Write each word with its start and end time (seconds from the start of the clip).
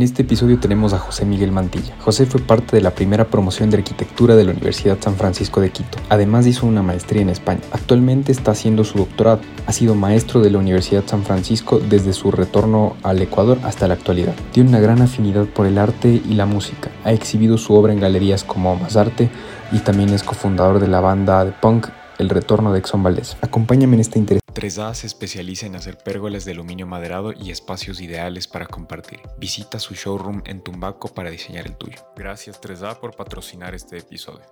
En 0.00 0.04
este 0.04 0.22
episodio 0.22 0.58
tenemos 0.58 0.94
a 0.94 0.98
José 0.98 1.26
Miguel 1.26 1.52
Mantilla. 1.52 1.94
José 2.00 2.24
fue 2.24 2.40
parte 2.40 2.74
de 2.74 2.80
la 2.80 2.94
primera 2.94 3.26
promoción 3.26 3.68
de 3.68 3.76
arquitectura 3.76 4.34
de 4.34 4.44
la 4.44 4.52
Universidad 4.52 4.96
San 4.98 5.14
Francisco 5.14 5.60
de 5.60 5.68
Quito. 5.68 5.98
Además 6.08 6.46
hizo 6.46 6.64
una 6.64 6.82
maestría 6.82 7.20
en 7.20 7.28
España. 7.28 7.60
Actualmente 7.70 8.32
está 8.32 8.52
haciendo 8.52 8.84
su 8.84 8.96
doctorado. 8.96 9.40
Ha 9.66 9.72
sido 9.74 9.94
maestro 9.94 10.40
de 10.40 10.48
la 10.48 10.56
Universidad 10.56 11.04
San 11.04 11.22
Francisco 11.22 11.80
desde 11.80 12.14
su 12.14 12.30
retorno 12.30 12.96
al 13.02 13.20
Ecuador 13.20 13.58
hasta 13.62 13.88
la 13.88 13.92
actualidad. 13.92 14.32
Tiene 14.52 14.70
una 14.70 14.80
gran 14.80 15.02
afinidad 15.02 15.44
por 15.44 15.66
el 15.66 15.76
arte 15.76 16.22
y 16.26 16.32
la 16.32 16.46
música. 16.46 16.90
Ha 17.04 17.12
exhibido 17.12 17.58
su 17.58 17.74
obra 17.74 17.92
en 17.92 18.00
galerías 18.00 18.42
como 18.42 18.76
Más 18.76 18.96
Arte 18.96 19.28
y 19.70 19.80
también 19.80 20.08
es 20.14 20.22
cofundador 20.22 20.80
de 20.80 20.88
la 20.88 21.00
banda 21.00 21.44
de 21.44 21.52
punk 21.52 21.88
El 22.18 22.30
Retorno 22.30 22.72
de 22.72 22.78
Exxon 22.78 23.02
Valdez. 23.02 23.36
Acompáñame 23.42 23.96
en 23.96 24.00
este 24.00 24.18
interés. 24.18 24.39
3A 24.52 24.94
se 24.94 25.06
especializa 25.06 25.66
en 25.66 25.76
hacer 25.76 25.98
pérgolas 25.98 26.44
de 26.44 26.52
aluminio 26.52 26.86
maderado 26.86 27.32
y 27.32 27.50
espacios 27.50 28.00
ideales 28.00 28.48
para 28.48 28.66
compartir. 28.66 29.20
Visita 29.38 29.78
su 29.78 29.94
showroom 29.94 30.42
en 30.46 30.62
Tumbaco 30.62 31.08
para 31.08 31.30
diseñar 31.30 31.66
el 31.66 31.76
tuyo. 31.76 31.98
Gracias 32.16 32.60
3A 32.60 32.98
por 32.98 33.14
patrocinar 33.14 33.74
este 33.74 33.98
episodio. 33.98 34.44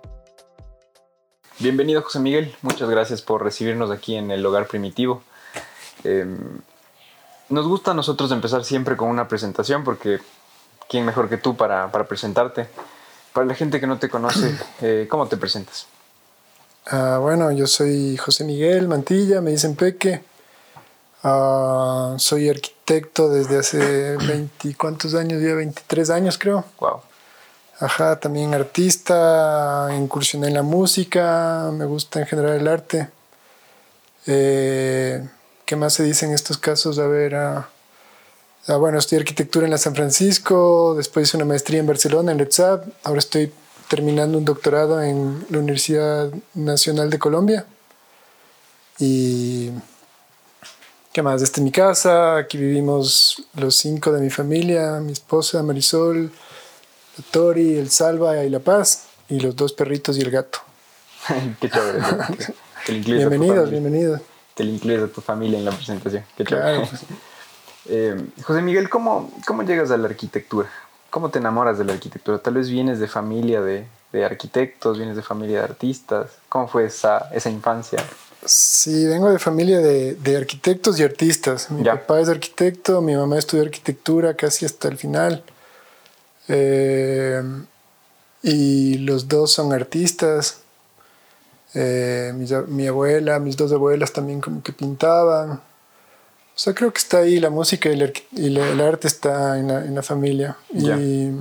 Bienvenido 1.59 2.01
José 2.01 2.19
Miguel, 2.19 2.55
muchas 2.61 2.89
gracias 2.89 3.21
por 3.21 3.43
recibirnos 3.43 3.91
aquí 3.91 4.15
en 4.15 4.31
el 4.31 4.45
Hogar 4.45 4.67
Primitivo. 4.67 5.21
Eh, 6.03 6.25
nos 7.49 7.67
gusta 7.67 7.91
a 7.91 7.93
nosotros 7.93 8.31
empezar 8.31 8.63
siempre 8.63 8.95
con 8.95 9.09
una 9.09 9.27
presentación 9.27 9.83
porque 9.83 10.19
¿quién 10.87 11.05
mejor 11.05 11.27
que 11.27 11.37
tú 11.37 11.57
para, 11.57 11.91
para 11.91 12.07
presentarte? 12.07 12.67
Para 13.33 13.45
la 13.45 13.55
gente 13.55 13.79
que 13.79 13.87
no 13.87 13.99
te 13.99 14.09
conoce, 14.09 14.57
eh, 14.81 15.07
¿cómo 15.09 15.27
te 15.27 15.37
presentas? 15.37 15.87
Uh, 16.91 17.19
bueno, 17.19 17.51
yo 17.51 17.67
soy 17.67 18.17
José 18.17 18.43
Miguel 18.43 18.87
Mantilla, 18.87 19.41
me 19.41 19.51
dicen 19.51 19.75
Peque. 19.75 20.23
Uh, 21.23 22.17
soy 22.17 22.49
arquitecto 22.49 23.29
desde 23.29 23.59
hace 23.59 24.17
20, 24.27 24.75
¿cuántos 24.75 25.13
años? 25.13 25.39
Ya 25.41 25.53
23 25.53 26.09
años 26.09 26.37
creo. 26.39 26.65
Wow. 26.79 27.01
Ajá, 27.79 28.19
también 28.19 28.55
artista, 28.55 29.89
incursioné 29.95 30.47
en 30.47 30.55
la 30.55 30.63
música, 30.63 31.69
me 31.71 31.85
gusta 31.85 32.19
en 32.19 32.25
general 32.25 32.55
el 32.55 32.67
arte. 32.67 33.09
Eh, 34.25 35.25
¿Qué 35.65 35.75
más 35.75 35.93
se 35.93 36.03
dice 36.03 36.25
en 36.25 36.33
estos 36.33 36.57
casos? 36.57 36.97
A 36.97 37.05
ver, 37.05 37.35
uh, 37.35 38.73
bueno, 38.79 38.97
estudié 38.97 39.19
arquitectura 39.19 39.65
en 39.65 39.71
la 39.71 39.77
San 39.77 39.93
Francisco, 39.93 40.95
después 40.97 41.27
hice 41.29 41.37
una 41.37 41.45
maestría 41.45 41.79
en 41.79 41.87
Barcelona, 41.87 42.31
en 42.31 42.39
LETSAP, 42.39 42.85
ahora 43.03 43.19
estoy 43.19 43.53
terminando 43.89 44.37
un 44.37 44.45
doctorado 44.45 45.01
en 45.01 45.45
la 45.49 45.57
Universidad 45.57 46.31
Nacional 46.53 47.09
de 47.09 47.19
Colombia. 47.19 47.65
Y 48.99 49.71
¿qué 51.11 51.21
más? 51.23 51.41
Desde 51.41 51.61
mi 51.61 51.71
casa, 51.71 52.37
aquí 52.37 52.57
vivimos 52.57 53.43
los 53.55 53.75
cinco 53.75 54.11
de 54.11 54.21
mi 54.21 54.29
familia, 54.29 54.99
mi 54.99 55.11
esposa 55.11 55.63
Marisol, 55.63 56.31
la 57.17 57.23
Tori, 57.31 57.77
el 57.77 57.89
Salva 57.89 58.43
y 58.45 58.49
La 58.49 58.59
Paz, 58.59 59.07
y 59.27 59.39
los 59.39 59.55
dos 59.55 59.73
perritos 59.73 60.17
y 60.17 60.21
el 60.21 60.29
gato. 60.29 60.59
Qué 61.59 61.69
chévere. 61.69 61.99
bienvenidos, 63.05 63.71
bienvenidos. 63.71 64.21
Te 64.53 64.65
lo 64.65 64.71
incluyes 64.71 65.03
a 65.03 65.07
tu 65.07 65.21
familia 65.21 65.57
en 65.57 65.65
la 65.65 65.71
presentación. 65.71 66.23
Qué 66.37 66.43
chévere. 66.45 66.77
Claro. 66.77 66.89
eh, 67.89 68.23
José 68.43 68.61
Miguel, 68.61 68.87
¿cómo, 68.87 69.31
¿cómo 69.47 69.63
llegas 69.63 69.89
a 69.89 69.97
la 69.97 70.09
arquitectura? 70.09 70.69
¿Cómo 71.09 71.29
te 71.29 71.39
enamoras 71.39 71.77
de 71.77 71.85
la 71.85 71.93
arquitectura? 71.93 72.37
Tal 72.39 72.53
vez 72.55 72.69
vienes 72.69 72.99
de 72.99 73.07
familia 73.07 73.61
de, 73.61 73.85
de 74.13 74.25
arquitectos, 74.25 74.97
vienes 74.97 75.15
de 75.15 75.23
familia 75.23 75.59
de 75.59 75.63
artistas. 75.63 76.27
¿Cómo 76.49 76.67
fue 76.67 76.85
esa, 76.85 77.29
esa 77.33 77.49
infancia? 77.49 77.99
Sí, 78.45 79.05
vengo 79.07 79.29
de 79.31 79.39
familia 79.39 79.79
de, 79.79 80.13
de 80.15 80.37
arquitectos 80.37 80.99
y 80.99 81.03
artistas. 81.03 81.69
Mi 81.71 81.83
Ya. 81.83 81.93
papá 81.95 82.19
es 82.21 82.29
arquitecto, 82.29 83.01
mi 83.01 83.15
mamá 83.15 83.37
estudió 83.37 83.63
arquitectura 83.63 84.33
casi 84.35 84.65
hasta 84.65 84.87
el 84.87 84.97
final. 84.97 85.43
Eh, 86.47 87.41
y 88.43 88.97
los 88.99 89.27
dos 89.27 89.51
son 89.51 89.73
artistas. 89.73 90.59
Eh, 91.73 92.33
mis 92.35 92.51
a- 92.51 92.61
mi 92.61 92.87
abuela, 92.87 93.39
mis 93.39 93.57
dos 93.57 93.71
abuelas 93.71 94.13
también 94.13 94.41
como 94.41 94.63
que 94.63 94.73
pintaban. 94.73 95.61
O 96.59 96.61
sea, 96.61 96.73
creo 96.73 96.91
que 96.91 96.97
está 96.99 97.19
ahí 97.19 97.39
la 97.39 97.49
música 97.49 97.87
y, 97.89 97.95
la 97.95 98.11
y 98.33 98.49
la- 98.49 98.67
el 98.69 98.81
arte 98.81 99.07
está 99.07 99.57
en 99.57 99.69
la, 99.69 99.85
en 99.85 99.95
la 99.95 100.03
familia. 100.03 100.57
Ya. 100.73 100.97
Y 100.97 101.31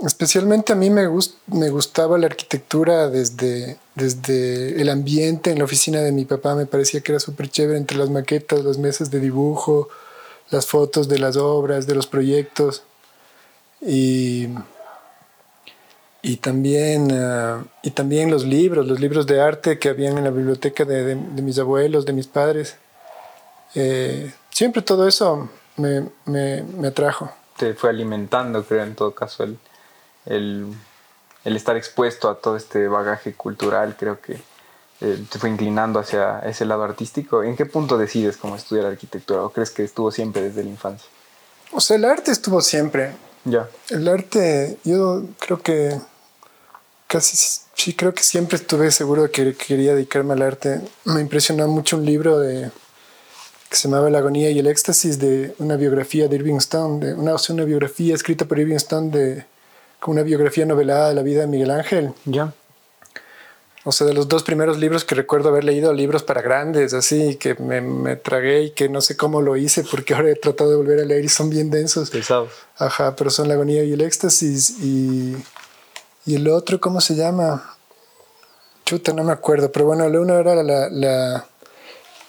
especialmente 0.00 0.74
a 0.74 0.76
mí 0.76 0.90
me, 0.90 1.08
gust- 1.08 1.36
me 1.46 1.70
gustaba 1.70 2.18
la 2.18 2.26
arquitectura 2.26 3.08
desde, 3.08 3.78
desde 3.94 4.78
el 4.78 4.90
ambiente 4.90 5.52
en 5.52 5.58
la 5.58 5.64
oficina 5.64 6.02
de 6.02 6.12
mi 6.12 6.26
papá. 6.26 6.54
Me 6.54 6.66
parecía 6.66 7.00
que 7.00 7.12
era 7.12 7.18
súper 7.18 7.48
chévere 7.48 7.78
entre 7.78 7.96
las 7.96 8.10
maquetas, 8.10 8.62
las 8.62 8.76
mesas 8.76 9.10
de 9.10 9.20
dibujo, 9.20 9.88
las 10.50 10.66
fotos 10.66 11.08
de 11.08 11.18
las 11.18 11.38
obras, 11.38 11.86
de 11.86 11.94
los 11.94 12.06
proyectos. 12.06 12.82
Y, 13.80 14.48
y, 16.20 16.36
también, 16.36 17.08
ah, 17.12 17.64
y 17.82 17.92
también 17.92 18.30
los 18.30 18.44
libros, 18.44 18.86
los 18.86 19.00
libros 19.00 19.26
de 19.26 19.40
arte 19.40 19.78
que 19.78 19.88
habían 19.88 20.18
en 20.18 20.24
la 20.24 20.30
biblioteca 20.30 20.84
de, 20.84 21.04
de- 21.04 21.14
de 21.14 21.40
mis 21.40 21.58
abuelos, 21.58 22.04
de 22.04 22.12
mis 22.12 22.26
padres. 22.26 22.76
Eh, 23.74 24.32
siempre 24.50 24.82
todo 24.82 25.06
eso 25.08 25.48
me, 25.76 26.08
me, 26.26 26.62
me 26.62 26.88
atrajo. 26.88 27.30
Te 27.56 27.74
fue 27.74 27.90
alimentando, 27.90 28.64
creo, 28.64 28.82
en 28.82 28.94
todo 28.94 29.14
caso, 29.14 29.44
el, 29.44 29.58
el, 30.26 30.66
el 31.44 31.56
estar 31.56 31.76
expuesto 31.76 32.28
a 32.28 32.38
todo 32.38 32.56
este 32.56 32.88
bagaje 32.88 33.34
cultural, 33.34 33.96
creo 33.98 34.20
que 34.20 34.40
eh, 35.00 35.24
te 35.30 35.38
fue 35.38 35.50
inclinando 35.50 35.98
hacia 35.98 36.40
ese 36.40 36.64
lado 36.64 36.82
artístico. 36.84 37.42
¿En 37.42 37.56
qué 37.56 37.66
punto 37.66 37.98
decides 37.98 38.36
cómo 38.36 38.56
estudiar 38.56 38.86
arquitectura 38.86 39.42
o 39.42 39.50
crees 39.50 39.70
que 39.70 39.84
estuvo 39.84 40.10
siempre 40.10 40.42
desde 40.42 40.64
la 40.64 40.70
infancia? 40.70 41.08
O 41.72 41.80
sea, 41.80 41.96
el 41.96 42.04
arte 42.04 42.30
estuvo 42.30 42.60
siempre. 42.60 43.12
Ya, 43.44 43.68
El 43.90 44.08
arte, 44.08 44.78
yo 44.84 45.22
creo 45.38 45.60
que 45.60 46.00
casi, 47.06 47.36
sí, 47.74 47.94
creo 47.94 48.14
que 48.14 48.22
siempre 48.22 48.56
estuve 48.56 48.90
seguro 48.90 49.24
de 49.24 49.30
que 49.30 49.54
quería 49.54 49.94
dedicarme 49.94 50.32
al 50.32 50.42
arte. 50.42 50.80
Me 51.04 51.20
impresionó 51.20 51.68
mucho 51.68 51.98
un 51.98 52.06
libro 52.06 52.38
de 52.38 52.70
que 53.74 53.80
se 53.80 53.88
llamaba 53.88 54.08
La 54.08 54.18
agonía 54.18 54.50
y 54.50 54.58
el 54.60 54.68
éxtasis 54.68 55.18
de 55.18 55.52
una 55.58 55.74
biografía 55.76 56.28
de 56.28 56.36
Irving 56.36 56.58
Stone, 56.58 57.04
de 57.04 57.14
una, 57.14 57.34
una 57.48 57.64
biografía 57.64 58.14
escrita 58.14 58.44
por 58.44 58.60
Irving 58.60 58.76
Stone 58.76 59.10
de 59.10 59.44
como 59.98 60.12
una 60.12 60.22
biografía 60.22 60.64
novelada 60.64 61.08
de 61.08 61.14
la 61.16 61.22
vida 61.22 61.40
de 61.40 61.46
Miguel 61.48 61.70
Ángel. 61.72 62.12
ya. 62.24 62.52
O 63.86 63.92
sea, 63.92 64.06
de 64.06 64.14
los 64.14 64.28
dos 64.28 64.42
primeros 64.44 64.78
libros 64.78 65.04
que 65.04 65.14
recuerdo 65.14 65.48
haber 65.50 65.64
leído, 65.64 65.92
libros 65.92 66.22
para 66.22 66.40
grandes, 66.40 66.94
así, 66.94 67.34
que 67.36 67.54
me, 67.56 67.80
me 67.82 68.16
tragué 68.16 68.62
y 68.62 68.70
que 68.70 68.88
no 68.88 69.00
sé 69.02 69.14
cómo 69.16 69.42
lo 69.42 69.56
hice 69.58 69.82
porque 69.90 70.14
ahora 70.14 70.30
he 70.30 70.36
tratado 70.36 70.70
de 70.70 70.76
volver 70.76 71.00
a 71.00 71.04
leer 71.04 71.24
y 71.24 71.28
son 71.28 71.50
bien 71.50 71.68
densos. 71.70 72.08
Pesados. 72.10 72.50
Ajá, 72.78 73.14
pero 73.16 73.28
son 73.28 73.48
la 73.48 73.54
agonía 73.54 73.82
y 73.84 73.92
el 73.92 74.00
éxtasis. 74.00 74.76
Y, 74.80 75.36
y 76.24 76.36
el 76.36 76.48
otro, 76.48 76.80
¿cómo 76.80 77.00
se 77.02 77.14
llama? 77.14 77.76
Chuta, 78.86 79.12
no 79.12 79.22
me 79.24 79.32
acuerdo. 79.32 79.70
Pero 79.72 79.84
bueno, 79.86 80.06
uno 80.06 80.38
era 80.38 80.54
la, 80.62 80.88
la- 80.88 81.46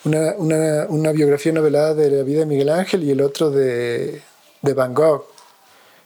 una, 0.05 0.33
una, 0.37 0.85
una 0.89 1.11
biografía 1.11 1.51
novelada 1.51 1.93
de 1.93 2.09
la 2.11 2.23
vida 2.23 2.39
de 2.41 2.45
Miguel 2.45 2.69
Ángel 2.69 3.03
y 3.03 3.11
el 3.11 3.21
otro 3.21 3.49
de, 3.51 4.21
de 4.61 4.73
Van 4.73 4.93
Gogh. 4.93 5.25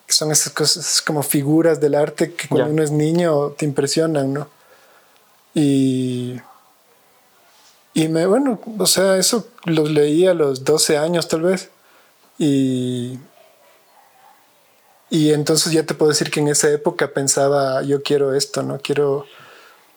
Que 0.08 0.14
son 0.14 0.32
esas 0.32 0.52
cosas 0.54 1.02
como 1.02 1.22
figuras 1.22 1.80
del 1.80 1.94
arte 1.94 2.34
que 2.34 2.48
cuando 2.48 2.68
Ya. 2.68 2.74
uno 2.74 2.84
es 2.84 2.92
niño 2.92 3.50
te 3.52 3.66
impresionan, 3.66 4.34
¿no? 4.34 4.48
Y. 5.54 6.40
Y 7.94 8.08
me, 8.08 8.26
bueno, 8.26 8.60
o 8.78 8.86
sea, 8.86 9.18
eso 9.18 9.48
los 9.66 9.92
leí 9.92 10.26
a 10.26 10.34
los 10.34 10.64
12 10.64 10.98
años 10.98 11.28
tal 11.28 11.42
vez. 11.42 11.70
Y. 12.38 13.20
Y 15.12 15.34
entonces 15.34 15.74
ya 15.74 15.84
te 15.84 15.96
puedo 15.96 16.10
decir 16.12 16.30
que 16.30 16.40
en 16.40 16.48
esa 16.50 16.70
época 16.72 17.12
pensaba, 17.12 17.82
yo 17.82 18.04
quiero 18.04 18.34
esto, 18.36 18.62
¿no? 18.62 18.80
Quiero, 18.80 19.26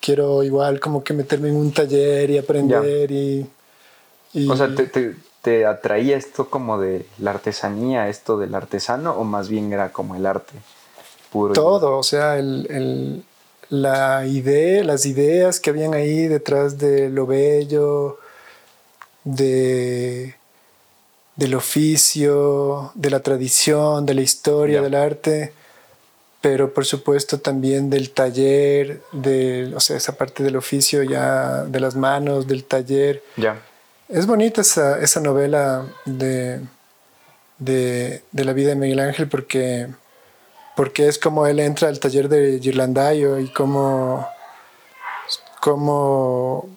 quiero 0.00 0.42
igual 0.42 0.80
como 0.80 1.04
que 1.04 1.12
meterme 1.12 1.48
en 1.50 1.56
un 1.56 1.70
taller 1.72 2.30
y 2.30 2.38
aprender 2.38 3.10
y, 3.10 3.46
y- 4.32 4.48
O 4.50 4.56
sea, 4.56 4.74
¿te, 4.74 4.86
te, 4.86 5.14
te 5.42 5.66
atraía 5.66 6.16
esto 6.16 6.48
como 6.50 6.78
de 6.78 7.06
la 7.18 7.30
artesanía, 7.32 8.08
esto 8.08 8.38
del 8.38 8.54
artesano, 8.54 9.12
o 9.12 9.24
más 9.24 9.48
bien 9.48 9.72
era 9.72 9.92
como 9.92 10.14
el 10.14 10.26
arte 10.26 10.52
puro? 11.30 11.52
y- 11.52 11.54
todo, 11.54 11.98
o 11.98 12.02
sea, 12.02 12.38
el, 12.38 12.66
el- 12.70 13.24
la 13.68 14.26
idea, 14.26 14.84
las 14.84 15.06
ideas 15.06 15.58
que 15.58 15.70
habían 15.70 15.94
ahí 15.94 16.26
detrás 16.28 16.76
de 16.78 17.08
lo 17.08 17.26
bello, 17.26 18.18
de 19.24 20.34
del 21.36 21.54
oficio, 21.54 22.92
de 22.94 23.08
la 23.08 23.20
tradición, 23.20 24.04
de 24.04 24.14
la 24.14 24.20
historia 24.20 24.82
del 24.82 24.94
arte, 24.94 25.52
pero 26.42 26.74
por 26.74 26.84
supuesto 26.84 27.38
también 27.40 27.88
del 27.88 28.10
taller, 28.10 29.00
de, 29.12 29.72
o 29.74 29.80
sea, 29.80 29.96
esa 29.96 30.12
parte 30.16 30.42
del 30.42 30.56
oficio 30.56 31.02
ya, 31.02 31.64
de 31.64 31.80
las 31.80 31.96
manos, 31.96 32.46
del 32.46 32.64
taller. 32.64 33.22
Ya, 33.38 33.58
Es 34.12 34.26
bonita 34.26 34.60
esa, 34.60 35.00
esa 35.00 35.20
novela 35.20 35.86
de, 36.04 36.60
de, 37.58 38.22
de 38.30 38.44
la 38.44 38.52
vida 38.52 38.68
de 38.70 38.76
Miguel 38.76 39.00
Ángel 39.00 39.26
porque, 39.28 39.88
porque 40.76 41.08
es 41.08 41.18
como 41.18 41.46
él 41.46 41.58
entra 41.60 41.88
al 41.88 41.98
taller 41.98 42.28
de 42.28 42.60
Girlandaio 42.60 43.40
y 43.40 43.48
como, 43.48 44.26
como 45.60 46.68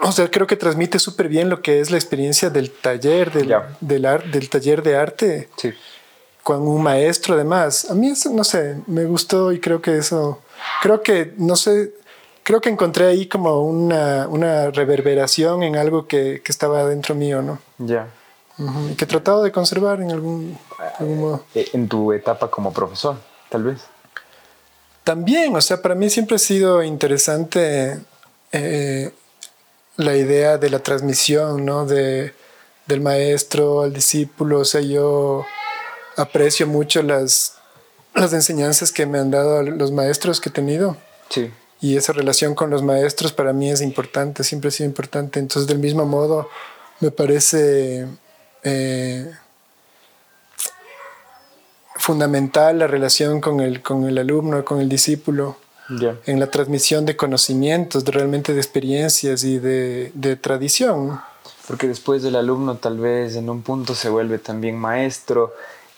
o 0.00 0.10
sea, 0.10 0.28
creo 0.30 0.48
que 0.48 0.56
transmite 0.56 0.98
súper 0.98 1.28
bien 1.28 1.48
lo 1.48 1.62
que 1.62 1.78
es 1.80 1.90
la 1.92 1.96
experiencia 1.96 2.50
del 2.50 2.72
taller, 2.72 3.30
del, 3.32 3.46
Ya. 3.48 3.76
del, 3.80 4.04
ar- 4.04 4.24
del 4.30 4.48
taller 4.50 4.82
de 4.82 4.96
arte. 4.96 5.48
sí. 5.56 5.72
con 6.42 6.66
un 6.66 6.82
maestro 6.82 7.34
además. 7.36 7.88
A 7.88 7.94
mí 7.94 8.08
eso, 8.10 8.30
no 8.30 8.42
sé, 8.42 8.78
me 8.88 9.04
gustó 9.04 9.52
y 9.52 9.60
creo 9.60 9.80
que 9.80 9.96
eso, 9.98 10.40
creo 10.82 11.00
que, 11.00 11.32
no 11.36 11.54
sé, 11.54 11.92
creo 12.42 12.60
que 12.60 12.68
encontré 12.68 13.06
ahí 13.06 13.26
como 13.26 13.62
una, 13.62 14.26
una 14.28 14.70
reverberación 14.70 15.62
en 15.62 15.76
algo 15.76 16.06
que, 16.06 16.42
que, 16.44 16.52
estaba 16.52 16.84
dentro 16.86 17.14
mío, 17.14 17.42
¿no? 17.42 17.58
Ya. 17.78 18.08
Y 18.58 18.94
que 18.94 19.04
he 19.04 19.08
tratado 19.08 19.42
de 19.42 19.50
conservar 19.50 20.00
en 20.00 20.10
algún, 20.10 20.58
algún 20.98 21.20
modo. 21.20 21.44
Eh, 21.54 21.68
en 21.72 21.88
tu 21.88 22.12
etapa 22.12 22.50
como 22.50 22.72
profesor, 22.72 23.16
tal 23.48 23.64
vez. 23.64 23.82
También, 25.04 25.54
o 25.56 25.60
sea, 25.60 25.82
para 25.82 25.94
mí 25.94 26.10
siempre 26.10 26.36
ha 26.36 26.38
sido 26.38 26.82
interesante 26.82 27.98
eh, 28.52 29.12
la 29.96 30.16
idea 30.16 30.58
de 30.58 30.70
la 30.70 30.78
transmisión, 30.78 31.64
¿no? 31.64 31.86
De, 31.86 32.34
del 32.86 33.00
maestro 33.00 33.82
al 33.82 33.92
discípulo, 33.92 34.60
o 34.60 34.64
sea, 34.64 34.80
yo 34.80 35.44
aprecio 36.16 36.66
mucho 36.66 37.02
las, 37.02 37.54
las 38.14 38.32
enseñanzas 38.32 38.92
que 38.92 39.06
me 39.06 39.18
han 39.18 39.30
dado 39.30 39.62
los 39.62 39.90
maestros 39.92 40.40
que 40.40 40.50
he 40.50 40.52
tenido. 40.52 40.96
Sí. 41.30 41.50
Y 41.82 41.96
esa 41.96 42.12
relación 42.12 42.54
con 42.54 42.70
los 42.70 42.84
maestros 42.84 43.32
para 43.32 43.52
mí 43.52 43.68
es 43.68 43.80
importante, 43.80 44.44
siempre 44.44 44.68
ha 44.68 44.70
sido 44.70 44.88
importante. 44.88 45.40
Entonces, 45.40 45.66
del 45.66 45.80
mismo 45.80 46.06
modo, 46.06 46.48
me 47.00 47.10
parece 47.10 48.06
eh, 48.62 49.28
fundamental 51.96 52.78
la 52.78 52.86
relación 52.86 53.40
con 53.40 53.58
el, 53.58 53.82
con 53.82 54.04
el 54.04 54.16
alumno, 54.16 54.64
con 54.64 54.80
el 54.80 54.88
discípulo, 54.88 55.56
en 56.24 56.40
la 56.40 56.50
transmisión 56.50 57.04
de 57.04 57.16
conocimientos, 57.16 58.04
de, 58.04 58.12
realmente 58.12 58.54
de 58.54 58.60
experiencias 58.60 59.42
y 59.42 59.58
de, 59.58 60.12
de 60.14 60.36
tradición. 60.36 61.20
Porque 61.66 61.88
después 61.88 62.22
del 62.22 62.36
alumno 62.36 62.76
tal 62.76 62.98
vez 62.98 63.34
en 63.34 63.50
un 63.50 63.62
punto 63.62 63.94
se 63.94 64.08
vuelve 64.08 64.38
también 64.38 64.78
maestro 64.78 65.52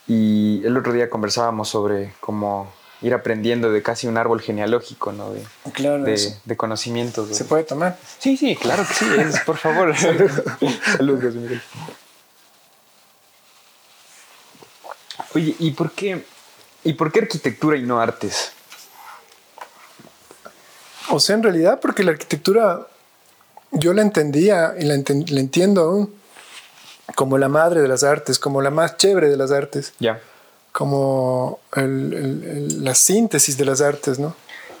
y 0.07 0.65
el 0.65 0.75
otro 0.75 0.91
día 0.93 1.09
conversábamos 1.09 1.69
sobre 1.69 2.13
cómo 2.19 2.71
ir 3.01 3.13
aprendiendo 3.13 3.71
de 3.71 3.81
casi 3.81 4.07
un 4.07 4.17
árbol 4.17 4.41
genealógico, 4.41 5.11
¿no? 5.11 5.31
De, 5.31 5.43
claro, 5.73 6.03
de, 6.03 6.35
de 6.43 6.57
conocimientos. 6.57 7.35
¿Se 7.35 7.45
puede 7.45 7.63
tomar? 7.63 7.97
Sí, 8.19 8.37
sí, 8.37 8.55
claro 8.55 8.85
que 8.87 8.93
sí, 8.93 9.05
es, 9.17 9.39
por 9.41 9.57
favor. 9.57 9.95
Saludos, 10.97 11.35
Miguel. 11.35 11.61
Oye, 15.33 15.55
¿y 15.59 15.71
por 15.71 15.91
qué, 15.91 16.23
¿y 16.83 16.93
por 16.93 17.11
qué 17.11 17.19
arquitectura 17.19 17.77
y 17.77 17.83
no 17.83 17.99
artes? 17.99 18.53
O 21.09 21.19
sea, 21.19 21.35
en 21.35 21.43
realidad, 21.43 21.79
porque 21.81 22.03
la 22.03 22.11
arquitectura 22.11 22.87
yo 23.71 23.93
la 23.93 24.01
entendía 24.01 24.73
y 24.79 24.85
la, 24.85 24.95
entiendo 24.95 25.81
aún 25.81 26.15
como 27.15 27.37
la 27.37 27.49
madre 27.49 27.81
de 27.81 27.87
las 27.87 28.03
artes, 28.03 28.39
como 28.39 28.61
la 28.61 28.71
más 28.71 28.97
chévere 28.97 29.29
de 29.29 29.37
las 29.37 29.51
artes. 29.51 29.93
Ya. 29.99 30.19
Como 30.75 31.59
la 31.71 32.95
síntesis 32.95 33.55
de 33.57 33.63
las 33.63 33.79
artes, 33.79 34.19
¿no? 34.19 34.35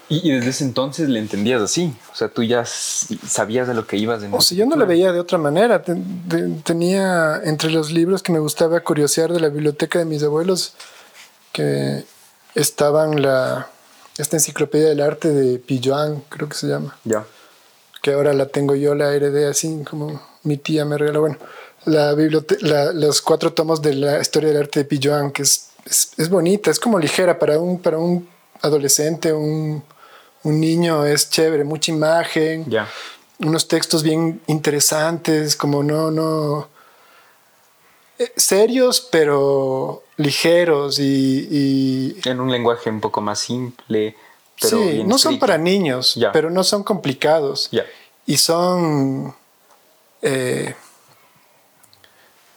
Y, 0.09 0.29
desde 0.29 0.49
ese 0.49 0.63
entonces 0.65 1.07
le 1.07 1.19
entendías 1.19 1.61
así. 1.61 1.95
O 2.11 2.15
sea, 2.15 2.27
tú 2.27 2.43
ya 2.43 2.65
sabías 2.65 3.67
de 3.67 3.73
lo 3.73 3.87
que 3.87 3.97
ibas 3.97 4.21
de 4.21 4.29
O 4.31 4.41
sea, 4.41 4.57
yo 4.57 4.65
no 4.65 4.75
la 4.75 4.85
veía 4.85 5.13
de 5.13 5.19
otra 5.19 5.37
manera. 5.37 5.81
tenía 6.63 7.41
entre 7.43 7.71
los 7.71 7.91
libros 7.91 8.21
que 8.21 8.33
me 8.33 8.39
gustaba 8.39 8.81
curiosear 8.81 9.31
de 9.31 9.39
la 9.39 9.47
biblioteca 9.47 9.97
de 9.97 10.05
mis 10.05 10.21
abuelos 10.21 10.73
que 11.53 12.03
estaban 12.53 13.21
la 13.21 13.69
esta 14.17 14.37
enciclopedia 14.37 14.89
del 14.89 15.01
arte 15.01 15.29
de 15.29 15.59
Pilloan, 15.59 16.23
creo 16.29 16.47
que 16.47 16.55
se 16.55 16.67
llama. 16.67 16.97
Ya. 17.03 17.25
Que 18.01 18.13
ahora 18.13 18.33
la 18.33 18.47
tengo 18.47 18.75
yo, 18.75 18.95
la 18.95 19.13
heredé 19.13 19.47
así 19.47 19.83
como 19.89 20.21
mi 20.43 20.57
tía 20.57 20.85
me 20.85 20.97
regaló. 20.97 21.21
Bueno, 21.21 21.37
la 21.85 22.13
biblioteca, 22.13 22.93
los 22.93 23.21
cuatro 23.21 23.53
tomos 23.53 23.81
de 23.81 23.95
la 23.95 24.21
historia 24.21 24.49
del 24.49 24.61
arte 24.61 24.81
de 24.81 24.85
Pilloan, 24.85 25.31
que 25.31 25.43
es, 25.43 25.69
es, 25.85 26.29
bonita, 26.29 26.71
es 26.71 26.79
como 26.79 26.99
ligera 26.99 27.37
para 27.37 27.59
un, 27.59 27.79
para 27.79 27.97
un 27.97 28.27
adolescente, 28.61 29.31
un, 29.31 29.83
un 30.43 30.59
niño 30.59 31.05
es 31.05 31.29
chévere, 31.29 31.63
mucha 31.63 31.91
imagen, 31.91 32.65
unos 33.39 33.67
textos 33.67 34.03
bien 34.03 34.41
interesantes, 34.47 35.55
como 35.55 35.83
no, 35.83 36.09
no, 36.11 36.67
eh, 38.17 38.31
serios, 38.35 39.01
pero 39.11 40.03
ligeros 40.17 40.99
y, 40.99 42.17
En 42.25 42.39
un 42.39 42.51
lenguaje 42.51 42.89
un 42.89 43.01
poco 43.01 43.21
más 43.21 43.39
simple. 43.39 44.15
Pero 44.61 44.77
sí, 44.77 45.03
no 45.03 45.17
son 45.17 45.37
para 45.37 45.57
niños, 45.57 46.17
pero 46.31 46.49
no 46.49 46.63
son 46.63 46.83
complicados. 46.83 47.69
Y 48.25 48.37
son... 48.37 49.35
Eh, 50.21 50.73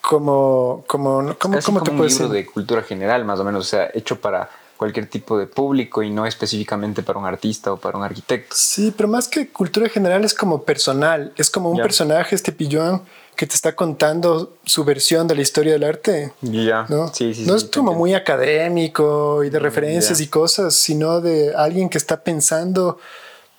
como, 0.08 0.84
como, 0.86 1.36
como, 1.38 1.60
como 1.60 2.00
un 2.00 2.06
libro 2.06 2.28
de 2.30 2.46
cultura 2.46 2.80
general, 2.80 3.26
más 3.26 3.40
o 3.40 3.44
menos, 3.44 3.66
o 3.66 3.68
sea, 3.68 3.90
hecho 3.92 4.18
para 4.18 4.48
cualquier 4.78 5.06
tipo 5.06 5.36
de 5.36 5.46
público 5.46 6.02
y 6.02 6.08
no 6.08 6.24
específicamente 6.24 7.02
para 7.02 7.18
un 7.18 7.26
artista 7.26 7.74
o 7.74 7.76
para 7.76 7.98
un 7.98 8.04
arquitecto. 8.04 8.56
Sí, 8.56 8.90
pero 8.96 9.06
más 9.06 9.28
que 9.28 9.48
cultura 9.48 9.86
general 9.90 10.24
es 10.24 10.32
como 10.32 10.62
personal, 10.62 11.34
es 11.36 11.50
como 11.50 11.68
un 11.70 11.76
personaje, 11.76 12.34
este 12.34 12.52
pillón, 12.52 13.02
que 13.36 13.46
te 13.46 13.54
está 13.54 13.76
contando 13.76 14.54
su 14.64 14.82
versión 14.82 15.28
de 15.28 15.34
la 15.34 15.42
historia 15.42 15.74
del 15.74 15.84
arte. 15.84 16.32
Ya, 16.40 16.86
¿no? 16.88 17.12
Sí, 17.12 17.34
sí, 17.34 17.44
no 17.44 17.54
es 17.54 17.64
como 17.64 17.92
muy 17.92 18.14
académico 18.14 19.44
y 19.44 19.50
de 19.50 19.58
referencias 19.58 20.22
y 20.22 20.28
cosas, 20.28 20.74
sino 20.74 21.20
de 21.20 21.54
alguien 21.54 21.90
que 21.90 21.98
está 21.98 22.24
pensando 22.24 22.98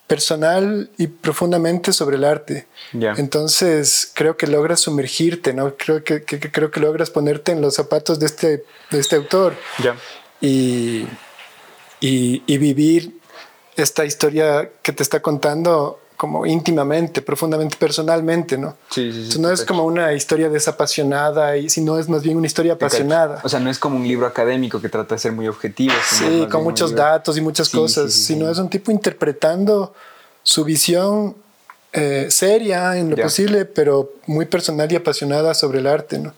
personal 0.10 0.90
y 0.98 1.06
profundamente 1.06 1.94
sobre 1.94 2.18
el 2.18 2.24
arte. 2.24 2.66
Entonces 2.94 4.12
creo 4.16 4.38
que 4.38 4.48
logras 4.48 4.80
sumergirte, 4.80 5.54
¿no? 5.54 5.76
Creo 5.78 6.04
que, 6.04 6.26
creo 6.26 6.72
que 6.72 6.80
logras 6.80 7.12
ponerte 7.12 7.52
en 7.52 7.62
los 7.62 7.76
zapatos 7.76 8.20
de 8.20 8.26
este, 8.26 8.48
de 8.90 9.00
este 9.00 9.16
autor. 9.16 9.54
Y, 10.42 11.06
y, 12.00 12.58
vivir 12.58 13.20
esta 13.76 14.04
historia 14.04 14.72
que 14.82 14.94
te 14.94 15.04
está 15.04 15.22
contando 15.22 16.02
como 16.20 16.46
íntimamente, 16.46 17.22
profundamente, 17.22 17.78
personalmente, 17.80 18.58
¿no? 18.58 18.76
Sí, 18.90 19.10
sí, 19.14 19.32
sí. 19.32 19.40
no 19.40 19.50
es 19.50 19.64
como 19.64 19.86
una 19.86 20.12
historia 20.12 20.50
desapasionada, 20.50 21.56
y 21.56 21.70
sino 21.70 21.98
es 21.98 22.10
más 22.10 22.24
bien 22.24 22.36
una 22.36 22.46
historia 22.46 22.74
apasionada. 22.74 23.40
O 23.42 23.48
sea, 23.48 23.62
no 23.62 23.70
es 23.70 23.80
como 23.80 23.96
un 23.96 24.06
libro 24.06 24.28
académico 24.28 24.82
que 24.82 24.90
trata 24.90 25.16
de 25.16 25.20
ser 25.20 25.32
muy 25.32 25.48
objetivo. 25.48 25.94
Sí, 26.10 26.46
con 26.52 26.62
muchos 26.66 26.94
datos 26.94 27.38
y 27.38 27.42
muchas 27.42 27.70
cosas, 27.70 28.12
sino 28.12 28.50
es 28.50 28.58
un 28.58 28.70
tipo 28.70 28.92
interpretando 28.92 29.94
su 30.44 30.66
visión 30.66 31.38
eh, 31.94 32.28
seria 32.30 32.98
en 32.98 33.12
lo 33.12 33.16
posible, 33.16 33.64
pero 33.64 34.12
muy 34.26 34.46
personal 34.46 34.92
y 34.92 34.98
apasionada 34.98 35.54
sobre 35.54 35.80
el 35.80 35.88
arte, 35.88 36.20
¿no? 36.20 36.34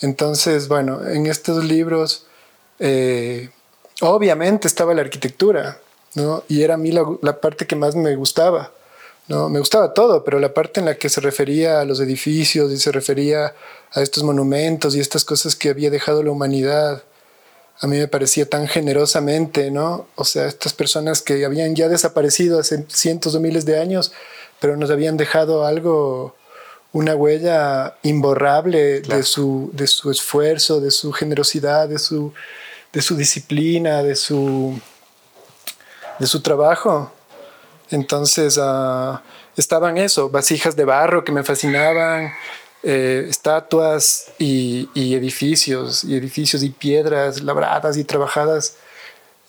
Entonces, 0.00 0.68
bueno, 0.68 1.04
en 1.04 1.26
estos 1.26 1.64
libros 1.64 2.28
eh, 2.78 3.50
obviamente 4.00 4.68
estaba 4.68 4.94
la 4.94 5.00
arquitectura, 5.00 5.80
¿no? 6.14 6.44
Y 6.46 6.62
era 6.62 6.74
a 6.74 6.76
mí 6.76 6.92
la, 6.92 7.40
parte 7.40 7.66
que 7.66 7.74
más 7.74 7.96
me 7.96 8.14
gustaba, 8.14 8.70
¿no? 9.28 9.48
Me 9.48 9.58
gustaba 9.58 9.94
todo, 9.94 10.24
pero 10.24 10.38
la 10.38 10.52
parte 10.52 10.80
en 10.80 10.86
la 10.86 10.96
que 10.96 11.08
se 11.08 11.20
refería 11.20 11.80
a 11.80 11.84
los 11.84 12.00
edificios 12.00 12.72
y 12.72 12.78
se 12.78 12.92
refería 12.92 13.54
a 13.92 14.02
estos 14.02 14.24
monumentos 14.24 14.94
y 14.94 15.00
estas 15.00 15.24
cosas 15.24 15.54
que 15.54 15.68
había 15.68 15.90
dejado 15.90 16.22
la 16.22 16.30
humanidad, 16.30 17.02
a 17.80 17.86
mí 17.86 17.96
me 17.98 18.08
parecía 18.08 18.48
tan 18.48 18.66
generosamente, 18.66 19.70
¿no? 19.70 20.08
O 20.16 20.24
sea, 20.24 20.46
estas 20.46 20.72
personas 20.72 21.22
que 21.22 21.44
habían 21.44 21.76
ya 21.76 21.88
desaparecido 21.88 22.58
hace 22.58 22.84
cientos 22.88 23.34
o 23.34 23.40
miles 23.40 23.64
de 23.64 23.78
años, 23.78 24.12
pero 24.60 24.76
nos 24.76 24.90
habían 24.90 25.16
dejado 25.16 25.64
algo, 25.64 26.34
una 26.92 27.14
huella 27.14 27.96
imborrable 28.02 29.00
de, 29.02 29.22
su, 29.22 29.70
de 29.74 29.86
su 29.86 30.10
esfuerzo, 30.10 30.80
de 30.80 30.90
su 30.90 31.12
generosidad, 31.12 31.88
de 31.88 32.00
su 32.00 32.32
de 32.92 33.02
su 33.02 33.16
disciplina, 33.16 34.02
de 34.02 34.16
su, 34.16 34.78
de 36.18 36.26
su 36.26 36.40
trabajo. 36.40 37.12
Entonces 37.90 38.56
uh, 38.58 39.18
estaban 39.56 39.98
eso, 39.98 40.30
vasijas 40.30 40.76
de 40.76 40.84
barro 40.84 41.24
que 41.24 41.32
me 41.32 41.42
fascinaban, 41.42 42.32
eh, 42.82 43.26
estatuas 43.28 44.26
y, 44.38 44.88
edificios, 44.94 46.04
y 46.04 46.16
edificios 46.16 46.62
y 46.62 46.70
piedras 46.70 47.42
labradas 47.42 47.96
y 47.96 48.04
trabajadas. 48.04 48.76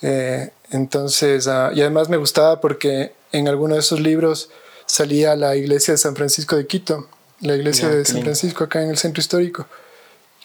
Eh, 0.01 0.49
entonces, 0.71 1.47
uh, 1.47 1.71
y 1.73 1.81
además 1.81 2.09
me 2.09 2.17
gustaba 2.17 2.61
porque 2.61 3.13
en 3.31 3.47
alguno 3.47 3.75
de 3.75 3.81
esos 3.81 3.99
libros 3.99 4.49
salía 4.85 5.35
la 5.35 5.55
iglesia 5.55 5.93
de 5.93 5.97
San 5.97 6.15
Francisco 6.15 6.55
de 6.55 6.65
Quito, 6.65 7.07
la 7.41 7.55
iglesia 7.55 7.89
de 7.89 8.05
San 8.05 8.21
Francisco 8.21 8.63
acá 8.63 8.81
en 8.81 8.89
el 8.89 8.97
centro 8.97 9.21
histórico 9.21 9.65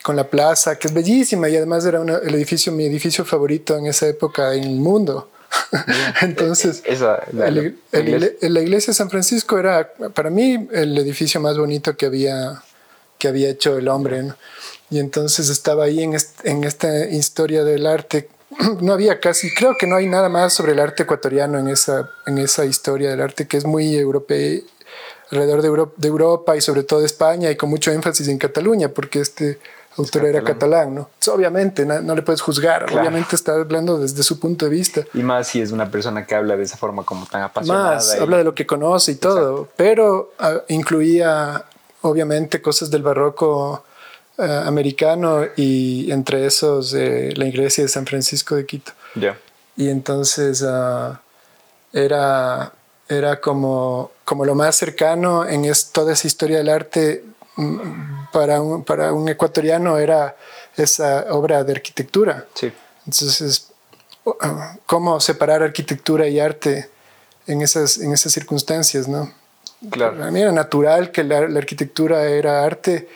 con 0.05 0.15
la 0.15 0.29
plaza, 0.29 0.77
que 0.77 0.87
es 0.87 0.93
bellísima 0.93 1.49
y 1.49 1.55
además 1.55 1.83
era 1.83 1.99
el 1.99 2.35
edificio, 2.35 2.71
mi 2.71 2.85
edificio 2.85 3.25
favorito 3.25 3.75
en 3.75 3.87
esa 3.87 4.07
época 4.07 4.53
en 4.53 4.63
el 4.63 4.79
mundo. 4.79 5.31
Entonces, 6.21 6.83
la, 7.33 7.61
iglesia. 8.01 8.91
de 8.91 8.93
San 8.93 9.09
Francisco 9.09 9.57
era 9.57 9.91
para 10.13 10.29
mí 10.29 10.67
el 10.71 10.97
edificio 10.97 11.39
más 11.39 11.57
bonito 11.57 11.95
que 11.95 12.05
había, 12.05 12.63
que 13.17 13.27
había 13.27 13.49
hecho 13.49 13.77
el 13.77 13.87
hombre. 13.87 14.33
Y 14.89 14.99
entonces 14.99 15.49
estaba 15.49 15.85
ahí 15.85 16.03
en, 16.03 16.15
en 16.43 16.63
esta 16.63 17.07
historia 17.09 17.63
del 17.63 17.87
arte. 17.87 18.29
No 18.81 18.93
había 18.93 19.19
casi, 19.19 19.53
creo 19.53 19.75
que 19.77 19.87
no 19.87 19.95
hay 19.95 20.07
nada 20.07 20.29
más 20.29 20.53
sobre 20.53 20.73
el 20.73 20.79
arte 20.79 21.03
ecuatoriano 21.03 21.59
en 21.59 21.67
esa, 21.67 22.09
en 22.25 22.37
esa 22.37 22.63
historia 22.65 23.09
del 23.09 23.21
arte 23.21 23.47
que 23.47 23.57
es 23.57 23.65
muy 23.65 23.95
europeo, 23.95 24.61
alrededor 25.31 25.61
de 25.61 25.67
Europa, 25.67 25.93
de 25.97 26.07
Europa 26.07 26.55
y 26.55 26.61
sobre 26.61 26.83
todo 26.83 26.99
de 26.99 27.07
España 27.07 27.51
y 27.51 27.55
con 27.55 27.69
mucho 27.69 27.91
énfasis 27.91 28.27
en 28.27 28.37
Cataluña, 28.37 28.89
porque 28.89 29.19
este 29.19 29.59
autor 29.97 30.25
era 30.25 30.43
catalán, 30.43 30.95
¿no? 30.95 31.09
obviamente, 31.33 31.85
no, 31.85 32.15
le 32.15 32.21
puedes 32.21 32.41
juzgar, 32.41 32.85
obviamente 32.93 33.35
está 33.35 33.53
hablando 33.53 33.97
desde 33.97 34.23
su 34.23 34.39
punto 34.39 34.65
de 34.65 34.71
vista. 34.71 35.03
Y 35.13 35.23
más 35.23 35.47
si 35.47 35.61
es 35.61 35.71
una 35.71 35.89
persona 35.89 36.25
que 36.25 36.35
habla 36.35 36.57
de 36.57 36.63
esa 36.63 36.77
forma 36.77 37.03
como 37.03 37.25
tan 37.25 37.41
apasionada. 37.43 37.95
Más, 37.95 38.15
habla 38.19 38.37
de 38.37 38.43
lo 38.43 38.53
que 38.53 38.65
conoce 38.65 39.13
y 39.13 39.15
todo, 39.15 39.69
pero 39.75 40.33
ah, 40.39 40.61
incluía 40.67 41.65
obviamente 42.01 42.61
cosas 42.61 42.91
del 42.91 43.03
barroco 43.03 43.85
ah, 44.37 44.63
americano 44.65 45.45
y 45.55 46.11
entre 46.11 46.45
esos 46.45 46.93
la 46.93 47.45
iglesia 47.45 47.83
de 47.83 47.87
San 47.87 48.05
Francisco 48.05 48.55
de 48.55 48.65
Quito. 48.65 48.91
Ya. 49.15 49.37
Y 49.77 49.89
entonces 49.89 50.63
ah, 50.67 51.19
era, 51.95 52.73
era 53.07 53.39
como, 53.39 54.11
como 54.25 54.45
lo 54.45 54.55
más 54.55 54.75
cercano 54.75 55.45
en 55.45 55.65
es, 55.65 55.91
toda 55.91 56.13
esa 56.13 56.27
historia 56.27 56.57
del 56.57 56.69
arte 56.69 57.23
mm, 57.55 58.14
para 58.35 58.59
un, 58.59 58.83
para 58.83 59.13
un 59.13 59.29
ecuatoriano 59.29 59.97
era 59.97 60.35
esa 60.75 61.27
obra 61.29 61.63
de 61.63 61.71
arquitectura. 61.71 62.45
Sí. 62.53 62.69
Entonces, 63.05 63.71
¿cómo 64.85 65.21
separar 65.21 65.63
arquitectura 65.63 66.27
y 66.27 66.41
arte 66.41 66.89
en 67.47 67.61
esas, 67.61 67.97
en 67.97 68.11
esas 68.11 68.33
circunstancias, 68.33 69.07
no? 69.07 69.31
Claro. 69.89 70.17
Para 70.17 70.31
mí 70.31 70.41
era 70.41 70.51
natural 70.51 71.13
que 71.13 71.23
la, 71.23 71.47
la 71.47 71.59
arquitectura 71.59 72.25
era 72.25 72.65
arte 72.65 73.07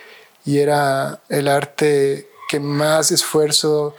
y 0.45 0.59
era 0.59 1.19
el 1.27 1.49
arte 1.49 2.29
que 2.47 2.61
más 2.61 3.11
esfuerzo 3.11 3.97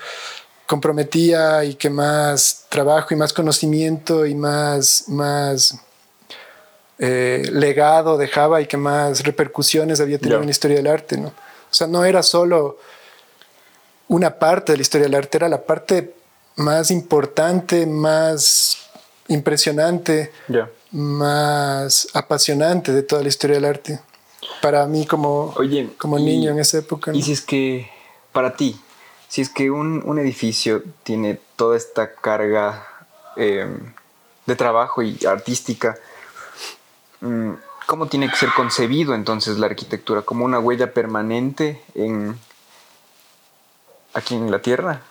comprometía 0.64 1.64
y 1.64 1.74
que 1.74 1.90
más 1.90 2.64
trabajo 2.70 3.12
y 3.12 3.18
más 3.18 3.34
conocimiento 3.34 4.24
y 4.24 4.34
más, 4.34 5.04
más 5.08 5.78
eh, 7.02 7.48
legado 7.50 8.18
dejaba 8.18 8.60
y 8.60 8.66
que 8.66 8.76
más 8.76 9.24
repercusiones 9.24 10.00
había 10.00 10.18
tenido 10.18 10.40
en 10.40 10.44
la 10.44 10.50
historia 10.50 10.76
del 10.76 10.86
arte. 10.86 11.16
¿no? 11.16 11.28
O 11.28 11.72
sea, 11.72 11.86
no 11.86 12.04
era 12.04 12.22
solo 12.22 12.76
una 14.08 14.38
parte 14.38 14.72
de 14.72 14.78
la 14.78 14.82
historia 14.82 15.06
del 15.06 15.14
arte, 15.14 15.38
era 15.38 15.48
la 15.48 15.62
parte 15.62 16.14
más 16.56 16.90
importante, 16.90 17.86
más 17.86 18.90
impresionante, 19.28 20.30
más 20.90 22.08
apasionante 22.12 22.92
de 22.92 23.02
toda 23.02 23.22
la 23.22 23.28
historia 23.28 23.56
del 23.56 23.64
arte. 23.64 23.98
Para 24.60 24.86
mí 24.86 25.06
como, 25.06 25.54
como 25.96 26.18
niño 26.18 26.50
en 26.50 26.58
esa 26.58 26.78
época. 26.78 27.12
Y 27.14 27.22
si 27.22 27.32
es 27.32 27.40
que 27.40 27.88
para 28.32 28.56
ti, 28.56 28.78
si 29.28 29.40
es 29.40 29.48
que 29.48 29.70
un, 29.70 30.18
edificio 30.18 30.82
tiene 31.02 31.40
toda 31.56 31.78
esta 31.78 32.12
carga 32.12 32.84
eh, 33.36 33.66
de 34.44 34.56
trabajo 34.56 35.00
y 35.00 35.18
artística, 35.24 35.96
¿cómo 37.86 38.06
tiene 38.06 38.30
que 38.30 38.36
ser 38.36 38.50
concebido 38.56 39.14
entonces 39.14 39.58
la 39.58 39.66
arquitectura? 39.66 40.22
¿Como 40.22 40.44
una 40.44 40.58
huella 40.58 40.92
permanente 40.92 41.82
en, 41.94 42.38
aquí 44.14 44.34
en 44.34 44.50
la 44.50 44.60
Tierra? 44.60 45.02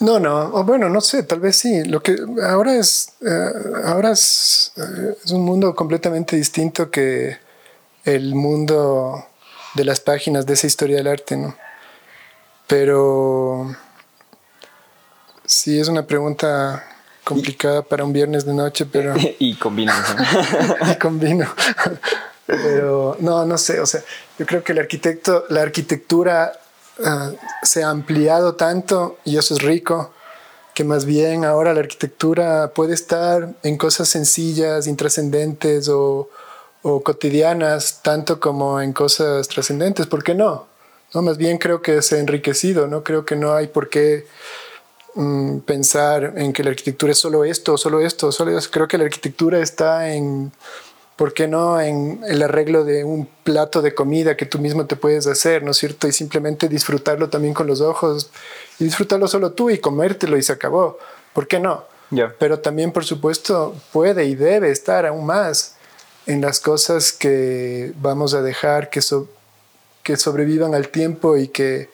No, 0.00 0.18
no, 0.18 0.50
o 0.52 0.64
bueno, 0.64 0.88
no 0.88 1.00
sé, 1.00 1.22
tal 1.22 1.40
vez 1.40 1.56
sí. 1.56 1.84
Lo 1.84 2.02
que 2.02 2.16
ahora 2.42 2.74
es, 2.74 3.12
eh, 3.20 3.52
ahora 3.84 4.10
es, 4.10 4.72
eh, 4.76 5.16
es, 5.24 5.30
un 5.30 5.42
mundo 5.42 5.74
completamente 5.74 6.36
distinto 6.36 6.90
que 6.90 7.38
el 8.04 8.34
mundo 8.34 9.26
de 9.74 9.84
las 9.84 10.00
páginas 10.00 10.46
de 10.46 10.54
esa 10.54 10.66
historia 10.66 10.96
del 10.96 11.06
arte, 11.06 11.36
¿no? 11.36 11.56
Pero 12.66 13.76
sí 15.44 15.78
es 15.78 15.88
una 15.88 16.06
pregunta 16.06 16.84
complicada 17.24 17.82
para 17.82 18.04
un 18.04 18.12
viernes 18.12 18.44
de 18.44 18.54
noche, 18.54 18.86
pero... 18.86 19.14
y 19.38 19.56
combino. 19.56 19.92
y 20.92 20.94
combino. 20.96 21.52
pero 22.46 23.16
no, 23.20 23.44
no 23.44 23.58
sé, 23.58 23.80
o 23.80 23.86
sea, 23.86 24.02
yo 24.38 24.46
creo 24.46 24.62
que 24.62 24.72
el 24.72 24.78
arquitecto, 24.78 25.46
la 25.48 25.62
arquitectura 25.62 26.52
ah, 27.02 27.32
se 27.62 27.82
ha 27.82 27.88
ampliado 27.88 28.54
tanto 28.54 29.18
y 29.24 29.38
eso 29.38 29.54
es 29.54 29.62
rico, 29.62 30.12
que 30.74 30.84
más 30.84 31.04
bien 31.04 31.44
ahora 31.44 31.72
la 31.72 31.80
arquitectura 31.80 32.72
puede 32.74 32.94
estar 32.94 33.54
en 33.62 33.78
cosas 33.78 34.08
sencillas, 34.08 34.86
intrascendentes 34.86 35.88
o, 35.88 36.28
o 36.82 37.02
cotidianas, 37.02 38.02
tanto 38.02 38.38
como 38.38 38.80
en 38.80 38.92
cosas 38.92 39.48
trascendentes, 39.48 40.06
¿por 40.06 40.22
qué 40.22 40.34
no? 40.34 40.66
No, 41.14 41.22
más 41.22 41.38
bien 41.38 41.58
creo 41.58 41.80
que 41.80 42.02
se 42.02 42.16
ha 42.16 42.18
enriquecido, 42.18 42.88
¿no? 42.88 43.04
Creo 43.04 43.24
que 43.24 43.36
no 43.36 43.54
hay 43.54 43.68
por 43.68 43.88
qué 43.88 44.26
mm, 45.14 45.58
pensar 45.60 46.34
en 46.36 46.52
que 46.52 46.64
la 46.64 46.70
arquitectura 46.70 47.12
es 47.12 47.18
solo 47.18 47.44
esto, 47.44 47.76
solo 47.76 48.00
esto, 48.00 48.32
solo 48.32 48.56
eso. 48.56 48.68
Creo 48.70 48.88
que 48.88 48.98
la 48.98 49.04
arquitectura 49.04 49.60
está 49.60 50.12
en, 50.12 50.52
¿por 51.16 51.34
qué 51.34 51.48
no? 51.48 51.80
En 51.80 52.20
el 52.26 52.42
arreglo 52.42 52.84
de 52.84 53.04
un 53.04 53.28
plato 53.44 53.82
de 53.82 53.94
comida 53.94 54.36
que 54.36 54.46
tú 54.46 54.58
mismo 54.58 54.86
te 54.86 54.96
puedes 54.96 55.26
hacer, 55.26 55.62
¿no 55.62 55.70
es 55.70 55.76
cierto? 55.76 56.08
Y 56.08 56.12
simplemente 56.12 56.68
disfrutarlo 56.68 57.28
también 57.28 57.54
con 57.54 57.66
los 57.66 57.80
ojos 57.80 58.30
y 58.78 58.84
disfrutarlo 58.84 59.28
solo 59.28 59.52
tú 59.52 59.70
y 59.70 59.78
comértelo 59.78 60.36
y 60.36 60.42
se 60.42 60.52
acabó. 60.52 60.98
¿Por 61.32 61.46
qué 61.46 61.60
no? 61.60 61.84
Pero 62.38 62.60
también, 62.60 62.92
por 62.92 63.04
supuesto, 63.04 63.74
puede 63.92 64.24
y 64.26 64.34
debe 64.34 64.70
estar 64.70 65.06
aún 65.06 65.26
más 65.26 65.76
en 66.26 66.40
las 66.40 66.60
cosas 66.60 67.12
que 67.12 67.92
vamos 67.96 68.34
a 68.34 68.42
dejar 68.42 68.88
que, 68.88 69.02
so 69.02 69.28
que 70.02 70.16
sobrevivan 70.16 70.74
al 70.74 70.88
tiempo 70.88 71.36
y 71.36 71.48
que, 71.48 71.90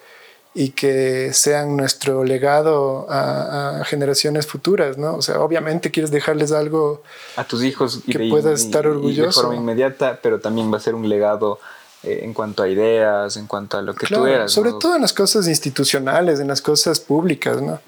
y 0.52 0.70
que 0.70 1.32
sean 1.32 1.76
nuestro 1.76 2.24
legado 2.24 3.06
a, 3.08 3.82
generaciones 3.84 4.46
futuras, 4.46 4.98
¿no? 4.98 5.14
O 5.16 5.22
sea, 5.22 5.40
obviamente 5.40 5.90
quieres 5.90 6.10
dejarles 6.10 6.52
algo 6.52 7.02
a 7.36 7.44
tus 7.44 7.62
hijos 7.62 8.00
que 8.06 8.28
puedas 8.28 8.60
estar 8.60 8.86
orgulloso. 8.86 9.40
de 9.40 9.46
forma 9.46 9.60
inmediata, 9.60 10.18
pero 10.20 10.40
también 10.40 10.72
va 10.72 10.78
a 10.78 10.80
ser 10.80 10.94
un 10.94 11.08
legado 11.08 11.60
eh, 12.02 12.20
en 12.22 12.34
cuanto 12.34 12.62
a 12.62 12.68
ideas, 12.68 13.36
en 13.36 13.46
cuanto 13.46 13.78
a 13.78 13.82
lo 13.82 13.94
que 13.94 14.06
tú 14.06 14.26
eras. 14.26 14.50
Sobre 14.50 14.72
todo 14.72 14.96
en 14.96 15.02
las 15.02 15.12
cosas 15.12 15.46
institucionales, 15.46 16.40
en 16.40 16.48
las 16.48 16.62
cosas 16.62 16.98
públicas, 16.98 17.62
¿no? 17.62 17.80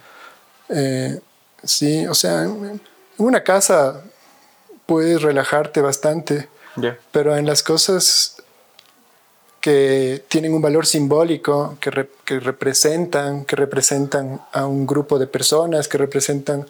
Eh, 0.68 1.20
sí, 1.64 2.06
o 2.06 2.14
sea, 2.14 2.44
en 2.44 2.80
una 3.18 3.42
casa 3.42 4.02
puedes 4.86 5.20
relajarte 5.20 5.80
bastante, 5.80 6.48
pero 7.10 7.36
en 7.36 7.46
las 7.46 7.62
cosas 7.62 8.41
que 9.62 10.24
tienen 10.26 10.52
un 10.54 10.60
valor 10.60 10.86
simbólico, 10.86 11.78
que, 11.80 12.08
que, 12.24 12.40
representan, 12.40 13.44
que 13.44 13.54
representan 13.54 14.42
a 14.52 14.66
un 14.66 14.88
grupo 14.88 15.20
de 15.20 15.28
personas, 15.28 15.86
que 15.86 15.98
representan 15.98 16.66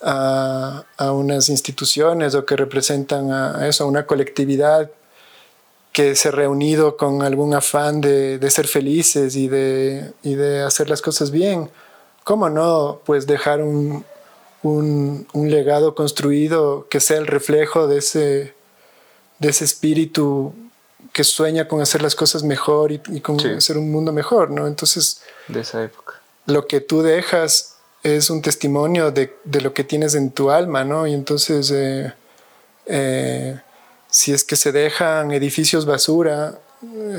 a, 0.00 0.84
a 0.96 1.12
unas 1.12 1.50
instituciones 1.50 2.34
o 2.34 2.46
que 2.46 2.56
representan 2.56 3.30
a, 3.30 3.68
eso, 3.68 3.84
a 3.84 3.86
una 3.86 4.06
colectividad 4.06 4.90
que 5.92 6.16
se 6.16 6.28
ha 6.28 6.32
reunido 6.32 6.96
con 6.96 7.20
algún 7.20 7.52
afán 7.52 8.00
de, 8.00 8.38
de 8.38 8.50
ser 8.50 8.68
felices 8.68 9.36
y 9.36 9.46
de, 9.46 10.10
y 10.22 10.34
de, 10.34 10.62
hacer 10.62 10.88
las 10.88 11.02
cosas 11.02 11.30
bien. 11.30 11.70
¿Cómo 12.24 12.48
no? 12.48 13.02
Pues 13.04 13.26
dejar 13.26 13.60
un, 13.60 14.02
un, 14.62 15.28
un 15.34 15.50
legado 15.50 15.94
construido 15.94 16.88
que 16.88 17.00
sea 17.00 17.18
el 17.18 17.26
reflejo 17.26 17.86
de 17.86 17.98
ese, 17.98 18.54
de 19.40 19.50
ese 19.50 19.66
espíritu 19.66 20.54
que 21.14 21.22
sueña 21.22 21.68
con 21.68 21.80
hacer 21.80 22.02
las 22.02 22.16
cosas 22.16 22.42
mejor 22.42 22.90
y, 22.90 22.98
con 23.20 23.38
hacer 23.40 23.78
un 23.78 23.92
mundo 23.92 24.12
mejor, 24.12 24.50
¿no? 24.50 24.66
Entonces, 24.66 25.22
de 25.46 25.60
esa 25.60 25.84
época. 25.84 26.20
Lo 26.46 26.66
que 26.66 26.80
tú 26.80 27.02
dejas 27.02 27.76
es 28.02 28.30
un 28.30 28.42
testimonio 28.42 29.12
de, 29.12 29.32
de 29.44 29.60
lo 29.60 29.72
que 29.72 29.84
tienes 29.84 30.16
en 30.16 30.32
tu 30.32 30.50
alma, 30.50 30.84
¿no? 30.84 31.06
Y 31.06 31.14
entonces, 31.14 31.70
eh, 31.70 32.12
eh, 32.86 33.60
si 34.10 34.32
es 34.32 34.42
que 34.42 34.56
se 34.56 34.72
dejan 34.72 35.30
edificios 35.30 35.86
basura, 35.86 36.58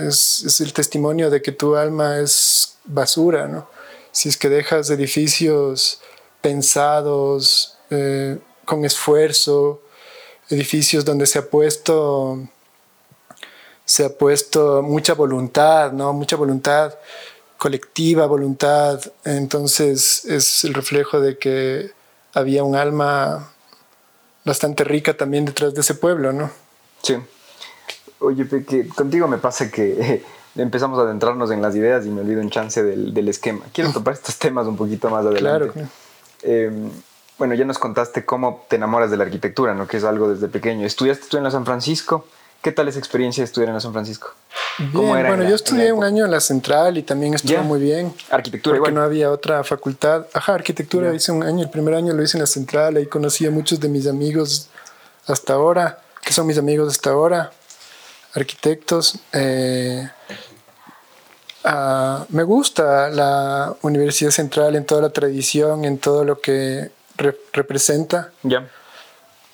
es, 0.06 0.44
es, 0.46 0.60
el 0.60 0.74
testimonio 0.74 1.30
de 1.30 1.42
que 1.42 1.54
tu 1.54 1.78
alma 1.78 2.20
es 2.20 2.76
basura, 2.84 3.48
¿no? 3.48 3.70
Si 4.12 4.28
es 4.28 4.36
que 4.36 4.50
dejas 4.50 4.90
edificios 4.90 6.02
pensados, 6.42 7.78
eh, 7.90 8.40
con 8.66 8.84
esfuerzo, 8.84 9.82
edificios 10.50 11.06
donde 11.06 11.28
se 11.28 11.40
ha 11.40 11.50
puesto 11.50 12.46
se 13.86 14.06
ha 14.06 14.10
puesto 14.10 14.82
mucha 14.82 15.14
voluntad, 15.14 15.92
¿no? 15.92 16.12
Mucha 16.14 16.36
voluntad 16.36 16.96
colectiva, 17.58 18.26
voluntad. 18.26 19.00
Entonces 19.24 20.26
es 20.26 20.64
el 20.64 20.74
reflejo 20.74 21.20
de 21.20 21.38
que 21.38 21.92
había 22.34 22.64
un 22.64 22.76
alma 22.76 23.52
bastante 24.44 24.84
rica 24.84 25.16
también 25.16 25.46
detrás 25.46 25.74
de 25.74 25.82
ese 25.82 25.96
pueblo, 25.96 26.34
¿no? 26.34 26.52
Sí. 27.02 27.16
Oye, 28.20 28.48
que 28.48 28.88
contigo 28.90 29.28
me 29.28 29.38
pasa 29.38 29.70
que 29.70 30.24
empezamos 30.56 31.00
a 31.00 31.04
adentrarnos 31.04 31.52
en 31.52 31.62
las 31.62 31.76
ideas 31.76 32.06
y 32.06 32.10
me 32.10 32.22
olvido 32.22 32.42
un 32.42 32.50
chance 32.50 32.84
del, 32.84 33.28
esquema. 33.28 33.66
Quiero 33.74 33.92
topar 33.92 34.14
estos 34.14 34.38
temas 34.38 34.68
un 34.68 34.78
poquito 34.78 35.10
más 35.10 35.26
adelante. 35.26 35.72
Claro. 35.72 35.90
Em, 36.42 36.90
bueno, 37.38 37.54
ya 37.56 37.66
nos 37.66 37.78
contaste 37.78 38.24
cómo 38.24 38.66
te 38.70 38.78
enamoras 38.78 39.12
de 39.12 39.18
la 39.18 39.26
arquitectura, 39.26 39.74
¿no? 39.74 39.88
Que 39.88 39.98
es 39.98 40.04
algo 40.04 40.30
desde 40.30 40.48
pequeño. 40.48 40.86
¿Estudiaste 40.86 41.28
tú 41.28 41.38
en 41.38 41.44
la 41.44 41.52
San 41.52 41.66
Francisco? 41.66 42.26
¿Qué 42.66 42.72
tal 42.72 42.88
esa 42.88 42.98
experiencia 42.98 43.44
de 43.44 43.46
estudiar 43.46 43.70
en 43.70 43.76
la 43.76 43.80
San 43.80 43.94
Francisco? 43.94 44.34
Bien, 44.80 45.08
bueno, 45.08 45.44
yo 45.44 45.54
estudié 45.54 45.94
un 45.94 46.04
año 46.04 46.26
en 46.26 46.32
la 46.32 46.40
Central 46.40 46.98
y 46.98 47.04
también 47.04 47.36
estuvo 47.36 47.62
muy 47.62 47.80
bien. 47.80 48.12
Arquitectura 48.32 48.80
porque 48.80 48.92
no 48.92 49.04
había 49.04 49.30
otra 49.30 49.64
facultad. 49.64 50.26
Ajá, 50.34 50.56
arquitectura 50.56 51.14
hice 51.14 51.32
un 51.32 51.44
año, 51.44 51.62
el 51.62 51.70
primer 51.70 51.94
año 51.94 52.12
lo 52.14 52.24
hice 52.24 52.38
en 52.38 52.42
la 52.42 52.48
Central, 52.48 52.98
ahí 52.98 53.06
conocí 53.06 53.46
a 53.46 53.52
muchos 53.52 53.80
de 53.80 53.88
mis 53.88 54.08
amigos 54.08 54.70
hasta 55.28 55.54
ahora, 55.54 56.00
que 56.24 56.34
son 56.34 56.48
mis 56.48 56.58
amigos 56.58 56.92
hasta 56.92 57.12
ahora, 57.12 57.52
arquitectos. 58.34 59.20
Eh, 59.32 60.10
ah, 61.66 62.26
me 62.30 62.42
gusta 62.42 63.12
la 63.12 63.76
Universidad 63.84 64.32
Central 64.32 64.76
en 64.76 64.88
toda 64.88 65.04
la 65.04 65.10
tradición, 65.12 65.86
en 65.86 66.00
todo 66.00 66.24
lo 66.24 66.42
que 66.42 66.90
representa. 67.54 68.32
Ya. 68.42 68.68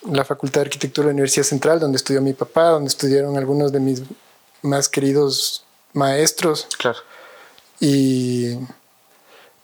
La 0.09 0.25
Facultad 0.25 0.61
de 0.61 0.65
Arquitectura 0.65 1.07
de 1.07 1.11
la 1.11 1.15
Universidad 1.15 1.45
Central, 1.45 1.79
donde 1.79 1.97
estudió 1.97 2.21
mi 2.21 2.33
papá, 2.33 2.69
donde 2.69 2.87
estudiaron 2.87 3.37
algunos 3.37 3.71
de 3.71 3.79
mis 3.79 4.03
más 4.61 4.89
queridos 4.89 5.63
maestros. 5.93 6.67
Claro. 6.77 6.99
Y 7.79 8.57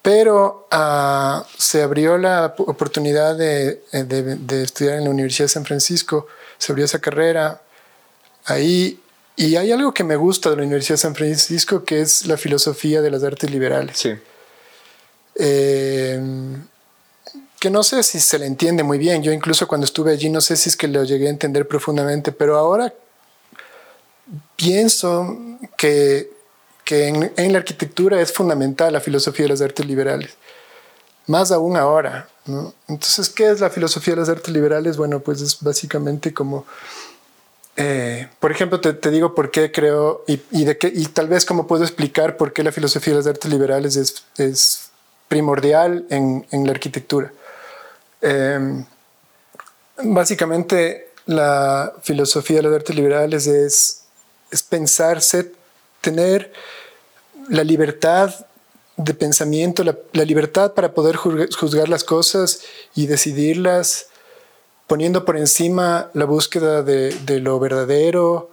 pero 0.07 0.69
ah, 0.71 1.45
se 1.57 1.83
abrió 1.83 2.17
la 2.17 2.55
oportunidad 2.59 3.35
de, 3.35 3.81
de, 3.91 4.63
estudiar 4.63 4.99
en 4.99 5.03
la 5.03 5.09
Universidad 5.09 5.45
de 5.45 5.49
San 5.49 5.65
Francisco, 5.65 6.27
se 6.57 6.71
abrió 6.71 6.85
esa 6.85 6.99
carrera 6.99 7.61
ahí. 8.45 9.01
Y 9.35 9.57
hay 9.57 9.69
algo 9.73 9.93
que 9.93 10.05
me 10.05 10.15
gusta 10.15 10.49
de 10.49 10.55
la 10.55 10.61
Universidad 10.61 10.93
de 10.93 11.01
San 11.01 11.13
Francisco, 11.13 11.83
que 11.83 11.99
es 11.99 12.25
la 12.25 12.37
filosofía 12.37 13.01
de 13.01 13.11
las 13.11 13.21
artes 13.21 13.51
liberales. 13.51 13.97
Sí. 13.97 14.13
Eh, 15.35 16.21
que 17.59 17.69
no 17.69 17.83
sé 17.83 18.03
si 18.03 18.19
se 18.19 18.39
le 18.39 18.45
entiende 18.45 18.83
muy 18.83 18.97
bien. 18.97 19.23
Yo 19.23 19.31
incluso 19.31 19.67
cuando 19.67 19.85
estuve 19.85 20.11
allí 20.11 20.29
no 20.29 20.41
sé 20.41 20.55
si 20.55 20.69
es 20.69 20.77
que 20.77 20.87
lo 20.87 21.03
llegué 21.03 21.27
a 21.27 21.31
entender 21.31 21.67
profundamente, 21.67 22.31
pero 22.31 22.57
ahora 22.57 22.93
pienso 24.55 25.37
que 25.77 26.37
que 26.87 27.09
en, 27.09 27.51
la 27.51 27.59
arquitectura 27.59 28.21
es 28.21 28.31
fundamental 28.31 28.93
la 28.93 29.01
filosofía 29.01 29.43
de 29.43 29.49
las 29.49 29.61
artes 29.61 29.85
liberales, 29.85 30.35
más 31.25 31.51
aún 31.51 31.75
ahora. 31.75 32.29
Entonces, 32.87 33.27
¿qué 33.27 33.51
es 33.51 33.59
la 33.59 33.69
filosofía 33.69 34.13
de 34.13 34.21
las 34.21 34.29
artes 34.29 34.53
liberales? 34.53 34.95
Bueno, 34.95 35.19
pues 35.19 35.41
es 35.41 35.57
básicamente 35.59 36.33
como, 36.33 36.65
eh, 37.75 38.29
por 38.39 38.53
ejemplo, 38.53 38.79
te, 38.79 39.11
digo 39.11 39.35
por 39.35 39.51
qué 39.51 39.69
creo 39.69 40.23
y 40.27 41.05
tal 41.07 41.27
vez 41.27 41.43
cómo 41.43 41.67
puedo 41.67 41.83
explicar 41.83 42.37
por 42.37 42.53
qué 42.53 42.63
la 42.63 42.71
filosofía 42.71 43.11
de 43.11 43.19
las 43.19 43.27
artes 43.27 43.51
liberales 43.51 43.97
es, 43.97 44.23
es 44.37 44.89
primordial 45.27 46.05
en, 46.09 46.47
en, 46.51 46.65
la 46.65 46.71
arquitectura. 46.71 47.33
Em, 48.21 48.85
básicamente, 50.03 51.11
la 51.25 51.93
filosofía 52.01 52.57
de 52.57 52.63
las 52.63 52.73
artes 52.73 52.95
liberales 52.95 53.47
es, 53.47 54.03
es 54.51 54.63
pensarse, 54.63 55.51
tener 56.01 56.51
la 57.49 57.63
libertad 57.63 58.33
de 58.97 59.13
pensamiento, 59.13 59.83
la, 59.83 60.23
libertad 60.23 60.73
para 60.73 60.93
poder 60.93 61.15
juzgar 61.15 61.87
las 61.87 62.03
cosas 62.03 62.61
y 62.95 63.05
decidirlas, 63.05 64.07
poniendo 64.87 65.23
por 65.23 65.37
encima 65.37 66.09
la 66.13 66.25
búsqueda 66.25 66.81
de, 66.81 67.39
lo 67.39 67.59
verdadero, 67.59 68.49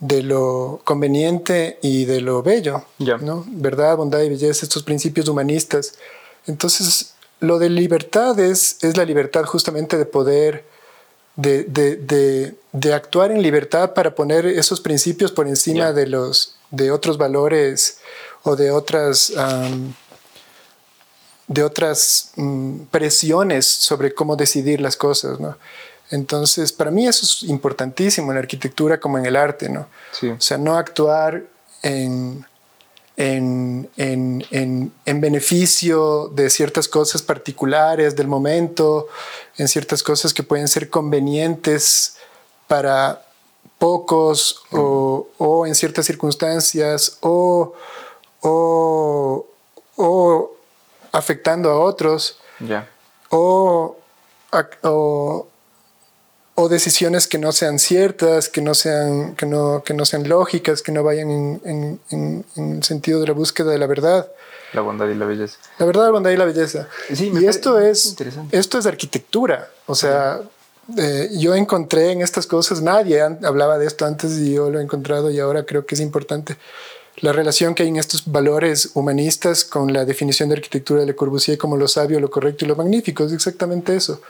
de 0.00 0.22
lo 0.22 0.80
conveniente 0.84 1.78
y 1.82 2.06
de 2.06 2.22
lo 2.22 2.42
bello. 2.42 2.84
¿no? 2.98 3.44
Verdad, 3.48 3.96
bondad 3.96 4.22
y 4.22 4.30
belleza, 4.30 4.64
estos 4.64 4.82
principios 4.82 5.28
humanistas. 5.28 5.94
Entonces, 6.46 7.13
lo 7.44 7.58
de 7.58 7.70
libertad 7.70 8.38
es, 8.38 8.78
es 8.82 8.96
la 8.96 9.04
libertad 9.04 9.44
justamente 9.44 9.96
de 9.96 10.06
poder, 10.06 10.64
de, 11.36 11.64
de, 12.72 12.94
actuar 12.94 13.30
en 13.30 13.42
libertad 13.42 13.94
para 13.94 14.14
poner 14.14 14.46
esos 14.46 14.80
principios 14.80 15.32
por 15.32 15.46
encima 15.46 15.92
de, 15.92 16.06
los, 16.06 16.56
de 16.70 16.90
otros 16.90 17.18
valores 17.18 17.98
o 18.42 18.56
de 18.56 18.70
otras, 18.70 19.32
de 21.46 21.62
otras 21.62 22.32
mm, 22.36 22.84
presiones 22.90 23.66
sobre 23.66 24.14
cómo 24.14 24.36
decidir 24.36 24.80
las 24.80 24.96
cosas, 24.96 25.40
¿no? 25.40 25.56
Entonces, 26.10 26.72
para 26.72 26.90
mí 26.90 27.06
eso 27.06 27.24
es 27.24 27.42
importantísimo 27.48 28.30
en 28.30 28.36
la 28.36 28.40
arquitectura 28.40 29.00
como 29.00 29.18
en 29.18 29.26
el 29.26 29.36
arte, 29.36 29.68
¿no? 29.68 29.88
O 30.22 30.40
sea, 30.40 30.58
no 30.58 30.76
actuar 30.76 31.42
en, 31.82 32.44
en, 33.16 33.88
en, 33.96 34.92
en, 35.04 35.20
beneficio 35.20 36.28
de 36.28 36.50
ciertas 36.50 36.88
cosas 36.88 37.22
particulares 37.22 38.16
del 38.16 38.26
momento, 38.26 39.08
en 39.56 39.68
ciertas 39.68 40.02
cosas 40.02 40.34
que 40.34 40.42
pueden 40.42 40.66
ser 40.66 40.90
convenientes 40.90 42.16
para 42.66 43.24
pocos 43.78 44.62
o, 44.72 45.28
o 45.38 45.66
en 45.66 45.74
ciertas 45.74 46.06
circunstancias 46.06 47.18
o 47.20 47.74
o, 48.44 49.46
o 49.96 50.50
afectando 51.12 51.70
a 51.70 51.80
otros 51.80 52.38
o, 53.30 53.96
o, 54.82 55.48
o, 56.54 56.68
decisiones 56.68 57.26
que 57.26 57.38
no 57.38 57.52
sean 57.52 57.78
ciertas, 57.78 58.48
que 58.48 58.60
no 58.60 58.74
sean, 58.74 59.34
que 59.36 59.46
no, 59.46 59.82
que 59.84 59.94
no 59.94 60.04
sean 60.04 60.28
lógicas, 60.28 60.82
que 60.82 60.92
no 60.92 61.02
vayan 61.02 61.30
en, 61.30 61.60
en, 62.10 62.44
en, 62.56 62.72
el 62.76 62.82
sentido 62.82 63.20
de 63.20 63.26
la 63.28 63.32
búsqueda 63.32 63.70
de 63.70 63.78
la 63.78 63.86
verdad. 63.86 64.28
La 64.72 64.80
bondad 64.80 65.08
y 65.08 65.14
la 65.14 65.26
belleza. 65.26 65.58
La 65.78 65.86
verdad, 65.86 66.04
la 66.04 66.10
bondad 66.10 66.30
y 66.30 66.36
la 66.36 66.44
belleza. 66.44 66.88
y 67.10 67.44
esto 67.46 67.80
es, 67.80 68.16
esto 68.50 68.78
es 68.78 68.86
arquitectura. 68.86 69.70
O 69.86 69.94
sea, 69.94 70.40
eh, 70.96 71.30
yo 71.32 71.54
encontré 71.54 72.12
en 72.12 72.22
estas 72.22 72.46
cosas, 72.46 72.82
nadie 72.82 73.22
hablaba 73.22 73.78
de 73.78 73.86
esto 73.86 74.04
antes 74.04 74.32
y 74.38 74.54
yo 74.54 74.70
lo 74.70 74.80
he 74.80 74.82
encontrado 74.82 75.30
y 75.30 75.38
ahora 75.40 75.64
creo 75.64 75.86
que 75.86 75.94
es 75.94 76.00
importante 76.00 76.56
la 77.18 77.32
relación 77.32 77.74
que 77.74 77.84
hay 77.84 77.88
en 77.88 77.96
estos 77.96 78.30
valores 78.30 78.90
humanistas 78.94 79.64
con 79.64 79.92
la 79.92 80.04
definición 80.04 80.48
de 80.48 80.56
arquitectura 80.56 81.00
de 81.00 81.06
Le 81.06 81.14
Corbusier 81.14 81.58
como 81.58 81.76
lo 81.76 81.88
sabio, 81.88 82.18
lo 82.20 82.30
correcto 82.30 82.64
y 82.64 82.68
lo 82.68 82.76
magnífico. 82.76 83.24
Es 83.24 83.32
exactamente 83.32 83.94
eso. 83.94 84.20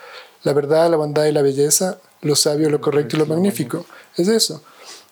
La 0.42 0.52
verdad, 0.52 0.90
la 0.90 0.96
bondad 0.96 1.24
y 1.24 1.32
la 1.32 1.42
belleza, 1.42 1.98
lo 2.24 2.34
sabio, 2.34 2.68
lo 2.70 2.80
correcto 2.80 3.16
y 3.16 3.20
lo 3.20 3.26
magnífico. 3.26 3.86
Es 4.16 4.28
eso. 4.28 4.62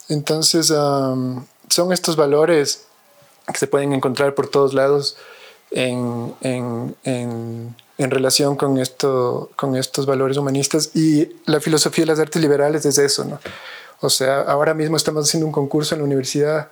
Entonces, 0.08 0.66
son 0.66 1.92
estos 1.92 2.16
valores 2.16 2.84
que 3.46 3.58
se 3.58 3.66
pueden 3.66 3.92
encontrar 3.92 4.34
por 4.34 4.48
todos 4.48 4.74
lados 4.74 5.16
en, 5.70 6.34
en, 6.40 6.96
en, 7.04 7.76
en 7.98 8.10
relación 8.10 8.56
con, 8.56 8.78
esto, 8.78 9.50
con 9.56 9.76
estos 9.76 10.06
valores 10.06 10.36
humanistas. 10.36 10.90
Y 10.94 11.28
la 11.46 11.60
filosofía 11.60 12.02
de 12.02 12.12
las 12.12 12.18
artes 12.18 12.42
liberales 12.42 12.84
es 12.84 12.98
eso, 12.98 13.24
¿no? 13.24 13.40
O 14.00 14.10
sea, 14.10 14.40
ahora 14.42 14.74
mismo 14.74 14.96
estamos 14.96 15.28
haciendo 15.28 15.46
un 15.46 15.52
concurso 15.52 15.94
en 15.94 16.00
la 16.00 16.06
universidad 16.06 16.68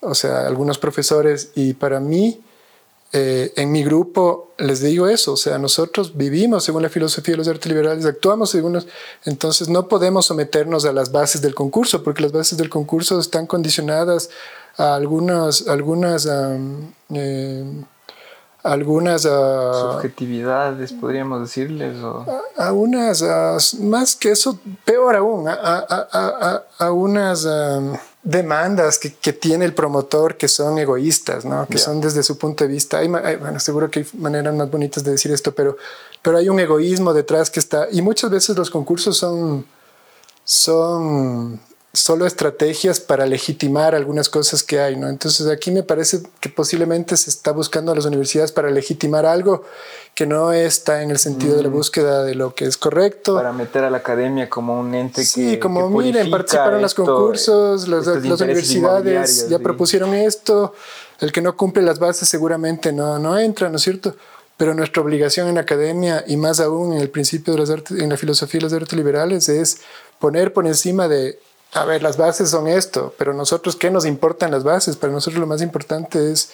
o 0.00 0.14
sea, 0.14 0.46
algunos 0.46 0.78
profesores, 0.78 1.50
y 1.54 1.74
para 1.74 2.00
mí, 2.00 2.40
eh, 3.10 3.54
en 3.56 3.72
mi 3.72 3.82
grupo, 3.82 4.50
les 4.58 4.82
digo 4.82 5.08
eso, 5.08 5.32
o 5.32 5.36
sea, 5.38 5.56
nosotros 5.56 6.14
vivimos 6.18 6.64
según 6.64 6.82
la 6.82 6.90
filosofía 6.90 7.32
de 7.32 7.38
los 7.38 7.48
artes 7.48 7.66
liberales, 7.66 8.04
actuamos 8.04 8.50
según 8.50 8.74
los, 8.74 8.86
entonces 9.24 9.70
no 9.70 9.88
podemos 9.88 10.26
someternos 10.26 10.84
a 10.84 10.92
las 10.92 11.10
bases 11.10 11.40
del 11.40 11.54
concurso, 11.54 12.02
porque 12.02 12.20
las 12.20 12.32
bases 12.32 12.58
del 12.58 12.68
concurso 12.68 13.18
están 13.18 13.46
condicionadas 13.46 14.28
a 14.76 14.94
algunas, 14.94 15.68
algunas, 15.68 16.28
eh, 17.14 17.64
algunas 18.62 19.24
ah, 19.24 19.92
subjetividades, 19.94 20.92
podríamos 20.92 21.40
decirles, 21.40 21.96
o... 22.02 22.26
a, 22.58 22.72
unas, 22.72 23.22
más 23.80 24.16
que 24.16 24.32
eso, 24.32 24.58
peor 24.84 25.16
aún, 25.16 25.48
a, 25.48 25.56
a, 25.58 26.62
a 26.78 26.92
unas 26.92 27.46
demandas 28.28 28.98
que, 28.98 29.14
que, 29.14 29.32
tiene 29.32 29.64
el 29.64 29.72
promotor 29.72 30.36
que 30.36 30.48
son 30.48 30.78
egoístas, 30.78 31.46
¿no? 31.46 31.66
que 31.66 31.78
son 31.78 31.98
desde 32.02 32.22
su 32.22 32.36
punto 32.36 32.64
de 32.64 32.68
vista. 32.70 32.98
Hay, 32.98 33.08
bueno, 33.08 33.58
seguro 33.58 33.90
que 33.90 34.00
hay 34.00 34.06
maneras 34.18 34.54
más 34.54 34.70
bonitas 34.70 35.02
de 35.02 35.12
decir 35.12 35.32
esto, 35.32 35.54
pero, 35.54 35.78
pero 36.20 36.36
hay 36.36 36.50
un 36.50 36.60
egoísmo 36.60 37.14
detrás 37.14 37.50
que 37.50 37.58
está. 37.58 37.88
Y 37.90 38.02
muchas 38.02 38.30
veces 38.30 38.54
los 38.54 38.68
concursos 38.68 39.16
son, 39.16 39.64
son 40.44 41.58
solo 41.94 42.26
estrategias 42.26 43.00
para 43.00 43.24
legitimar 43.24 43.94
algunas 43.94 44.28
cosas 44.28 44.62
que 44.62 44.78
hay, 44.78 44.96
¿no? 44.96 45.08
Entonces 45.08 45.46
aquí 45.46 45.70
me 45.70 45.82
parece 45.82 46.22
que 46.40 46.50
posiblemente 46.50 47.16
se 47.16 47.30
está 47.30 47.52
buscando 47.52 47.92
a 47.92 47.94
las 47.94 48.04
universidades 48.04 48.52
para 48.52 48.70
legitimar 48.70 49.24
algo 49.24 49.64
que 50.18 50.26
no 50.26 50.52
está 50.52 51.04
en 51.04 51.12
el 51.12 51.18
sentido 51.18 51.54
de 51.56 51.62
la 51.62 51.68
mm. 51.68 51.72
búsqueda 51.72 52.24
de 52.24 52.34
lo 52.34 52.52
que 52.52 52.64
es 52.64 52.76
correcto. 52.76 53.36
Para 53.36 53.52
meter 53.52 53.84
a 53.84 53.90
la 53.90 53.98
academia 53.98 54.50
como 54.50 54.80
un 54.80 54.92
ente 54.92 55.22
sí, 55.22 55.52
que 55.52 55.60
como 55.60 55.88
miren, 55.90 56.28
participaron 56.28 56.74
en 56.74 56.82
los 56.82 56.94
concursos, 56.94 57.86
las, 57.86 58.04
universidades 58.08 59.48
ya 59.48 59.60
propusieron 59.60 60.14
esto, 60.14 60.74
el 61.20 61.30
que 61.30 61.40
no 61.40 61.56
cumple 61.56 61.84
las 61.84 62.00
bases 62.00 62.28
seguramente 62.28 62.92
no, 62.92 63.20
no 63.20 63.38
entra, 63.38 63.68
¿no 63.68 63.76
es 63.76 63.82
cierto? 63.82 64.16
Pero 64.56 64.74
nuestra 64.74 65.04
obligación 65.04 65.46
en 65.46 65.54
la 65.54 65.60
academia 65.60 66.24
y 66.26 66.36
más 66.36 66.58
aún 66.58 66.94
en 66.94 67.00
el 67.00 67.10
principio 67.10 67.52
de 67.52 67.60
las 67.60 67.70
artes, 67.70 68.00
en 68.00 68.08
la 68.08 68.16
filosofía 68.16 68.58
de 68.58 68.64
las 68.64 68.72
artes 68.72 68.94
liberales 68.94 69.48
es 69.48 69.82
poner 70.18 70.52
por 70.52 70.66
encima 70.66 71.06
de 71.06 71.38
a 71.74 71.84
ver, 71.84 72.02
las 72.02 72.16
bases 72.16 72.50
son 72.50 72.66
esto, 72.66 73.14
pero 73.18 73.34
nosotros, 73.34 73.76
¿qué 73.76 73.90
nos 73.90 74.04
importan 74.04 74.50
las 74.50 74.64
bases? 74.64 74.96
Para 74.96 75.12
nosotros 75.12 75.38
lo 75.38 75.46
más 75.46 75.62
importante 75.62 76.32
es 76.32 76.50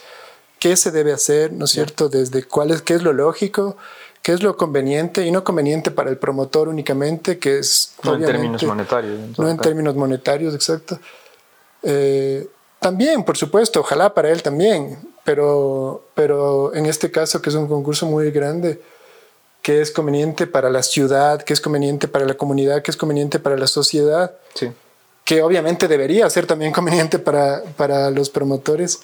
qué 0.59 0.77
se 0.77 0.90
debe 0.90 1.12
hacer, 1.12 1.53
¿no 1.53 1.67
es 1.67 1.71
cierto? 1.71 2.09
Desde 2.09 2.45
cuál 2.45 2.71
es, 2.71 2.83
qué 2.83 2.95
es 2.95 3.03
lo 3.03 3.12
lógico, 3.12 3.77
qué 4.23 4.33
es 4.33 4.43
lo 4.43 4.57
conveniente 4.57 5.27
y 5.27 5.31
no 5.31 5.45
conveniente 5.45 5.90
para 5.90 6.11
el 6.11 6.17
promotor 6.17 6.69
únicamente, 6.69 7.38
que 7.38 7.59
es... 7.59 7.95
No 8.03 8.14
en 8.14 8.25
términos 8.25 8.62
monetarios. 8.62 9.38
no 9.38 9.49
en 9.49 9.59
términos 9.59 9.95
monetarios, 9.95 10.55
exacto. 10.55 10.99
Eh, 11.83 12.49
también, 12.79 13.25
por 13.25 13.37
supuesto, 13.37 13.81
ojalá 13.81 14.14
para 14.14 14.31
él 14.31 14.43
también, 14.43 14.99
pero, 15.25 16.07
pero 16.14 16.75
en 16.75 16.87
este 16.87 17.11
caso, 17.11 17.43
que 17.43 17.51
es 17.51 17.57
un 17.57 17.69
concurso 17.69 18.07
muy 18.07 18.31
grande, 18.31 18.81
que 19.61 19.83
es 19.83 19.90
conveniente 19.90 20.47
para 20.47 20.71
la 20.71 20.83
ciudad, 20.83 21.43
que 21.43 21.53
es 21.53 21.61
conveniente 21.61 22.09
para 22.09 22.25
la 22.25 22.35
comunidad, 22.35 22.83
que 22.83 22.90
es 22.90 22.97
conveniente 22.97 23.38
para 23.38 23.57
la 23.57 23.67
sociedad. 23.67 24.35
Sí 24.55 24.71
que 25.25 25.43
obviamente 25.43 25.88
debería 25.88 26.29
ser 26.29 26.47
también 26.47 26.73
conveniente 26.73 27.19
para, 27.19 27.62
para 27.77 28.11
los 28.11 28.29
promotores, 28.31 29.01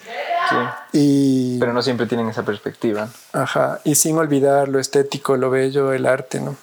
Y, 0.92 1.58
Pero 1.58 1.72
no 1.72 1.82
siempre 1.82 2.06
tienen 2.06 2.28
esa 2.28 2.44
perspectiva. 2.44 3.08
Ajá, 3.32 3.80
y 3.84 3.94
sin 3.94 4.16
olvidar 4.16 4.68
lo 4.68 4.78
estético, 4.78 5.36
lo 5.36 5.50
bello, 5.50 5.92
el 5.92 6.06
arte, 6.06 6.40
¿no? 6.40 6.56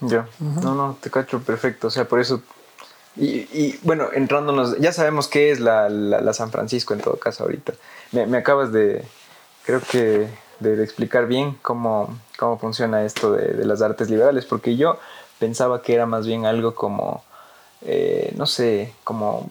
Yo, 0.00 0.24
no, 0.38 0.74
no, 0.74 0.96
te 1.00 1.10
cacho 1.10 1.40
perfecto. 1.40 1.88
O 1.88 1.90
sea, 1.90 2.06
por 2.06 2.20
eso. 2.20 2.42
Y, 3.16 3.76
bueno, 3.82 4.10
entrándonos, 4.12 4.78
ya 4.78 4.92
sabemos 4.92 5.26
qué 5.26 5.50
es 5.50 5.58
la, 5.58 5.88
la, 5.88 6.32
San 6.32 6.52
Francisco 6.52 6.94
en 6.94 7.00
todo 7.00 7.16
caso 7.16 7.42
ahorita. 7.42 7.72
Me, 8.12 8.26
me 8.26 8.38
acabas 8.38 8.70
de, 8.70 9.04
creo 9.64 9.80
que, 9.80 10.28
de, 10.60 10.82
explicar 10.84 11.26
bien 11.26 11.58
cómo, 11.62 12.16
cómo 12.38 12.58
funciona 12.58 13.04
esto 13.04 13.32
de, 13.32 13.54
de, 13.54 13.64
las 13.64 13.82
artes 13.82 14.08
liberales, 14.08 14.44
porque 14.44 14.76
yo 14.76 15.00
pensaba 15.40 15.82
que 15.82 15.94
era 15.94 16.06
más 16.06 16.28
bien 16.28 16.46
algo 16.46 16.76
como, 16.76 17.24
eh, 17.82 18.32
no 18.36 18.46
sé, 18.46 18.94
como 19.02 19.48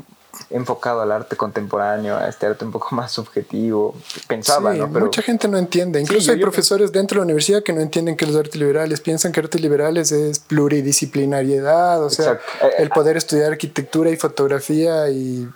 enfocado 0.50 1.02
al 1.02 1.12
arte 1.12 1.36
contemporáneo, 1.36 2.18
a 2.18 2.28
este 2.28 2.46
arte 2.46 2.66
un 2.66 2.72
poco 2.72 2.90
más 2.96 3.12
subjetivo. 3.12 3.96
Pensaba, 4.28 4.74
¿no? 4.74 4.92
Pero 4.92 5.06
mucha 5.06 5.22
gente 5.22 5.48
no 5.48 5.58
entiende. 5.58 6.00
Incluso 6.02 6.32
hay 6.32 6.40
profesores 6.40 6.92
dentro 6.92 7.16
de 7.16 7.20
la 7.22 7.24
universidad 7.26 7.64
que 7.64 7.74
no 7.74 7.82
entienden 7.82 8.16
que 8.16 8.26
los 8.26 8.36
artes 8.36 8.56
liberales 8.56 9.02
piensan 9.02 9.32
que 9.32 9.40
artes 9.40 9.62
liberales 9.62 10.12
es 10.12 10.40
pluridisciplinariedad, 10.40 12.04
o 12.04 12.10
sea, 12.10 12.34
eh, 12.62 12.72
el 12.80 12.90
poder 12.90 13.18
estudiar 13.18 13.52
arquitectura 13.52 14.10
y 14.10 14.16
fotografía 14.16 15.10
y, 15.10 15.48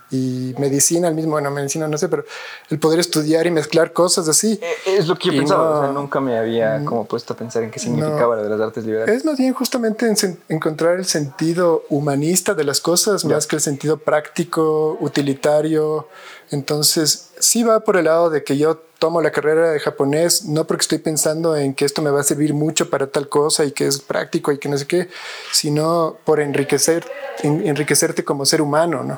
medicina 0.58 1.08
al 1.08 1.16
mismo, 1.16 1.32
bueno, 1.32 1.50
medicina 1.50 1.88
no 1.88 1.98
sé, 1.98 2.08
pero 2.10 2.26
el 2.70 2.80
poder 2.80 3.00
estudiar 3.00 3.48
y 3.48 3.52
mezclar 3.52 3.94
cosas 3.94 4.28
así. 4.28 4.60
Eh, 4.62 4.98
es 4.98 5.08
lo 5.08 5.16
que 5.16 5.30
yo 5.30 5.38
pensaba, 5.38 5.80
o 5.80 5.84
sea, 5.84 5.92
nunca 5.92 6.20
me 6.20 6.38
había 6.38 6.78
mm, 6.80 6.86
como 6.86 7.06
puesto 7.06 7.34
a 7.34 7.38
pensar 7.38 7.64
en 7.64 7.72
qué 7.72 7.80
significaba 7.80 8.36
lo 8.36 8.44
de 8.44 8.50
las 8.50 8.60
artes 8.60 8.86
liberales. 8.86 9.16
Es 9.16 9.26
más 9.26 9.38
bien 9.38 9.54
justamente 9.54 10.14
encontrar 10.50 10.98
el 10.98 11.06
sentido 11.06 11.84
humanista 11.90 12.54
de 12.54 12.64
las 12.64 12.82
cosas 12.82 13.26
más 13.26 13.48
que 13.48 13.56
el 13.56 13.62
sentido 13.62 13.98
práctico 13.98 14.71
utilitario. 15.00 16.08
Entonces, 16.50 17.32
sí 17.40 17.64
va 17.64 17.82
por 17.82 17.98
el 17.98 18.06
lado 18.06 18.30
de 18.30 18.44
que 18.44 18.58
yo 18.58 18.82
tomo 19.02 19.20
la 19.20 19.32
carrera 19.32 19.72
de 19.72 19.80
japonés, 19.80 20.46
no 20.46 20.68
porque 20.68 20.82
estoy 20.82 21.00
pensando 21.00 21.56
en 21.56 21.74
que 21.74 21.86
esto 21.86 22.04
me 22.04 22.12
va 22.12 22.22
a 22.22 22.24
servir 22.24 22.54
mucho 22.54 22.92
para 22.92 23.08
tal 23.08 23.28
cosa 23.30 23.66
y 23.66 23.72
que 23.72 23.88
es 23.88 24.00
práctico 24.00 24.52
y 24.52 24.60
que 24.60 24.70
no 24.70 24.78
sé 24.78 24.86
qué, 24.86 25.10
sino 25.52 26.18
por 26.24 26.40
enriquecer, 26.40 27.04
enriquecerte 27.42 28.24
como 28.24 28.46
ser 28.46 28.62
humano, 28.62 29.04
¿no? 29.04 29.18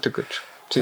Sí, 0.69 0.81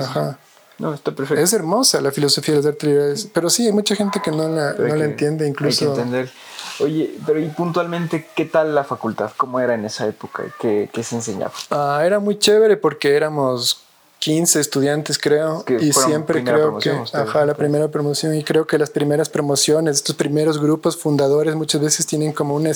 No, 0.78 0.94
está 0.94 1.16
perfecto. 1.16 1.44
Es 1.44 1.52
hermosa 1.54 2.00
la 2.00 2.12
filosofía 2.12 2.54
de 2.54 2.62
las 2.62 2.68
artes 2.68 3.28
pero 3.34 3.50
sí, 3.50 3.66
hay 3.66 3.72
mucha 3.72 3.96
gente 3.96 4.22
que 4.24 4.30
no 4.30 4.48
la, 4.48 4.74
no 4.74 4.96
la 4.96 5.06
entiende 5.06 5.48
incluso. 5.48 5.90
Hay 5.90 5.96
que 5.96 6.02
entender. 6.02 6.32
Oye, 6.80 7.16
pero 7.26 7.40
y 7.40 7.48
puntualmente, 7.50 8.28
¿qué 8.36 8.46
tal 8.46 8.76
la 8.76 8.84
facultad? 8.84 9.32
¿Cómo 9.36 9.60
era 9.60 9.74
en 9.74 9.86
esa 9.86 10.08
época? 10.08 10.44
¿Qué, 10.60 10.92
qué 10.94 11.04
se 11.04 11.16
enseñaba? 11.16 11.54
Ah, 11.72 12.04
era 12.06 12.20
muy 12.20 12.38
chévere 12.38 12.78
porque 12.78 13.16
éramos 13.16 13.84
15 14.22 14.60
estudiantes 14.60 15.18
creo 15.18 15.66
y 15.80 15.92
siempre 15.94 16.44
creo 16.44 16.78
que 16.78 16.92
ajá, 16.92 17.44
la 17.44 17.56
primera 17.56 17.88
promoción 17.90 18.36
y 18.36 18.44
creo 18.44 18.68
que 18.68 18.78
las 18.78 18.92
primeras 18.92 19.30
promociones 19.30 19.96
estos 19.96 20.16
primeros 20.16 20.62
grupos 20.62 20.96
fundadores 20.96 21.56
muchas 21.56 21.82
veces 21.82 22.06
tienen 22.06 22.32
como 22.32 22.56
un 22.56 22.72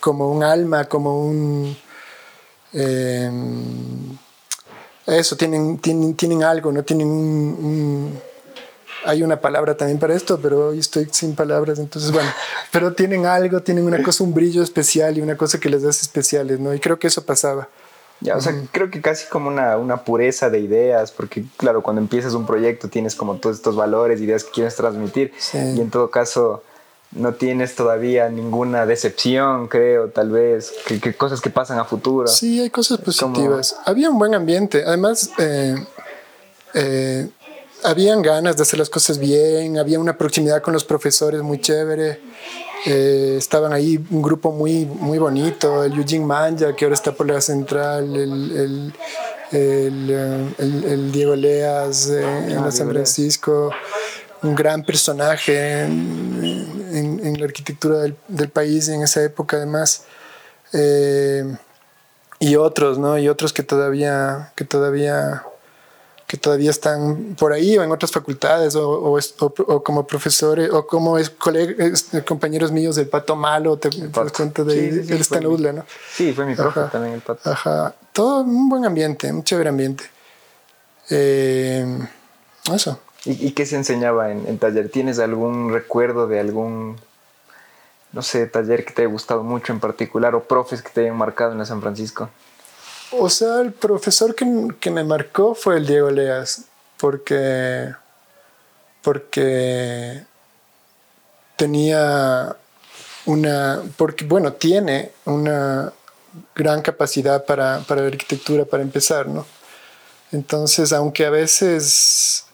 como 0.00 0.32
un 0.32 0.42
alma 0.42 0.86
como 0.86 1.24
un 1.26 1.76
em, 2.72 4.16
eso 5.06 5.36
tienen, 5.36 5.76
tienen 5.76 6.14
tienen 6.14 6.42
algo 6.42 6.72
no 6.72 6.82
tienen 6.82 7.06
un, 7.06 8.18
hay 9.04 9.22
una 9.22 9.40
palabra 9.40 9.76
también 9.76 9.98
para 9.98 10.14
esto, 10.14 10.38
pero 10.40 10.68
hoy 10.68 10.78
estoy 10.78 11.08
sin 11.10 11.34
palabras, 11.34 11.78
entonces 11.78 12.12
bueno, 12.12 12.30
pero 12.70 12.92
tienen 12.92 13.26
algo, 13.26 13.60
tienen 13.60 13.84
una 13.84 14.02
cosa, 14.02 14.24
un 14.24 14.32
brillo 14.32 14.62
especial 14.62 15.18
y 15.18 15.20
una 15.20 15.36
cosa 15.36 15.58
que 15.58 15.68
les 15.68 15.84
hace 15.84 16.02
especiales, 16.02 16.60
¿no? 16.60 16.72
Y 16.72 16.78
creo 16.78 16.98
que 16.98 17.08
eso 17.08 17.24
pasaba. 17.24 17.68
Ya, 18.22 18.36
o 18.36 18.40
sea, 18.40 18.54
creo 18.70 18.90
que 18.90 19.00
casi 19.00 19.28
como 19.28 19.48
una, 19.48 19.76
una, 19.76 20.04
pureza 20.04 20.48
de 20.48 20.60
ideas, 20.60 21.10
porque 21.10 21.44
claro, 21.56 21.82
cuando 21.82 22.00
empiezas 22.00 22.34
un 22.34 22.46
proyecto 22.46 22.88
tienes 22.88 23.16
como 23.16 23.36
todos 23.36 23.56
estos 23.56 23.74
valores, 23.74 24.20
ideas 24.20 24.44
que 24.44 24.52
quieres 24.52 24.76
transmitir, 24.76 25.32
y 25.52 25.80
en 25.80 25.90
todo 25.90 26.10
caso 26.10 26.62
no 27.14 27.34
tienes 27.34 27.74
todavía 27.74 28.28
ninguna 28.28 28.86
decepción, 28.86 29.68
creo, 29.68 30.08
tal 30.08 30.30
vez, 30.30 30.72
que, 30.86 31.14
cosas 31.14 31.40
que 31.40 31.50
pasan 31.50 31.78
a 31.78 31.84
futuro. 31.84 32.26
Sí, 32.28 32.60
hay 32.60 32.70
cosas 32.70 33.00
positivas. 33.00 33.76
Había 33.84 34.08
un 34.08 34.18
buen 34.18 34.34
ambiente, 34.34 34.84
además, 34.86 35.30
eh, 35.38 35.74
eh, 36.74 37.28
habían 37.84 38.22
ganas 38.22 38.56
de 38.56 38.62
hacer 38.62 38.78
las 38.78 38.90
cosas 38.90 39.18
bien, 39.18 39.78
había 39.78 39.98
una 39.98 40.16
proximidad 40.16 40.62
con 40.62 40.74
los 40.74 40.84
profesores 40.84 41.42
muy 41.42 41.60
chévere. 41.60 42.20
Eh, 42.84 43.36
estaban 43.38 43.72
ahí 43.72 44.04
un 44.10 44.22
grupo 44.22 44.50
muy, 44.50 44.86
muy 44.86 45.18
bonito, 45.18 45.84
el 45.84 45.92
Eugene 45.92 46.24
Manja, 46.24 46.74
que 46.74 46.84
ahora 46.84 46.94
está 46.94 47.12
por 47.12 47.28
la 47.28 47.40
central, 47.40 48.16
el, 48.16 48.92
el, 49.52 50.54
el, 50.58 51.12
Diego 51.12 51.36
Leas 51.36 52.08
eh, 52.08 52.22
en 52.48 52.58
ah, 52.58 52.72
San 52.72 52.88
Francisco, 52.88 53.70
un 54.42 54.54
gran 54.54 54.82
personaje 54.82 55.82
en, 55.82 57.20
en, 57.22 57.38
la 57.38 57.44
arquitectura 57.44 57.98
del, 57.98 58.16
del, 58.26 58.48
país 58.48 58.88
en 58.88 59.02
esa 59.02 59.22
época 59.22 59.58
además. 59.58 60.04
Eh, 60.72 61.44
y 62.40 62.56
otros, 62.56 62.98
¿no? 62.98 63.18
Y 63.18 63.28
otros 63.28 63.52
que 63.52 63.62
todavía, 63.62 64.52
que 64.56 64.64
todavía 64.64 65.44
que 66.32 66.38
todavía 66.38 66.70
están 66.70 67.36
por 67.38 67.52
ahí 67.52 67.76
o 67.76 67.82
en 67.82 67.92
otras 67.92 68.10
facultades 68.10 68.74
o, 68.74 68.88
o, 68.88 69.82
como 69.84 70.06
profesores 70.06 70.70
o 70.72 70.86
como 70.86 71.18
es, 71.18 71.28
colegas, 71.28 72.06
compañeros 72.26 72.72
míos 72.72 72.96
del 72.96 73.06
Pato 73.06 73.36
Malo, 73.36 73.76
te, 73.76 73.90
das 73.90 74.32
cuenta 74.32 74.64
de 74.64 74.88
él 74.88 75.10
está 75.10 75.36
en 75.36 75.46
UDLA, 75.46 75.72
¿no? 75.74 75.84
Sí, 76.10 76.32
fue 76.32 76.46
mi 76.46 76.54
profe 76.54 76.80
también 76.90 77.16
el 77.16 77.20
Pato. 77.20 77.50
Ajá, 77.50 77.94
todo 78.14 78.44
un 78.44 78.70
buen 78.70 78.86
ambiente, 78.86 79.30
un 79.30 79.44
chévere 79.44 79.68
ambiente. 79.68 80.04
Eh, 81.10 81.98
eso. 82.74 82.98
¿Y, 83.26 83.50
qué 83.50 83.66
se 83.66 83.76
enseñaba 83.76 84.32
en, 84.32 84.46
en 84.46 84.56
taller? 84.56 84.88
¿Tienes 84.88 85.18
algún 85.18 85.70
recuerdo 85.70 86.28
de 86.28 86.40
algún 86.40 86.96
no 88.14 88.22
sé, 88.22 88.46
taller 88.46 88.86
que 88.86 88.94
te 88.94 89.02
haya 89.02 89.12
gustado 89.12 89.42
mucho 89.42 89.74
en 89.74 89.80
particular 89.80 90.34
o 90.34 90.44
profes 90.44 90.80
que 90.80 90.88
te 90.88 91.02
hayan 91.02 91.16
marcado 91.18 91.52
en 91.52 91.58
la 91.58 91.66
San 91.66 91.82
Francisco? 91.82 92.30
O 93.18 93.28
sea, 93.28 93.60
el 93.60 93.72
profesor 93.72 94.34
que, 94.34 94.90
me 94.90 95.04
marcó 95.04 95.54
fue 95.54 95.76
el 95.76 95.86
Diego 95.86 96.10
Leas, 96.10 96.64
porque, 96.96 97.92
porque 99.02 100.22
tenía 101.56 102.56
una, 103.26 103.82
porque 103.96 104.24
bueno, 104.24 104.54
tiene 104.54 105.12
una 105.26 105.92
gran 106.54 106.80
capacidad 106.80 107.44
para, 107.44 107.84
la 107.86 108.06
arquitectura 108.06 108.64
para 108.64 108.82
empezar, 108.82 109.28
¿no? 109.28 109.46
Entonces, 110.32 110.92
aunque 110.94 111.26
a 111.26 111.30
veces 111.30 112.46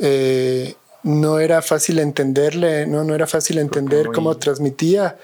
eh, 0.00 0.74
no 1.04 1.38
era 1.38 1.62
fácil 1.62 2.00
entenderle, 2.00 2.86
no, 2.86 3.04
no 3.04 3.14
era 3.14 3.28
fácil 3.28 3.58
entender 3.58 4.08
cómo 4.12 4.36
transmitía, 4.36 5.16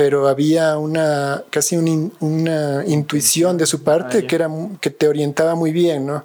pero 0.00 0.28
había 0.28 0.78
una 0.78 1.44
casi 1.50 1.76
una 1.76 2.84
intuición 2.86 3.58
de 3.58 3.66
su 3.66 3.84
parte 3.84 4.20
ah, 4.20 4.26
que 4.26 4.34
era 4.34 4.48
que 4.80 4.88
te 4.88 5.06
orientaba 5.06 5.54
muy 5.54 5.72
bien, 5.72 6.06
¿no? 6.06 6.24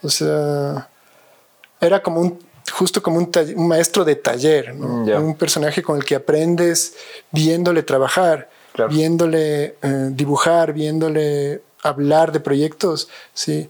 O 0.00 0.08
sea, 0.08 0.88
era 1.82 2.02
como 2.02 2.22
un 2.22 2.38
justo 2.72 3.02
como 3.02 3.18
un, 3.18 3.30
maestro 3.68 4.06
de 4.06 4.16
taller, 4.16 4.74
¿no? 4.74 5.04
Mm, 5.04 5.22
un 5.22 5.34
personaje 5.34 5.82
con 5.82 5.98
el 5.98 6.04
que 6.06 6.14
aprendes 6.14 6.94
viéndole 7.30 7.82
trabajar, 7.82 8.48
viéndole 8.88 9.76
eh, 9.82 10.08
dibujar, 10.12 10.72
viéndole 10.72 11.60
hablar 11.82 12.32
de 12.32 12.40
proyectos, 12.40 13.10
sí. 13.34 13.68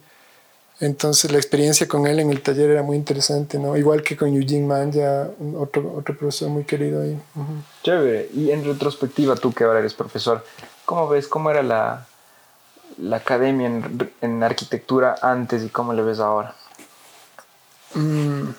Entonces 0.85 1.33
la 1.33 1.39
experiencia 1.39 1.89
con 1.89 2.07
él 2.07 2.21
en 2.21 2.31
el 2.31 2.43
taller 2.43 2.71
era 2.71 2.83
muy 2.83 2.97
interesante, 2.97 3.59
¿no? 3.59 3.77
Igual 3.77 4.03
que 4.03 4.17
con 4.17 4.29
Eugene 4.35 4.67
Mann, 4.67 4.93
ya 4.93 5.31
otro, 5.57 5.95
otro 5.97 6.17
profesor 6.17 6.51
muy 6.51 6.65
querido 6.65 7.03
ahí. 7.03 7.19
Chévere. 7.83 8.29
Y 8.35 8.51
en 8.51 8.65
retrospectiva, 8.65 9.35
tú 9.37 9.53
que 9.53 9.65
ahora 9.65 9.79
eres 9.79 9.95
profesor, 9.95 10.45
¿cómo 10.85 11.09
ves 11.09 11.27
cómo 11.27 11.51
era 11.51 11.63
la, 11.63 12.07
la 12.99 13.17
academia 13.17 13.67
en, 13.67 14.13
en, 14.21 14.43
arquitectura 14.43 15.17
antes 15.23 15.63
y 15.65 15.69
cómo 15.69 15.93
le 15.95 16.03
ves 16.03 16.19
ahora? 16.19 16.55
Mm. 17.95 18.51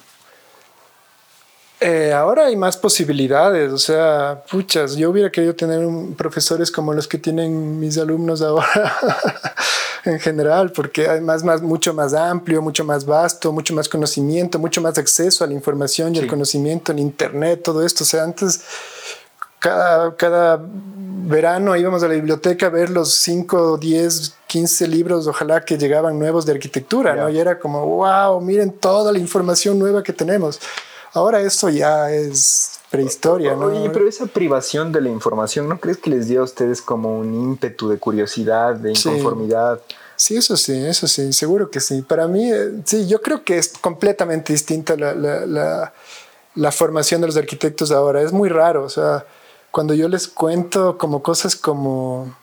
Eh, 1.81 2.13
ahora 2.13 2.47
hay 2.47 2.55
más 2.55 2.77
posibilidades, 2.77 3.71
o 3.71 3.77
sea, 3.77 4.41
puchas, 4.49 4.95
yo 4.95 5.11
hubiera 5.11 5.29
querido 5.29 5.53
tener 5.53 5.85
profesores 6.15 6.71
como 6.71 6.93
los 6.93 7.07
que 7.07 7.17
tienen 7.17 7.79
mis 7.79 7.97
alumnos 7.97 8.41
ahora. 8.41 8.95
en 10.05 10.19
general, 10.19 10.71
porque 10.71 11.07
además 11.07 11.43
más, 11.43 11.61
mucho 11.61 11.93
más 11.93 12.13
amplio, 12.13 12.61
mucho 12.61 12.83
más 12.83 13.05
vasto, 13.05 13.51
mucho 13.51 13.73
más 13.73 13.89
conocimiento, 13.89 14.59
mucho 14.59 14.81
más 14.81 14.97
acceso 14.97 15.43
a 15.43 15.47
la 15.47 15.53
información 15.53 16.15
y 16.15 16.19
al 16.19 16.27
conocimiento 16.27 16.91
en 16.91 16.99
Internet, 16.99 17.61
todo 17.63 17.85
esto. 17.85 18.03
O 18.03 18.07
sea, 18.07 18.23
antes 18.23 18.61
cada, 19.59 20.15
cada 20.15 20.61
verano 20.63 21.75
íbamos 21.75 22.03
a 22.03 22.07
la 22.07 22.13
biblioteca 22.13 22.67
a 22.67 22.69
ver 22.69 22.89
los 22.89 23.13
5, 23.13 23.77
10, 23.77 24.35
15 24.47 24.87
libros, 24.87 25.27
ojalá 25.27 25.65
que 25.65 25.77
llegaban 25.77 26.19
nuevos 26.19 26.45
de 26.45 26.53
arquitectura, 26.53 27.15
¿no? 27.15 27.29
Y 27.29 27.39
era 27.39 27.59
como, 27.59 27.85
wow, 27.85 28.39
miren 28.41 28.71
toda 28.71 29.11
la 29.11 29.17
información 29.17 29.79
nueva 29.79 30.03
que 30.03 30.13
tenemos. 30.13 30.59
Ahora 31.13 31.41
eso 31.41 31.69
ya 31.69 32.11
es 32.11 32.74
prehistoria, 32.89 33.55
¿no? 33.55 33.65
Oye, 33.65 33.89
pero 33.89 34.07
esa 34.07 34.25
privación 34.25 34.91
de 34.91 35.01
la 35.01 35.09
información, 35.09 35.67
¿no 35.67 35.79
crees 35.79 35.97
que 35.97 36.09
les 36.09 36.27
dio 36.27 36.41
a 36.41 36.43
ustedes 36.43 36.81
como 36.81 37.17
un 37.17 37.33
ímpetu 37.33 37.89
de 37.89 37.97
curiosidad, 37.97 38.75
de 38.75 38.91
inconformidad? 38.91 39.81
Sí. 40.15 40.37
eso 40.37 40.55
sí, 40.55 40.73
eso 40.85 41.07
sí, 41.07 41.33
seguro 41.33 41.69
que 41.69 41.79
sí. 41.79 42.01
Para 42.01 42.27
mí, 42.27 42.51
eh, 42.51 42.71
sí, 42.85 43.07
yo 43.07 43.21
creo 43.21 43.43
que 43.43 43.57
es 43.57 43.69
completamente 43.69 44.53
distinta 44.53 44.95
la, 44.95 45.13
la, 45.13 45.93
la 46.55 46.71
formación 46.71 47.21
de 47.21 47.27
los 47.27 47.37
arquitectos 47.37 47.91
ahora. 47.91 48.21
Es 48.21 48.31
muy 48.31 48.49
raro, 48.49 48.83
o 48.83 48.89
sea, 48.89 49.25
cuando 49.71 49.93
yo 49.93 50.07
les 50.07 50.27
cuento 50.27 50.97
como 50.97 51.21
cosas 51.21 51.55
como 51.55 52.33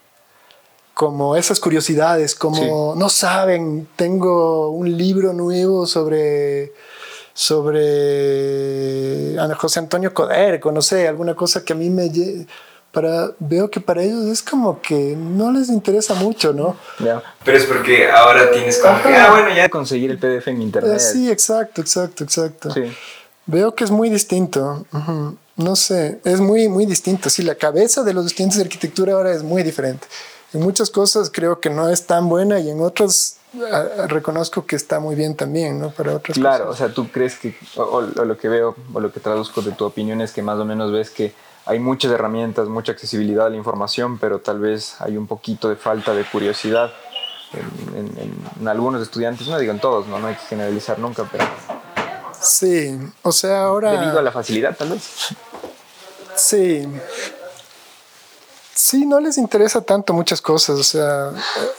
como 0.94 1.37
esas 1.37 1.59
curiosidades, 1.59 2.35
como 2.35 2.94
no 2.96 3.09
saben, 3.09 3.88
tengo 3.96 4.70
un 4.70 4.96
libro 4.96 5.33
nuevo 5.33 5.87
sobre 5.87 6.72
sobre 7.35 9.37
José 9.57 9.81
Antonio 9.81 10.12
Coderco, 10.12 10.73
no 10.73 10.83
sé, 10.83 11.09
alguna 11.09 11.35
cosa 11.35 11.64
que 11.64 11.73
a 11.73 11.77
mí 11.77 11.90
me 11.90 12.11
para 12.92 13.33
veo 13.38 13.71
que 13.71 13.81
para 13.81 14.03
ellos 14.03 14.27
es 14.27 14.42
como 14.42 14.83
que 14.83 15.16
no 15.16 15.51
les 15.51 15.71
interesa 15.71 16.14
mucho, 16.14 16.53
¿no? 16.53 16.77
Pero 17.45 17.57
es 17.57 17.64
porque 17.64 18.11
ahora 18.11 18.51
tienes 18.51 18.79
como 18.79 19.03
que, 19.03 19.16
ah, 19.16 19.31
bueno, 19.31 19.55
ya 19.55 19.68
conseguir 19.71 20.11
el 20.11 20.18
PDF 20.18 20.49
en 20.49 20.62
internet. 20.62 21.01
sí, 21.01 21.31
exacto, 21.31 21.81
exacto, 21.81 22.23
exacto. 22.23 22.68
Veo 23.47 23.75
que 23.75 23.85
es 23.85 23.90
muy 23.90 24.11
distinto. 24.11 24.87
No 25.57 25.77
sé, 25.77 26.21
es 26.25 26.40
muy, 26.40 26.68
muy 26.68 26.87
distinto. 26.87 27.31
Sí, 27.31 27.42
la 27.42 27.55
cabeza 27.55 28.03
de 28.03 28.14
los 28.14 28.27
estudiantes 28.27 28.59
de 28.59 28.64
arquitectura 28.64 29.14
ahora 29.14 29.33
es 29.33 29.42
muy 29.42 29.62
diferente. 29.62 30.07
En 30.53 30.61
muchas 30.61 30.90
cosas 30.90 31.31
creo 31.33 31.61
que 31.61 31.71
no 31.71 31.88
es 31.88 32.07
tan 32.07 32.29
buena 32.29 32.61
y 32.61 32.71
en 32.71 32.81
otras 32.81 33.37
reconozco 34.09 34.65
que 34.67 34.77
está 34.77 35.01
muy 35.01 35.15
bien 35.15 35.37
también, 35.37 35.79
¿no? 35.79 35.91
Para 35.91 36.17
otras 36.17 36.37
claro, 36.37 36.71
o 36.71 36.75
sea, 36.75 36.93
tú 36.93 37.09
crees 37.11 37.37
que, 37.37 37.55
o, 37.77 38.01
lo 38.01 38.38
que 38.38 38.49
veo, 38.49 38.75
o 38.93 39.01
lo 39.01 39.12
que 39.12 39.21
traduzco 39.21 39.62
de 39.62 39.73
tu 39.73 39.85
opinión 39.85 40.21
es 40.21 40.33
que 40.33 40.43
más 40.43 40.59
o 40.59 40.65
menos 40.65 40.91
ves 40.93 41.11
que 41.11 41.35
hay 41.67 41.79
muchas 41.79 42.11
herramientas, 42.12 42.69
mucha 42.69 42.93
accesibilidad 42.93 43.47
a 43.47 43.51
la 43.51 43.57
información, 43.57 44.19
pero 44.19 44.41
tal 44.41 44.59
vez 44.59 45.01
hay 45.01 45.17
un 45.17 45.27
poquito 45.27 45.69
de 45.69 45.77
falta 45.77 46.15
de 46.15 46.25
curiosidad 46.25 46.91
en, 47.95 48.69
algunos 48.69 49.03
estudiantes, 49.03 49.47
no 49.47 49.59
digo 49.59 49.73
en 49.73 49.81
todos, 49.81 50.07
¿no? 50.07 50.19
no 50.19 50.29
hay 50.29 50.35
que 50.35 50.47
generalizar 50.47 50.99
nunca, 50.99 51.29
pero... 51.31 51.45
Sí, 52.41 52.99
o 53.23 53.31
sea, 53.31 53.65
ahora... 53.65 53.93
Debido 53.93 54.19
a 54.19 54.23
la 54.23 54.33
facilidad, 54.33 54.77
tal 54.77 54.91
vez. 54.91 55.35
Sí, 56.35 56.88
Sí, 58.74 59.04
no 59.04 59.20
les 59.20 59.37
interesa 59.38 59.82
tanto 59.82 60.12
muchas 60.14 60.40
cosas. 60.40 60.78
O 60.78 60.85
sea, 60.85 61.32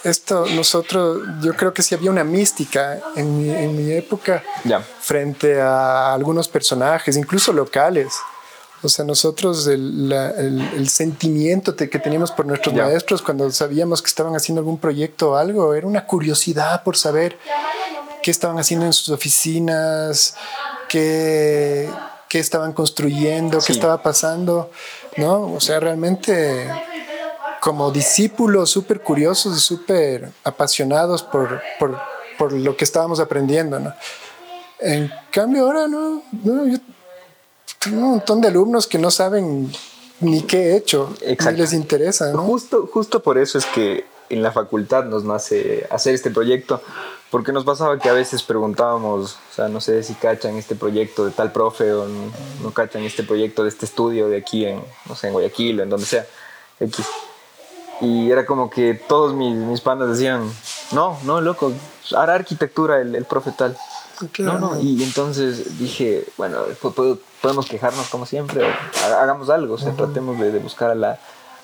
esto 0.04 0.46
nosotros, 0.54 1.22
yo 1.42 1.54
creo 1.56 1.74
que 1.74 1.82
sí 1.82 1.94
había 1.94 2.10
una 2.10 2.24
mística 2.24 3.00
en 3.16 3.38
mi, 3.38 3.50
en 3.50 3.76
mi 3.76 3.92
época 3.92 4.42
frente 5.00 5.60
a 5.60 6.14
algunos 6.14 6.48
personajes, 6.48 7.16
incluso 7.16 7.52
locales. 7.52 8.14
O 8.82 8.88
sea, 8.88 9.04
nosotros 9.04 9.66
el, 9.66 10.12
el, 10.12 10.88
sentimiento 10.90 11.74
que 11.74 11.86
teníamos 11.86 12.30
por 12.30 12.44
nuestros 12.44 12.74
maestros 12.74 13.22
cuando 13.22 13.50
sabíamos 13.50 14.02
que 14.02 14.08
estaban 14.08 14.36
haciendo 14.36 14.60
algún 14.60 14.78
proyecto 14.78 15.30
o 15.30 15.36
algo, 15.36 15.72
era 15.72 15.86
una 15.86 16.04
curiosidad 16.04 16.82
por 16.82 16.98
saber 16.98 17.38
qué 18.22 18.30
estaban 18.30 18.58
haciendo 18.58 18.84
en 18.84 18.92
sus 18.92 19.08
oficinas, 19.08 20.36
qué, 20.90 21.88
qué 22.34 22.40
estaban 22.40 22.72
construyendo, 22.72 23.60
qué 23.64 23.72
estaba 23.72 24.02
pasando, 24.02 24.68
¿no? 25.16 25.52
O 25.52 25.60
sea, 25.60 25.78
realmente 25.78 26.68
como 27.60 27.92
discípulos 27.92 28.70
súper 28.70 29.02
curiosos 29.02 29.56
y 29.56 29.60
súper 29.60 30.32
apasionados 30.42 31.22
por, 31.22 31.62
por, 31.78 31.96
por, 32.36 32.52
lo 32.52 32.76
que 32.76 32.82
estábamos 32.82 33.20
aprendiendo, 33.20 33.78
¿no? 33.78 33.94
En 34.80 35.12
cambio 35.30 35.66
ahora, 35.66 35.86
no, 35.86 36.24
no 36.42 36.66
yo 36.66 36.78
tengo 37.78 37.98
un 37.98 38.10
montón 38.14 38.40
de 38.40 38.48
alumnos 38.48 38.88
que 38.88 38.98
no 38.98 39.12
saben 39.12 39.72
ni 40.18 40.42
qué 40.42 40.72
he 40.72 40.76
hecho, 40.76 41.14
ni 41.24 41.56
les 41.56 41.72
interesa, 41.72 42.32
¿no? 42.32 42.42
Justo, 42.42 42.90
justo 42.92 43.22
por 43.22 43.38
eso 43.38 43.58
es 43.58 43.66
que 43.66 44.06
en 44.28 44.42
la 44.42 44.50
facultad 44.50 45.04
nos 45.04 45.22
nace 45.22 45.86
hacer 45.88 46.16
este 46.16 46.32
proyecto, 46.32 46.82
porque 47.34 47.50
nos 47.50 47.64
pasaba 47.64 47.98
que 47.98 48.08
a 48.08 48.12
veces 48.12 48.44
preguntábamos, 48.44 49.38
o 49.50 49.54
sea, 49.56 49.66
no 49.66 49.80
sé 49.80 50.04
si 50.04 50.14
cachan 50.14 50.54
este 50.54 50.76
proyecto 50.76 51.24
de 51.24 51.32
tal 51.32 51.50
profe 51.50 51.92
o 51.92 52.06
no, 52.62 52.70
cachan 52.70 53.02
este 53.02 53.24
proyecto 53.24 53.64
de 53.64 53.70
este 53.70 53.86
estudio 53.86 54.28
de 54.28 54.36
aquí 54.36 54.64
en, 54.64 54.80
no 55.08 55.16
sé, 55.16 55.26
en 55.26 55.32
Guayaquil 55.32 55.80
o 55.80 55.82
en 55.82 55.90
donde 55.90 56.06
sea, 56.06 56.24
X. 56.78 57.04
Y 58.00 58.30
era 58.30 58.46
como 58.46 58.70
que 58.70 58.94
todos 58.94 59.34
mis, 59.34 59.52
mis 59.52 59.80
pandas 59.80 60.10
decían, 60.10 60.48
no, 60.92 61.18
no, 61.24 61.40
loco, 61.40 61.72
hará 62.16 62.34
arquitectura 62.34 63.00
el, 63.00 63.16
el 63.16 63.24
profe 63.24 63.50
tal. 63.50 63.76
No, 64.38 64.60
no, 64.60 64.80
y 64.80 65.02
entonces 65.02 65.76
dije, 65.76 66.24
bueno, 66.36 66.60
podemos 67.42 67.66
quejarnos 67.66 68.06
como 68.10 68.26
siempre, 68.26 68.64
hagamos 69.02 69.50
algo, 69.50 69.74
o 69.74 69.78
sea, 69.78 69.92
tratemos 69.94 70.38
de, 70.38 70.52
de, 70.52 70.60
buscar 70.60 70.92
a 70.92 70.94
la, 70.94 71.18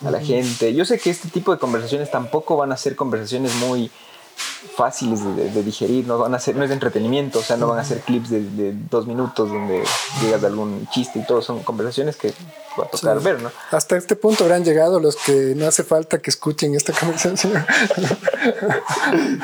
a 0.05 0.11
la 0.11 0.19
gente. 0.19 0.75
Yo 0.75 0.85
sé 0.85 0.99
que 0.99 1.11
este 1.11 1.29
tipo 1.29 1.53
de 1.53 1.61
conversaciones 1.61 2.11
tampoco 2.11 2.57
van 2.57 2.73
a 2.73 2.77
ser 2.77 2.97
conversaciones 2.97 3.55
muy 3.55 3.89
fáciles 4.77 5.21
de, 5.37 5.63
digerir, 5.63 6.07
no 6.07 6.19
van 6.19 6.35
a 6.35 6.39
ser, 6.39 6.57
no 6.57 6.63
es 6.63 6.71
de 6.71 6.75
entretenimiento, 6.75 7.41
o 7.41 7.43
sea, 7.43 7.57
no 7.57 7.67
van 7.67 7.79
a 7.79 7.85
ser 7.85 8.01
clips 8.01 8.31
de, 8.31 8.75
dos 8.91 9.07
minutos 9.07 9.49
donde 9.49 9.83
llegas 10.23 10.41
de 10.41 10.47
algún 10.47 10.89
chiste 10.91 11.19
y 11.19 11.27
todo, 11.27 11.43
son 11.43 11.63
conversaciones 11.63 12.17
que 12.17 12.33
va 12.79 12.85
a 12.85 12.89
tocar 12.89 13.21
ver, 13.21 13.43
¿no? 13.43 13.51
Hasta 13.71 13.97
este 13.97 14.17
punto 14.17 14.45
habrán 14.45 14.65
llegado 14.65 15.01
los 15.01 15.17
que 15.17 15.55
no 15.57 15.67
hace 15.67 15.85
falta 15.85 16.19
que 16.19 16.31
escuchen 16.31 16.75
esta 16.75 16.93
conversación. 16.99 17.53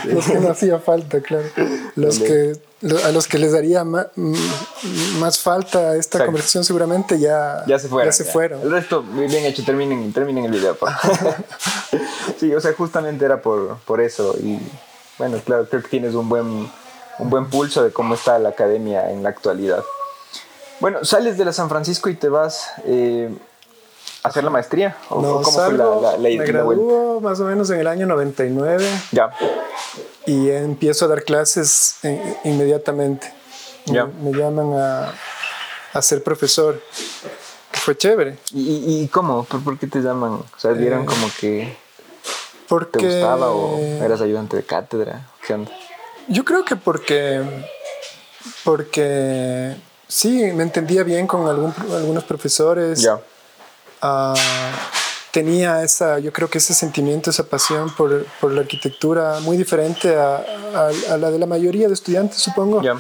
los 0.05 0.27
que 0.27 0.39
no 0.39 0.51
hacía 0.51 0.79
falta, 0.79 1.21
claro. 1.21 1.49
Los 1.97 2.19
que 2.19 2.59
a 3.05 3.11
los 3.11 3.27
que 3.27 3.39
les 3.39 3.53
daría 3.53 3.85
más, 3.85 4.09
más 5.19 5.39
falta 5.39 5.97
esta 5.97 6.25
conversación 6.27 6.63
seguramente 6.63 7.19
ya, 7.19 7.65
ya 7.67 7.79
se 7.79 7.89
fueron. 7.89 8.09
Ya 8.09 8.13
se 8.13 8.25
fueron. 8.25 8.61
El 8.61 8.71
resto, 8.71 9.03
bien 9.03 9.47
hecho, 9.47 9.65
terminen, 9.65 10.13
terminen 10.13 10.45
el 10.45 10.53
video. 10.53 10.77
sí, 12.39 12.55
o 12.55 12.61
sea, 12.61 12.75
justamente 12.75 13.25
era 13.25 13.41
por, 13.41 13.79
por 13.79 14.03
eso 14.03 14.37
y 14.39 14.61
bueno, 15.19 15.39
claro, 15.45 15.69
creo 15.69 15.83
que 15.83 15.89
tienes 15.89 16.15
un 16.15 16.29
buen, 16.29 16.71
un 17.19 17.31
buen 17.31 17.49
pulso 17.49 17.83
de 17.83 17.93
cómo 17.93 18.15
está 18.15 18.39
la 18.39 18.51
academia 18.51 19.11
en 19.11 19.23
la 19.23 19.31
actualidad. 19.31 19.83
Bueno, 20.81 21.05
sales 21.05 21.39
de 21.39 21.45
la 21.45 21.53
San 21.53 21.69
Francisco 21.69 22.11
y 22.11 22.15
te 22.15 22.29
vas 22.29 22.71
eh, 22.85 23.31
a 24.23 24.29
hacer 24.29 24.45
la 24.45 24.51
maestría. 24.51 24.97
¿O 25.09 25.23
no, 25.23 25.43
cómo 25.43 25.59
fue 25.59 25.73
la, 25.73 26.19
la, 26.19 26.19
Me 26.19 26.45
graduó 26.45 27.21
más 27.21 27.41
o 27.41 27.45
menos 27.45 27.71
en 27.71 27.81
el 27.81 27.87
año 27.87 28.07
99. 28.07 28.85
Ya. 29.13 29.31
Y 30.27 30.51
empiezo 30.51 31.07
a 31.07 31.09
dar 31.09 31.23
clases 31.23 31.97
inmediatamente. 32.45 33.33
Ya. 33.87 34.05
Me, 34.05 34.33
llaman 34.33 34.75
a, 34.75 35.15
a 35.95 36.03
ser 36.03 36.23
profesor. 36.23 36.83
Fue 37.73 37.97
chévere. 37.97 38.37
¿Y, 38.53 39.03
y 39.03 39.09
cómo? 39.09 39.45
¿Por, 39.45 39.79
qué 39.79 39.87
te 39.87 40.01
llaman? 40.01 40.33
O 40.33 40.59
sea, 40.59 40.73
vieron 40.73 41.05
eh, 41.05 41.07
como 41.07 41.29
que 41.41 41.77
porque... 42.69 42.99
¿Te 42.99 43.07
gustaba 43.07 43.51
o 43.51 43.79
eras 44.03 44.21
ayudante 44.21 44.57
de 44.57 44.65
cátedra? 44.65 45.29
¿Qué 45.47 45.55
onda? 45.55 45.71
Yo 46.29 46.45
creo 46.45 46.65
que 46.65 46.77
porque, 46.77 47.43
porque 48.65 49.77
sí, 50.09 50.53
me 50.53 50.63
entendía 50.63 51.05
bien 51.05 51.27
con 51.27 51.47
algún, 51.47 51.73
algunos 51.93 52.25
profesores. 52.25 53.01
Ya. 53.01 53.21
Ah, 54.03 54.35
tenía 55.31 55.83
esa, 55.83 56.19
yo 56.19 56.33
creo 56.33 56.49
que 56.49 56.59
ese 56.59 56.75
sentimiento, 56.75 57.31
esa 57.31 57.45
pasión 57.45 57.95
por, 57.95 58.25
por 58.41 58.53
la 58.53 58.63
arquitectura 58.63 59.39
muy 59.41 59.57
diferente 59.57 60.17
a, 60.17 60.37
a, 60.75 61.17
la 61.19 61.31
de 61.31 61.39
la 61.39 61.47
mayoría 61.47 61.89
de 61.89 61.95
estudiantes, 61.95 62.39
supongo. 62.39 62.83
Ya. 62.83 62.97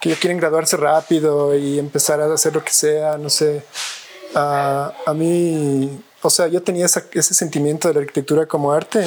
Que 0.00 0.10
ya 0.10 0.16
quieren 0.16 0.38
graduarse 0.38 0.76
rápido 0.76 1.54
y 1.54 1.78
empezar 1.78 2.20
a 2.20 2.32
hacer 2.32 2.54
lo 2.54 2.64
que 2.64 2.72
sea, 2.72 3.18
no 3.18 3.30
sé. 3.30 3.64
Ah, 4.34 4.92
a 5.06 5.14
mí 5.14 6.02
o 6.22 6.30
sea, 6.30 6.48
yo 6.48 6.62
tenía 6.62 6.86
ese 6.86 7.34
sentimiento 7.34 7.88
de 7.88 7.94
la 7.94 8.00
arquitectura 8.00 8.46
como 8.46 8.72
arte 8.72 9.06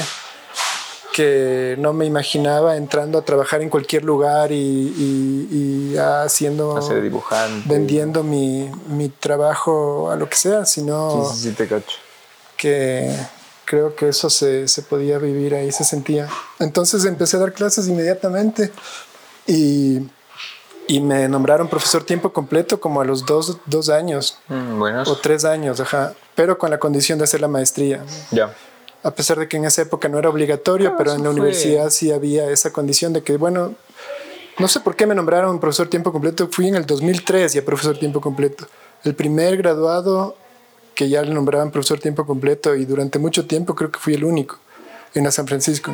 que 1.14 1.76
no 1.78 1.94
me 1.94 2.06
imaginaba 2.06 2.76
entrando 2.76 3.20
a 3.20 3.22
trabajar 3.24 3.62
en 3.62 3.70
cualquier 3.70 4.04
lugar 4.04 4.52
y, 4.52 5.96
haciendo 5.96 6.80
dibujante 7.02 7.70
vendiendo 7.70 8.24
mi, 8.24 8.70
mi, 8.88 9.10
trabajo 9.10 10.10
a 10.10 10.16
lo 10.16 10.28
que 10.28 10.36
sea 10.36 10.66
sino 10.66 11.32
sí, 11.32 11.50
sí, 11.50 11.52
te 11.52 11.68
cacho. 11.68 11.98
que 12.58 13.16
creo 13.66 13.96
que 13.96 14.10
eso 14.10 14.30
se, 14.32 14.68
se, 14.68 14.82
podía 14.82 15.20
vivir 15.20 15.54
ahí 15.54 15.72
se 15.72 15.84
sentía 15.84 16.28
entonces 16.60 17.06
empecé 17.06 17.38
a 17.38 17.42
dar 17.42 17.54
clases 17.54 17.88
inmediatamente 17.88 18.72
y, 19.46 20.00
y 20.88 21.00
me 21.00 21.28
nombraron 21.28 21.68
profesor 21.68 22.04
tiempo 22.04 22.34
completo 22.34 22.80
como 22.80 23.02
a 23.02 23.06
los 23.06 23.26
dos, 23.26 23.58
dos 23.66 23.90
años 23.90 24.38
mm, 24.50 24.82
o 25.06 25.16
tres 25.18 25.46
años 25.46 25.80
ajá 25.80 26.14
pero 26.36 26.58
con 26.58 26.70
la 26.70 26.80
condición 26.80 27.18
de 27.18 27.26
hacer 27.26 27.42
la 27.42 27.48
maestría. 27.48 28.04
Ya. 28.32 28.54
A 29.04 29.12
pesar 29.12 29.38
de 29.38 29.48
que 29.48 29.58
en 29.58 29.66
esa 29.66 29.82
época 29.82 30.08
no 30.08 30.18
era 30.18 30.30
obligatorio, 30.30 30.96
pero 30.98 31.14
en 31.14 31.24
la 31.24 31.30
universidad 31.30 31.90
sí 31.90 32.12
había 32.12 32.50
esa 32.50 32.72
condición 32.72 33.12
de 33.12 33.22
que, 33.22 33.38
bueno, 33.38 33.76
no 34.58 34.68
sé 34.68 34.80
por 34.80 34.96
qué 34.96 35.06
me 35.06 35.14
nombraron 35.14 35.60
profesor 35.60 35.90
tiempo 35.90 36.12
completo. 36.12 36.48
Fui 36.50 36.68
en 36.68 36.76
el 36.76 36.86
2003 36.86 37.54
ya 37.54 37.66
profesor 37.66 37.98
tiempo 37.98 38.22
completo. 38.22 38.68
El 39.04 39.16
primer 39.16 39.58
graduado 39.58 40.38
que 40.96 41.10
ya 41.10 41.22
le 41.22 41.34
nombraban 41.34 41.72
profesor 41.72 42.00
tiempo 42.00 42.26
completo 42.26 42.76
y 42.76 42.86
durante 42.86 43.20
mucho 43.20 43.46
tiempo 43.46 43.76
creo 43.76 43.92
que 43.92 44.00
fui 44.00 44.14
el 44.14 44.24
único 44.24 44.60
en 45.16 45.24
la 45.24 45.32
San 45.32 45.48
Francisco 45.48 45.92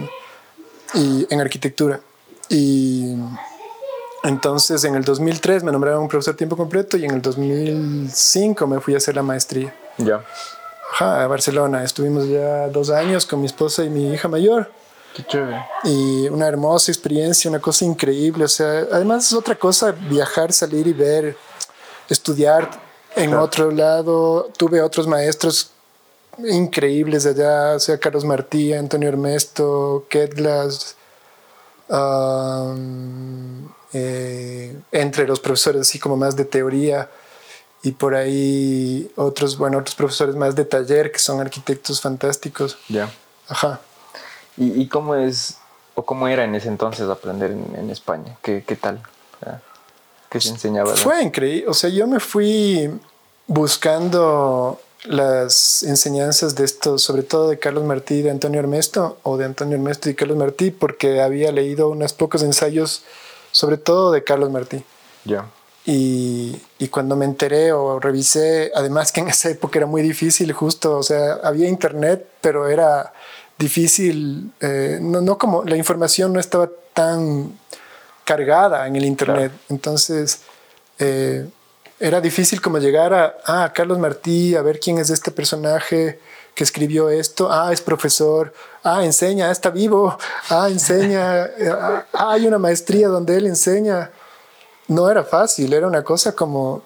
y 0.93 1.25
en 1.30 1.41
arquitectura. 1.41 2.02
Y 2.49 3.15
entonces 4.23 4.84
en 4.84 4.95
el 4.95 5.03
2003 5.03 5.63
me 5.63 5.71
nombraron 5.71 6.08
profesor 6.08 6.36
tiempo 6.36 6.58
completo 6.58 6.97
y 6.97 7.05
en 7.05 7.12
el 7.12 7.21
2005 7.21 8.67
me 8.67 8.79
fui 8.79 8.93
a 8.93 8.97
hacer 8.97 9.15
la 9.15 9.23
maestría. 9.23 9.73
Ya. 9.97 10.23
Ajá, 10.91 11.23
a 11.23 11.27
Barcelona. 11.27 11.84
Estuvimos 11.84 12.27
ya 12.27 12.67
dos 12.67 12.89
años 12.89 13.25
con 13.25 13.39
mi 13.39 13.45
esposa 13.45 13.84
y 13.84 13.89
mi 13.89 14.13
hija 14.13 14.27
mayor. 14.27 14.71
Qué 15.15 15.23
chévere. 15.23 15.65
Y 15.84 16.27
una 16.29 16.47
hermosa 16.47 16.91
experiencia, 16.91 17.49
una 17.49 17.60
cosa 17.60 17.86
increíble. 17.86 18.45
O 18.45 18.47
sea, 18.47 18.88
además 18.91 19.25
es 19.25 19.34
otra 19.34 19.55
cosa 19.55 19.91
viajar, 19.91 20.51
salir 20.51 20.88
y 20.88 20.93
ver 20.93 21.38
estudiar 22.10 22.69
en 23.15 23.34
otro 23.34 23.71
lado. 23.71 24.49
Tuve 24.58 24.82
otros 24.82 25.08
maestros 25.08 25.71
increíbles 26.38 27.25
allá, 27.25 27.75
o 27.75 27.79
sea, 27.79 27.97
Carlos 27.97 28.23
Martí, 28.25 28.73
Antonio 28.73 29.10
Ernesto, 29.10 30.05
Ketglas, 30.10 30.95
eh, 33.93 34.75
entre 34.91 35.28
los 35.28 35.39
profesores 35.39 35.82
así 35.82 35.99
como 35.99 36.17
más 36.17 36.36
de 36.36 36.45
teoría 36.45 37.10
y 37.82 37.91
por 37.91 38.15
ahí 38.15 39.12
otros, 39.15 39.58
bueno, 39.58 39.78
otros 39.78 39.95
profesores 39.95 40.36
más 40.36 40.56
de 40.56 40.65
taller 40.65 41.12
que 41.12 41.19
son 41.19 41.39
arquitectos 41.39 42.02
fantásticos. 42.02 42.78
Ya. 42.89 43.10
Ajá. 43.47 43.80
¿Y, 44.58 44.88
cómo 44.88 45.15
es, 45.15 45.58
o 45.95 46.04
cómo 46.04 46.28
era 46.28 46.43
en 46.43 46.54
ese 46.54 46.67
entonces 46.67 47.08
aprender 47.08 47.52
en, 47.52 47.89
España? 47.89 48.38
¿Qué, 48.41 48.63
¿Qué, 48.67 48.75
tal? 48.75 49.02
¿Qué 50.30 50.41
se 50.41 50.49
enseñaba? 50.49 50.93
Fue 50.97 51.23
increíble, 51.23 51.69
o 51.69 51.73
sea, 51.73 51.89
yo 51.89 52.06
me 52.08 52.19
fui 52.19 52.89
buscando 53.47 54.82
las 55.06 55.84
enseñanzas 55.84 56.56
de 56.56 56.65
estos, 56.65 57.02
sobre 57.02 57.23
todo 57.23 57.49
de 57.49 57.58
Carlos 57.58 57.86
Martí 57.86 58.21
de 58.21 58.32
Antonio 58.32 58.60
Ernesto, 58.60 59.17
o 59.23 59.38
de 59.38 59.45
Antonio 59.45 59.78
Ernesto 59.78 60.10
y 60.10 60.15
Carlos 60.15 60.38
Martí, 60.38 60.71
porque 60.71 61.21
había 61.21 61.52
leído 61.52 61.89
unos 61.89 62.13
pocos 62.13 62.43
ensayos, 62.43 63.04
sobre 63.52 63.78
todo 63.78 64.12
de 64.12 64.24
Carlos 64.24 64.50
Martí. 64.52 64.84
Ya. 65.26 65.46
Y, 65.86 66.62
y, 66.78 66.88
cuando 66.90 67.16
me 67.16 67.26
enteré 67.26 67.72
o 67.72 68.00
revisé, 68.00 68.72
además 68.76 69.12
que 69.12 69.22
en 69.22 69.30
esa 69.30 69.50
época 69.50 69.80
era 69.80 69.88
muy 69.88 70.02
difícil, 70.02 70.52
justo, 70.52 70.98
o 70.98 71.04
sea, 71.04 71.40
había 71.44 71.68
internet, 71.68 72.28
pero 72.42 72.68
era 72.68 73.12
difícil, 73.58 74.52
eh, 74.62 75.00
no, 75.02 75.22
no, 75.22 75.38
como 75.38 75.64
la 75.64 75.76
información 75.76 76.32
no 76.34 76.40
estaba 76.40 76.70
tan 76.94 77.58
cargada 78.24 78.88
en 78.88 78.96
el 78.96 79.06
internet. 79.06 79.52
Entonces, 79.70 80.42
eh, 81.00 81.48
era 82.00 82.22
difícil 82.22 82.62
como 82.62 82.78
llegar 82.78 83.14
a, 83.14 83.38
ah, 83.46 83.72
Carlos 83.74 84.00
Martí, 84.00 84.56
a 84.56 84.62
ver 84.62 84.80
quién 84.80 84.98
es 84.98 85.10
este 85.10 85.32
personaje 85.32 86.20
que 86.56 86.64
escribió 86.64 87.10
esto, 87.10 87.52
ah, 87.52 87.72
es 87.72 87.82
profesor, 87.82 88.54
ah, 88.84 89.04
enseña, 89.04 89.52
está 89.52 89.70
vivo, 89.70 90.18
ah, 90.50 90.68
enseña, 90.70 91.44
ah, 91.72 92.06
hay 92.14 92.48
una 92.48 92.58
maestría 92.58 93.08
donde 93.08 93.38
él 93.38 93.48
enseña. 93.48 94.12
No 94.88 95.10
era 95.10 95.24
fácil, 95.24 95.72
era 95.74 95.88
una 95.88 96.04
cosa 96.04 96.34
como 96.34 96.84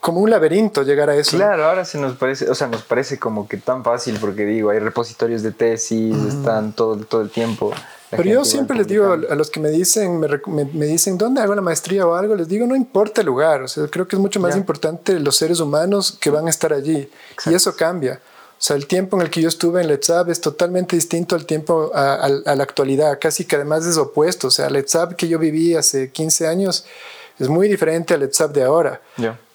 como 0.00 0.20
un 0.20 0.30
laberinto 0.30 0.82
llegar 0.82 1.10
a 1.10 1.14
eso. 1.14 1.36
Claro, 1.36 1.66
ahora 1.66 1.84
se 1.84 1.98
nos 1.98 2.16
parece, 2.16 2.48
o 2.48 2.54
sea, 2.54 2.68
nos 2.68 2.82
parece 2.82 3.18
como 3.18 3.46
que 3.46 3.58
tan 3.58 3.84
fácil 3.84 4.16
porque 4.18 4.46
digo, 4.46 4.70
hay 4.70 4.78
repositorios 4.78 5.42
de 5.42 5.52
tesis, 5.52 6.16
están 6.24 6.72
todo, 6.72 6.96
todo 7.04 7.20
el 7.20 7.30
tiempo. 7.30 7.72
Pero 8.16 8.30
yo 8.30 8.44
siempre 8.44 8.76
les 8.76 8.86
digo 8.86 9.12
a 9.12 9.34
los 9.34 9.50
que 9.50 9.60
me 9.60 9.70
dicen, 9.70 10.20
me, 10.20 10.28
me, 10.72 10.86
dicen, 10.86 11.18
¿dónde 11.18 11.40
hago 11.40 11.54
la 11.54 11.62
maestría 11.62 12.06
o 12.06 12.14
algo? 12.14 12.34
Les 12.34 12.48
digo, 12.48 12.66
no 12.66 12.76
importa 12.76 13.20
el 13.20 13.26
lugar, 13.26 13.62
o 13.62 13.68
sea, 13.68 13.86
creo 13.88 14.06
que 14.06 14.16
es 14.16 14.20
mucho 14.20 14.40
más 14.40 14.56
importante 14.56 15.18
los 15.20 15.36
seres 15.36 15.60
humanos 15.60 16.16
que 16.20 16.30
van 16.30 16.46
a 16.46 16.50
estar 16.50 16.72
allí. 16.72 17.08
Y 17.46 17.54
eso 17.54 17.74
cambia. 17.76 18.20
O 18.56 18.66
sea, 18.66 18.76
el 18.76 18.86
tiempo 18.86 19.16
en 19.16 19.22
el 19.22 19.30
que 19.30 19.42
yo 19.42 19.48
estuve 19.48 19.82
en 19.82 19.88
Letzab 19.88 20.30
es 20.30 20.40
totalmente 20.40 20.96
distinto 20.96 21.34
al 21.34 21.44
tiempo, 21.44 21.90
a, 21.94 22.14
a, 22.14 22.54
la 22.54 22.62
actualidad, 22.62 23.18
casi 23.20 23.44
que 23.44 23.56
además 23.56 23.84
es 23.84 23.98
opuesto. 23.98 24.48
O 24.48 24.50
sea, 24.50 24.70
Letzab 24.70 25.16
que 25.16 25.28
yo 25.28 25.38
viví 25.38 25.74
hace 25.74 26.10
15 26.10 26.46
años 26.46 26.86
es 27.38 27.48
muy 27.48 27.68
diferente 27.68 28.14
al 28.14 28.22
WhatsApp 28.22 28.52
de 28.52 28.62
ahora. 28.62 29.00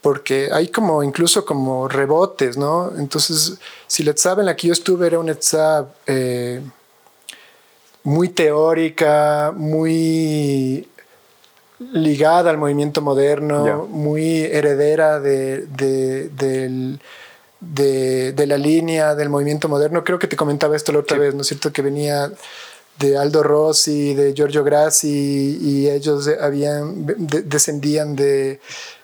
Porque 0.02 0.50
hay 0.52 0.70
como 0.70 1.04
incluso 1.04 1.46
como 1.46 1.88
rebotes, 1.88 2.58
¿no? 2.58 2.92
Entonces, 2.98 3.58
si 3.88 4.06
WhatsApp 4.06 4.40
en 4.40 4.46
la 4.46 4.56
que 4.56 4.68
yo 4.68 4.74
estuve 4.74 5.08
era 5.08 5.20
un 5.20 5.28
WhatsApp 5.28 5.94
eh, 6.08 6.62
muy 8.04 8.30
teórica, 8.30 9.54
muy 9.56 10.88
ligada 11.80 12.50
al 12.50 12.58
movimiento 12.58 13.02
moderno, 13.02 13.88
muy 13.90 14.42
heredera 14.44 15.20
de, 15.20 15.66
de, 15.68 16.30
de, 17.62 18.48
la 18.48 18.58
línea 18.58 19.16
del 19.16 19.30
movimiento 19.30 19.70
moderno. 19.70 20.04
Creo 20.04 20.20
que 20.20 20.28
te 20.28 20.36
comentaba 20.36 20.76
esto 20.76 20.92
la 20.92 21.00
otra 21.00 21.18
vez, 21.18 21.34
¿no 21.34 21.42
es 21.42 21.48
cierto? 21.48 21.72
Que 21.72 21.82
venía 21.82 22.32
de 22.98 23.18
Aldo 23.18 23.44
Rossi, 23.44 24.14
de 24.14 24.34
Giorgio 24.34 24.64
Grassi, 24.64 25.58
y 25.62 25.90
ellos 25.90 26.30
habían, 26.42 27.06
descendían 27.06 28.16
de, 28.16 28.60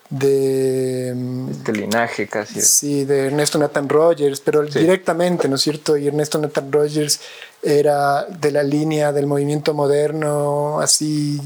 de... 0.10 1.16
Este 1.52 1.74
linaje 1.74 2.28
casi. 2.28 2.62
Sí, 2.62 3.06
de 3.06 3.28
Ernesto 3.28 3.58
Nathan 3.58 3.90
Rogers, 3.90 4.40
pero 4.40 4.64
directamente, 4.64 5.48
¿no 5.48 5.56
es 5.56 5.62
cierto? 5.62 5.98
Y 5.98 6.08
Ernesto 6.08 6.38
Nathan 6.38 6.72
Rogers 6.72 7.20
era 7.64 8.26
de 8.26 8.52
la 8.52 8.62
línea 8.62 9.12
del 9.12 9.26
movimiento 9.26 9.74
moderno, 9.74 10.80
así 10.80 11.42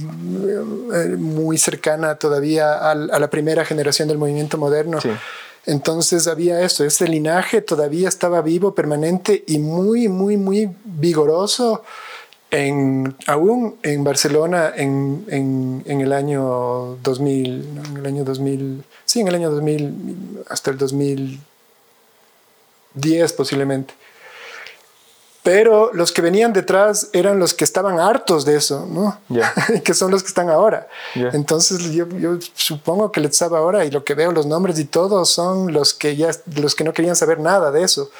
eh, 0.94 1.16
muy 1.18 1.58
cercana 1.58 2.16
todavía 2.16 2.90
a, 2.92 2.96
la 2.96 3.30
primera 3.30 3.64
generación 3.64 4.10
del 4.10 4.18
movimiento 4.18 4.58
moderno. 4.58 5.00
Entonces 5.66 6.28
había 6.28 6.62
eso, 6.62 6.84
ese 6.84 7.08
linaje 7.08 7.62
todavía 7.62 8.10
estaba 8.10 8.42
vivo, 8.42 8.74
permanente 8.76 9.44
y 9.48 9.60
muy, 9.60 10.08
muy, 10.08 10.36
muy 10.36 10.70
vigoroso 10.84 11.84
en, 12.52 13.16
aún 13.28 13.78
en 13.84 14.04
Barcelona 14.04 14.74
en, 14.76 15.26
en, 15.30 15.84
en, 15.86 16.02
el 16.02 16.12
año 16.14 16.98
2000, 17.04 17.80
en 17.90 17.98
el 17.98 18.06
año 18.06 18.24
2000, 18.24 18.84
sí, 19.06 19.20
en 19.22 19.28
el 19.28 19.36
año 19.36 19.52
2000 19.52 20.46
hasta 20.50 20.72
el 20.72 20.78
2010 20.78 23.34
posiblemente. 23.34 23.94
Pero 25.42 25.92
los 25.94 26.12
que 26.12 26.22
venían 26.22 26.52
detrás 26.52 27.10
eran 27.14 27.40
los 27.40 27.54
que 27.54 27.64
estaban 27.64 28.00
hartos 28.00 28.46
de 28.46 28.58
eso, 28.58 28.86
¿no? 28.86 29.20
que 29.84 29.94
son 29.94 30.12
los 30.12 30.22
que 30.22 30.28
están 30.28 30.50
ahora. 30.50 30.88
Entonces 31.16 31.92
yo, 31.92 32.08
yo, 32.10 32.38
supongo 32.56 33.12
que 33.12 33.22
les 33.22 33.38
sabe 33.38 33.58
ahora 33.58 33.86
y 33.86 33.92
lo 33.92 34.04
que 34.04 34.16
veo, 34.16 34.32
los 34.32 34.46
nombres 34.46 34.78
y 34.80 34.86
todo, 34.86 35.24
son 35.26 35.72
los 35.72 35.94
que 35.94 36.18
ya, 36.18 36.32
los 36.56 36.76
que 36.76 36.84
no 36.84 36.94
querían 36.94 37.16
saber 37.16 37.40
nada 37.40 37.72
de 37.72 37.84
eso. 37.84 38.12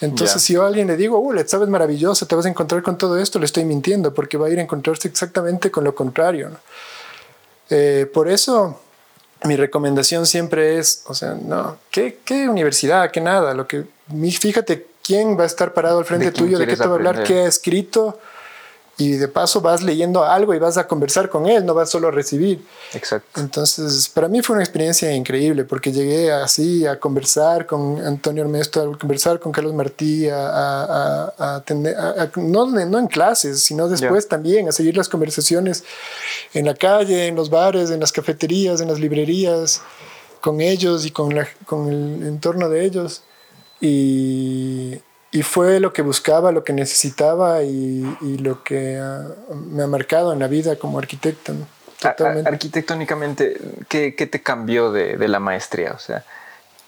Entonces, 0.00 0.42
si 0.42 0.54
yo 0.54 0.64
a 0.64 0.66
alguien 0.66 0.86
le 0.86 0.96
digo, 0.96 1.18
uh, 1.18 1.32
Let's 1.32 1.54
es 1.54 1.68
maravilloso, 1.68 2.26
te 2.26 2.34
vas 2.34 2.46
a 2.46 2.48
encontrar 2.48 2.82
con 2.82 2.98
todo 2.98 3.18
esto, 3.18 3.38
le 3.38 3.46
estoy 3.46 3.64
mintiendo, 3.64 4.12
porque 4.12 4.36
va 4.36 4.48
a 4.48 4.50
ir 4.50 4.58
a 4.58 4.62
encontrarse 4.62 5.08
exactamente 5.08 5.70
con 5.70 5.84
lo 5.84 5.94
contrario. 5.94 6.50
Eh, 7.70 8.10
por 8.12 8.28
eso, 8.28 8.80
mi 9.44 9.56
recomendación 9.56 10.26
siempre 10.26 10.78
es, 10.78 11.04
o 11.06 11.14
sea, 11.14 11.34
no, 11.34 11.78
¿qué, 11.90 12.18
qué 12.24 12.48
universidad? 12.48 13.10
¿Qué 13.10 13.20
nada? 13.20 13.54
Lo 13.54 13.66
que, 13.66 13.84
fíjate 14.40 14.86
quién 15.02 15.38
va 15.38 15.44
a 15.44 15.46
estar 15.46 15.72
parado 15.72 15.98
al 15.98 16.04
frente 16.04 16.32
tuyo, 16.32 16.58
de 16.58 16.66
qué 16.66 16.76
te 16.76 16.86
va 16.86 16.92
a 16.92 16.96
hablar, 16.96 17.22
qué 17.22 17.40
ha 17.40 17.46
escrito 17.46 18.18
y 18.96 19.12
de 19.12 19.26
paso 19.26 19.60
vas 19.60 19.82
leyendo 19.82 20.24
algo 20.24 20.54
y 20.54 20.58
vas 20.58 20.76
a 20.76 20.86
conversar 20.86 21.28
con 21.28 21.46
él, 21.46 21.66
no 21.66 21.74
vas 21.74 21.90
solo 21.90 22.08
a 22.08 22.10
recibir. 22.12 22.64
Exacto. 22.92 23.40
Entonces, 23.40 24.08
para 24.08 24.28
mí 24.28 24.40
fue 24.40 24.54
una 24.54 24.62
experiencia 24.62 25.12
increíble 25.12 25.64
porque 25.64 25.90
llegué 25.90 26.32
así 26.32 26.86
a 26.86 27.00
conversar 27.00 27.66
con 27.66 28.00
Antonio 28.04 28.44
Ernesto, 28.44 28.80
a 28.80 28.98
conversar 28.98 29.40
con 29.40 29.50
Carlos 29.50 29.74
Martí, 29.74 30.28
a, 30.28 30.46
a, 30.46 31.34
a, 31.38 32.30
no, 32.36 32.66
no, 32.66 32.98
en 32.98 33.06
clases, 33.08 33.64
sino 33.64 33.88
después 33.88 34.28
también 34.28 34.68
a 34.68 34.72
seguir 34.72 34.96
las 34.96 35.08
conversaciones 35.08 35.82
en 36.52 36.66
la 36.66 36.74
calle, 36.74 37.26
en 37.26 37.34
los 37.34 37.50
bares, 37.50 37.90
en 37.90 37.98
las 37.98 38.12
cafeterías, 38.12 38.80
en 38.80 38.88
las 38.88 39.00
librerías, 39.00 39.82
con 40.40 40.60
ellos 40.60 41.04
y 41.04 41.10
con, 41.10 41.34
la, 41.34 41.48
con 41.66 41.88
el 41.88 42.26
entorno 42.26 42.68
de 42.68 42.84
ellos. 42.84 43.22
Y 43.80 45.00
y 45.34 45.42
fue 45.42 45.80
lo 45.80 45.92
que 45.92 46.00
buscaba, 46.00 46.52
lo 46.52 46.62
que 46.62 46.72
necesitaba 46.72 47.64
y, 47.64 48.06
y 48.20 48.38
lo 48.38 48.62
que 48.62 48.96
ah, 49.02 49.26
me 49.50 49.82
ha 49.82 49.88
marcado 49.88 50.32
en 50.32 50.38
la 50.38 50.46
vida 50.46 50.76
como 50.76 50.96
arquitecto. 50.96 51.52
Totalmente. 52.00 52.48
arquitectónicamente, 52.48 53.58
¿qué, 53.88 54.14
¿qué, 54.14 54.28
te 54.28 54.42
cambió 54.42 54.92
de, 54.92 55.16
de, 55.16 55.26
la 55.26 55.40
maestría? 55.40 55.90
O 55.92 55.98
sea, 55.98 56.24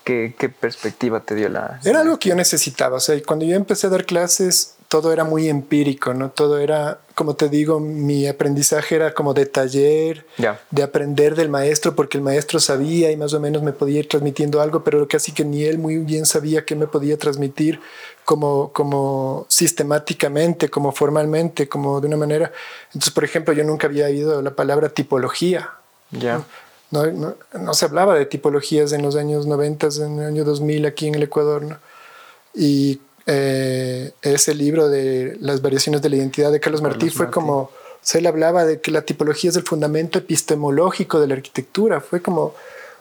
¿qué, 0.05 0.37
¿qué, 0.39 0.49
perspectiva 0.49 1.21
te 1.21 1.35
dio 1.35 1.49
la... 1.49 1.81
Era 1.85 2.03
algo 2.03 2.21
que 2.21 2.29
yo 2.29 2.37
necesitaba. 2.37 2.99
O 2.99 3.01
sea, 3.01 3.21
cuando 3.27 3.45
yo 3.45 3.57
empecé 3.57 3.89
a 3.89 3.91
dar 3.91 4.05
clases, 4.05 4.77
todo 4.87 5.13
era 5.13 5.25
muy 5.25 5.49
empírico, 5.49 6.15
¿no? 6.15 6.31
Todo 6.31 6.61
era, 6.61 7.01
como 7.17 7.35
te 7.35 7.49
digo, 7.49 7.81
mi 7.81 8.29
aprendizaje 8.29 8.95
era 8.95 9.13
como 9.13 9.35
de 9.35 9.47
taller, 9.47 10.25
de 10.71 10.83
aprender 10.85 11.35
del 11.35 11.49
maestro, 11.49 11.97
porque 11.97 12.19
el 12.19 12.23
maestro 12.23 12.61
sabía 12.61 13.11
y 13.11 13.17
más 13.17 13.33
o 13.35 13.41
menos 13.41 13.65
me 13.65 13.73
podía 13.73 13.99
ir 13.99 14.09
transmitiendo 14.09 14.61
algo, 14.61 14.85
pero 14.85 15.09
casi 15.09 15.33
que 15.33 15.45
ni 15.45 15.65
él 15.65 15.79
muy 15.79 15.97
bien 15.99 16.27
sabía 16.27 16.65
qué 16.65 16.77
me 16.77 16.87
podía 16.87 17.19
transmitir 17.19 17.81
como, 18.27 18.73
como 18.73 19.47
sistemáticamente, 19.49 20.69
como 20.69 20.91
formalmente, 20.91 21.69
como 21.69 22.01
de 22.01 22.09
una 22.09 22.17
manera. 22.17 22.53
Entonces, 22.89 23.13
por 23.13 23.23
ejemplo, 23.23 23.55
yo 23.55 23.63
nunca 23.63 23.87
había 23.87 24.07
oído 24.07 24.43
la 24.43 24.51
palabra 24.51 24.89
tipología. 24.89 25.71
Ya. 26.11 26.45
No, 26.91 27.05
no, 27.07 27.75
se 27.75 27.85
hablaba 27.85 28.19
de 28.19 28.27
tipologías 28.27 28.93
en 28.93 29.03
los 29.03 29.15
años 29.15 29.47
90, 29.47 29.89
en 30.05 30.19
el 30.19 30.27
año 30.27 30.45
2000 30.45 30.87
aquí 30.87 31.07
en 31.07 31.15
el 31.15 31.23
Ecuador. 31.23 31.63
¿no? 31.63 31.79
Y 32.53 33.01
eh, 33.27 34.13
ese 34.23 34.55
libro 34.57 34.89
de 34.89 35.37
las 35.41 35.63
variaciones 35.63 36.03
de 36.03 36.11
la 36.11 36.17
identidad 36.17 36.51
de 36.51 36.59
Carlos, 36.59 36.83
Martí 36.83 37.11
fue 37.11 37.31
como, 37.31 37.71
se 38.03 38.19
él 38.19 38.27
hablaba 38.27 38.65
de 38.65 38.81
que 38.81 38.91
la 38.91 39.03
tipología 39.03 39.51
es 39.51 39.57
el 39.57 39.63
fundamento 39.63 40.19
epistemológico 40.19 41.21
de 41.21 41.29
la 41.29 41.35
arquitectura, 41.35 42.01
fue 42.01 42.21
como 42.21 42.43
O 42.43 42.55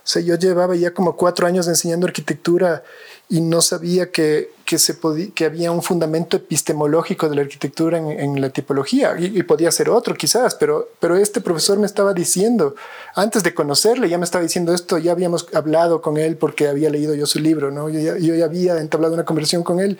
sea, 0.03 0.21
yo 0.21 0.36
llevaba 0.36 0.76
ya 0.76 0.93
como 0.93 1.15
cuatro 1.15 1.47
años 1.47 1.67
enseñando 1.67 2.05
arquitectura 2.05 2.84
y 3.28 3.41
no 3.41 3.61
sabía 3.61 4.11
que, 4.11 4.51
que, 4.65 4.78
se 4.78 4.93
podía, 4.93 5.30
que 5.34 5.45
había 5.45 5.71
un 5.71 5.82
fundamento 5.82 6.38
epistemológico 6.38 7.28
de 7.28 7.36
la 7.36 7.41
arquitectura 7.41 7.97
en, 7.97 8.11
en 8.11 8.39
la 8.39 8.49
tipología. 8.49 9.15
Y, 9.17 9.41
podía 9.43 9.71
ser 9.71 9.89
otro 9.89 10.13
quizás, 10.13 10.53
pero, 10.55 10.89
pero 10.99 11.17
este 11.17 11.41
profesor 11.41 11.80
me 11.80 11.88
estaba 11.88 12.13
diciendo, 12.13 12.76
antes 13.15 13.41
de 13.41 13.55
conocerle, 13.55 14.09
ya 14.09 14.19
me 14.19 14.26
estaba 14.26 14.43
diciendo 14.43 14.73
esto, 14.73 14.99
ya 14.99 15.11
habíamos 15.11 15.47
hablado 15.53 16.01
con 16.01 16.17
él 16.17 16.38
porque 16.38 16.67
había 16.67 16.89
leído 16.91 17.15
yo 17.15 17.26
su 17.26 17.39
libro, 17.39 17.71
¿no? 17.71 17.89
yo, 17.89 17.99
ya, 17.99 18.17
yo 18.17 18.36
ya 18.36 18.45
había 18.45 18.78
entablado 18.80 19.15
una 19.15 19.26
conversación 19.26 19.63
con 19.63 19.80
él 19.80 19.97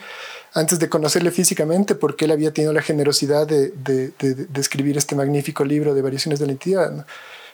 antes 0.54 0.80
de 0.80 0.88
conocerle 0.88 1.32
físicamente 1.32 1.96
porque 1.96 2.26
él 2.26 2.32
había 2.32 2.54
tenido 2.54 2.74
la 2.74 2.82
generosidad 2.82 3.48
de, 3.48 3.72
de, 3.72 4.12
de, 4.20 4.62
escribir 4.62 4.98
este 4.98 5.16
magnífico 5.16 5.66
libro 5.66 5.94
de 5.94 6.02
variaciones 6.02 6.40
de 6.40 6.46
la 6.46 6.54
entidad, 6.54 7.06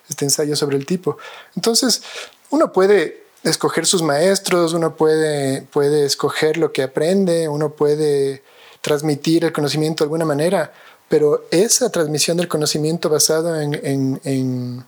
este 0.07 0.25
ensayo 0.25 0.55
sobre 0.55 0.77
el 0.77 0.85
tipo. 0.85 1.17
Entonces, 1.55 2.03
uno 2.51 2.71
puede 2.71 3.23
escoger 3.43 3.85
sus 3.85 4.01
maestros, 4.01 4.73
uno 4.73 4.95
puede, 4.95 5.63
puede 5.63 6.05
escoger 6.05 6.57
lo 6.57 6.71
que 6.71 6.83
aprende, 6.83 7.47
uno 7.47 7.71
puede 7.71 8.43
transmitir 8.81 9.45
el 9.45 9.51
conocimiento 9.51 10.03
de 10.03 10.05
alguna 10.05 10.25
manera, 10.25 10.73
pero 11.07 11.45
esa 11.51 11.89
transmisión 11.89 12.37
del 12.37 12.47
conocimiento 12.47 13.09
basado 13.09 13.59
en, 13.59 13.79
en, 13.83 14.85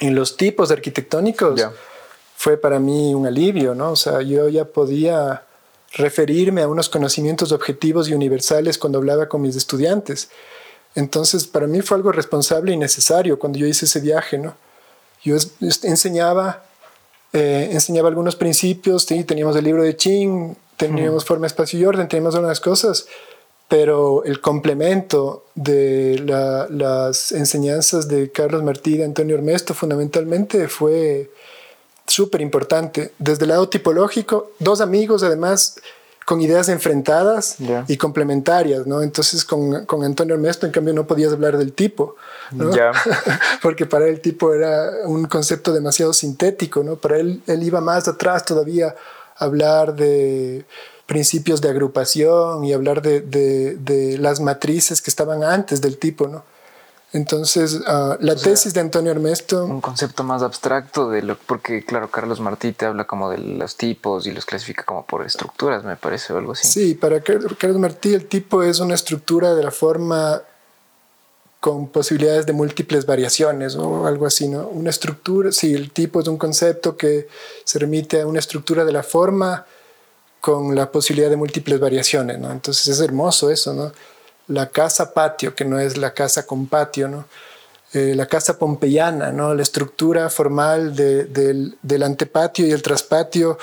en, 0.00 0.14
los 0.14 0.36
tipos 0.36 0.70
arquitectónicos 0.70 1.60
fue 2.36 2.58
para 2.58 2.78
mí 2.78 3.14
un 3.14 3.26
alivio, 3.26 3.74
¿no? 3.74 3.92
O 3.92 3.96
sea, 3.96 4.20
yo 4.20 4.48
ya 4.48 4.66
podía 4.66 5.44
referirme 5.94 6.62
a 6.62 6.68
unos 6.68 6.90
conocimientos 6.90 7.52
objetivos 7.52 8.08
y 8.08 8.14
universales 8.14 8.76
cuando 8.76 8.98
hablaba 8.98 9.28
con 9.28 9.40
mis 9.40 9.56
estudiantes. 9.56 10.28
Entonces, 10.94 11.46
para 11.46 11.66
mí 11.66 11.80
fue 11.80 11.96
algo 11.96 12.12
responsable 12.12 12.72
y 12.72 12.76
necesario 12.76 13.38
cuando 13.38 13.58
yo 13.58 13.66
hice 13.66 13.86
ese 13.86 14.00
viaje, 14.00 14.36
¿no? 14.36 14.54
Yo 15.24 15.36
enseñaba 15.82 16.65
eh, 17.36 17.68
enseñaba 17.70 18.08
algunos 18.08 18.34
principios, 18.34 19.04
teníamos 19.04 19.54
el 19.56 19.64
libro 19.64 19.82
de 19.82 19.94
Ching, 19.94 20.56
teníamos 20.78 21.22
forma, 21.26 21.46
espacio 21.46 21.78
y 21.78 21.84
orden, 21.84 22.08
teníamos 22.08 22.34
algunas 22.34 22.60
cosas, 22.60 23.06
pero 23.68 24.24
el 24.24 24.40
complemento 24.40 25.44
de 25.54 26.18
las 26.70 27.32
enseñanzas 27.32 28.08
de 28.08 28.32
Carlos 28.32 28.62
Martí 28.62 28.94
y 28.94 28.96
de 28.96 29.04
Antonio 29.04 29.36
Ormesto 29.36 29.74
fundamentalmente 29.74 30.66
fue 30.66 31.30
súper 32.06 32.40
importante. 32.40 33.12
Desde 33.18 33.44
el 33.44 33.50
lado 33.50 33.68
tipológico, 33.68 34.52
dos 34.58 34.80
amigos 34.80 35.22
además 35.22 35.76
con 36.26 36.40
ideas 36.40 36.68
enfrentadas 36.68 37.56
y 37.86 37.96
complementarias, 37.96 38.84
¿no? 38.84 39.00
Entonces 39.00 39.44
con, 39.44 39.86
con 39.86 40.02
Antonio 40.02 40.34
Ernesto, 40.34 40.66
en 40.66 40.72
cambio, 40.72 40.92
no 40.92 41.06
podías 41.06 41.32
hablar 41.32 41.56
del 41.56 41.72
tipo, 41.72 42.16
¿no? 42.50 42.72
Porque 43.62 43.86
para 43.86 44.06
él 44.06 44.14
el 44.14 44.20
tipo 44.20 44.52
era 44.52 44.90
un 45.04 45.26
concepto 45.26 45.72
demasiado 45.72 46.12
sintético, 46.12 46.82
¿no? 46.82 46.96
Para 46.96 47.18
él, 47.18 47.42
él 47.46 47.62
iba 47.62 47.80
más 47.80 48.08
atrás 48.08 48.44
todavía 48.44 48.96
a 49.36 49.44
hablar 49.44 49.94
de 49.94 50.64
principios 51.06 51.60
de 51.60 51.68
agrupación 51.68 52.64
y 52.64 52.72
hablar 52.72 53.02
de, 53.02 53.20
de, 53.20 53.76
de 53.76 54.18
las 54.18 54.40
matrices 54.40 55.00
que 55.00 55.10
estaban 55.10 55.44
antes 55.44 55.80
del 55.80 55.96
tipo, 55.96 56.26
¿no? 56.26 56.42
Entonces, 57.16 57.80
ah, 57.86 58.16
la 58.20 58.36
tesis 58.36 58.74
de 58.74 58.80
Antonio 58.80 59.10
Ernesto... 59.10 59.64
Un 59.64 59.80
concepto 59.80 60.22
más 60.22 60.42
abstracto 60.42 61.08
de 61.08 61.22
lo... 61.22 61.38
Porque, 61.38 61.82
claro, 61.82 62.10
Carlos 62.10 62.40
Martí 62.40 62.72
te 62.72 62.84
habla 62.84 63.06
como 63.06 63.30
de 63.30 63.38
los 63.38 63.76
tipos 63.76 64.26
y 64.26 64.32
los 64.32 64.44
clasifica 64.44 64.84
como 64.84 65.06
por 65.06 65.24
estructuras, 65.24 65.82
me 65.82 65.96
parece, 65.96 66.34
o 66.34 66.38
algo 66.38 66.52
así. 66.52 66.68
Sí, 66.68 66.94
para 66.94 67.20
Carlos 67.22 67.78
Martí 67.78 68.12
el 68.12 68.26
tipo 68.26 68.62
es 68.62 68.80
una 68.80 68.94
estructura 68.94 69.54
de 69.54 69.62
la 69.64 69.70
forma 69.70 70.42
con 71.58 71.88
posibilidades 71.88 72.44
de 72.44 72.52
múltiples 72.52 73.06
variaciones 73.06 73.76
o 73.76 74.06
algo 74.06 74.26
así, 74.26 74.46
¿no? 74.46 74.68
Una 74.68 74.90
estructura, 74.90 75.50
sí, 75.52 75.74
el 75.74 75.90
tipo 75.90 76.20
es 76.20 76.28
un 76.28 76.36
concepto 76.36 76.96
que 76.96 77.28
se 77.64 77.78
remite 77.78 78.20
a 78.20 78.26
una 78.26 78.38
estructura 78.38 78.84
de 78.84 78.92
la 78.92 79.02
forma 79.02 79.64
con 80.40 80.76
la 80.76 80.92
posibilidad 80.92 81.30
de 81.30 81.36
múltiples 81.36 81.80
variaciones, 81.80 82.38
¿no? 82.38 82.52
Entonces 82.52 82.86
es 82.86 83.00
hermoso 83.00 83.50
eso, 83.50 83.72
¿no? 83.72 83.90
La 84.48 84.68
casa 84.68 85.12
patio, 85.12 85.54
que 85.54 85.64
no 85.64 85.78
es 85.78 85.96
la 85.96 86.12
casa 86.14 86.46
con 86.46 86.66
patio, 86.66 87.08
¿no? 87.08 87.24
Eh, 87.92 88.14
la 88.14 88.26
casa 88.26 88.58
pompeyana, 88.58 89.32
¿no? 89.32 89.54
la 89.54 89.62
estructura 89.62 90.28
formal 90.28 90.94
del, 90.94 91.78
del, 91.80 92.02
antepatio 92.02 92.66
y 92.66 92.72
el 92.72 92.82
traspatio, 92.82 93.58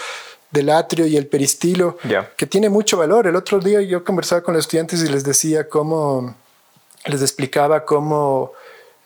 del 0.50 0.70
atrio 0.70 1.06
y 1.06 1.18
el 1.18 1.28
peristilo, 1.28 1.98
que 2.38 2.48
tiene 2.48 2.70
mucho 2.70 2.98
valor. 2.98 3.28
El 3.28 3.36
otro 3.36 3.60
día 3.60 3.82
yo 3.82 4.04
conversaba 4.04 4.42
con 4.42 4.56
los 4.56 4.66
estudiantes 4.66 5.04
y 5.04 5.10
les 5.10 5.24
decía 5.24 5.68
cómo, 5.68 6.36
les 7.06 7.22
explicaba 7.22 7.86
cómo 7.86 8.54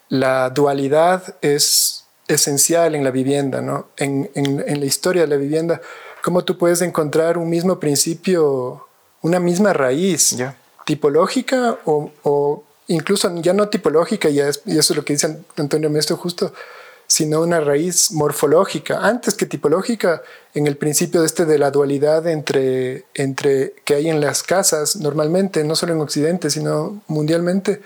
la 0.08 0.50
dualidad 0.50 1.36
es 1.42 2.04
esencial 2.28 2.94
en 2.94 3.02
la 3.02 3.10
vivienda, 3.10 3.60
¿no? 3.60 3.88
en, 3.96 4.30
en, 4.34 4.64
en 4.66 4.80
la 4.80 4.86
historia 4.86 5.22
de 5.22 5.28
la 5.28 5.36
vivienda, 5.36 5.80
cómo 6.22 6.44
tú 6.44 6.56
puedes 6.56 6.80
encontrar 6.80 7.36
un 7.36 7.50
mismo 7.50 7.80
principio, 7.80 8.86
una 9.20 9.40
misma 9.40 9.72
raíz 9.72 10.36
tipológica 10.88 11.78
o, 11.84 12.64
incluso 12.86 13.30
ya 13.42 13.52
no 13.52 13.68
tipológica, 13.68 14.30
y 14.30 14.40
eso 14.40 14.62
es 14.64 14.96
lo 14.96 15.04
que 15.04 15.12
dice 15.12 15.36
Antonio 15.58 15.90
Mesto 15.90 16.16
justo, 16.16 16.54
sino 17.06 17.42
una 17.42 17.60
raíz 17.60 18.10
morfológica, 18.12 19.06
antes 19.06 19.34
que 19.34 19.44
tipológica, 19.44 20.22
en 20.54 20.66
el 20.66 20.78
principio 20.78 21.24
este 21.24 21.44
de 21.44 21.58
la 21.58 21.70
dualidad 21.70 22.26
entre, 22.26 23.04
entre 23.12 23.74
que 23.84 23.96
hay 23.96 24.08
en 24.08 24.22
las 24.22 24.42
casas 24.42 24.96
normalmente, 24.96 25.62
no 25.62 25.76
solo 25.76 25.92
en 25.92 26.00
Occidente, 26.00 26.48
sino 26.48 27.02
mundialmente, 27.06 27.82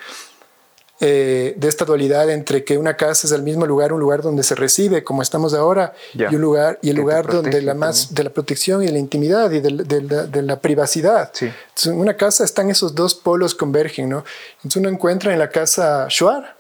eh, 1.05 1.55
de 1.57 1.67
esta 1.67 1.85
dualidad 1.85 2.31
entre 2.31 2.63
que 2.63 2.79
una 2.79 2.97
casa 2.97 3.27
es 3.27 3.33
el 3.33 3.43
mismo 3.43 3.67
lugar, 3.67 3.93
un 3.93 3.99
lugar 3.99 4.23
donde 4.23 4.45
se 4.45 4.55
recibe, 4.55 5.03
como 5.03 5.21
estamos 5.21 5.53
ahora, 5.53 5.95
y 6.15 6.23
un 6.23 6.41
lugar 6.41 6.79
y 6.81 6.91
el 6.91 6.97
lugar 6.97 7.27
donde 7.27 7.61
la 7.61 7.75
más 7.75 8.15
de 8.15 8.23
la 8.23 8.31
protección 8.31 8.85
y 8.85 8.87
la 8.87 9.01
intimidad 9.01 9.51
y 9.51 9.59
de, 9.59 10.43
la, 10.43 10.61
privacidad. 10.61 11.33
Entonces, 11.41 11.87
en 11.87 11.99
una 11.99 12.17
casa 12.17 12.45
están 12.45 12.71
esos 12.71 12.95
dos 12.95 13.17
polos 13.17 13.53
convergen, 13.53 14.11
¿no? 14.11 14.25
Entonces 14.59 14.77
uno 14.77 14.89
encuentra 14.91 15.33
en 15.33 15.41
la 15.41 15.51
casa 15.51 16.07
Shuar, 16.09 16.57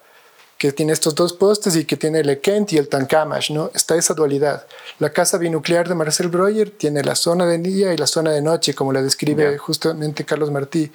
que 0.59 0.73
tiene 0.73 0.93
estos 0.93 1.15
dos 1.15 1.33
postes 1.33 1.77
y 1.77 1.85
que 1.85 1.97
tiene 1.97 2.19
el 2.19 2.41
Kent 2.41 2.73
y 2.73 2.79
el 2.79 2.89
Tankamash, 2.89 3.53
¿no? 3.53 3.71
Está 3.75 3.95
esa 3.95 4.15
dualidad. 4.15 4.67
La 4.99 5.13
casa 5.13 5.39
binuclear 5.39 5.89
de 5.89 5.95
Marcel 5.95 6.27
Breuer 6.27 6.71
tiene 6.71 7.05
la 7.05 7.15
zona 7.15 7.47
de 7.47 7.59
día 7.59 7.95
y 7.95 7.97
la 7.97 8.09
zona 8.09 8.33
de 8.33 8.43
noche, 8.43 8.75
como 8.75 8.93
la 8.93 9.03
describe 9.03 9.57
justamente 9.59 10.25
Carlos 10.25 10.51
Martí. 10.51 10.91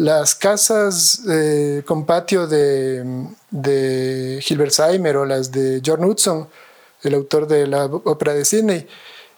Las 0.00 0.34
casas 0.34 1.20
eh, 1.28 1.82
con 1.84 2.06
patio 2.06 2.46
de, 2.46 3.04
de 3.50 4.42
Hilberseimer 4.48 5.18
o 5.18 5.26
las 5.26 5.52
de 5.52 5.82
John 5.84 6.02
Hudson, 6.02 6.48
el 7.02 7.12
autor 7.12 7.46
de 7.46 7.66
la 7.66 7.84
ópera 7.84 8.32
de 8.32 8.46
Sydney, 8.46 8.88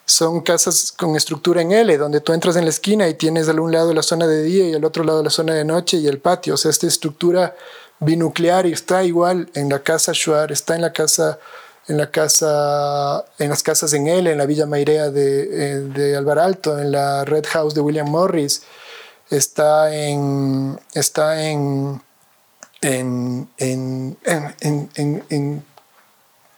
son 0.05 0.41
casas 0.41 0.93
con 0.97 1.17
estructura 1.17 1.63
en 1.63 1.73
L, 1.73 1.99
donde 1.99 2.21
tú 2.21 2.33
entras 2.33 2.55
en 2.55 2.63
la 2.63 2.71
esquina 2.71 3.09
y 3.09 3.15
tienes 3.15 3.49
al 3.49 3.59
un 3.59 3.73
lado 3.73 3.93
la 3.93 4.05
zona 4.05 4.29
de 4.29 4.45
día 4.45 4.69
y 4.69 4.75
al 4.75 4.85
otro 4.85 5.03
lado 5.03 5.21
la 5.25 5.31
zona 5.31 5.53
de 5.55 5.65
noche 5.65 5.97
y 5.97 6.07
el 6.07 6.19
patio. 6.19 6.55
O 6.55 6.57
sea, 6.57 6.71
esta 6.71 6.87
estructura 6.87 7.57
binuclear 7.99 8.65
está 8.67 9.03
igual 9.03 9.51
en 9.55 9.69
la 9.69 9.81
casa 9.81 10.13
Shuar, 10.15 10.53
está 10.53 10.77
en 10.77 10.83
la 10.83 10.93
casa 10.93 11.41
en 11.89 11.99
la 11.99 12.09
casa 12.13 13.25
en 13.41 13.49
las 13.49 13.65
casas 13.65 13.93
en 13.95 14.07
L, 14.07 14.31
en 14.31 14.39
la 14.39 14.47
Villa 14.47 14.67
Mairea 14.67 15.11
de, 15.11 15.43
eh, 15.43 15.81
de 15.81 16.17
Alvar 16.17 16.39
Alto, 16.39 16.79
en 16.79 16.93
la 16.93 17.25
Red 17.25 17.47
House 17.49 17.75
de 17.75 17.81
William 17.81 18.09
Morris, 18.09 18.63
está 19.33 19.95
en, 19.95 20.79
está 20.95 21.43
en, 21.43 22.03
en, 22.83 23.49
en, 23.59 24.17
en 24.29 25.65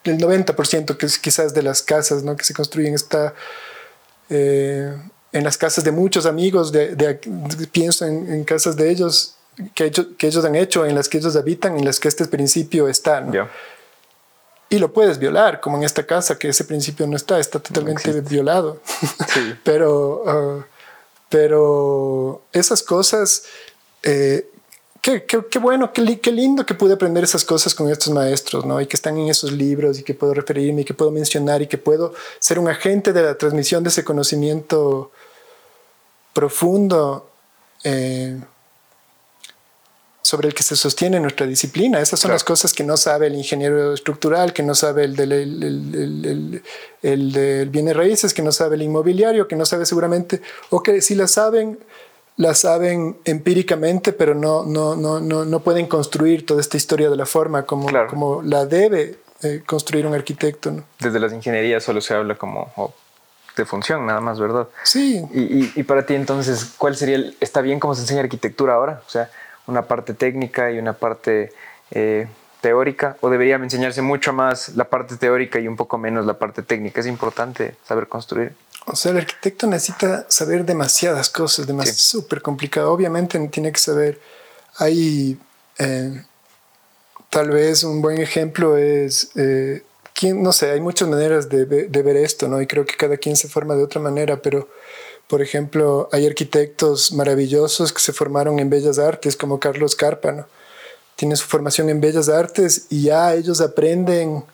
el 0.04 0.18
90% 0.18 0.96
que 0.96 1.06
es 1.06 1.18
quizás 1.18 1.54
de 1.54 1.62
las 1.62 1.82
casas 1.82 2.22
¿no? 2.22 2.36
que 2.36 2.44
se 2.44 2.52
construyen 2.52 2.94
está 2.94 3.34
eh, 4.28 4.94
en 5.32 5.44
las 5.44 5.58
casas 5.58 5.82
de 5.82 5.90
muchos 5.90 6.26
amigos, 6.26 6.70
de, 6.70 7.18
pienso 7.72 8.06
en, 8.06 8.44
casas 8.44 8.76
de 8.76 8.90
ellos 8.90 9.34
que, 9.74 9.90
que, 9.90 10.26
ellos 10.28 10.44
han 10.44 10.54
hecho, 10.54 10.86
en 10.86 10.94
las 10.94 11.08
que 11.08 11.18
ellos 11.18 11.34
habitan, 11.34 11.76
en 11.76 11.84
las 11.84 11.98
que 11.98 12.06
este 12.06 12.24
principio 12.26 12.88
está. 12.88 13.20
¿no? 13.20 13.48
Y 14.68 14.78
lo 14.78 14.92
puedes 14.92 15.18
violar, 15.18 15.60
como 15.60 15.76
en 15.76 15.82
esta 15.82 16.06
casa, 16.06 16.38
que 16.38 16.48
ese 16.48 16.64
principio 16.64 17.08
no 17.08 17.16
está, 17.16 17.40
está 17.40 17.58
totalmente 17.58 18.20
violado. 18.20 18.80
Sí. 19.32 19.54
Pero... 19.64 20.22
Uh, 20.22 20.73
pero 21.34 22.42
esas 22.52 22.80
cosas, 22.80 23.42
eh, 24.04 24.48
qué, 25.00 25.24
qué, 25.24 25.58
bueno, 25.58 25.92
qué, 25.92 26.20
qué, 26.20 26.30
lindo 26.30 26.64
que 26.64 26.74
pude 26.74 26.94
aprender 26.94 27.24
esas 27.24 27.44
cosas 27.44 27.74
con 27.74 27.90
estos 27.90 28.14
maestros, 28.14 28.64
¿no? 28.64 28.80
Y 28.80 28.86
que 28.86 28.94
están 28.94 29.18
en 29.18 29.28
esos 29.28 29.50
libros 29.50 29.98
y 29.98 30.04
que 30.04 30.14
puedo 30.14 30.32
referirme 30.32 30.82
y 30.82 30.84
que 30.84 30.94
puedo 30.94 31.10
mencionar 31.10 31.60
y 31.60 31.66
que 31.66 31.76
puedo 31.76 32.14
ser 32.38 32.60
un 32.60 32.68
agente 32.68 33.12
de 33.12 33.20
la 33.20 33.36
transmisión 33.36 33.82
de 33.82 33.88
ese 33.88 34.04
conocimiento 34.04 35.10
profundo. 36.32 37.28
Eh, 37.82 38.40
sobre 40.24 40.48
el 40.48 40.54
que 40.54 40.62
se 40.62 40.74
sostiene 40.74 41.20
nuestra 41.20 41.46
disciplina. 41.46 42.00
Esas 42.00 42.18
son 42.18 42.30
las 42.30 42.42
cosas 42.42 42.72
que 42.72 42.82
no 42.82 42.96
sabe 42.96 43.26
el 43.26 43.34
ingeniero 43.34 43.92
estructural, 43.92 44.54
que 44.54 44.62
no 44.62 44.74
sabe 44.74 45.04
el 45.04 45.14
del, 45.14 45.32
el, 45.32 46.62
el, 47.02 47.68
bienes 47.68 47.94
raíces, 47.94 48.32
que 48.32 48.40
no 48.40 48.50
sabe 48.50 48.76
el 48.76 48.82
inmobiliario, 48.82 49.46
que 49.46 49.54
no 49.54 49.66
sabe 49.66 49.84
seguramente, 49.84 50.40
o 50.70 50.82
que 50.82 51.02
si 51.02 51.14
la 51.14 51.28
saben, 51.28 51.78
la 52.38 52.54
saben 52.54 53.18
empíricamente, 53.26 54.14
pero 54.14 54.34
no, 54.34 54.64
no, 54.64 54.96
no, 54.96 55.20
no, 55.20 55.44
no 55.44 55.60
pueden 55.60 55.86
construir 55.86 56.46
toda 56.46 56.62
esta 56.62 56.78
historia 56.78 57.10
de 57.10 57.16
la 57.16 57.26
forma 57.26 57.66
como, 57.66 57.86
como 58.08 58.40
la 58.40 58.64
debe 58.64 59.18
eh, 59.42 59.62
construir 59.66 60.06
un 60.06 60.14
arquitecto. 60.14 60.70
¿no? 60.70 60.84
Desde 61.00 61.20
las 61.20 61.34
ingenierías 61.34 61.84
solo 61.84 62.00
se 62.00 62.14
habla 62.14 62.36
como 62.36 62.72
de 63.56 63.66
función, 63.66 64.06
nada 64.06 64.22
más, 64.22 64.40
¿verdad? 64.40 64.68
Sí. 64.84 65.22
Y, 65.32 65.82
para 65.82 66.06
ti 66.06 66.14
entonces, 66.14 66.72
¿cuál 66.78 66.96
sería 66.96 67.16
el, 67.16 67.36
está 67.40 67.60
bien 67.60 67.78
cómo 67.78 67.94
se 67.94 68.00
enseña 68.00 68.20
arquitectura 68.20 68.72
ahora? 68.72 69.02
O 69.06 69.10
sea, 69.10 69.30
una 69.66 69.82
parte 69.82 70.14
técnica 70.14 70.70
y 70.70 70.78
una 70.78 70.92
parte 70.92 71.52
eh, 71.90 72.26
teórica, 72.60 73.16
o 73.20 73.28
debería 73.28 73.56
enseñarse 73.56 74.02
mucho 74.02 74.32
más 74.32 74.70
la 74.76 74.84
parte 74.84 75.16
teórica 75.16 75.58
y 75.58 75.68
un 75.68 75.76
poco 75.76 75.98
menos 75.98 76.24
la 76.24 76.38
parte 76.38 76.62
técnica. 76.62 77.00
Es 77.00 77.06
importante 77.06 77.76
saber 77.86 78.08
construir. 78.08 78.54
O 78.86 78.96
sea, 78.96 79.12
el 79.12 79.18
arquitecto 79.18 79.66
necesita 79.66 80.26
saber 80.28 80.64
demasiadas 80.64 81.30
cosas, 81.30 81.66
demasiado 81.66 81.98
súper 81.98 82.42
complicado. 82.42 82.90
Obviamente 82.92 83.38
tiene 83.48 83.72
que 83.72 83.80
saber, 83.80 84.20
hay 84.78 85.38
eh, 85.78 86.22
tal 87.30 87.50
vez 87.50 87.84
un 87.84 88.00
buen 88.00 88.18
ejemplo 88.18 88.76
es 88.76 89.30
eh, 89.36 89.82
no 90.32 90.52
sé, 90.52 90.70
hay 90.70 90.80
muchas 90.80 91.08
maneras 91.08 91.48
de, 91.48 91.64
ver 91.64 92.16
esto, 92.16 92.48
¿no? 92.48 92.60
Y 92.62 92.66
creo 92.66 92.86
que 92.86 92.96
cada 92.96 93.16
quien 93.16 93.36
se 93.36 93.48
forma 93.48 93.74
de 93.74 93.82
otra 93.82 94.00
manera, 94.00 94.40
pero, 94.40 94.68
por 95.28 95.42
ejemplo, 95.42 96.08
hay 96.12 96.26
arquitectos 96.26 97.12
maravillosos 97.12 97.92
que 97.92 98.00
se 98.00 98.12
formaron 98.12 98.58
en 98.58 98.70
Bellas 98.70 98.98
Artes, 98.98 99.36
como 99.36 99.58
Carlos 99.58 99.96
Carpa, 99.96 100.32
¿no? 100.32 100.46
Tiene 101.16 101.36
su 101.36 101.46
formación 101.46 101.88
en 101.88 102.00
Bellas 102.00 102.28
Artes 102.28 102.86
y 102.90 103.04
ya 103.04 103.34
ellos 103.34 103.60
aprenden 103.60 104.44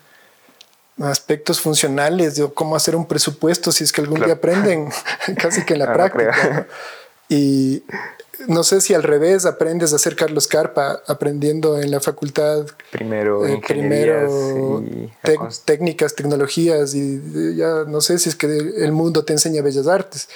aspectos 1.01 1.59
funcionales 1.59 2.35
de 2.35 2.49
cómo 2.53 2.75
hacer 2.75 2.95
un 2.95 3.07
presupuesto, 3.07 3.71
si 3.71 3.83
es 3.83 3.91
que 3.91 4.01
algún 4.01 4.21
día 4.21 4.33
aprenden, 4.33 4.89
casi 5.37 5.65
que 5.65 5.73
en 5.73 5.79
la 5.79 5.93
práctica. 5.93 6.67
Y 7.27 7.83
no 8.47 8.63
sé 8.63 8.81
si 8.81 8.93
al 8.93 9.03
revés 9.03 9.45
aprendes 9.45 9.93
a 9.93 9.97
hacer 9.97 10.15
Carlos 10.15 10.47
Carpa 10.47 11.01
aprendiendo 11.07 11.79
en 11.79 11.91
la 11.91 11.99
facultad 11.99 12.65
primero, 12.91 13.45
eh, 13.45 13.61
primero 13.65 14.83
técnicas, 15.65 16.15
tecnologías 16.15 16.93
y 16.95 17.55
ya 17.55 17.83
no 17.87 18.01
sé 18.01 18.19
si 18.19 18.29
es 18.29 18.35
que 18.35 18.47
el 18.47 18.91
mundo 18.91 19.23
te 19.23 19.33
enseña 19.33 19.61
bellas 19.61 19.87
artes. 19.87 20.29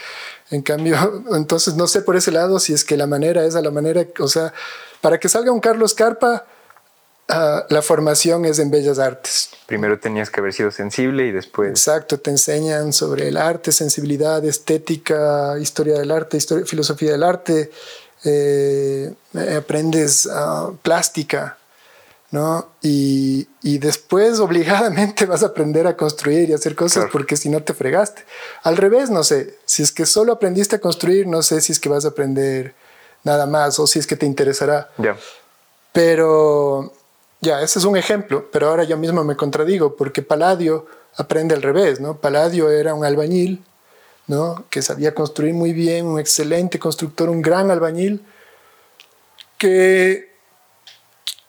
En 0.51 0.61
cambio, 0.61 1.23
entonces 1.33 1.75
no 1.75 1.87
sé 1.87 2.01
por 2.01 2.15
ese 2.15 2.31
lado 2.31 2.59
si 2.59 2.73
es 2.73 2.83
que 2.83 2.97
la 2.97 3.07
manera 3.07 3.45
es 3.45 3.55
a 3.55 3.61
la 3.61 3.71
manera, 3.71 4.05
o 4.19 4.27
sea, 4.27 4.53
para 5.01 5.19
que 5.19 5.29
salga 5.29 5.51
un 5.51 5.59
Carlos 5.59 5.93
Carpa, 5.93 6.45
ah, 7.30 7.65
la 7.69 7.82
formación 7.82 8.45
es 8.45 8.59
en 8.59 8.71
bellas 8.71 8.99
artes. 8.99 9.49
Primero 9.65 9.99
tenías 9.99 10.30
que 10.30 10.39
haber 10.39 10.53
sido 10.53 10.71
sensible 10.71 11.28
y 11.28 11.32
después... 11.32 11.69
Exacto, 11.69 12.19
te 12.19 12.32
enseñan 12.32 12.93
sobre 12.93 13.28
el 13.28 13.38
arte, 13.38 13.71
sensibilidad, 13.71 14.43
estética, 14.45 15.57
historia 15.59 15.99
del 15.99 16.11
arte, 16.11 16.38
historia, 16.38 16.65
filosofía 16.65 17.11
del 17.11 17.23
arte, 17.23 17.71
eh, 18.26 19.13
aprendes 19.55 20.28
ah, 20.32 20.71
plástica, 20.82 21.57
¿no? 22.32 22.69
Y, 22.82 23.47
después 23.78 24.39
obligadamente 24.39 25.26
vas 25.26 25.43
a 25.43 25.47
aprender 25.47 25.86
a 25.88 25.95
construir 25.95 26.49
y 26.49 26.53
hacer 26.53 26.76
cosas 26.76 27.05
porque 27.11 27.38
si 27.38 27.49
no 27.49 27.61
te 27.61 27.73
fregaste. 27.73 28.23
Al 28.63 28.78
revés, 28.78 29.09
no 29.09 29.23
sé, 29.23 29.57
si 29.65 29.84
es 29.84 29.91
que 29.91 30.05
solo 30.05 30.34
aprendiste 30.34 30.78
a 30.78 30.80
construir, 30.80 31.28
no 31.28 31.43
sé 31.43 31.61
si 31.61 31.71
es 31.71 31.80
que 31.80 31.89
vas 31.89 32.05
a 32.05 32.09
aprender 32.09 32.73
nada 33.23 33.45
más 33.45 33.80
o 33.80 33.88
si 33.88 33.99
es 33.99 34.07
que 34.07 34.15
te 34.15 34.26
interesará. 34.26 34.89
Pero 35.91 36.93
ya, 37.45 37.61
ese 37.61 37.79
es 37.79 37.85
un 37.85 37.95
ejemplo, 37.95 38.49
pero 38.51 38.67
ahora 38.67 38.83
yo 38.83 38.97
mismo 38.97 39.23
me 39.23 39.35
contradigo 39.35 39.95
porque 39.95 40.21
Palladio 40.21 40.85
aprende 41.15 41.55
al 41.55 41.61
revés, 41.61 42.01
¿no? 42.01 42.17
Palladio 42.17 42.69
era 42.69 42.93
un 42.93 43.05
albañil, 43.05 43.63
¿no? 44.27 44.65
Que 44.69 44.81
sabía 44.81 45.13
construir 45.13 45.53
muy 45.53 45.71
bien, 45.71 46.07
un 46.07 46.19
excelente 46.19 46.79
constructor, 46.79 47.29
un 47.29 47.41
gran 47.41 47.71
albañil, 47.71 48.25
que 49.57 50.35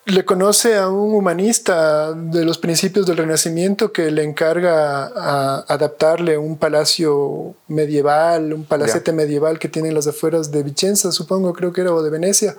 le 0.04 0.24
conoce 0.24 0.76
a 0.76 0.88
un 0.88 1.14
humanista 1.14 2.12
de 2.12 2.44
los 2.44 2.58
principios 2.58 3.06
del 3.06 3.16
Renacimiento 3.16 3.90
que 3.90 4.12
le 4.12 4.22
encarga 4.22 5.06
a 5.06 5.64
adaptarle 5.66 6.38
un 6.38 6.58
palacio 6.58 7.56
medieval, 7.66 8.52
un 8.52 8.64
palacete 8.64 9.12
medieval 9.12 9.58
que 9.58 9.68
tiene 9.68 9.88
en 9.88 9.94
las 9.94 10.06
afueras 10.06 10.52
de 10.52 10.62
Vicenza, 10.62 11.10
supongo, 11.10 11.52
creo 11.54 11.72
que 11.72 11.80
era, 11.80 11.92
o 11.92 12.02
de 12.02 12.10
Venecia. 12.10 12.56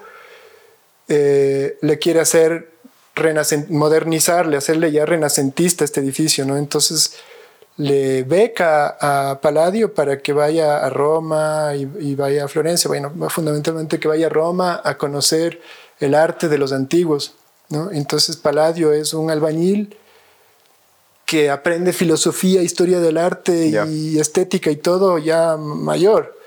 Eh, 1.07 1.77
le 1.81 1.99
quiere 1.99 2.19
hacer 2.19 2.76
modernizarle, 3.70 4.57
hacerle 4.57 4.91
ya 4.91 5.05
renacentista 5.05 5.84
este 5.84 6.01
edificio, 6.01 6.45
¿no? 6.45 6.57
Entonces 6.57 7.13
le 7.78 8.24
beca 8.24 8.97
a 8.99 9.39
Palladio 9.39 9.93
para 9.93 10.20
que 10.20 10.34
vaya 10.34 10.78
a 10.80 10.89
Roma 10.89 11.74
y, 11.76 12.15
vaya 12.15 12.45
a 12.45 12.47
Florencia, 12.47 12.88
bueno, 12.88 13.11
fundamentalmente 13.30 13.99
que 13.99 14.07
vaya 14.07 14.28
a 14.28 14.30
Roma 14.30 14.82
a 14.84 14.97
conocer 14.97 15.61
el 15.99 16.15
arte 16.15 16.47
de 16.49 16.57
los 16.57 16.74
antiguos, 16.74 17.36
¿no? 17.70 17.91
Entonces 17.91 18.38
Palladio 18.38 18.93
es 18.93 19.13
un 19.13 19.30
albañil 19.30 19.95
que 21.26 21.49
aprende 21.49 21.93
filosofía, 21.93 22.61
historia 22.61 22.99
del 22.99 23.18
arte 23.18 23.68
y 23.88 24.18
estética 24.18 24.72
y 24.72 24.78
todo 24.78 25.18
ya 25.18 25.57
mayor, 25.57 26.38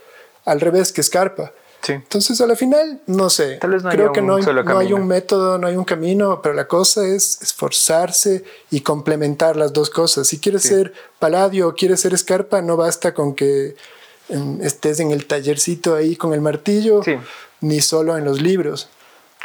al 0.45 0.61
revés 0.61 0.91
que 0.91 1.03
Scarpa. 1.03 1.53
Entonces, 1.89 2.41
a 2.41 2.47
la 2.47 2.57
final, 2.57 3.01
no 3.07 3.31
sé. 3.31 3.59
Creo 3.59 4.12
que 4.12 4.20
no 4.20 4.37
hay, 4.37 4.45
no 4.64 4.78
hay, 4.78 4.93
un 4.93 5.07
método, 5.07 5.59
no 5.59 5.66
hay 5.66 5.76
un 5.76 5.85
camino, 5.85 6.41
pero 6.43 6.55
la 6.55 6.68
cosa 6.68 7.07
es 7.07 7.41
esforzarse 7.41 8.45
y 8.70 8.81
complementar 8.81 9.57
las 9.57 9.72
dos 9.72 9.91
cosas. 9.91 10.26
Si 10.26 10.39
quieres 10.39 10.62
ser 10.62 10.93
paladio 11.18 11.68
o 11.68 11.74
quieres 11.74 12.01
ser 12.01 12.12
escarpa, 12.12 12.61
no 12.61 12.76
basta 12.76 13.14
con 13.14 13.35
que 13.35 13.76
em, 14.28 14.61
estés 14.62 15.01
en 15.01 15.11
el 15.11 15.26
tallercito 15.26 15.95
ahí 15.95 16.16
con 16.16 16.35
el 16.35 16.41
martillo, 16.41 17.03
ni 17.61 17.81
solo 17.81 18.16
en 18.16 18.24
los 18.24 18.41
libros. 18.41 18.89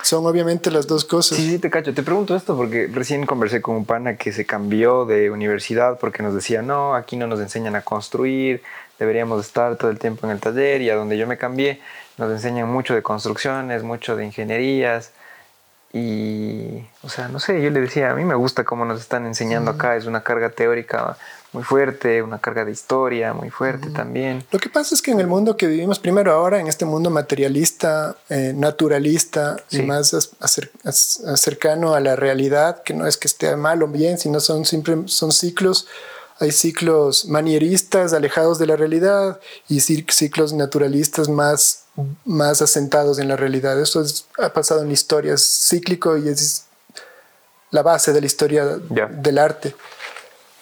Son 0.03 0.25
obviamente 0.25 0.69
las 0.69 0.87
dos 0.87 1.05
cosas. 1.05 1.37
Sí, 1.37 1.49
sí, 1.49 1.59
te 1.59 1.69
cacho. 1.69 1.93
Te 1.93 2.03
pregunto 2.03 2.35
esto 2.35 2.55
porque 2.55 2.87
recién 2.91 3.25
conversé 3.25 3.61
con 3.61 3.75
un 3.75 3.85
pana 3.85 4.17
que 4.17 4.31
se 4.31 4.45
cambió 4.45 5.05
de 5.05 5.31
universidad 5.31 5.97
porque 5.99 6.21
nos 6.21 6.35
decía, 6.35 6.61
no, 6.61 6.93
aquí 6.93 7.15
no 7.15 7.27
nos 7.27 7.39
enseñan 7.39 7.75
a 7.75 7.81
construir, 7.81 8.61
deberíamos 8.99 9.45
estar 9.45 9.77
todo 9.77 9.89
el 9.89 9.97
tiempo 9.97 10.27
en 10.27 10.33
el 10.33 10.39
taller 10.39 10.81
y 10.81 10.89
a 10.89 10.95
donde 10.95 11.17
yo 11.17 11.25
me 11.25 11.37
cambié 11.37 11.79
nos 12.17 12.31
enseñan 12.31 12.71
mucho 12.71 12.93
de 12.95 13.03
construcciones, 13.03 13.83
mucho 13.83 14.15
de 14.15 14.25
ingenierías. 14.25 15.11
Y, 15.97 16.85
o 17.03 17.09
sea, 17.09 17.29
no 17.29 17.39
sé, 17.39 17.61
yo 17.61 17.69
le 17.69 17.79
decía, 17.79 18.11
a 18.11 18.15
mí 18.15 18.25
me 18.25 18.35
gusta 18.35 18.65
cómo 18.65 18.83
nos 18.83 18.99
están 18.99 19.25
enseñando 19.25 19.71
acá, 19.71 19.95
es 19.95 20.07
una 20.07 20.23
carga 20.23 20.49
teórica 20.49 21.15
muy 21.53 21.63
fuerte, 21.63 22.21
una 22.21 22.39
carga 22.39 22.65
de 22.65 22.73
historia 22.73 23.31
muy 23.31 23.49
fuerte 23.49 23.89
también. 23.91 24.43
Lo 24.51 24.59
que 24.59 24.67
pasa 24.67 24.93
es 24.93 25.01
que 25.01 25.11
en 25.11 25.21
el 25.21 25.27
mundo 25.27 25.55
que 25.55 25.67
vivimos, 25.67 25.99
primero 25.99 26.33
ahora, 26.33 26.59
en 26.59 26.67
este 26.67 26.83
mundo 26.83 27.09
materialista, 27.11 28.17
eh, 28.27 28.51
naturalista 28.53 29.55
y 29.71 29.83
más 29.83 30.13
cercano 31.35 31.93
a 31.93 32.01
la 32.01 32.17
realidad, 32.17 32.83
que 32.83 32.93
no 32.93 33.07
es 33.07 33.15
que 33.15 33.29
esté 33.29 33.55
mal 33.55 33.81
o 33.81 33.87
bien, 33.87 34.17
sino 34.17 34.41
son, 34.41 34.65
siempre, 34.65 34.97
son 35.05 35.31
ciclos 35.31 35.87
hay 36.39 36.51
ciclos 36.51 37.25
manieristas 37.25 38.13
alejados 38.13 38.59
de 38.59 38.67
la 38.67 38.75
realidad 38.75 39.39
y 39.69 39.79
ciclos 39.79 40.53
naturalistas 40.53 41.29
más, 41.29 41.85
más 42.25 42.61
asentados 42.61 43.19
en 43.19 43.29
la 43.29 43.37
realidad. 43.37 43.79
Eso 43.79 44.03
ha 44.39 44.49
pasado 44.49 44.81
en 44.81 44.87
la 44.87 44.93
historia, 44.93 45.33
es 45.33 45.67
cíclico 45.69 46.17
y 46.17 46.27
es 46.27 46.65
la 47.71 47.81
base 47.81 48.11
de 48.11 48.19
la 48.19 48.27
historia 48.27 48.65
del 48.65 49.37
arte. 49.37 49.75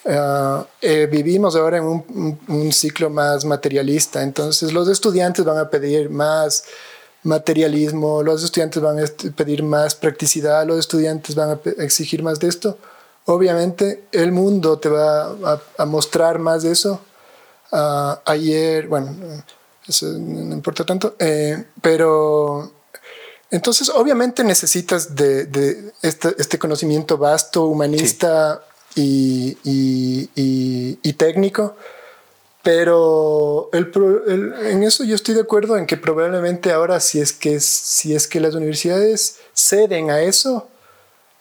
Ah, 0.05 0.65
eh, 0.82 1.07
vivimos 1.09 1.55
ahora 1.55 1.78
en 1.78 1.86
un, 1.86 2.39
un, 2.47 2.74
ciclo 2.74 3.09
más 3.09 3.45
materialista, 3.45 4.21
entonces 4.21 4.74
los 4.74 4.89
estudiantes 4.89 5.45
van 5.45 5.57
a 5.57 5.69
pedir 5.69 6.09
más 6.09 6.65
materialismo, 7.24 8.21
los 8.21 8.43
estudiantes 8.43 8.84
van 8.84 8.99
a 8.99 9.05
pedir 9.34 9.63
más 9.63 9.95
practicidad, 9.95 10.67
los 10.67 10.78
estudiantes 10.78 11.36
van 11.36 11.51
a 11.51 11.59
exigir 11.82 12.21
más 12.21 12.38
de 12.39 12.49
esto 12.49 12.78
Obviamente 13.26 14.05
el 14.11 14.32
mundo 14.32 14.80
te 14.80 14.89
va 14.89 15.59
a, 15.78 15.86
mostrar 15.86 16.39
más 16.39 16.63
de 16.63 16.71
eso. 16.71 16.99
Ah, 17.71 18.21
ayer, 18.26 18.88
bueno, 18.88 19.15
eso 19.88 20.07
no 20.07 20.53
importa 20.53 20.86
tanto, 20.86 21.15
eh, 21.19 21.65
pero 21.82 22.71
entonces 23.49 23.89
obviamente 23.89 24.43
necesitas 24.43 25.15
de, 25.15 25.91
este, 26.01 26.36
este, 26.38 26.57
conocimiento 26.57 27.17
vasto, 27.17 27.65
humanista 27.65 28.63
y, 28.95 29.53
técnico, 31.17 31.76
pero 32.61 33.69
en 33.74 34.84
eso 34.84 35.03
yo 35.03 35.15
estoy 35.15 35.36
de 35.36 35.41
acuerdo 35.41 35.78
en 35.78 35.86
que 35.86 35.97
probablemente 35.97 36.71
ahora 36.71 36.99
si 36.99 37.19
es 37.19 37.32
que, 37.32 37.59
si 37.59 38.15
es 38.15 38.28
que 38.28 38.39
las 38.39 38.55
universidades 38.55 39.38
ceden 39.53 40.09
a 40.09 40.21
eso, 40.21 40.67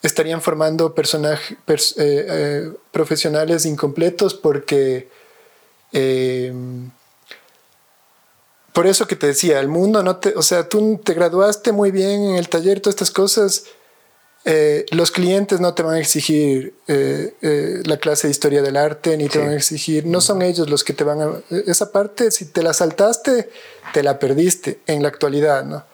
estarían 0.03 0.41
formando 0.41 0.93
personajes 0.93 1.57
eh, 1.67 1.95
eh, 1.97 2.71
profesionales 2.91 3.65
incompletos 3.65 4.33
porque 4.33 5.07
eh, 5.93 6.53
por 8.73 8.85
eso 8.85 9.07
que 9.07 9.15
te 9.15 9.27
decía, 9.27 9.59
el 9.59 9.69
mundo 9.69 10.03
no 10.03 10.17
te, 10.17 10.33
o 10.35 10.41
sea, 10.41 10.67
tú 10.67 10.99
te 11.03 11.13
graduaste 11.13 11.71
muy 11.71 11.91
bien 11.91 12.23
en 12.23 12.35
el 12.35 12.49
taller, 12.49 12.81
todas 12.81 12.95
estas 12.95 13.11
cosas, 13.11 13.65
los 14.91 15.11
clientes 15.11 15.61
no 15.61 15.73
te 15.73 15.83
van 15.83 15.93
a 15.93 15.99
exigir 15.99 16.73
la 16.87 17.97
clase 17.97 18.27
de 18.27 18.31
historia 18.31 18.63
del 18.63 18.75
arte, 18.75 19.15
ni 19.15 19.29
te 19.29 19.37
van 19.37 19.49
a 19.49 19.55
exigir, 19.55 20.07
no 20.07 20.21
son 20.21 20.41
ellos 20.41 20.69
los 20.71 20.83
que 20.83 20.93
te 20.93 21.03
van 21.03 21.21
a, 21.21 21.41
esa 21.67 21.91
parte, 21.91 22.31
si 22.31 22.45
te 22.45 22.63
la 22.63 22.73
saltaste, 22.73 23.51
te 23.93 24.01
la 24.01 24.17
perdiste 24.17 24.79
en 24.87 25.03
la 25.03 25.09
actualidad, 25.09 25.63
¿no? 25.63 25.85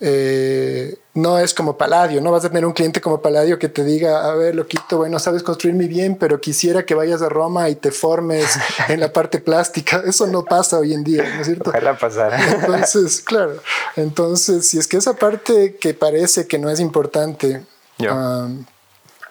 Eh, 0.00 0.96
no 1.14 1.40
es 1.40 1.52
como 1.52 1.76
Paladio, 1.76 2.20
no 2.20 2.30
vas 2.30 2.44
a 2.44 2.48
tener 2.48 2.64
un 2.64 2.72
cliente 2.72 3.00
como 3.00 3.20
Paladio 3.20 3.58
que 3.58 3.68
te 3.68 3.82
diga, 3.82 4.30
a 4.30 4.34
ver, 4.36 4.54
loquito, 4.54 4.98
bueno, 4.98 5.18
sabes 5.18 5.42
construirme 5.42 5.88
bien, 5.88 6.16
pero 6.16 6.40
quisiera 6.40 6.86
que 6.86 6.94
vayas 6.94 7.20
a 7.20 7.28
Roma 7.28 7.68
y 7.68 7.74
te 7.74 7.90
formes 7.90 8.46
en 8.88 9.00
la 9.00 9.12
parte 9.12 9.40
plástica. 9.40 10.02
Eso 10.06 10.28
no 10.28 10.44
pasa 10.44 10.78
hoy 10.78 10.94
en 10.94 11.02
día, 11.02 11.24
¿no 11.34 11.40
es 11.40 11.46
cierto? 11.46 11.70
Ojalá 11.70 11.98
pasara. 11.98 12.40
Entonces, 12.54 13.20
claro, 13.20 13.60
entonces, 13.96 14.68
si 14.68 14.78
es 14.78 14.86
que 14.86 14.98
esa 14.98 15.14
parte 15.14 15.76
que 15.76 15.94
parece 15.94 16.46
que 16.46 16.58
no 16.58 16.70
es 16.70 16.78
importante, 16.78 17.64
um, 17.98 18.64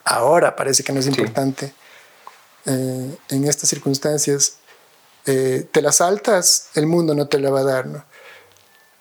ahora 0.03 0.55
parece 0.55 0.83
que 0.83 0.91
no 0.91 0.99
es 0.99 1.07
importante, 1.07 1.73
eh, 2.65 3.17
en 3.29 3.45
estas 3.45 3.69
circunstancias, 3.69 4.57
eh, 5.25 5.65
te 5.71 5.81
las 5.81 5.97
saltas, 5.97 6.69
el 6.75 6.87
mundo 6.87 7.13
no 7.15 7.27
te 7.27 7.39
la 7.39 7.49
va 7.49 7.61
a 7.61 7.63
dar, 7.63 7.85
¿no? 7.85 8.03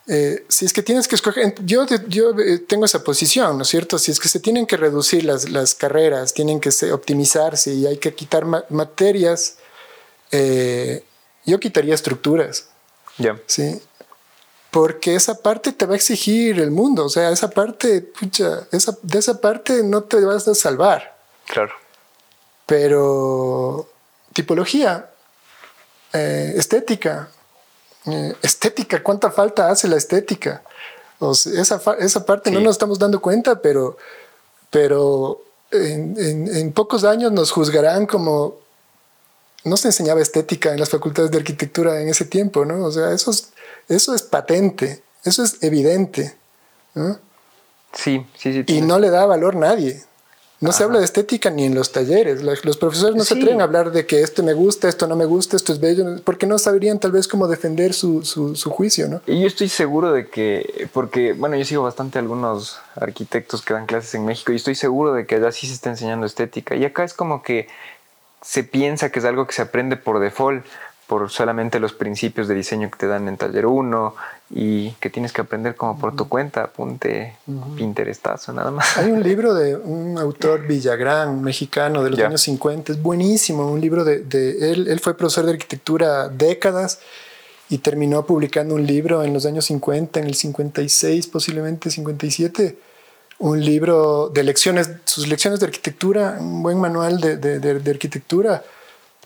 Eh, 0.08 0.44
si 0.48 0.64
es 0.64 0.72
que 0.72 0.82
tienes 0.82 1.08
que 1.08 1.16
escoger, 1.16 1.54
yo, 1.64 1.84
yo 2.06 2.30
eh, 2.38 2.58
tengo 2.58 2.84
esa 2.84 3.02
posición, 3.02 3.56
¿no 3.56 3.62
es 3.62 3.68
cierto? 3.68 3.98
Si 3.98 4.12
es 4.12 4.20
que 4.20 4.28
se 4.28 4.38
tienen 4.38 4.64
que 4.66 4.76
reducir 4.76 5.24
las, 5.24 5.48
las 5.50 5.74
carreras, 5.74 6.32
tienen 6.32 6.60
que 6.60 6.70
optimizarse 6.92 7.72
y 7.72 7.86
hay 7.86 7.98
que 7.98 8.14
quitar 8.14 8.44
materias, 8.70 9.56
eh, 10.30 11.02
yo 11.44 11.58
quitaría 11.58 11.94
estructuras. 11.94 12.68
Ya. 13.18 13.40
Sí. 13.46 13.80
Porque 14.70 15.16
esa 15.16 15.42
parte 15.42 15.72
te 15.72 15.86
va 15.86 15.94
a 15.94 15.96
exigir 15.96 16.60
el 16.60 16.70
mundo, 16.70 17.06
o 17.06 17.08
sea, 17.08 17.30
esa 17.30 17.50
parte, 17.50 18.02
pucha, 18.02 18.68
esa, 18.70 18.96
de 19.02 19.18
esa 19.18 19.40
parte 19.40 19.82
no 19.82 20.04
te 20.04 20.20
vas 20.24 20.46
a 20.46 20.54
salvar. 20.54 21.16
Claro. 21.46 21.72
Pero 22.66 23.88
tipología, 24.32 25.10
estética, 26.12 27.30
eh, 28.06 28.34
estética, 28.42 29.02
¿cuánta 29.02 29.30
falta 29.30 29.70
hace 29.70 29.88
la 29.88 29.96
estética? 29.96 30.62
O 31.18 31.32
esa, 31.32 31.80
esa 31.98 32.26
parte 32.26 32.50
no 32.50 32.60
nos 32.60 32.72
estamos 32.72 32.98
dando 32.98 33.20
cuenta, 33.20 33.60
pero, 33.60 33.96
pero 34.70 35.42
en, 35.72 36.72
pocos 36.72 37.04
años 37.04 37.32
nos 37.32 37.50
juzgarán 37.50 38.06
como 38.06 38.56
no 39.64 39.76
se 39.76 39.88
enseñaba 39.88 40.20
estética 40.20 40.72
en 40.72 40.78
las 40.78 40.90
facultades 40.90 41.30
de 41.30 41.38
arquitectura 41.38 42.00
en 42.00 42.08
ese 42.08 42.24
tiempo, 42.24 42.64
¿no? 42.64 42.84
O 42.84 42.92
sea, 42.92 43.12
eso 43.12 43.30
es, 43.30 43.48
eso 43.88 44.14
es 44.14 44.22
patente, 44.22 45.02
eso 45.24 45.42
es 45.42 45.62
evidente. 45.62 46.36
Sí, 47.92 48.24
sí, 48.38 48.52
sí. 48.52 48.64
Y 48.66 48.82
no 48.82 48.98
le 48.98 49.10
da 49.10 49.26
valor 49.26 49.56
nadie. 49.56 50.04
No 50.58 50.72
se 50.72 50.84
habla 50.84 50.98
de 50.98 51.04
estética 51.04 51.50
ni 51.50 51.64
en 51.64 51.74
los 51.74 51.92
talleres. 51.92 52.42
Los 52.42 52.76
profesores 52.78 53.14
no 53.14 53.24
se 53.24 53.34
atreven 53.34 53.60
a 53.60 53.64
hablar 53.64 53.92
de 53.92 54.06
que 54.06 54.22
esto 54.22 54.42
me 54.42 54.54
gusta, 54.54 54.88
esto 54.88 55.06
no 55.06 55.14
me 55.14 55.26
gusta, 55.26 55.56
esto 55.56 55.72
es 55.72 55.80
bello, 55.80 56.04
porque 56.24 56.46
no 56.46 56.58
sabrían 56.58 56.98
tal 56.98 57.12
vez 57.12 57.28
cómo 57.28 57.46
defender 57.46 57.92
su, 57.92 58.24
su, 58.24 58.70
juicio, 58.70 59.08
¿no? 59.08 59.20
Y 59.26 59.40
yo 59.40 59.46
estoy 59.46 59.68
seguro 59.68 60.12
de 60.12 60.28
que, 60.28 60.88
porque, 60.92 61.34
bueno, 61.34 61.56
yo 61.56 61.64
sigo 61.64 61.82
bastante 61.82 62.18
a 62.18 62.22
algunos 62.22 62.78
arquitectos 62.94 63.62
que 63.62 63.74
dan 63.74 63.86
clases 63.86 64.14
en 64.14 64.24
México 64.24 64.52
y 64.52 64.56
estoy 64.56 64.74
seguro 64.74 65.12
de 65.12 65.26
que 65.26 65.34
allá 65.34 65.52
sí 65.52 65.66
se 65.66 65.74
está 65.74 65.90
enseñando 65.90 66.24
estética. 66.24 66.74
Y 66.74 66.84
acá 66.84 67.04
es 67.04 67.12
como 67.12 67.42
que 67.42 67.68
se 68.40 68.64
piensa 68.64 69.10
que 69.10 69.18
es 69.18 69.24
algo 69.24 69.46
que 69.46 69.52
se 69.52 69.62
aprende 69.62 69.96
por 69.96 70.20
default 70.20 70.64
por 71.06 71.30
solamente 71.30 71.78
los 71.78 71.92
principios 71.92 72.48
de 72.48 72.54
diseño 72.54 72.90
que 72.90 72.98
te 72.98 73.06
dan 73.06 73.28
en 73.28 73.36
taller 73.36 73.66
1 73.66 74.14
y 74.50 74.90
que 74.92 75.08
tienes 75.08 75.32
que 75.32 75.40
aprender 75.40 75.76
como 75.76 75.98
por 75.98 76.16
tu 76.16 76.28
cuenta, 76.28 76.64
apunte 76.64 77.36
Pinterestazo, 77.76 78.52
nada 78.52 78.72
más. 78.72 78.96
Hay 78.98 79.10
un 79.12 79.22
libro 79.22 79.54
de 79.54 79.76
un 79.84 80.18
autor 80.18 80.66
Villagrán, 80.66 81.42
mexicano, 81.42 82.02
de 82.02 82.10
los 82.10 82.20
años 82.20 82.40
50, 82.42 82.92
es 82.92 83.02
buenísimo, 83.02 83.70
un 83.70 83.80
libro 83.80 84.04
de, 84.04 84.20
de, 84.20 84.72
él, 84.72 84.88
él 84.88 84.98
fue 84.98 85.16
profesor 85.16 85.46
de 85.46 85.52
arquitectura 85.52 86.28
décadas 86.28 86.98
y 87.68 87.78
terminó 87.78 88.26
publicando 88.26 88.74
un 88.74 88.86
libro 88.86 89.22
en 89.22 89.32
los 89.32 89.46
años 89.46 89.66
50, 89.66 90.20
en 90.20 90.26
el 90.26 90.34
56, 90.34 91.26
posiblemente 91.28 91.90
57, 91.90 92.78
un 93.38 93.64
libro 93.64 94.28
de 94.30 94.42
lecciones, 94.42 94.90
sus 95.04 95.28
lecciones 95.28 95.60
de 95.60 95.66
arquitectura, 95.66 96.38
un 96.40 96.62
buen 96.62 96.80
manual 96.80 97.20
de, 97.20 97.36
de, 97.36 97.60
de 97.60 97.90
arquitectura 97.90 98.64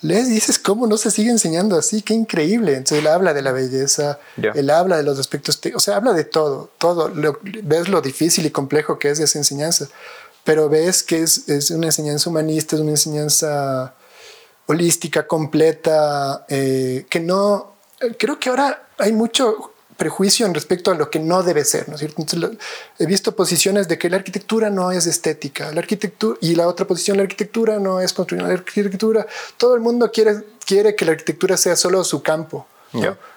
lees 0.02 0.28
y 0.28 0.32
dices, 0.32 0.58
¿cómo 0.58 0.86
no 0.86 0.96
se 0.96 1.10
sigue 1.10 1.30
enseñando 1.30 1.76
así? 1.76 2.02
Qué 2.02 2.14
increíble. 2.14 2.72
Entonces 2.72 2.98
él 2.98 3.06
habla 3.06 3.34
de 3.34 3.42
la 3.42 3.52
belleza, 3.52 4.18
él 4.36 4.70
habla 4.70 4.96
de 4.96 5.02
los 5.02 5.18
aspectos, 5.18 5.60
o 5.74 5.80
sea, 5.80 5.96
habla 5.96 6.12
de 6.12 6.24
todo, 6.24 6.70
todo. 6.78 7.12
ves 7.62 7.88
lo 7.88 8.00
difícil 8.00 8.46
y 8.46 8.50
complejo 8.50 8.98
que 8.98 9.10
es 9.10 9.20
esa 9.20 9.38
enseñanza, 9.38 9.88
pero 10.44 10.68
ves 10.68 11.02
que 11.02 11.22
es, 11.22 11.48
es 11.48 11.70
una 11.70 11.86
enseñanza 11.86 12.30
humanista, 12.30 12.76
es 12.76 12.82
una 12.82 12.92
enseñanza 12.92 13.94
holística, 14.66 15.26
completa, 15.26 16.46
eh, 16.48 17.06
que 17.10 17.20
no, 17.20 17.74
creo 18.18 18.38
que 18.38 18.50
ahora 18.50 18.88
hay 18.98 19.12
mucho 19.12 19.72
prejuicio 20.00 20.46
en 20.46 20.54
respecto 20.54 20.90
a 20.90 20.94
lo 20.94 21.10
que 21.10 21.18
no 21.18 21.42
debe 21.42 21.62
ser, 21.62 21.86
¿no 21.86 21.96
es 21.96 22.00
cierto? 22.00 22.24
he 22.98 23.04
visto 23.04 23.36
posiciones 23.36 23.86
de 23.86 23.98
que 23.98 24.08
la 24.08 24.16
arquitectura 24.16 24.70
no 24.70 24.90
es 24.92 25.06
estética, 25.06 25.70
la 25.72 25.80
arquitectura 25.80 26.38
y 26.40 26.54
la 26.54 26.68
otra 26.68 26.86
posición, 26.86 27.18
la 27.18 27.24
arquitectura 27.24 27.78
no 27.78 28.00
es 28.00 28.14
construir 28.14 28.42
la 28.42 28.54
arquitectura. 28.54 29.26
Todo 29.58 29.74
el 29.74 29.82
mundo 29.82 30.10
quiere, 30.10 30.42
quiere 30.64 30.94
que 30.96 31.04
la 31.04 31.12
arquitectura 31.12 31.58
sea 31.58 31.76
solo 31.76 32.02
su 32.02 32.22
campo, 32.22 32.66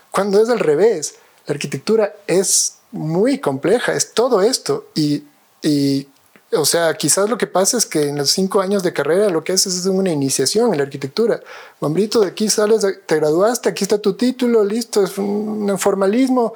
cuando 0.09 0.41
es 0.41 0.47
al 0.47 0.59
revés. 0.59 1.15
La 1.47 1.55
arquitectura 1.55 2.15
es 2.27 2.75
muy 2.91 3.39
compleja, 3.39 3.91
es 3.91 4.13
todo 4.13 4.41
esto 4.41 4.87
y, 4.95 5.25
y 5.61 6.07
o 6.55 6.65
sea, 6.65 6.93
quizás 6.95 7.29
lo 7.29 7.37
que 7.37 7.47
pasa 7.47 7.77
es 7.77 7.85
que 7.85 8.09
en 8.09 8.17
los 8.17 8.31
cinco 8.31 8.61
años 8.61 8.83
de 8.83 8.93
carrera 8.93 9.29
lo 9.29 9.43
que 9.43 9.53
haces 9.53 9.75
es 9.75 9.85
una 9.85 10.11
iniciación 10.11 10.71
en 10.71 10.77
la 10.77 10.83
arquitectura. 10.83 11.41
Bombrito, 11.79 12.21
de 12.21 12.27
aquí 12.27 12.49
sales, 12.49 12.85
te 13.05 13.15
graduaste, 13.15 13.69
aquí 13.69 13.83
está 13.83 13.97
tu 13.97 14.13
título, 14.13 14.63
listo, 14.63 15.03
es 15.03 15.17
un 15.17 15.77
formalismo, 15.79 16.53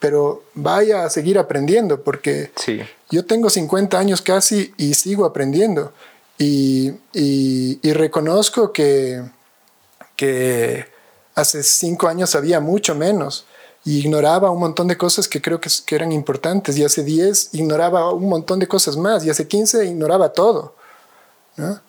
pero 0.00 0.44
vaya 0.54 1.04
a 1.04 1.10
seguir 1.10 1.38
aprendiendo 1.38 2.02
porque 2.02 2.50
yo 3.10 3.24
tengo 3.26 3.50
50 3.50 3.98
años 3.98 4.22
casi 4.22 4.72
y 4.78 4.94
sigo 4.94 5.26
aprendiendo. 5.26 5.92
Y, 6.38 6.94
y, 7.12 7.92
reconozco 7.92 8.72
que, 8.72 9.22
que 10.16 10.86
hace 11.34 11.62
cinco 11.62 12.08
años 12.08 12.34
había 12.34 12.60
mucho 12.60 12.94
menos 12.94 13.44
y 13.84 13.98
ignoraba 13.98 14.50
un 14.50 14.60
montón 14.60 14.88
de 14.88 14.96
cosas 14.96 15.26
que 15.28 15.40
creo 15.40 15.60
que, 15.60 15.70
que 15.86 15.94
eran 15.94 16.12
importantes. 16.12 16.76
Y 16.76 16.84
hace 16.84 17.02
10 17.02 17.54
ignoraba 17.54 18.12
un 18.12 18.28
montón 18.28 18.58
de 18.58 18.68
cosas 18.68 18.96
más. 18.96 19.24
Y 19.24 19.30
hace 19.30 19.48
15 19.48 19.86
ignoraba 19.86 20.32
todo. 20.32 20.74
¿no? 21.56 21.80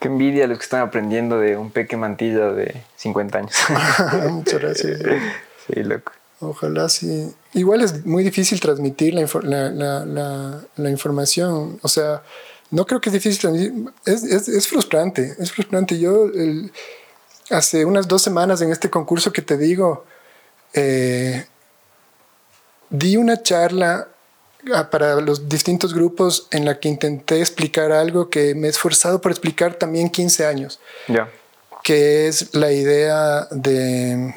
Qué 0.00 0.08
envidia 0.08 0.46
los 0.46 0.58
que 0.58 0.64
están 0.64 0.82
aprendiendo 0.82 1.38
de 1.38 1.56
un 1.56 1.70
peque 1.70 1.96
mantilla 1.96 2.52
de 2.52 2.82
50 2.96 3.38
años. 3.38 3.52
Muchas 4.30 4.60
gracias. 4.60 5.00
sí, 5.66 5.82
loco. 5.82 6.12
Ojalá 6.40 6.88
sí. 6.88 7.34
Igual 7.54 7.82
es 7.82 8.04
muy 8.04 8.22
difícil 8.22 8.60
transmitir 8.60 9.14
la, 9.14 9.26
la, 9.70 10.04
la, 10.04 10.60
la, 10.76 10.90
información. 10.90 11.78
O 11.82 11.88
sea, 11.88 12.22
no 12.70 12.84
creo 12.86 13.00
que 13.00 13.08
es 13.08 13.14
difícil 13.14 13.40
transmitir. 13.40 13.92
Es, 14.04 14.22
es, 14.22 14.48
es 14.48 14.68
frustrante. 14.68 15.34
Es 15.38 15.52
frustrante. 15.52 15.98
Yo 15.98 16.30
hace 17.50 17.86
unas 17.86 18.06
dos 18.06 18.20
semanas 18.20 18.60
en 18.60 18.70
este 18.70 18.90
concurso 18.90 19.32
que 19.32 19.40
te 19.40 19.56
digo, 19.56 20.04
eh, 20.74 21.46
di 22.90 23.16
una 23.16 23.42
charla 23.42 24.08
ah, 24.72 24.90
para 24.90 25.20
los 25.20 25.48
distintos 25.48 25.94
grupos 25.94 26.48
en 26.50 26.64
la 26.64 26.78
que 26.78 26.88
intenté 26.88 27.40
explicar 27.40 27.92
algo 27.92 28.30
que 28.30 28.54
me 28.54 28.66
he 28.66 28.70
esforzado 28.70 29.20
por 29.20 29.32
explicar 29.32 29.74
también 29.74 30.10
15 30.10 30.46
años. 30.46 30.80
Que 31.82 32.28
es 32.28 32.54
la 32.54 32.72
idea 32.72 33.46
de... 33.50 34.34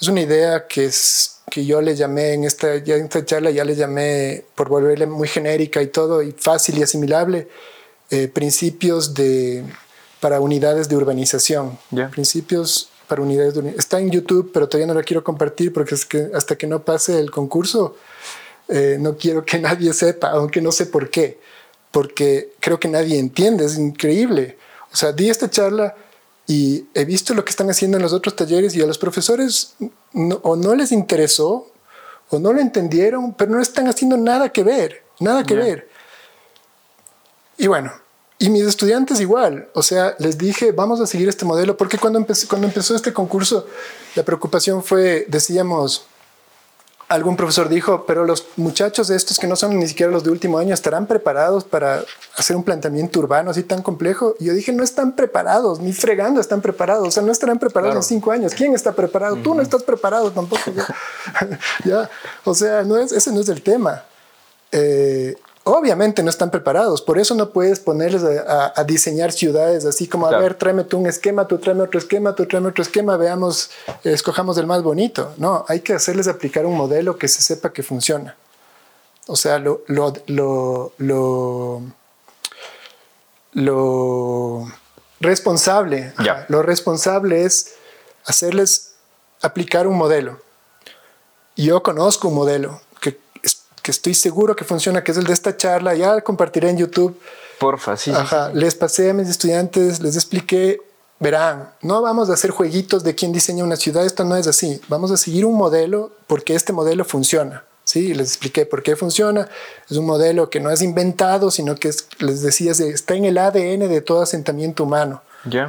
Es 0.00 0.08
una 0.08 0.22
idea 0.22 0.66
que, 0.66 0.86
es, 0.86 1.40
que 1.50 1.66
yo 1.66 1.82
le 1.82 1.94
llamé 1.94 2.32
en 2.32 2.44
esta, 2.44 2.76
ya 2.76 2.96
en 2.96 3.04
esta 3.04 3.24
charla, 3.24 3.50
ya 3.50 3.64
le 3.64 3.76
llamé 3.76 4.44
por 4.54 4.70
volverle 4.70 5.06
muy 5.06 5.28
genérica 5.28 5.82
y 5.82 5.88
todo, 5.88 6.22
y 6.22 6.32
fácil 6.32 6.78
y 6.78 6.82
asimilable, 6.82 7.48
eh, 8.08 8.28
principios 8.28 9.12
de, 9.12 9.62
para 10.20 10.40
unidades 10.40 10.88
de 10.88 10.96
urbanización. 10.96 11.78
Principios 12.12 12.89
para 13.10 13.22
unidades 13.22 13.54
de 13.54 13.70
Está 13.70 13.98
en 13.98 14.08
YouTube, 14.08 14.52
pero 14.54 14.68
todavía 14.68 14.86
no 14.86 14.94
la 14.94 15.02
quiero 15.02 15.24
compartir 15.24 15.72
porque 15.72 15.96
es 15.96 16.06
que 16.06 16.30
hasta 16.32 16.56
que 16.56 16.68
no 16.68 16.84
pase 16.84 17.18
el 17.18 17.32
concurso, 17.32 17.96
eh, 18.68 18.98
no 19.00 19.16
quiero 19.16 19.44
que 19.44 19.58
nadie 19.68 19.92
sepa, 19.92 20.30
aunque 20.30 20.60
no 20.60 20.70
sé 20.70 20.86
por 20.86 21.10
qué, 21.10 21.40
porque 21.90 22.52
creo 22.60 22.78
que 22.78 22.86
nadie 22.86 23.18
entiende, 23.18 23.64
es 23.64 23.76
increíble. 23.76 24.56
O 24.92 24.96
sea, 24.96 25.10
di 25.10 25.28
esta 25.28 25.50
charla 25.50 25.96
y 26.46 26.86
he 26.94 27.04
visto 27.04 27.34
lo 27.34 27.44
que 27.44 27.50
están 27.50 27.68
haciendo 27.68 27.96
en 27.96 28.04
los 28.04 28.12
otros 28.12 28.36
talleres 28.36 28.76
y 28.76 28.80
a 28.80 28.86
los 28.86 28.96
profesores 28.96 29.74
o 30.42 30.54
no 30.54 30.76
les 30.76 30.92
interesó 30.92 31.66
o 32.28 32.38
no 32.38 32.52
lo 32.52 32.60
entendieron, 32.60 33.34
pero 33.34 33.50
no 33.50 33.60
están 33.60 33.88
haciendo 33.88 34.16
nada 34.16 34.50
que 34.50 34.62
ver, 34.62 35.02
nada 35.18 35.42
que 35.42 35.56
ver. 35.56 35.88
Y 37.58 37.66
bueno, 37.66 37.92
y 38.42 38.48
mis 38.48 38.62
estudiantes 38.62 39.20
igual, 39.20 39.68
o 39.74 39.82
sea, 39.82 40.16
les 40.18 40.38
dije, 40.38 40.72
vamos 40.72 40.98
a 41.02 41.06
seguir 41.06 41.28
este 41.28 41.44
modelo, 41.44 41.76
porque 41.76 41.98
cuando 41.98 42.18
empezó, 42.18 42.48
cuando 42.48 42.66
empezó 42.66 42.96
este 42.96 43.12
concurso, 43.12 43.66
la 44.14 44.22
preocupación 44.22 44.82
fue, 44.82 45.26
decíamos, 45.28 46.06
algún 47.08 47.36
profesor 47.36 47.68
dijo, 47.68 48.06
pero 48.06 48.24
los 48.24 48.46
muchachos 48.56 49.08
de 49.08 49.16
estos 49.16 49.38
que 49.38 49.46
no 49.46 49.56
son 49.56 49.78
ni 49.78 49.86
siquiera 49.86 50.10
los 50.10 50.24
de 50.24 50.30
último 50.30 50.56
año 50.56 50.72
estarán 50.72 51.06
preparados 51.06 51.64
para 51.64 52.02
hacer 52.34 52.56
un 52.56 52.64
planteamiento 52.64 53.18
urbano 53.18 53.50
así 53.50 53.62
tan 53.62 53.82
complejo. 53.82 54.36
Y 54.40 54.46
yo 54.46 54.54
dije, 54.54 54.72
no 54.72 54.84
están 54.84 55.16
preparados, 55.16 55.80
ni 55.80 55.92
fregando 55.92 56.40
están 56.40 56.62
preparados, 56.62 57.08
o 57.08 57.10
sea, 57.10 57.22
no 57.22 57.32
estarán 57.32 57.58
preparados 57.58 57.96
en 57.96 58.02
cinco 58.04 58.30
años. 58.30 58.54
¿Quién 58.54 58.74
está 58.74 58.92
preparado? 58.92 59.36
Tú 59.36 59.54
no 59.54 59.60
estás 59.60 59.82
preparado 59.82 60.30
tampoco. 60.30 60.62
ya, 61.84 62.08
o 62.44 62.54
sea, 62.54 62.84
no 62.84 62.96
es, 62.96 63.12
ese 63.12 63.32
no 63.32 63.40
es 63.40 63.50
el 63.50 63.60
tema. 63.60 64.04
eh, 64.72 65.36
obviamente 65.64 66.22
no 66.22 66.30
están 66.30 66.50
preparados. 66.50 67.02
Por 67.02 67.18
eso 67.18 67.34
no 67.34 67.50
puedes 67.50 67.80
ponerles 67.80 68.22
a, 68.24 68.84
diseñar 68.84 69.32
ciudades 69.32 69.84
así 69.84 70.08
como, 70.08 70.26
a 70.26 70.38
ver, 70.38 70.54
tráeme 70.54 70.84
tú 70.84 70.98
un 70.98 71.06
esquema, 71.06 71.46
tú 71.46 71.58
tráeme 71.58 71.82
otro 71.82 71.98
esquema, 71.98 72.34
tú 72.34 72.46
tráeme 72.46 72.68
otro 72.68 72.82
esquema, 72.82 73.16
veamos, 73.16 73.70
escojamos 74.04 74.56
el 74.58 74.66
más 74.66 74.82
bonito. 74.82 75.32
No, 75.36 75.64
hay 75.68 75.80
que 75.80 75.92
hacerles 75.92 76.28
aplicar 76.28 76.66
un 76.66 76.76
modelo 76.76 77.18
que 77.18 77.28
se 77.28 77.42
sepa 77.42 77.72
que 77.72 77.82
funciona. 77.82 78.36
O 79.26 79.36
sea, 79.36 79.58
lo, 79.58 79.82
lo, 79.86 80.12
lo, 80.26 80.92
lo, 80.98 81.82
lo 83.52 84.72
responsable, 85.20 86.14
lo 86.48 86.62
responsable 86.62 87.44
es 87.44 87.74
hacerles 88.24 88.94
aplicar 89.42 89.86
un 89.86 89.96
modelo. 89.96 90.40
Yo 91.56 91.82
conozco 91.82 92.28
un 92.28 92.34
modelo 92.34 92.80
que 93.82 93.90
estoy 93.90 94.14
seguro 94.14 94.56
que 94.56 94.64
funciona, 94.64 95.02
que 95.04 95.12
es 95.12 95.18
el 95.18 95.24
de 95.24 95.32
esta 95.32 95.56
charla, 95.56 95.94
ya 95.94 96.20
compartiré 96.20 96.70
en 96.70 96.78
YouTube. 96.78 97.18
Porfa, 97.58 97.96
sí. 97.96 98.10
Ajá, 98.10 98.50
les 98.54 98.74
pasé 98.74 99.10
a 99.10 99.14
mis 99.14 99.28
estudiantes, 99.28 100.00
les 100.00 100.16
expliqué, 100.16 100.80
verán, 101.18 101.70
no 101.82 102.00
vamos 102.02 102.30
a 102.30 102.34
hacer 102.34 102.50
jueguitos 102.50 103.04
de 103.04 103.14
quién 103.14 103.32
diseña 103.32 103.64
una 103.64 103.76
ciudad, 103.76 104.04
esto 104.06 104.24
no 104.24 104.36
es 104.36 104.46
así, 104.46 104.80
vamos 104.88 105.10
a 105.10 105.16
seguir 105.16 105.44
un 105.44 105.56
modelo 105.56 106.12
porque 106.26 106.54
este 106.54 106.72
modelo 106.72 107.04
funciona. 107.04 107.64
Sí, 107.84 108.14
les 108.14 108.28
expliqué 108.28 108.66
por 108.66 108.84
qué 108.84 108.94
funciona. 108.94 109.48
Es 109.90 109.96
un 109.96 110.06
modelo 110.06 110.48
que 110.48 110.60
no 110.60 110.70
es 110.70 110.80
inventado, 110.80 111.50
sino 111.50 111.74
que 111.74 111.90
les 112.20 112.40
decía, 112.40 112.70
está 112.70 113.14
en 113.14 113.24
el 113.24 113.36
ADN 113.36 113.88
de 113.88 114.00
todo 114.00 114.22
asentamiento 114.22 114.84
humano. 114.84 115.22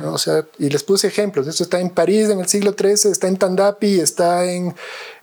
O 0.05 0.17
sea, 0.17 0.45
y 0.59 0.69
les 0.69 0.83
puse 0.83 1.07
ejemplos. 1.07 1.47
Esto 1.47 1.63
está 1.63 1.79
en 1.79 1.89
París 1.89 2.29
en 2.29 2.39
el 2.39 2.47
siglo 2.47 2.75
XIII, 2.77 3.11
está 3.11 3.27
en 3.27 3.37
Tandapi, 3.37 3.99
está 3.99 4.45
en, 4.45 4.75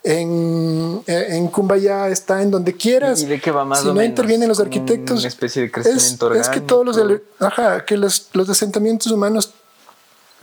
en, 0.02 1.02
en 1.06 1.48
Kumbaya, 1.48 2.08
está 2.08 2.42
en 2.42 2.50
donde 2.50 2.74
quieras. 2.74 3.20
¿Y 3.22 3.26
de 3.26 3.40
qué 3.40 3.50
va 3.50 3.64
más 3.64 3.80
Si 3.80 3.92
no 3.92 4.02
intervienen 4.02 4.48
los 4.48 4.60
arquitectos. 4.60 5.18
Una 5.20 5.28
especie 5.28 5.62
de 5.62 5.70
crecimiento 5.70 6.34
es, 6.34 6.42
es 6.42 6.48
que 6.48 6.60
todos 6.60 6.84
los, 6.84 7.20
ajá, 7.40 7.84
que 7.84 7.96
los, 7.96 8.28
los 8.32 8.48
asentamientos 8.48 9.10
humanos 9.12 9.52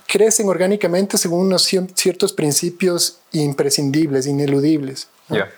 crecen 0.07 0.47
orgánicamente 0.47 1.17
según 1.17 1.47
unos 1.47 1.63
ciertos 1.63 2.33
principios 2.33 3.19
imprescindibles, 3.31 4.27
ineludibles. 4.27 5.07
Ya. 5.29 5.49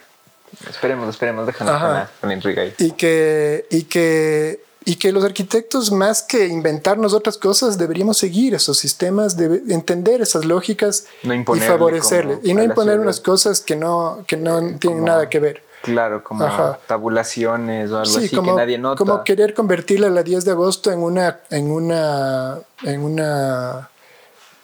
Esperemos, 0.68 1.10
esperemos, 1.10 1.46
déjanos 1.46 1.80
con 1.80 1.92
la, 1.92 2.10
con 2.20 2.32
intriga 2.32 2.62
ahí. 2.62 2.74
Y 2.78 2.92
que, 2.92 3.66
y 3.70 3.82
que 3.82 4.62
y 4.84 4.96
que 4.96 5.12
los 5.12 5.24
arquitectos, 5.24 5.92
más 5.92 6.22
que 6.22 6.46
inventarnos 6.46 7.12
otras 7.12 7.36
cosas, 7.36 7.78
deberíamos 7.78 8.18
seguir 8.18 8.54
esos 8.54 8.78
sistemas, 8.78 9.36
de 9.36 9.62
entender 9.68 10.20
esas 10.20 10.44
lógicas 10.44 11.06
y 11.22 11.60
favorecerle. 11.60 12.38
Y 12.42 12.54
no 12.54 12.62
imponer 12.62 12.98
unas 12.98 13.20
cosas 13.20 13.60
que 13.60 13.76
no, 13.76 14.24
que 14.26 14.36
no 14.36 14.78
tienen 14.78 15.04
nada 15.04 15.28
que 15.28 15.40
ver. 15.40 15.62
Claro, 15.82 16.24
como 16.24 16.44
tabulaciones 16.86 17.90
o 17.90 17.98
algo 17.98 18.16
así 18.16 18.34
como, 18.34 18.52
que 18.52 18.60
nadie 18.60 18.78
nota. 18.78 18.96
Como 18.96 19.22
querer 19.22 19.54
convertirla 19.54 20.10
la 20.10 20.22
10 20.22 20.44
de 20.44 20.50
agosto 20.50 20.90
en 20.90 21.00
una, 21.00 21.40
en 21.50 21.70
una, 21.70 22.58
en 22.82 23.00
una, 23.02 23.90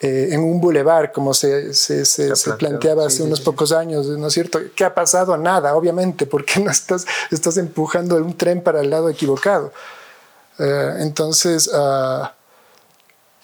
eh, 0.00 0.28
en 0.32 0.40
un 0.40 0.60
bulevar, 0.60 1.12
como 1.12 1.32
se, 1.32 1.72
se, 1.72 2.04
se, 2.04 2.52
planteaba 2.54 3.06
hace 3.06 3.22
unos 3.22 3.40
pocos 3.40 3.72
años, 3.72 4.06
¿no 4.06 4.26
es 4.26 4.32
cierto? 4.32 4.58
¿Qué 4.74 4.84
ha 4.84 4.94
pasado? 4.94 5.36
Nada, 5.36 5.76
obviamente, 5.76 6.26
porque 6.26 6.60
no 6.64 6.70
estás, 6.70 7.06
estás 7.30 7.56
empujando 7.58 8.16
un 8.16 8.36
tren 8.36 8.62
para 8.62 8.80
el 8.80 8.90
lado 8.90 9.08
equivocado. 9.08 9.72
Eh, 10.58 10.96
entonces, 11.00 11.70
ah, 11.72 12.34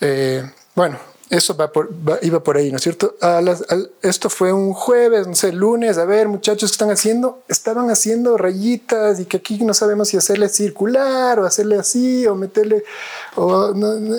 eh, 0.01 0.49
bueno, 0.75 0.99
eso 1.31 1.57
va 1.57 1.71
por, 1.73 1.91
iba 2.23 2.43
por 2.43 2.57
ahí, 2.57 2.71
¿no 2.71 2.77
es 2.77 2.83
cierto? 2.83 3.15
esto 4.03 4.29
fue 4.29 4.53
un 4.53 4.73
jueves, 4.73 5.29
no 5.29 5.35
sé, 5.35 5.53
lunes, 5.53 5.97
a 5.97 6.05
ver, 6.05 6.27
muchachos, 6.27 6.71
¿qué 6.71 6.75
están 6.75 6.91
haciendo? 6.91 7.43
Estaban 7.47 7.89
haciendo 7.89 8.37
rayitas 8.37 9.21
y 9.21 9.27
que 9.27 9.37
aquí 9.37 9.63
no 9.63 9.73
sabemos 9.73 10.09
si 10.09 10.17
hacerle 10.17 10.49
circular 10.49 11.39
o 11.39 11.47
hacerle 11.47 11.77
así 11.77 12.27
o 12.27 12.35
meterle, 12.35 12.83
o 13.37 13.73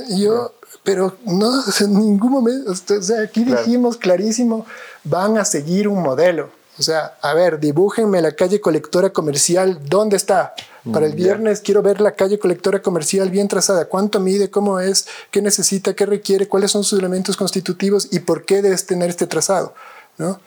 yo, 0.10 0.54
pero 0.84 1.18
no, 1.26 1.52
en 1.82 1.94
ningún 1.94 2.32
momento, 2.32 2.72
o 2.72 3.02
sea, 3.02 3.22
aquí 3.22 3.44
dijimos 3.44 3.98
clarísimo, 3.98 4.66
van 5.04 5.38
a 5.38 5.44
seguir 5.44 5.90
un 5.90 6.02
modelo. 6.02 6.61
O 6.82 6.84
sea, 6.84 7.16
a 7.22 7.36
ver, 7.36 7.60
dibújenme 7.60 8.24
la 8.24 8.32
calle 8.32 8.60
colectora 8.60 9.12
comercial, 9.12 9.80
¿dónde 9.88 10.18
está? 10.18 10.56
Para 10.92 11.06
el 11.06 11.14
viernes 11.14 11.62
quiero 11.62 11.84
ver 11.84 12.02
la 12.02 12.14
calle 12.14 12.40
colectora 12.40 12.82
comercial 12.82 13.30
bien 13.30 13.48
trazada. 13.48 13.86
¿Cuánto 13.86 14.20
mide? 14.20 14.50
¿Cómo 14.50 14.80
es? 14.80 15.08
¿Qué 15.30 15.44
necesita? 15.44 15.94
¿Qué 15.94 16.08
requiere? 16.08 16.48
¿Cuáles 16.48 16.72
son 16.72 16.84
sus 16.84 16.98
elementos 16.98 17.38
constitutivos? 17.38 18.08
¿Y 18.10 18.22
por 18.22 18.46
qué 18.46 18.64
debes 18.64 18.88
tener 18.88 19.12
este 19.12 19.28
trazado? 19.28 19.76
¿No? 20.18 20.40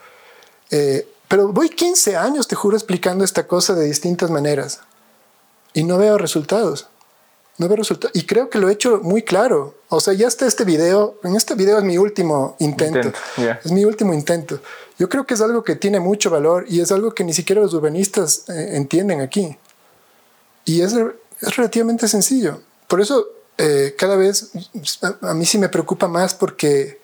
Eh, 0.72 1.06
pero 1.28 1.52
voy 1.52 1.68
15 1.68 2.16
años, 2.16 2.48
te 2.48 2.56
juro, 2.56 2.76
explicando 2.76 3.24
esta 3.24 3.46
cosa 3.46 3.74
de 3.74 3.84
distintas 3.84 4.28
maneras 4.28 4.80
y 5.72 5.84
no 5.84 5.98
veo 5.98 6.18
resultados. 6.18 6.88
No 7.58 7.68
veo 7.68 7.76
resultados. 7.76 8.14
Y 8.16 8.26
creo 8.26 8.50
que 8.50 8.58
lo 8.58 8.68
he 8.68 8.72
hecho 8.72 9.00
muy 9.02 9.22
claro. 9.22 9.74
O 9.88 10.00
sea, 10.00 10.12
ya 10.14 10.26
está 10.26 10.46
este 10.46 10.64
video. 10.64 11.18
En 11.22 11.36
este 11.36 11.54
video 11.54 11.78
es 11.78 11.84
mi 11.84 11.98
último 11.98 12.56
intento. 12.58 13.12
Es 13.64 13.70
mi 13.70 13.84
último 13.84 14.12
intento. 14.12 14.60
Yo 14.98 15.08
creo 15.08 15.24
que 15.24 15.34
es 15.34 15.40
algo 15.40 15.62
que 15.62 15.76
tiene 15.76 16.00
mucho 16.00 16.30
valor 16.30 16.66
y 16.68 16.80
es 16.80 16.90
algo 16.90 17.14
que 17.14 17.24
ni 17.24 17.32
siquiera 17.32 17.60
los 17.60 17.74
urbanistas 17.74 18.48
eh, 18.48 18.76
entienden 18.76 19.20
aquí. 19.20 19.56
Y 20.64 20.80
es, 20.80 20.94
es 20.94 21.56
relativamente 21.56 22.08
sencillo. 22.08 22.60
Por 22.88 23.00
eso 23.00 23.28
eh, 23.56 23.94
cada 23.96 24.16
vez 24.16 24.50
a, 25.20 25.34
mí 25.34 25.46
sí 25.46 25.58
me 25.58 25.68
preocupa 25.68 26.08
más 26.08 26.34
porque 26.34 27.00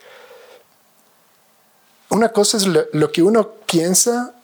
una 2.09 2.31
cosa 2.31 2.57
es 2.57 2.67
lo, 2.67 3.13
que 3.13 3.23
uno 3.23 3.53
piensa, 3.67 4.35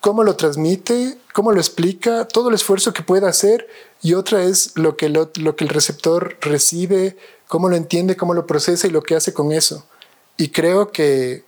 cómo 0.00 0.24
lo 0.24 0.36
transmite, 0.36 1.18
cómo 1.32 1.52
lo 1.52 1.60
explica, 1.60 2.26
todo 2.26 2.48
el 2.48 2.54
esfuerzo 2.54 2.92
que 2.92 3.02
pueda 3.02 3.28
hacer 3.28 3.68
y 4.02 4.14
otra 4.14 4.42
es 4.42 4.72
lo 4.76 4.96
que, 4.96 5.08
lo, 5.08 5.30
que 5.30 5.64
el 5.64 5.68
receptor 5.68 6.38
recibe, 6.40 7.16
cómo 7.48 7.68
lo 7.68 7.76
entiende, 7.76 8.16
cómo 8.16 8.34
lo 8.34 8.46
procesa 8.46 8.86
y 8.86 8.90
lo 8.90 9.02
que 9.02 9.14
hace 9.14 9.34
con 9.34 9.52
eso. 9.52 9.84
Y 10.36 10.48
creo 10.48 10.90
que 10.90 11.44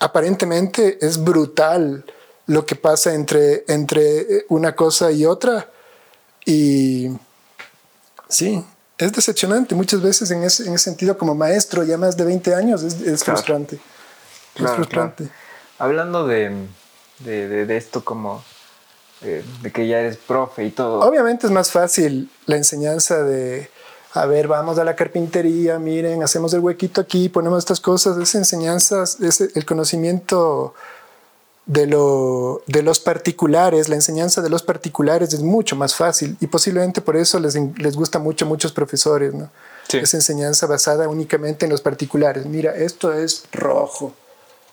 aparentemente 0.00 0.98
es 1.04 1.22
brutal 1.22 2.04
lo 2.46 2.64
que 2.64 2.76
pasa 2.76 3.14
entre, 3.14 3.64
entre 3.68 4.46
una 4.48 4.74
cosa 4.74 5.12
y 5.12 5.26
otra 5.26 5.70
y 6.46 7.10
sí, 8.26 8.64
es 8.96 9.12
decepcionante. 9.12 9.74
Muchas 9.74 10.00
veces 10.00 10.30
en 10.30 10.44
ese, 10.44 10.66
en 10.66 10.72
ese 10.72 10.84
sentido, 10.84 11.18
como 11.18 11.34
maestro, 11.34 11.84
ya 11.84 11.98
más 11.98 12.16
de 12.16 12.24
20 12.24 12.54
años, 12.54 12.82
es, 12.82 13.22
frustrante. 13.22 13.78
es 14.54 14.70
frustrante. 14.70 15.28
Hablando 15.78 16.26
de, 16.26 16.66
de, 17.20 17.66
de, 17.66 17.76
esto 17.76 18.04
como 18.04 18.42
eh, 19.22 19.44
de 19.62 19.72
que 19.72 19.86
ya 19.86 20.00
eres 20.00 20.16
profe 20.16 20.64
y 20.64 20.70
todo. 20.70 21.00
Obviamente 21.00 21.46
es 21.46 21.52
más 21.52 21.70
fácil 21.70 22.30
la 22.46 22.56
enseñanza 22.56 23.22
de, 23.22 23.68
a 24.14 24.26
ver, 24.26 24.48
vamos 24.48 24.78
a 24.78 24.84
la 24.84 24.96
carpintería, 24.96 25.78
miren, 25.78 26.22
hacemos 26.22 26.52
el 26.54 26.60
huequito 26.60 27.00
aquí, 27.00 27.28
ponemos 27.28 27.58
estas 27.58 27.80
cosas. 27.80 28.16
Esa 28.18 28.38
enseñanza, 28.38 29.02
es 29.02 29.40
el 29.40 29.64
conocimiento 29.66 30.74
de, 31.68 31.86
lo, 31.86 32.62
de 32.66 32.82
los 32.82 32.98
particulares, 32.98 33.88
la 33.88 33.94
enseñanza 33.94 34.40
de 34.40 34.48
los 34.48 34.62
particulares 34.62 35.34
es 35.34 35.42
mucho 35.42 35.76
más 35.76 35.94
fácil 35.94 36.36
y 36.40 36.46
posiblemente 36.46 37.02
por 37.02 37.16
eso 37.16 37.38
les, 37.38 37.54
les 37.54 37.94
gusta 37.94 38.18
mucho 38.18 38.46
a 38.46 38.48
muchos 38.48 38.72
profesores, 38.72 39.34
¿no? 39.34 39.50
Esa 39.92 40.16
enseñanza 40.16 40.66
basada 40.66 41.08
únicamente 41.08 41.64
en 41.64 41.70
los 41.70 41.80
particulares. 41.80 42.44
Mira, 42.44 42.74
esto 42.74 43.12
es 43.12 43.44
rojo. 43.52 44.12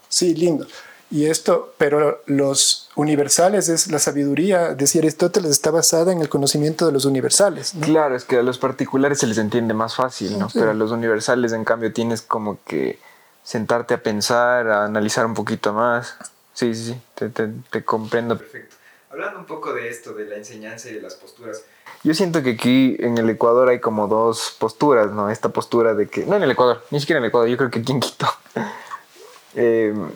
Sí, 0.10 0.36
lindo. 0.36 0.68
Y 1.16 1.28
esto, 1.28 1.74
pero 1.78 2.22
los 2.26 2.90
universales 2.96 3.70
es 3.70 3.90
la 3.90 4.00
sabiduría, 4.00 4.76
decía 4.76 5.00
Aristóteles, 5.00 5.50
está 5.50 5.72
basada 5.72 6.12
en 6.12 6.20
el 6.20 6.28
conocimiento 6.28 6.86
de 6.86 6.92
los 6.92 7.06
universales. 7.06 7.72
Claro, 7.80 8.18
es 8.18 8.26
que 8.26 8.36
a 8.36 8.44
los 8.44 8.58
particulares 8.58 9.20
se 9.20 9.28
les 9.28 9.38
entiende 9.38 9.74
más 9.74 9.96
fácil, 9.96 10.38
¿no? 10.38 10.50
Pero 10.54 10.72
a 10.72 10.74
los 10.74 10.92
universales, 10.92 11.54
en 11.54 11.64
cambio, 11.64 11.94
tienes 11.94 12.22
como 12.22 12.60
que 12.66 13.00
sentarte 13.46 13.94
a 13.94 14.04
pensar, 14.04 14.68
a 14.68 14.84
analizar 14.84 15.26
un 15.26 15.36
poquito 15.36 15.72
más. 15.72 16.18
Sí, 16.54 16.76
sí, 16.76 16.88
sí, 16.88 17.02
te, 17.16 17.30
te, 17.30 17.48
te, 17.72 17.86
comprendo 17.86 18.38
perfecto. 18.38 18.76
Hablando 19.10 19.40
un 19.40 19.46
poco 19.46 19.72
de 19.72 19.88
esto, 19.88 20.14
de 20.14 20.26
la 20.26 20.36
enseñanza 20.36 20.90
y 20.90 20.96
de 20.96 21.02
las 21.02 21.16
posturas. 21.16 21.64
Yo 22.04 22.14
siento 22.14 22.44
que 22.44 22.50
aquí 22.50 22.98
en 23.00 23.18
el 23.18 23.30
Ecuador 23.30 23.70
hay 23.70 23.80
como 23.80 24.10
dos 24.10 24.54
posturas, 24.60 25.12
¿no? 25.12 25.30
Esta 25.30 25.48
postura 25.48 25.94
de 25.94 26.10
que, 26.10 26.26
no 26.26 26.36
en 26.36 26.44
el 26.44 26.52
Ecuador, 26.52 26.84
ni 26.92 27.00
siquiera 27.00 27.20
en 27.20 27.24
el 27.24 27.30
Ecuador, 27.30 27.48
yo 27.48 27.56
creo 27.56 27.72
que 27.72 27.80
aquí 27.80 27.94
en 27.94 28.02
Quito. 28.02 28.28
Em, 29.58 30.10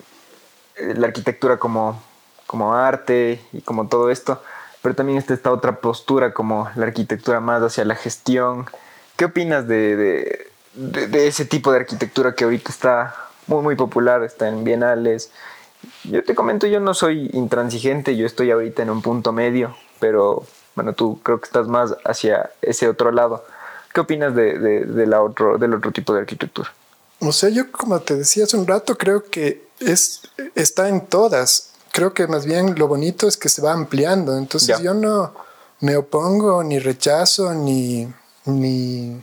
la 0.95 1.07
arquitectura 1.07 1.57
como, 1.57 2.01
como 2.47 2.73
arte 2.73 3.41
y 3.53 3.61
como 3.61 3.87
todo 3.87 4.09
esto, 4.09 4.41
pero 4.81 4.95
también 4.95 5.17
está 5.17 5.33
esta 5.33 5.51
otra 5.51 5.77
postura 5.81 6.33
como 6.33 6.69
la 6.75 6.85
arquitectura 6.85 7.39
más 7.39 7.61
hacia 7.61 7.85
la 7.85 7.95
gestión. 7.95 8.65
¿Qué 9.15 9.25
opinas 9.25 9.67
de, 9.67 9.95
de, 9.95 10.47
de, 10.73 11.07
de 11.07 11.27
ese 11.27 11.45
tipo 11.45 11.71
de 11.71 11.79
arquitectura 11.79 12.33
que 12.33 12.45
ahorita 12.45 12.71
está 12.71 13.15
muy, 13.47 13.61
muy 13.61 13.75
popular, 13.75 14.23
está 14.23 14.47
en 14.47 14.63
bienales? 14.63 15.31
Yo 16.03 16.23
te 16.23 16.35
comento, 16.35 16.67
yo 16.67 16.79
no 16.79 16.93
soy 16.93 17.29
intransigente, 17.33 18.15
yo 18.15 18.25
estoy 18.25 18.51
ahorita 18.51 18.83
en 18.83 18.89
un 18.89 19.01
punto 19.01 19.31
medio, 19.31 19.75
pero 19.99 20.43
bueno, 20.75 20.93
tú 20.93 21.19
creo 21.23 21.39
que 21.39 21.45
estás 21.45 21.67
más 21.67 21.95
hacia 22.05 22.51
ese 22.61 22.87
otro 22.87 23.11
lado. 23.11 23.43
¿Qué 23.93 24.01
opinas 24.01 24.35
de, 24.35 25.05
la 25.07 25.21
otro, 25.21 25.57
del 25.57 25.73
otro 25.73 25.91
tipo 25.91 26.13
de 26.13 26.21
arquitectura? 26.21 26.71
O 27.19 27.31
sea, 27.31 27.49
yo 27.49 27.71
como 27.71 27.99
te 27.99 28.15
decía 28.15 28.45
hace 28.45 28.55
un 28.55 28.67
rato, 28.67 28.97
creo 28.97 29.25
que 29.25 29.61
es, 29.79 30.21
está 30.55 30.89
en 30.89 31.05
todas. 31.07 31.71
Creo 31.91 32.13
que 32.13 32.27
más 32.27 32.45
bien 32.45 32.77
lo 32.77 32.87
bonito 32.87 33.27
es 33.27 33.37
que 33.37 33.49
se 33.49 33.61
va 33.61 33.73
ampliando. 33.73 34.37
Entonces 34.37 34.79
yo 34.79 34.93
no, 34.93 35.33
me 35.81 35.95
opongo, 35.95 36.63
ni 36.63 36.79
rechazo, 36.79 37.53
ni, 37.53 38.11
ni, 38.45 39.21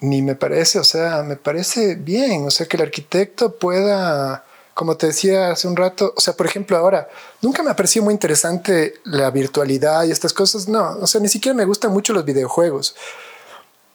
ni 0.00 0.22
me 0.22 0.34
parece, 0.34 0.78
o 0.78 0.84
sea, 0.84 1.22
me 1.22 1.36
parece 1.36 1.94
bien, 1.94 2.46
o 2.46 2.50
sea, 2.50 2.66
que 2.66 2.76
el 2.76 2.82
arquitecto 2.82 3.54
pueda, 3.56 4.44
como 4.74 4.96
te 4.96 5.08
decía 5.08 5.52
hace 5.52 5.68
un 5.68 5.76
rato, 5.76 6.12
o 6.16 6.20
sea, 6.20 6.34
por 6.34 6.46
ejemplo, 6.46 6.76
ahora, 6.76 7.08
nunca 7.40 7.62
me 7.62 7.70
ha 7.70 7.76
parecido 7.76 8.04
muy 8.04 8.12
interesante 8.12 8.94
la 9.04 9.30
virtualidad 9.30 10.04
y 10.04 10.10
estas 10.10 10.32
cosas, 10.32 10.68
no, 10.68 10.98
o 11.00 11.06
sea, 11.06 11.20
ni 11.20 11.28
siquiera 11.28 11.56
me 11.56 11.64
gustan 11.64 11.92
mucho 11.92 12.12
los 12.12 12.24
videojuegos. 12.24 12.96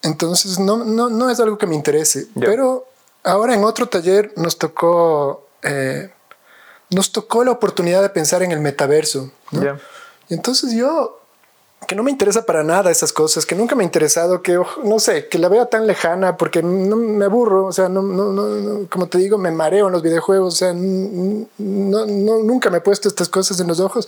Entonces, 0.04 0.60
no, 0.60 0.86
no, 0.86 1.10
no 1.10 1.30
es 1.30 1.40
algo 1.40 1.58
que 1.58 1.68
me 1.68 1.76
interese, 1.76 2.28
pero 2.40 2.86
ahora 3.24 3.54
en 3.54 3.64
otro 3.64 3.88
taller 3.88 4.32
nos 4.38 4.58
tocó... 4.58 5.47
Eh, 5.68 6.10
nos 6.90 7.12
tocó 7.12 7.44
la 7.44 7.52
oportunidad 7.52 8.02
de 8.02 8.10
pensar 8.10 8.42
en 8.44 8.52
el 8.52 8.60
metaverso. 8.62 9.32
Y 10.30 10.34
entonces 10.34 10.74
yo, 10.74 11.20
que 11.88 11.96
no 11.96 12.04
me 12.04 12.12
interesa 12.12 12.46
para 12.46 12.64
nada 12.64 12.92
esas 12.92 13.12
cosas, 13.12 13.46
que 13.46 13.56
nunca 13.56 13.76
me 13.76 13.84
ha 13.84 13.86
interesado, 13.86 14.42
que 14.42 14.60
no 14.84 15.00
sé, 15.00 15.28
que 15.28 15.38
la 15.38 15.50
vea 15.50 15.66
tan 15.66 15.86
lejana 15.86 16.38
porque 16.38 16.64
no 16.64 16.96
me 16.96 17.26
aburro, 17.26 17.66
o 17.66 17.72
sea, 17.74 17.90
no, 17.90 18.02
no, 18.02 18.32
no, 18.32 18.90
como 18.90 19.08
te 19.08 19.18
digo, 19.18 19.38
me 19.38 19.52
mareo 19.52 19.88
en 19.88 19.94
los 19.94 20.02
videojuegos, 20.02 20.54
o 20.54 20.58
sea, 20.58 20.74
no, 20.74 22.06
nunca 22.06 22.70
me 22.70 22.78
he 22.78 22.82
puesto 22.82 23.08
estas 23.08 23.30
cosas 23.30 23.60
en 23.60 23.68
los 23.68 23.80
ojos, 23.80 24.08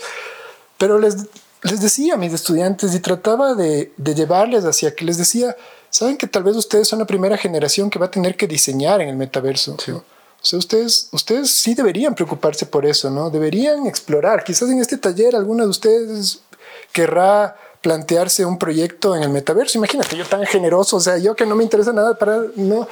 pero 0.77 0.99
les, 0.99 1.17
les 1.63 1.81
decía 1.81 2.13
a 2.13 2.17
mis 2.17 2.33
estudiantes 2.33 2.93
y 2.95 2.99
trataba 2.99 3.55
de, 3.55 3.91
de 3.97 4.15
llevarles 4.15 4.63
hacia 4.63 4.95
que 4.95 5.05
les 5.05 5.17
decía, 5.17 5.55
saben 5.89 6.17
que 6.17 6.27
tal 6.27 6.43
vez 6.43 6.55
ustedes 6.55 6.87
son 6.87 6.99
la 6.99 7.05
primera 7.05 7.37
generación 7.37 7.89
que 7.89 7.99
va 7.99 8.05
a 8.05 8.11
tener 8.11 8.37
que 8.37 8.47
diseñar 8.47 9.01
en 9.01 9.09
el 9.09 9.17
metaverso. 9.17 9.75
O 10.41 10.45
sea, 10.45 10.59
ustedes, 10.59 11.09
ustedes 11.11 11.51
sí 11.51 11.75
deberían 11.75 12.15
preocuparse 12.15 12.65
por 12.65 12.85
eso, 12.85 13.09
¿no? 13.09 13.29
Deberían 13.29 13.85
explorar. 13.87 14.43
Quizás 14.43 14.69
en 14.69 14.79
este 14.79 14.97
taller 14.97 15.35
alguna 15.35 15.63
de 15.63 15.69
ustedes 15.69 16.39
querrá 16.93 17.57
plantearse 17.81 18.45
un 18.45 18.57
proyecto 18.57 19.15
en 19.15 19.23
el 19.23 19.29
metaverso. 19.29 19.77
Imagínate, 19.77 20.15
yo 20.15 20.25
tan 20.25 20.45
generoso, 20.45 20.97
o 20.97 20.99
sea, 20.99 21.17
yo 21.17 21.35
que 21.35 21.45
no 21.45 21.55
me 21.55 21.63
interesa 21.63 21.91
nada 21.91 22.17
para... 22.17 22.41
No, 22.55 22.87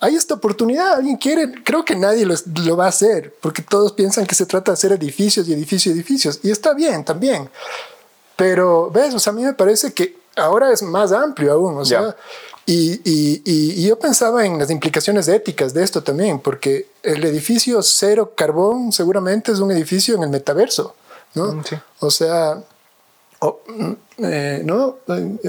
hay 0.00 0.16
esta 0.16 0.34
oportunidad, 0.34 0.94
alguien 0.94 1.16
quiere, 1.16 1.62
creo 1.62 1.84
que 1.84 1.94
nadie 1.94 2.26
lo, 2.26 2.34
lo, 2.64 2.76
va 2.76 2.86
a 2.86 2.88
hacer, 2.88 3.32
porque 3.40 3.62
todos 3.62 3.92
piensan 3.92 4.26
que 4.26 4.34
se 4.34 4.46
trata 4.46 4.72
de 4.72 4.74
hacer 4.74 4.90
edificios 4.90 5.46
y 5.46 5.52
edificios 5.52 5.94
y 5.94 5.98
edificios, 5.98 6.40
y 6.42 6.50
está 6.50 6.74
bien 6.74 7.04
también. 7.04 7.48
Pero, 8.34 8.90
¿ves? 8.90 9.14
O 9.14 9.20
sea, 9.20 9.32
a 9.32 9.36
mí 9.36 9.44
me 9.44 9.52
parece 9.52 9.92
que 9.92 10.18
ahora 10.34 10.72
es 10.72 10.82
más 10.82 11.12
amplio 11.12 11.52
aún, 11.52 11.76
o 11.78 11.84
sea, 11.84 12.16
y, 12.64 13.00
y, 13.04 13.42
y, 13.44 13.88
yo 13.88 13.98
pensaba 13.98 14.46
en 14.46 14.58
las 14.58 14.70
implicaciones 14.70 15.26
éticas 15.26 15.74
de 15.74 15.82
esto 15.82 16.02
también, 16.02 16.38
porque 16.38 16.86
el 17.02 17.24
edificio 17.24 17.82
cero 17.82 18.34
carbón 18.36 18.92
seguramente 18.92 19.50
es 19.50 19.58
un 19.58 19.72
edificio 19.72 20.14
en 20.14 20.22
el 20.22 20.30
metaverso, 20.30 20.94
¿no? 21.34 21.54
Mm, 21.54 21.62
o 21.98 22.10
sea, 22.10 22.62
mm, 23.40 23.92
eh, 24.18 24.62
¿no? 24.64 24.98
Eh, 25.08 25.40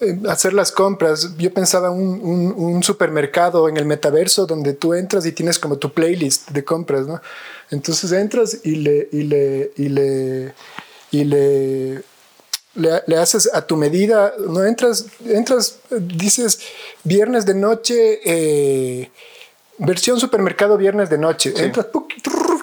eh, 0.00 0.20
hacer 0.28 0.52
las 0.52 0.70
compras. 0.70 1.36
Yo 1.38 1.52
pensaba 1.52 1.90
un, 1.90 2.20
un, 2.22 2.54
un, 2.56 2.82
supermercado 2.84 3.68
en 3.68 3.76
el 3.76 3.84
metaverso 3.84 4.46
donde 4.46 4.74
tú 4.74 4.94
entras 4.94 5.26
y 5.26 5.32
tienes 5.32 5.58
como 5.58 5.78
tu 5.78 5.92
playlist 5.92 6.50
de 6.50 6.64
compras, 6.64 7.06
¿no? 7.08 7.20
Entonces 7.70 8.12
entras 8.12 8.58
y 8.62 8.76
le, 8.76 9.08
y 9.10 9.22
le, 9.24 9.72
y 9.76 9.88
le, 9.88 10.54
y 11.10 11.24
le 11.24 12.04
le, 12.74 13.16
haces 13.16 13.50
a 13.52 13.62
tu 13.62 13.76
medida, 13.76 14.34
no 14.48 14.64
entras, 14.64 15.06
entras, 15.24 15.78
dices 15.90 16.60
viernes 17.04 17.46
de 17.46 17.54
noche, 17.54 18.20
eh, 18.24 19.10
versión 19.78 20.18
supermercado 20.18 20.76
viernes 20.76 21.10
de 21.10 21.18
noche, 21.18 21.52
entras 21.56 21.86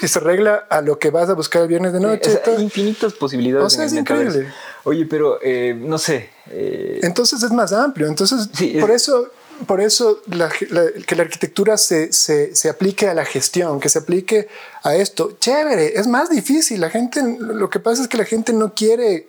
y 0.01 0.07
se 0.07 0.19
arregla 0.19 0.65
a 0.69 0.81
lo 0.81 0.97
que 0.97 1.11
vas 1.11 1.29
a 1.29 1.33
buscar 1.33 1.61
el 1.61 1.67
viernes 1.67 1.93
de 1.93 1.99
noche. 1.99 2.41
hay 2.45 2.63
infinitas 2.63 3.13
posibilidades. 3.13 3.65
O 3.65 3.69
sea, 3.69 3.85
es 3.85 3.93
increíble. 3.93 4.47
Oye, 4.83 5.05
pero 5.05 5.37
eh, 5.43 5.75
no 5.77 5.99
sé. 5.99 6.29
Eh, 6.49 6.99
entonces 7.03 7.43
es 7.43 7.51
más 7.51 7.71
amplio. 7.71 8.07
Entonces, 8.07 8.49
por 8.79 8.89
eso 8.89 9.29
por 9.67 9.79
eso 9.79 10.21
que 10.25 11.15
la 11.15 11.21
arquitectura 11.21 11.77
se, 11.77 12.11
se, 12.11 12.55
se, 12.55 12.67
aplique 12.67 13.07
a 13.07 13.13
la 13.13 13.25
gestión, 13.25 13.79
que 13.79 13.89
se 13.89 13.99
aplique 13.99 14.47
a 14.81 14.95
esto. 14.95 15.37
Chévere, 15.39 15.99
es 15.99 16.07
más 16.07 16.31
difícil. 16.31 16.81
La 16.81 16.89
gente, 16.89 17.21
lo 17.39 17.69
que 17.69 17.79
pasa 17.79 18.01
es 18.01 18.07
que 18.07 18.17
la 18.17 18.25
gente 18.25 18.53
no 18.53 18.73
quiere 18.73 19.27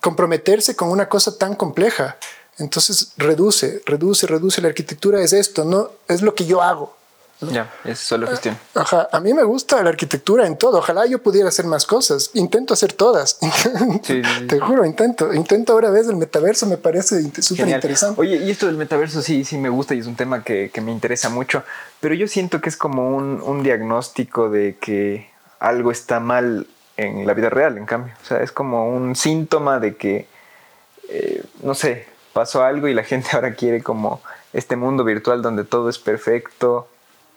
comprometerse 0.00 0.74
con 0.76 0.90
una 0.90 1.08
cosa 1.08 1.36
tan 1.36 1.54
compleja. 1.54 2.16
Entonces 2.58 3.12
reduce, 3.16 3.82
reduce, 3.86 4.26
reduce. 4.26 4.60
La 4.60 4.68
arquitectura 4.68 5.20
es 5.22 5.32
esto, 5.32 5.64
no 5.64 5.90
es 6.08 6.22
lo 6.22 6.34
que 6.34 6.46
yo 6.46 6.62
hago. 6.62 6.96
Ya, 7.40 7.72
es 7.84 7.98
solo 7.98 8.26
gestión. 8.26 8.58
Ajá, 8.74 9.08
a 9.10 9.18
mí 9.18 9.32
me 9.32 9.44
gusta 9.44 9.82
la 9.82 9.88
arquitectura 9.88 10.46
en 10.46 10.58
todo. 10.58 10.78
Ojalá 10.78 11.06
yo 11.06 11.22
pudiera 11.22 11.48
hacer 11.48 11.64
más 11.64 11.86
cosas. 11.86 12.30
Intento 12.34 12.74
hacer 12.74 12.92
todas. 12.92 13.38
Te 14.02 14.60
juro, 14.60 14.84
intento. 14.84 15.32
Intento 15.32 15.72
ahora 15.72 15.90
vez 15.90 16.06
el 16.08 16.16
metaverso, 16.16 16.66
me 16.66 16.76
parece 16.76 17.22
súper 17.40 17.68
interesante. 17.68 18.20
Oye, 18.20 18.36
y 18.36 18.50
esto 18.50 18.66
del 18.66 18.76
metaverso 18.76 19.22
sí, 19.22 19.44
sí 19.44 19.56
me 19.56 19.70
gusta 19.70 19.94
y 19.94 20.00
es 20.00 20.06
un 20.06 20.16
tema 20.16 20.44
que, 20.44 20.70
que 20.72 20.82
me 20.82 20.92
interesa 20.92 21.30
mucho, 21.30 21.64
pero 22.00 22.14
yo 22.14 22.28
siento 22.28 22.60
que 22.60 22.68
es 22.68 22.76
como 22.76 23.16
un, 23.16 23.40
un 23.40 23.62
diagnóstico 23.62 24.50
de 24.50 24.76
que 24.78 25.30
algo 25.60 25.90
está 25.90 26.20
mal 26.20 26.66
en 27.00 27.26
la 27.26 27.34
vida 27.34 27.50
real, 27.50 27.78
en 27.78 27.86
cambio. 27.86 28.14
O 28.22 28.26
sea, 28.26 28.42
es 28.42 28.52
como 28.52 28.88
un 28.88 29.16
síntoma 29.16 29.78
de 29.78 29.96
que, 29.96 30.26
eh, 31.08 31.42
no 31.62 31.74
sé, 31.74 32.06
pasó 32.32 32.62
algo 32.62 32.88
y 32.88 32.94
la 32.94 33.04
gente 33.04 33.30
ahora 33.32 33.54
quiere 33.54 33.82
como 33.82 34.20
este 34.52 34.76
mundo 34.76 35.04
virtual 35.04 35.42
donde 35.42 35.64
todo 35.64 35.88
es 35.88 35.98
perfecto. 35.98 36.88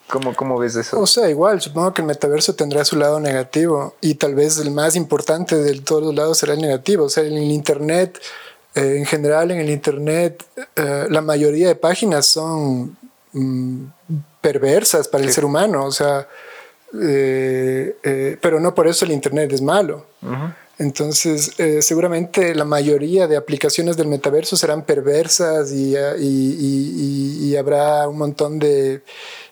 ¿Cómo, 0.10 0.36
¿Cómo 0.36 0.60
ves 0.60 0.76
eso? 0.76 1.00
O 1.00 1.08
sea, 1.08 1.30
igual, 1.30 1.62
supongo 1.62 1.94
que 1.94 2.02
el 2.02 2.08
metaverso 2.08 2.56
tendrá 2.56 2.84
su 2.84 2.98
lado 2.98 3.22
negativo 3.22 3.96
y 4.02 4.16
tal 4.16 4.36
vez 4.36 4.58
el 4.60 4.72
más 4.72 4.98
importante 4.98 5.56
de 5.56 5.80
todos 5.80 6.04
los 6.04 6.14
lados 6.14 6.38
será 6.38 6.54
el 6.54 6.62
negativo. 6.62 7.06
O 7.06 7.10
sea, 7.10 7.24
en 7.24 7.38
el 7.38 7.52
Internet, 7.52 8.20
eh, 8.76 8.96
en 8.98 9.06
general, 9.06 9.52
en 9.52 9.60
el 9.62 9.70
Internet, 9.70 10.44
eh, 10.76 11.08
la 11.10 11.22
mayoría 11.22 11.70
de 11.70 11.76
páginas 11.76 12.26
son 12.26 12.98
mm, 13.32 13.86
perversas 14.42 15.08
para 15.08 15.24
el 15.24 15.32
ser 15.32 15.46
humano. 15.46 15.86
O 15.86 15.92
sea, 15.92 16.28
eh, 17.02 17.98
eh, 18.04 18.38
pero 18.40 18.60
no 18.60 18.76
por 18.76 18.88
eso 18.88 19.06
el 19.06 19.12
Internet 19.12 19.52
es 19.52 19.62
malo. 19.62 20.06
Entonces, 20.78 21.60
eh, 21.60 21.82
seguramente 21.82 22.56
la 22.56 22.66
mayoría 22.66 23.28
de 23.28 23.38
aplicaciones 23.38 23.96
del 23.96 24.08
metaverso 24.08 24.56
serán 24.56 24.84
perversas 24.86 25.72
y, 25.72 25.96
y, 25.96 27.56
habrá 27.56 28.08
un 28.08 28.18
montón 28.18 28.58
de, 28.58 29.04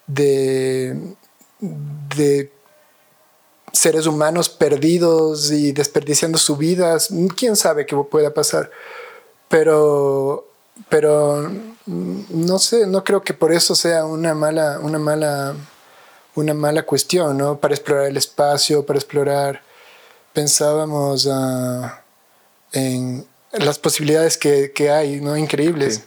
de, 0.07 0.97
de, 1.59 2.51
seres 3.71 4.07
humanos 4.07 4.49
perdidos 4.49 5.51
y 5.51 5.71
desperdiciando 5.71 6.37
sus 6.37 6.57
vidas. 6.57 7.09
¿Quién 7.37 7.55
sabe 7.55 7.85
qué 7.85 7.95
pueda 7.95 8.33
pasar? 8.33 8.71
Pero, 9.47 10.47
pero 10.89 11.49
mm, 11.85 12.21
no 12.29 12.59
sé, 12.59 12.87
no 12.87 13.03
creo 13.03 13.21
que 13.21 13.33
por 13.33 13.51
eso 13.51 13.75
sea 13.75 14.05
una 14.05 14.33
mala, 14.33 14.79
una 14.81 14.99
mala 14.99 15.55
una 16.35 16.53
mala 16.53 16.83
cuestión, 16.83 17.37
¿no? 17.37 17.57
Para 17.57 17.73
explorar 17.73 18.05
el 18.05 18.17
espacio, 18.17 18.85
para 18.85 18.97
explorar, 18.97 19.61
pensábamos 20.33 21.27
ah, 21.31 22.01
en 22.73 23.25
las 23.51 23.79
posibilidades 23.79 24.37
que, 24.37 24.71
que, 24.73 24.89
hay, 24.89 25.19
¿no? 25.19 25.35
Increíbles. 25.35 26.05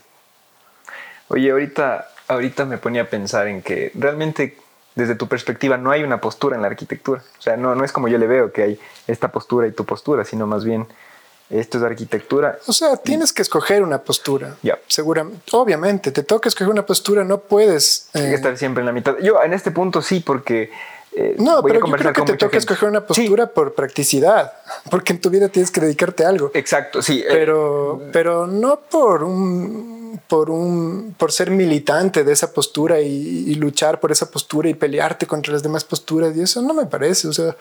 Oye, 1.28 1.50
ahorita, 1.50 2.08
ahorita 2.28 2.64
me 2.64 2.78
ponía 2.78 3.02
a 3.02 3.06
pensar 3.06 3.48
en 3.48 3.62
que 3.62 3.92
realmente 3.94 4.56
desde 4.94 5.14
tu 5.14 5.28
perspectiva 5.28 5.76
no 5.76 5.90
hay 5.90 6.02
una 6.02 6.20
postura 6.20 6.56
en 6.56 6.62
la 6.62 6.68
arquitectura. 6.68 7.22
O 7.38 7.42
sea, 7.42 7.56
no, 7.56 7.74
no 7.74 7.84
es 7.84 7.92
como 7.92 8.08
yo 8.08 8.18
le 8.18 8.26
veo 8.26 8.52
que 8.52 8.62
hay 8.62 8.80
esta 9.06 9.32
postura 9.32 9.66
y 9.66 9.72
tu 9.72 9.84
postura, 9.84 10.24
sino 10.24 10.46
más 10.46 10.64
bien 10.64 10.86
esto 11.50 11.78
es 11.78 11.84
arquitectura. 11.84 12.58
O 12.66 12.72
sea, 12.72 12.96
tienes 12.96 13.32
que 13.32 13.42
escoger 13.42 13.82
una 13.82 13.98
postura. 13.98 14.56
Ya. 14.62 14.78
Seguramente. 14.86 15.42
Obviamente, 15.52 16.10
te 16.10 16.22
toca 16.22 16.48
escoger 16.48 16.70
una 16.70 16.86
postura, 16.86 17.24
no 17.24 17.38
puedes. 17.38 18.08
Tienes 18.12 18.30
que 18.30 18.34
eh, 18.34 18.36
estar 18.36 18.56
siempre 18.56 18.80
en 18.80 18.86
la 18.86 18.92
mitad. 18.92 19.16
Yo 19.22 19.42
en 19.42 19.52
este 19.52 19.70
punto 19.70 20.00
sí, 20.00 20.20
porque. 20.20 20.70
Eh, 21.16 21.36
no, 21.38 21.62
pero 21.62 21.86
yo 21.86 21.92
creo 21.92 22.12
que 22.12 22.22
te 22.22 22.36
toca 22.36 22.58
escoger 22.58 22.88
una 22.88 23.06
postura 23.06 23.46
por 23.46 23.74
practicidad, 23.74 24.52
porque 24.90 25.12
en 25.12 25.20
tu 25.20 25.30
vida 25.30 25.48
tienes 25.48 25.70
que 25.70 25.80
dedicarte 25.80 26.24
a 26.24 26.28
algo. 26.28 26.50
Exacto, 26.54 27.02
sí. 27.02 27.20
Eh, 27.20 27.26
pero, 27.28 28.02
pero 28.12 28.48
no 28.48 28.80
por 28.80 29.22
un, 29.22 30.20
por 30.26 30.50
un, 30.50 31.14
por 31.16 31.30
ser 31.30 31.52
militante 31.52 32.24
de 32.24 32.32
esa 32.32 32.52
postura 32.52 33.00
y, 33.00 33.44
y, 33.46 33.54
luchar 33.54 34.00
por 34.00 34.10
esa 34.10 34.28
postura 34.28 34.68
y 34.68 34.74
pelearte 34.74 35.24
contra 35.24 35.52
las 35.52 35.62
demás 35.62 35.84
posturas 35.84 36.36
y 36.36 36.40
eso 36.40 36.60
no 36.62 36.74
me 36.74 36.86
parece. 36.86 37.28
O 37.28 37.32
sea, 37.32 37.54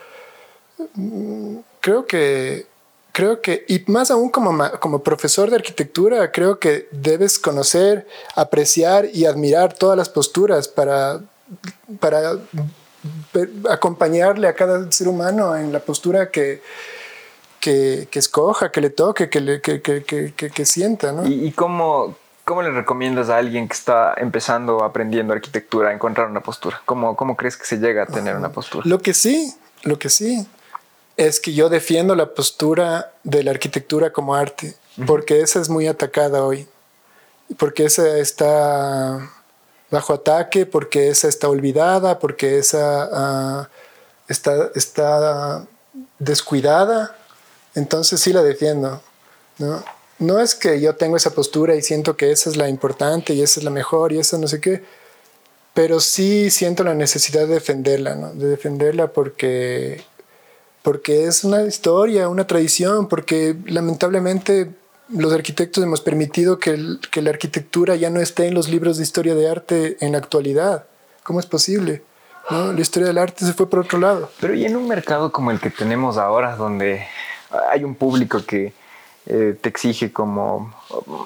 mm, 0.95 1.57
creo 1.79 2.07
que 2.07 2.72
creo 3.13 3.41
que, 3.41 3.63
y 3.69 3.83
más 3.87 4.11
aún 4.11 4.29
como, 4.29 4.69
como 4.79 5.03
profesor 5.03 5.49
de 5.49 5.55
arquitectura, 5.55 6.31
creo 6.31 6.59
que 6.59 6.89
debes 6.91 7.39
conocer, 7.39 8.05
apreciar 8.35 9.05
y 9.13 9.25
admirar 9.25 9.73
todas 9.73 9.95
las 9.95 10.09
posturas 10.09 10.67
para, 10.67 11.21
para 11.99 12.33
acompañarle 13.69 14.47
a 14.47 14.55
cada 14.55 14.91
ser 14.91 15.07
humano 15.07 15.55
en 15.55 15.71
la 15.71 15.79
postura 15.79 16.31
que, 16.31 16.61
que, 17.59 18.07
que 18.09 18.19
escoja, 18.19 18.71
que 18.71 18.81
le 18.81 18.89
toque, 18.89 19.29
que, 19.29 19.39
le, 19.39 19.61
que, 19.61 19.81
que, 19.81 20.33
que 20.33 20.65
sienta. 20.65 21.11
¿no? 21.11 21.27
¿Y, 21.27 21.45
y 21.45 21.51
cómo, 21.51 22.15
cómo, 22.43 22.63
le 22.63 22.71
recomiendas 22.71 23.29
a 23.29 23.37
alguien 23.37 23.67
que 23.67 23.75
está 23.75 24.15
empezando, 24.17 24.83
aprendiendo 24.83 25.33
arquitectura, 25.33 25.89
a 25.89 25.93
encontrar 25.93 26.31
una 26.31 26.41
postura? 26.41 26.81
¿Cómo, 26.85 27.15
¿Cómo 27.15 27.37
crees 27.37 27.57
que 27.57 27.65
se 27.65 27.77
llega 27.77 28.03
a 28.03 28.05
tener 28.07 28.35
una 28.35 28.49
postura? 28.49 28.83
Lo 28.87 28.97
que 28.97 29.13
sí, 29.13 29.53
lo 29.83 29.99
que 29.99 30.09
sí 30.09 30.47
es 31.17 31.39
que 31.39 31.53
yo 31.53 31.69
defiendo 31.69 32.15
la 32.15 32.33
postura 32.33 33.13
de 33.23 33.43
la 33.43 33.51
arquitectura 33.51 34.11
como 34.11 34.35
arte, 34.35 34.75
porque 35.05 35.41
esa 35.41 35.59
es 35.59 35.69
muy 35.69 35.87
atacada 35.87 36.43
hoy, 36.43 36.67
porque 37.57 37.85
esa 37.85 38.17
está 38.17 39.31
bajo 39.91 40.13
ataque, 40.13 40.65
porque 40.65 41.09
esa 41.09 41.27
está 41.27 41.49
olvidada, 41.49 42.19
porque 42.19 42.57
esa 42.57 43.09
ah, 43.11 43.69
está, 44.27 44.71
está 44.75 45.65
descuidada, 46.19 47.15
entonces 47.75 48.19
sí 48.19 48.33
la 48.33 48.41
defiendo. 48.41 49.01
¿no? 49.59 49.83
no 50.19 50.39
es 50.39 50.55
que 50.55 50.79
yo 50.81 50.95
tengo 50.95 51.17
esa 51.17 51.31
postura 51.31 51.75
y 51.75 51.81
siento 51.81 52.17
que 52.17 52.31
esa 52.31 52.49
es 52.49 52.57
la 52.57 52.69
importante 52.69 53.33
y 53.33 53.41
esa 53.41 53.59
es 53.59 53.63
la 53.63 53.69
mejor 53.69 54.13
y 54.13 54.19
esa 54.19 54.37
no 54.37 54.47
sé 54.47 54.59
qué, 54.59 54.83
pero 55.73 55.99
sí 55.99 56.49
siento 56.49 56.83
la 56.83 56.93
necesidad 56.93 57.47
de 57.47 57.55
defenderla, 57.55 58.15
¿no? 58.15 58.33
de 58.33 58.47
defenderla 58.47 59.07
porque, 59.07 60.03
porque 60.83 61.25
es 61.25 61.43
una 61.43 61.63
historia, 61.63 62.29
una 62.29 62.45
tradición, 62.45 63.07
porque 63.07 63.55
lamentablemente 63.65 64.69
los 65.09 65.33
arquitectos 65.33 65.83
hemos 65.83 66.01
permitido 66.01 66.59
que, 66.59 66.77
la 66.77 67.29
arquitectura 67.29 67.95
ya 67.95 68.09
no 68.09 68.19
esté 68.19 68.47
en 68.47 68.53
los 68.53 68.69
libros 68.69 68.97
de 68.97 69.03
historia 69.03 69.33
de 69.33 69.49
arte 69.49 69.97
en 70.01 70.11
la 70.11 70.19
actualidad. 70.19 70.85
¿Cómo 71.23 71.39
es 71.39 71.45
posible? 71.45 72.03
La 72.49 72.79
historia 72.79 73.07
del 73.07 73.17
arte 73.17 73.45
se 73.45 73.53
fue 73.53 73.69
por 73.69 73.79
otro 73.79 73.97
lado. 73.97 74.29
Pero 74.41 74.53
y 74.53 74.65
en 74.65 74.75
un 74.75 74.87
mercado 74.87 75.31
como 75.31 75.51
el 75.51 75.61
que 75.61 75.69
tenemos 75.69 76.17
ahora, 76.17 76.57
donde 76.57 77.07
hay 77.71 77.85
un 77.85 77.95
público 77.95 78.45
que 78.45 78.73
eh, 79.25 79.57
te 79.59 79.69
exige 79.69 80.11
como 80.11 80.73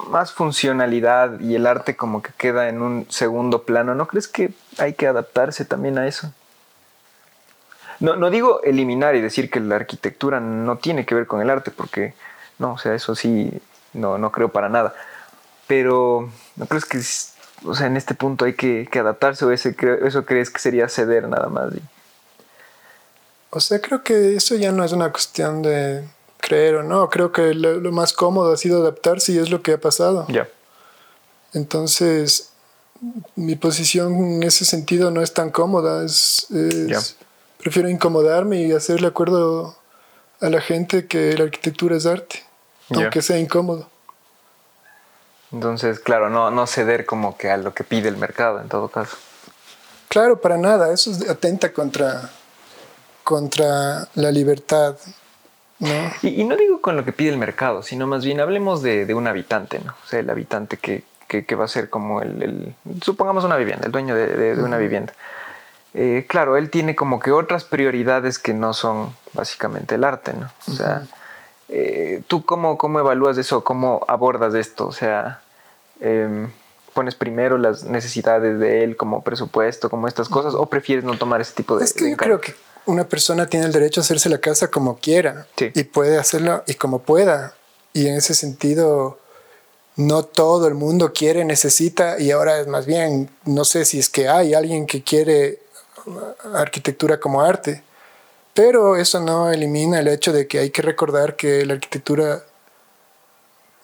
más 0.08 0.32
funcionalidad 0.32 1.40
y 1.40 1.56
el 1.56 1.66
arte 1.66 1.96
como 1.96 2.22
que 2.22 2.30
queda 2.38 2.68
en 2.68 2.80
un 2.80 3.06
segundo 3.08 3.64
plano. 3.64 3.96
¿No 3.96 4.06
crees 4.06 4.28
que 4.28 4.52
hay 4.78 4.92
que 4.92 5.08
adaptarse 5.08 5.64
también 5.64 5.98
a 5.98 6.06
eso? 6.06 6.32
No, 8.00 8.16
no 8.16 8.30
digo 8.30 8.62
eliminar 8.62 9.16
y 9.16 9.20
decir 9.20 9.50
que 9.50 9.60
la 9.60 9.76
arquitectura 9.76 10.40
no 10.40 10.78
tiene 10.78 11.04
que 11.04 11.14
ver 11.14 11.26
con 11.26 11.40
el 11.40 11.50
arte, 11.50 11.70
porque 11.70 12.14
no, 12.58 12.74
o 12.74 12.78
sea, 12.78 12.94
eso 12.94 13.14
sí, 13.14 13.50
no, 13.92 14.18
no 14.18 14.32
creo 14.32 14.50
para 14.50 14.68
nada. 14.68 14.94
Pero 15.66 16.30
¿no 16.56 16.66
crees 16.66 16.84
que 16.84 16.98
o 17.64 17.74
sea, 17.74 17.86
en 17.86 17.96
este 17.96 18.14
punto 18.14 18.44
hay 18.44 18.54
que, 18.54 18.88
adaptarse 18.98 19.44
o 19.44 19.50
ese, 19.50 19.74
eso 20.04 20.24
crees 20.24 20.50
que 20.50 20.58
sería 20.58 20.88
ceder 20.88 21.28
nada 21.28 21.48
más? 21.48 21.72
O 23.50 23.60
sea, 23.60 23.80
creo 23.80 24.02
que 24.02 24.36
eso 24.36 24.54
ya 24.54 24.72
no 24.72 24.84
es 24.84 24.92
una 24.92 25.10
cuestión 25.10 25.62
de 25.62 26.04
creer 26.38 26.76
o 26.76 26.82
no. 26.82 27.08
Creo 27.10 27.32
que 27.32 27.54
lo, 27.54 27.80
más 27.92 28.12
cómodo 28.12 28.52
ha 28.52 28.56
sido 28.56 28.80
adaptarse 28.82 29.32
y 29.32 29.38
es 29.38 29.50
lo 29.50 29.62
que 29.62 29.72
ha 29.72 29.80
pasado. 29.80 30.26
Ya. 30.28 30.48
Entonces, 31.54 32.50
mi 33.36 33.56
posición 33.56 34.14
en 34.14 34.42
ese 34.42 34.64
sentido 34.64 35.10
no 35.10 35.22
es 35.22 35.32
tan 35.32 35.50
cómoda. 35.50 36.04
Es, 36.04 36.46
Prefiero 37.58 37.88
incomodarme 37.88 38.62
y 38.62 38.72
hacerle 38.72 39.08
acuerdo 39.08 39.76
a 40.40 40.48
la 40.48 40.60
gente 40.60 41.06
que 41.06 41.36
la 41.36 41.44
arquitectura 41.44 41.96
es 41.96 42.06
arte, 42.06 42.44
aunque 42.90 43.22
sea 43.22 43.38
incómodo. 43.38 43.88
Entonces, 45.52 45.98
claro, 45.98 46.30
no, 46.30 46.50
no 46.50 46.66
ceder 46.66 47.06
como 47.06 47.36
que 47.36 47.50
a 47.50 47.56
lo 47.56 47.74
que 47.74 47.84
pide 47.84 48.08
el 48.08 48.16
mercado 48.16 48.60
en 48.60 48.68
todo 48.68 48.88
caso. 48.88 49.16
Claro, 50.08 50.40
para 50.40 50.56
nada. 50.56 50.92
Eso 50.92 51.10
atenta 51.28 51.72
contra, 51.72 52.30
contra 53.24 54.08
la 54.14 54.30
libertad 54.30 54.96
y, 56.22 56.44
no 56.44 56.56
digo 56.56 56.80
con 56.80 56.96
lo 56.96 57.04
que 57.04 57.12
pide 57.12 57.30
el 57.30 57.38
mercado, 57.38 57.82
sino 57.82 58.06
más 58.06 58.24
bien 58.24 58.40
hablemos 58.40 58.82
de, 58.82 59.12
un 59.14 59.28
habitante, 59.28 59.78
¿no? 59.84 59.94
O 60.04 60.08
sea, 60.08 60.18
el 60.18 60.28
habitante 60.28 60.76
que, 60.76 61.04
va 61.54 61.64
a 61.64 61.68
ser 61.68 61.88
como 61.88 62.20
el, 62.20 62.74
supongamos 63.02 63.44
una 63.44 63.56
vivienda, 63.56 63.86
el 63.86 63.92
dueño 63.92 64.14
de, 64.14 64.54
una 64.54 64.76
vivienda. 64.76 65.12
Eh, 65.94 66.26
claro, 66.28 66.56
él 66.56 66.70
tiene 66.70 66.94
como 66.94 67.18
que 67.18 67.32
otras 67.32 67.64
prioridades 67.64 68.38
que 68.38 68.54
no 68.54 68.74
son 68.74 69.14
básicamente 69.32 69.94
el 69.94 70.04
arte, 70.04 70.32
¿no? 70.34 70.50
O 70.68 70.72
sea, 70.72 71.06
eh, 71.68 72.22
¿tú 72.26 72.44
cómo, 72.44 72.78
cómo 72.78 72.98
evalúas 72.98 73.38
eso? 73.38 73.64
¿Cómo 73.64 74.04
abordas 74.06 74.54
esto? 74.54 74.86
O 74.86 74.92
sea, 74.92 75.40
em, 76.00 76.50
¿pones 76.94 77.14
primero 77.14 77.58
las 77.58 77.84
necesidades 77.84 78.58
de 78.58 78.84
él 78.84 78.96
como 78.96 79.22
presupuesto, 79.22 79.88
como 79.90 80.08
estas 80.08 80.28
cosas, 80.28 80.54
o 80.54 80.66
prefieres 80.66 81.04
no 81.04 81.16
tomar 81.16 81.40
ese 81.40 81.54
tipo 81.54 81.78
de... 81.78 81.84
Es 81.84 81.92
que 81.92 82.10
yo 82.10 82.16
creo 82.16 82.40
que 82.40 82.54
una 82.86 83.04
persona 83.04 83.46
tiene 83.46 83.66
el 83.66 83.72
derecho 83.72 84.00
a 84.00 84.02
hacerse 84.02 84.28
la 84.28 84.38
casa 84.38 84.70
como 84.70 84.98
quiera 84.98 85.46
y 85.58 85.84
puede 85.84 86.18
hacerlo 86.18 86.62
y 86.66 86.74
como 86.74 87.00
pueda. 87.00 87.54
Y 87.92 88.06
en 88.06 88.14
ese 88.14 88.34
sentido, 88.34 89.18
no 89.96 90.22
todo 90.22 90.68
el 90.68 90.74
mundo 90.74 91.12
quiere, 91.12 91.44
necesita, 91.44 92.18
y 92.20 92.30
ahora 92.30 92.60
es 92.60 92.66
más 92.66 92.86
bien, 92.86 93.28
no 93.44 93.64
sé 93.64 93.84
si 93.84 93.98
es 93.98 94.08
que 94.08 94.28
hay 94.28 94.54
alguien 94.54 94.86
que 94.86 95.02
quiere 95.02 95.58
arquitectura 96.54 97.18
como 97.18 97.42
arte, 97.42 97.82
pero 98.54 98.96
eso 98.96 99.20
no 99.20 99.50
elimina 99.50 100.00
el 100.00 100.08
hecho 100.08 100.32
de 100.32 100.46
que 100.46 100.58
hay 100.58 100.70
que 100.70 100.82
recordar 100.82 101.36
que 101.36 101.64
la 101.64 101.74
arquitectura 101.74 102.42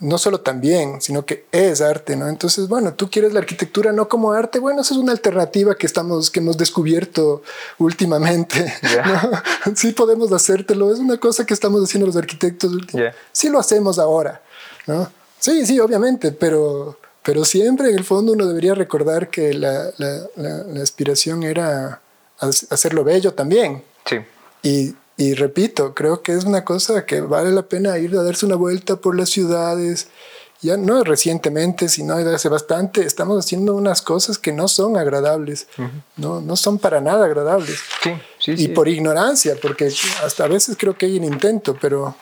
no 0.01 0.19
solo 0.19 0.41
también, 0.41 1.01
sino 1.01 1.25
que 1.25 1.47
es 1.53 1.81
arte, 1.81 2.17
¿no? 2.17 2.29
Entonces, 2.29 2.69
bueno, 2.69 2.95
tú 2.95 3.09
quieres 3.09 3.33
la 3.33 3.41
arquitectura 3.41 3.93
no 3.93 4.09
como 4.09 4.33
arte, 4.33 4.59
bueno, 4.59 4.83
esa 4.83 4.95
es 4.95 5.01
una 5.01 5.13
alternativa 5.13 5.77
que 5.77 5.87
estamos, 5.87 6.31
que 6.31 6.41
hemos 6.41 6.57
descubierto 6.57 7.43
últimamente. 7.79 8.73
Sí 9.77 9.93
podemos 9.93 10.31
hacértelo, 10.31 10.93
es 10.93 10.99
una 10.99 11.19
cosa 11.19 11.47
que 11.47 11.55
estamos 11.55 11.83
haciendo 11.83 12.07
los 12.07 12.17
arquitectos. 12.17 12.73
Sí 13.33 13.49
lo 13.49 13.59
hacemos 13.59 13.99
ahora, 13.99 14.43
¿no? 14.87 15.11
Sí, 15.39 15.67
sí, 15.67 15.81
obviamente, 15.81 16.33
pero, 16.33 16.99
pero 17.23 17.45
siempre 17.45 17.91
en 17.91 17.97
el 17.97 18.05
fondo 18.05 18.33
uno 18.33 18.47
debería 18.47 18.75
recordar 18.75 19.31
que 19.31 19.55
la, 19.55 19.91
la, 19.97 20.29
la, 20.37 20.83
aspiración 20.83 21.43
era 21.43 22.01
hacerlo 22.45 23.05
bello 23.05 23.35
también. 23.35 23.83
Sí. 24.05 24.19
Y 24.63 24.95
y 25.17 25.35
repito, 25.35 25.95
creo 25.95 26.23
que 26.23 26.33
es 26.33 26.45
una 26.45 26.65
cosa 26.65 27.07
que 27.07 27.21
vale 27.21 27.53
la 27.53 27.63
pena 27.63 27.97
ir 27.99 28.17
a 28.17 28.23
darse 28.23 28.47
una 28.47 28.57
vuelta 28.57 28.97
por 28.97 29.17
las 29.17 29.31
ciudades. 29.31 30.09
Ya 30.61 30.77
no 30.77 31.05
recientemente, 31.05 31.89
sino 31.89 32.15
hace 32.15 32.49
bastante, 32.49 33.05
estamos 33.05 33.45
haciendo 33.45 33.75
unas 33.75 34.01
cosas 34.01 34.39
que 34.39 34.51
no 34.51 34.67
son 34.67 34.97
agradables, 34.97 35.69
no, 36.17 36.41
no 36.41 36.57
son 36.57 36.79
para 36.79 37.03
nada 37.03 37.27
agradables. 37.27 37.81
Sí, 38.03 38.13
sí, 38.39 38.55
y 38.57 38.69
por 38.69 38.89
ignorancia, 38.89 39.57
porque 39.61 39.93
hasta 40.25 40.45
a 40.45 40.49
veces 40.49 40.77
creo 40.79 40.97
que 40.97 41.07
hay 41.07 41.19
un 41.19 41.25
intento, 41.25 41.77
pero... 41.79 42.17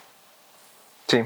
Sí. 1.06 1.22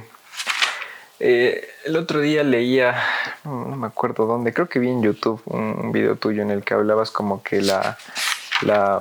Eh, 1.19 1.67
el 1.87 1.97
otro 1.97 2.21
día 2.21 2.43
leía, 2.43 3.03
no, 3.45 3.65
me 3.77 3.87
acuerdo 3.87 4.27
dónde, 4.27 4.53
creo 4.53 4.69
que 4.69 4.79
vi 4.79 4.91
en 4.91 5.03
YouTube 5.03 5.41
un, 5.47 5.91
video 5.93 6.17
tuyo 6.17 6.43
en 6.43 6.51
el 6.51 6.63
que 6.63 6.75
hablabas 6.75 7.11
como 7.11 7.43
que 7.43 7.63
la, 7.63 7.97
la 8.63 9.01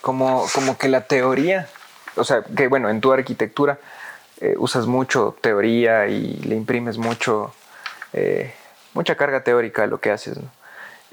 como, 0.00 0.46
como 0.54 0.78
que 0.78 0.88
la 0.88 1.02
teoría, 1.02 1.68
o 2.16 2.24
sea, 2.24 2.42
que 2.42 2.68
bueno, 2.68 2.88
en 2.88 3.00
tu 3.00 3.12
arquitectura 3.12 3.78
eh, 4.40 4.54
usas 4.56 4.86
mucho 4.86 5.36
teoría 5.40 6.06
y 6.06 6.34
le 6.44 6.54
imprimes 6.54 6.96
mucho, 6.96 7.52
eh, 8.12 8.54
mucha 8.94 9.16
carga 9.16 9.42
teórica 9.42 9.82
a 9.82 9.86
lo 9.86 10.00
que 10.00 10.10
haces. 10.10 10.38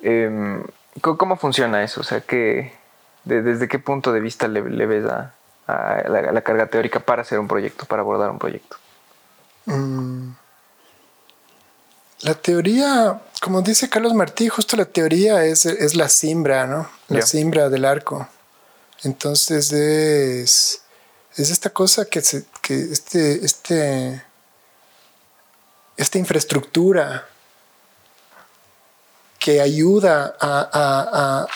Em, 0.02 0.64
¿cómo, 1.02 1.36
funciona 1.36 1.84
eso? 1.84 2.02
O 2.02 2.04
sea, 2.04 2.22
que, 2.22 2.74
¿desde 3.24 3.68
qué 3.68 3.80
punto 3.80 4.14
de 4.14 4.20
vista 4.20 4.48
le, 4.48 4.62
ves 4.62 5.06
a, 5.06 5.34
la, 5.68 6.42
carga 6.42 6.68
teórica 6.68 7.00
para 7.00 7.24
hacer 7.24 7.40
un 7.40 7.48
proyecto, 7.48 7.86
para 7.86 8.02
abordar 8.02 8.30
un 8.30 8.40
proyecto? 8.40 8.78
Mm. 9.66 10.30
La 12.22 12.34
teoría, 12.34 13.22
como 13.42 13.62
dice 13.62 13.90
Carlos 13.90 14.14
Martí, 14.14 14.48
justo 14.48 14.78
la 14.78 14.86
teoría 14.86 15.44
es, 15.46 15.66
es 15.66 15.96
la 15.96 16.10
simbra, 16.10 16.66
¿no? 16.66 16.90
La 17.10 17.22
simbra 17.22 17.70
del 17.70 17.86
arco. 17.86 18.28
Entonces 19.04 19.72
es, 19.72 20.82
es 21.36 21.50
esta 21.50 21.70
cosa 21.70 22.06
que, 22.06 22.22
se, 22.22 22.46
que 22.62 22.80
este, 22.80 23.46
este, 23.46 24.24
esta 25.98 26.18
infraestructura 26.18 27.28
que 29.38 29.62
ayuda 29.62 30.36
a, 30.40 31.48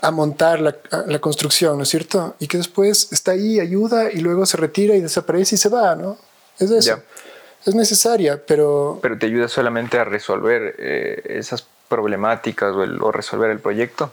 a, 0.00 0.10
montar 0.12 0.60
la, 0.60 0.74
la, 1.06 1.18
construcción, 1.18 1.76
¿no 1.76 1.82
es 1.82 1.90
cierto? 1.90 2.36
Y 2.38 2.46
que 2.46 2.56
después 2.56 3.08
está 3.12 3.32
ahí, 3.32 3.60
ayuda 3.60 4.10
y 4.10 4.20
luego 4.20 4.46
se 4.46 4.56
retira 4.56 4.94
y 4.94 5.02
desaparece 5.02 5.56
y 5.56 5.58
se 5.58 5.68
va, 5.68 5.94
¿no? 5.94 6.16
Es 6.58 6.70
eso. 6.70 7.02
Es 7.66 7.74
necesaria, 7.74 8.42
pero... 8.46 8.98
Pero 9.02 9.18
te 9.18 9.26
ayuda 9.26 9.48
solamente 9.48 9.98
a 9.98 10.04
resolver 10.04 10.74
eh, 10.78 11.22
esas 11.38 11.66
problemáticas 11.88 12.74
o, 12.74 12.82
el, 12.82 13.02
o 13.02 13.12
resolver 13.12 13.50
el 13.50 13.58
proyecto. 13.58 14.10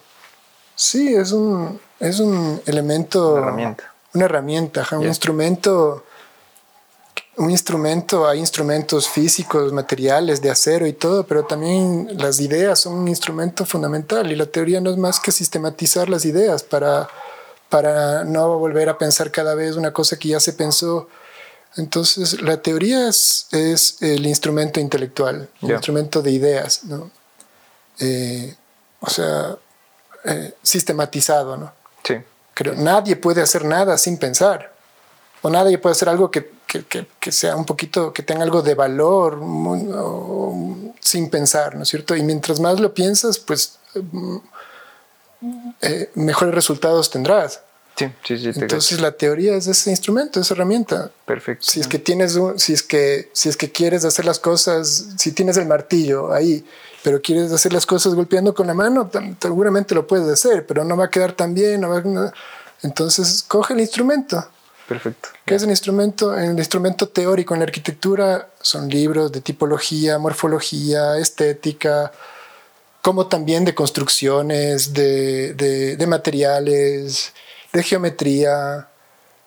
Sí, 0.76 1.16
es 1.16 1.32
un, 1.32 1.80
es 2.00 2.20
un 2.20 2.62
elemento. 2.66 3.34
Una 3.34 3.42
herramienta. 3.42 3.94
Una 4.14 4.26
herramienta, 4.26 4.88
un 4.92 5.06
instrumento. 5.06 6.04
Un 7.38 7.52
instrumento, 7.52 8.28
hay 8.28 8.40
instrumentos 8.40 9.08
físicos, 9.08 9.72
materiales, 9.72 10.42
de 10.42 10.50
acero 10.50 10.88
y 10.88 10.94
todo, 10.94 11.24
pero 11.24 11.46
también 11.46 12.10
las 12.18 12.40
ideas 12.40 12.80
son 12.80 12.94
un 12.94 13.08
instrumento 13.08 13.64
fundamental 13.64 14.32
y 14.32 14.36
la 14.36 14.48
teoría 14.48 14.82
no 14.82 14.90
es 14.90 14.98
más 14.98 15.20
que 15.20 15.32
sistematizar 15.32 16.10
las 16.10 16.26
ideas 16.26 16.64
para, 16.64 17.08
para 17.70 18.24
no 18.24 18.58
volver 18.58 18.90
a 18.90 18.98
pensar 18.98 19.30
cada 19.30 19.54
vez 19.54 19.76
una 19.76 19.94
cosa 19.94 20.18
que 20.18 20.30
ya 20.30 20.40
se 20.40 20.54
pensó. 20.54 21.10
Entonces, 21.78 22.42
la 22.42 22.62
teoría 22.62 23.08
es, 23.08 23.48
es 23.52 24.02
el 24.02 24.26
instrumento 24.26 24.80
intelectual, 24.80 25.48
el 25.62 25.72
instrumento 25.72 26.22
de 26.22 26.32
ideas, 26.32 26.84
¿no? 26.84 27.12
Eh, 28.00 28.56
o 29.00 29.10
sea, 29.10 29.56
eh, 30.26 30.54
sistematizado, 30.62 31.56
¿no? 31.56 31.72
Sí. 32.04 32.16
Creo, 32.54 32.74
nadie 32.74 33.16
puede 33.16 33.42
hacer 33.42 33.64
nada 33.64 33.98
sin 33.98 34.18
pensar. 34.18 34.74
O 35.44 35.50
nadie 35.50 35.78
puede 35.78 35.94
hacer 35.94 36.10
algo 36.10 36.32
que, 36.32 36.52
sea 37.30 37.56
un 37.56 37.66
poquito, 37.66 38.12
que 38.12 38.24
tenga 38.24 38.44
algo 38.44 38.62
de 38.62 38.74
valor 38.74 39.40
sin 41.00 41.30
pensar, 41.30 41.76
¿no 41.76 41.84
es 41.84 41.90
cierto? 41.90 42.16
Y 42.16 42.24
mientras 42.24 42.60
más 42.60 42.80
lo 42.80 42.94
piensas, 42.94 43.38
pues 43.38 43.78
mm, 43.94 44.38
eh, 45.82 46.10
mejores 46.16 46.56
resultados 46.56 47.12
tendrás. 47.12 47.62
Sí, 47.98 48.12
sí, 48.24 48.38
sí. 48.38 48.60
Entonces 48.60 49.02
la 49.02 49.12
teoría 49.12 49.56
es 49.56 49.66
ese 49.66 49.90
instrumento, 49.90 50.40
esa 50.40 50.54
herramienta. 50.54 51.10
Perfecto. 51.26 51.66
Si 51.66 51.80
es 51.80 51.88
que 51.88 51.98
tienes, 51.98 52.38
si 52.58 52.74
es 52.74 52.84
que, 52.84 53.30
si 53.34 53.50
es 53.50 53.58
que 53.58 53.72
quieres 53.72 54.06
hacer 54.06 54.24
las 54.24 54.38
cosas, 54.38 55.08
si 55.18 55.32
tienes 55.32 55.58
el 55.58 55.66
martillo 55.66 56.32
ahí, 56.32 56.64
pero 57.04 57.22
quieres 57.22 57.52
hacer 57.52 57.74
las 57.74 57.88
cosas 57.88 58.14
golpeando 58.14 58.54
con 58.54 58.68
la 58.68 58.76
mano, 58.76 59.10
seguramente 59.42 59.96
lo 59.96 60.06
puedes 60.06 60.28
hacer, 60.28 60.68
pero 60.68 60.84
no 60.84 60.96
va 60.96 61.06
a 61.06 61.10
quedar 61.10 61.32
tan 61.32 61.56
bien. 61.56 61.84
Entonces 62.84 63.44
coge 63.48 63.74
el 63.74 63.80
instrumento. 63.80 64.48
Perfecto. 64.88 65.30
¿Qué 65.44 65.56
es 65.56 65.64
el 65.64 65.72
instrumento? 65.72 66.38
El 66.38 66.58
instrumento 66.58 67.10
teórico 67.10 67.56
en 67.56 67.62
la 67.62 67.66
arquitectura 67.66 68.50
son 68.62 68.90
libros 68.90 69.32
de 69.32 69.42
tipología, 69.42 70.20
morfología, 70.20 71.18
estética, 71.18 72.12
como 73.02 73.26
también 73.26 73.66
de 73.66 73.74
construcciones, 73.74 74.94
de, 74.94 75.56
de, 75.56 75.98
de 75.98 76.08
materiales 76.08 77.34
de 77.78 77.84
geometría, 77.84 78.88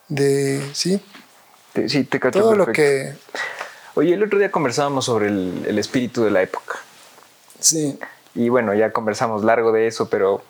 de... 0.09 0.63
Sí, 0.73 1.03
sí 1.89 2.05
te 2.05 2.21
cacho 2.21 2.39
Todo 2.39 2.55
lo 2.55 2.67
que... 2.67 3.15
Oye, 3.95 4.15
el 4.15 4.23
otro 4.23 4.39
día 4.39 4.53
conversábamos 4.53 5.05
sobre 5.05 5.27
el, 5.27 5.79
espíritu 5.79 6.23
de 6.23 6.31
la 6.31 6.41
época. 6.41 6.79
Sí. 7.59 7.99
Y 8.37 8.49
bueno, 8.49 8.73
ya 8.73 8.93
conversamos 8.93 9.43
largo 9.43 9.73
de 9.73 9.89
eso, 9.89 10.09
pero 10.09 10.43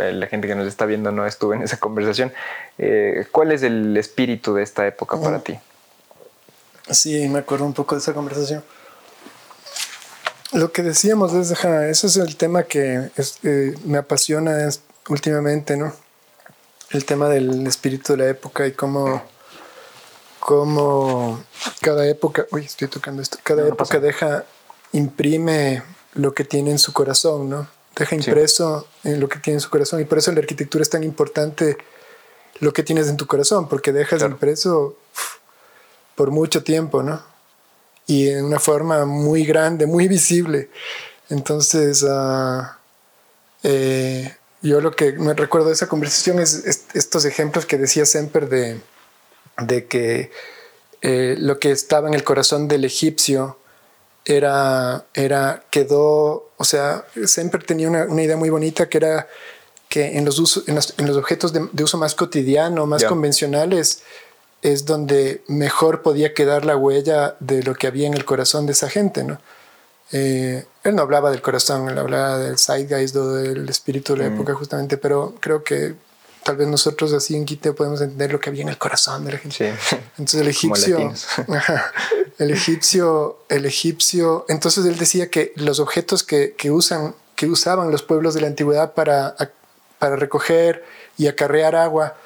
eh, 0.00 0.12
la 0.12 0.26
gente 0.26 0.48
que 0.48 0.56
nos 0.56 0.66
está 0.66 0.86
viendo 0.86 1.12
no 1.12 1.24
estuvo 1.24 1.54
en 1.54 1.62
esa 1.62 1.76
conversación. 1.76 2.32
Eh, 2.78 3.26
¿Cuál 3.30 3.52
es 3.52 3.62
el 3.62 3.96
espíritu 3.96 4.54
de 4.54 4.64
esta 4.64 4.84
época 4.88 5.20
para 5.20 5.38
ti? 5.38 5.56
Sí, 6.90 7.28
me 7.28 7.38
acuerdo 7.38 7.64
un 7.64 7.74
poco 7.74 7.94
de 7.94 8.00
esa 8.00 8.12
conversación. 8.12 8.64
Lo 10.50 10.72
que 10.72 10.82
decíamos 10.82 11.32
es, 11.32 11.52
ese 11.52 12.06
es 12.08 12.16
el 12.16 12.36
tema 12.36 12.64
que 12.64 13.08
eh, 13.44 13.74
me 13.84 13.98
apasiona 13.98 14.68
últimamente, 15.08 15.76
¿no? 15.76 15.94
El 16.90 17.04
tema 17.04 17.28
del 17.28 17.66
espíritu 17.66 18.12
de 18.14 18.18
la 18.18 18.28
época 18.28 18.66
y 18.66 18.72
cómo, 18.72 19.22
cómo 20.40 21.42
cada 21.80 22.06
época, 22.08 22.46
uy, 22.50 22.64
estoy 22.64 22.88
tocando 22.88 23.22
esto, 23.22 23.38
cada 23.42 23.66
época 23.66 24.00
deja, 24.00 24.44
imprime 24.92 25.82
lo 26.14 26.34
que 26.34 26.44
tiene 26.44 26.72
en 26.72 26.78
su 26.78 26.92
corazón, 26.92 27.48
¿no? 27.48 27.68
Deja 27.96 28.16
impreso 28.16 28.88
en 29.04 29.20
lo 29.20 29.28
que 29.28 29.38
tiene 29.38 29.56
en 29.56 29.60
su 29.60 29.70
corazón 29.70 30.00
y 30.00 30.04
por 30.04 30.18
eso 30.18 30.32
la 30.32 30.40
arquitectura 30.40 30.82
es 30.82 30.90
tan 30.90 31.04
importante 31.04 31.76
lo 32.58 32.72
que 32.72 32.82
tienes 32.82 33.08
en 33.08 33.16
tu 33.16 33.26
corazón, 33.26 33.68
porque 33.68 33.92
dejas 33.92 34.22
impreso 34.22 34.96
por 36.14 36.30
mucho 36.30 36.62
tiempo, 36.62 37.02
¿no? 37.02 37.22
Y 38.06 38.28
en 38.28 38.44
una 38.44 38.58
forma 38.58 39.04
muy 39.06 39.44
grande, 39.44 39.86
muy 39.86 40.08
visible. 40.16 40.70
Entonces, 41.28 42.02
uh, 42.02 42.62
eh, 43.62 44.36
yo 44.62 44.80
lo 44.80 44.90
que 44.92 45.12
me 45.12 45.34
recuerdo 45.34 45.68
de 45.68 45.74
esa 45.74 45.88
conversación 45.88 46.38
es, 46.38 46.84
estos 46.94 47.24
ejemplos 47.24 47.66
que 47.66 47.78
decía 47.78 48.04
Semper 48.04 48.48
de, 48.48 48.80
de 49.58 49.86
que 49.86 50.30
eh, 51.02 51.36
lo 51.38 51.58
que 51.58 51.70
estaba 51.70 52.08
en 52.08 52.14
el 52.14 52.24
corazón 52.24 52.68
del 52.68 52.84
egipcio 52.84 53.58
era, 54.24 55.06
era 55.14 55.64
quedó, 55.70 56.50
o 56.56 56.64
sea, 56.64 57.06
Semper 57.24 57.64
tenía 57.64 57.88
una, 57.88 58.04
una 58.04 58.22
idea 58.22 58.36
muy 58.36 58.50
bonita 58.50 58.88
que 58.88 58.98
era 58.98 59.28
que 59.88 60.18
en 60.18 60.24
los, 60.24 60.38
usos, 60.38 60.68
en, 60.68 60.76
los, 60.76 60.94
en 60.98 61.06
los 61.06 61.16
objetos 61.16 61.52
de, 61.52 61.68
de, 61.72 61.82
uso 61.82 61.98
más 61.98 62.14
cotidiano, 62.14 62.86
más 62.86 63.02
convencionales, 63.04 64.02
es 64.62 64.84
donde 64.84 65.42
mejor 65.48 66.02
podía 66.02 66.32
quedar 66.32 66.64
la 66.64 66.76
huella 66.76 67.36
de 67.40 67.62
lo 67.62 67.74
que 67.74 67.86
había 67.88 68.06
en 68.06 68.14
el 68.14 68.24
corazón 68.24 68.66
de 68.66 68.72
esa 68.72 68.88
gente, 68.88 69.24
¿no? 69.24 69.40
Eh, 70.12 70.64
él 70.82 70.94
no 70.94 71.02
hablaba 71.02 71.30
del 71.30 71.42
corazón, 71.42 71.88
él 71.88 71.98
hablaba 71.98 72.38
del 72.38 72.58
zeitgeist 72.58 73.16
o 73.16 73.34
del 73.34 73.68
espíritu 73.68 74.14
de 74.14 74.24
la 74.24 74.30
mm. 74.30 74.34
época 74.34 74.54
justamente, 74.54 74.96
pero 74.96 75.34
creo 75.40 75.62
que 75.62 75.94
tal 76.42 76.56
vez 76.56 76.68
nosotros 76.68 77.12
así 77.12 77.36
en 77.36 77.44
Quito 77.44 77.74
podemos 77.74 78.00
entender 78.00 78.32
lo 78.32 78.40
que 78.40 78.48
había 78.48 78.62
en 78.62 78.70
el 78.70 78.78
corazón 78.78 79.24
de 79.24 79.32
la 79.32 79.38
gente. 79.38 79.74
Entonces 80.18 80.40
el 80.40 80.48
egipcio, 80.48 81.12
el 82.38 82.50
egipcio, 82.50 83.38
el 83.48 83.66
egipcio, 83.66 84.46
entonces 84.48 84.84
él 84.86 84.96
decía 84.96 85.30
que 85.30 85.52
los 85.56 85.80
objetos 85.80 86.22
que, 86.22 86.54
que, 86.56 86.70
usan, 86.70 87.14
que 87.36 87.46
usaban 87.46 87.90
los 87.90 88.02
pueblos 88.02 88.34
de 88.34 88.40
la 88.40 88.46
antigüedad 88.46 88.94
para, 88.94 89.36
para 89.98 90.16
recoger 90.16 90.84
y 91.18 91.26
acarrear 91.26 91.76
agua, 91.76 92.16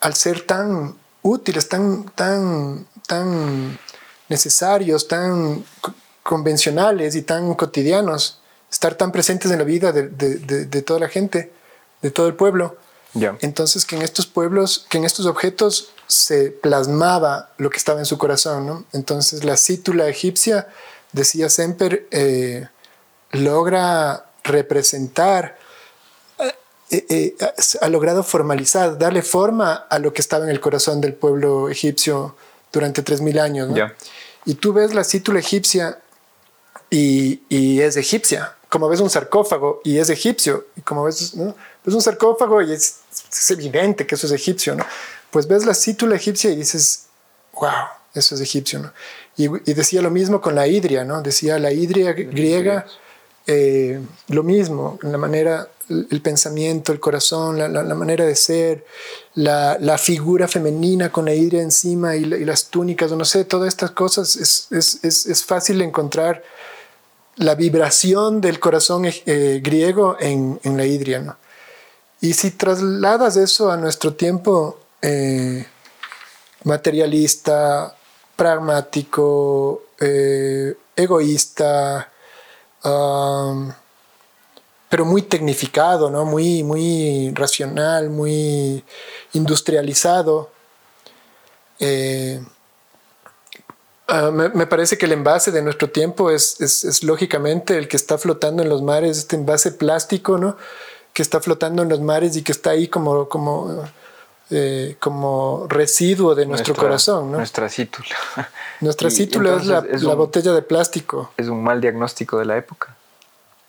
al 0.00 0.14
ser 0.14 0.42
tan 0.42 0.94
útiles, 1.22 1.68
tan, 1.68 2.04
tan, 2.10 2.86
tan 3.06 3.78
necesarios, 4.28 5.08
tan 5.08 5.64
convencionales 6.26 7.14
y 7.14 7.22
tan 7.22 7.54
cotidianos, 7.54 8.40
estar 8.70 8.94
tan 8.94 9.12
presentes 9.12 9.50
en 9.50 9.58
la 9.58 9.64
vida 9.64 9.92
de, 9.92 10.82
toda 10.82 11.00
la 11.00 11.08
gente, 11.08 11.52
de 12.02 12.10
todo 12.10 12.26
el 12.26 12.34
pueblo. 12.34 12.76
Entonces 13.40 13.86
que 13.86 13.96
en 13.96 14.02
estos 14.02 14.26
pueblos, 14.26 14.86
que 14.90 14.98
en 14.98 15.04
estos 15.04 15.24
objetos 15.24 15.90
se 16.06 16.50
plasmaba 16.50 17.50
lo 17.56 17.70
que 17.70 17.78
estaba 17.78 17.98
en 17.98 18.04
su 18.04 18.18
corazón. 18.18 18.84
Entonces 18.92 19.44
la 19.44 19.56
cítula 19.56 20.08
egipcia, 20.08 20.68
decía 21.12 21.48
Semper, 21.48 22.06
eh, 22.10 22.68
logra 23.30 24.26
representar, 24.44 25.56
eh, 26.90 27.06
eh, 27.08 27.36
ha 27.80 27.88
logrado 27.88 28.22
formalizar, 28.22 28.98
darle 28.98 29.22
forma 29.22 29.86
a 29.88 29.98
lo 29.98 30.12
que 30.12 30.20
estaba 30.20 30.44
en 30.44 30.50
el 30.50 30.60
corazón 30.60 31.00
del 31.00 31.14
pueblo 31.14 31.70
egipcio 31.70 32.36
durante 32.72 33.02
3.000 33.02 33.40
años. 33.40 33.70
Y 34.44 34.54
tú 34.54 34.72
ves 34.72 34.94
la 34.94 35.02
cítula 35.02 35.40
egipcia 35.40 35.98
y, 36.90 37.80
es 37.80 37.96
egipcia. 37.96 38.54
Como 38.68 38.88
ves 38.88 39.00
un 39.00 39.10
sarcófago 39.10 39.80
y 39.84 39.98
es 39.98 40.10
egipcio, 40.10 40.66
y 40.76 40.80
como 40.80 41.04
ves, 41.04 41.34
¿no? 41.34 41.54
ves 41.84 41.94
un 41.94 42.02
sarcófago 42.02 42.62
y 42.62 42.72
es, 42.72 43.00
evidente 43.50 44.06
que 44.06 44.16
eso 44.16 44.26
es 44.26 44.32
egipcio, 44.32 44.74
¿no? 44.74 44.84
Pues 45.30 45.46
ves 45.46 45.64
la 45.64 45.74
cítula 45.74 46.16
egipcia 46.16 46.50
y 46.50 46.56
dices, 46.56 47.06
wow, 47.54 47.70
eso 48.14 48.34
es 48.34 48.40
egipcio, 48.40 48.80
¿no? 48.80 48.92
Y, 49.36 49.48
decía 49.72 50.02
lo 50.02 50.10
mismo 50.10 50.40
con 50.40 50.54
la 50.54 50.66
hidria, 50.66 51.04
¿no? 51.04 51.22
Decía 51.22 51.58
la 51.58 51.72
hidria 51.72 52.12
griega, 52.12 52.86
eh, 53.46 54.00
lo 54.28 54.42
mismo, 54.42 54.98
la 55.02 55.18
manera, 55.18 55.68
el 55.88 56.20
pensamiento, 56.20 56.92
el 56.92 56.98
corazón, 56.98 57.58
la, 57.58 57.68
la, 57.68 57.94
manera 57.94 58.24
de 58.24 58.34
ser, 58.34 58.84
la, 59.34 59.76
la, 59.78 59.98
figura 59.98 60.48
femenina 60.48 61.12
con 61.12 61.26
la 61.26 61.34
hidria 61.34 61.62
encima 61.62 62.16
y, 62.16 62.24
las 62.24 62.68
túnicas, 62.68 63.12
no 63.12 63.24
sé, 63.24 63.44
todas 63.44 63.68
estas 63.68 63.92
cosas 63.92 64.34
es, 64.36 64.66
es, 64.72 65.04
es, 65.04 65.26
es 65.26 65.44
fácil 65.44 65.80
encontrar 65.82 66.42
la 67.36 67.54
vibración 67.54 68.40
del 68.40 68.58
corazón 68.58 69.04
eh, 69.06 69.60
griego 69.62 70.16
en, 70.18 70.58
la 70.64 70.84
hidria. 70.84 71.36
Y 72.20 72.32
si 72.32 72.52
trasladas 72.52 73.36
eso 73.36 73.70
a 73.70 73.76
nuestro 73.76 74.14
tiempo 74.14 74.78
eh, 75.02 75.66
materialista, 76.64 77.94
pragmático, 78.34 79.82
eh, 80.00 80.74
egoísta, 80.94 82.10
pero 84.88 85.04
muy 85.04 85.22
tecnificado, 85.22 86.08
¿no? 86.08 86.24
muy, 86.24 86.62
muy 86.62 87.32
racional, 87.34 88.08
muy 88.10 88.84
industrializado, 89.32 90.50
Ah, 94.08 94.30
me, 94.30 94.66
parece 94.66 94.96
que 94.96 95.06
el 95.06 95.12
envase 95.12 95.50
de 95.50 95.62
nuestro 95.62 95.90
tiempo 95.90 96.30
es, 96.30 96.60
es, 96.60 97.02
lógicamente 97.02 97.76
el 97.76 97.88
que 97.88 97.96
está 97.96 98.18
flotando 98.18 98.62
en 98.62 98.68
los 98.68 98.80
mares, 98.82 99.18
este 99.18 99.34
envase 99.34 99.72
plástico, 99.72 100.38
¿no? 100.38 100.56
Que 101.12 101.22
está 101.22 101.40
flotando 101.40 101.82
en 101.82 101.88
los 101.88 102.00
mares 102.00 102.36
y 102.36 102.42
que 102.42 102.52
está 102.52 102.70
ahí 102.70 102.86
como, 102.86 103.28
como, 103.28 103.84
eh, 104.50 104.96
como 105.00 105.66
residuo 105.68 106.36
de 106.36 106.46
nuestro 106.46 106.76
corazón, 106.76 107.32
¿no? 107.32 107.38
Nuestra 107.38 107.68
cítula. 107.68 108.14
Nuestra 108.80 109.10
cítula 109.10 109.56
es, 109.56 109.66
la, 109.66 109.84
la 109.84 110.14
botella 110.14 110.52
de 110.52 110.62
plástico. 110.62 111.32
Es 111.36 111.48
un 111.48 111.64
mal 111.64 111.80
diagnóstico 111.80 112.38
de 112.38 112.44
la 112.44 112.56
época. 112.56 112.94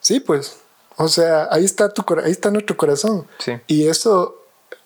Sí, 0.02 0.20
pues. 0.20 0.58
O 0.98 1.08
sea, 1.08 1.48
ahí 1.50 1.66
está, 1.66 1.90
tu, 1.90 2.06
ahí 2.24 2.32
está 2.32 2.52
nuestro 2.52 2.78
corazón. 2.78 3.26
Sí. 3.40 3.54
Y 3.66 3.88
eso, 3.88 4.44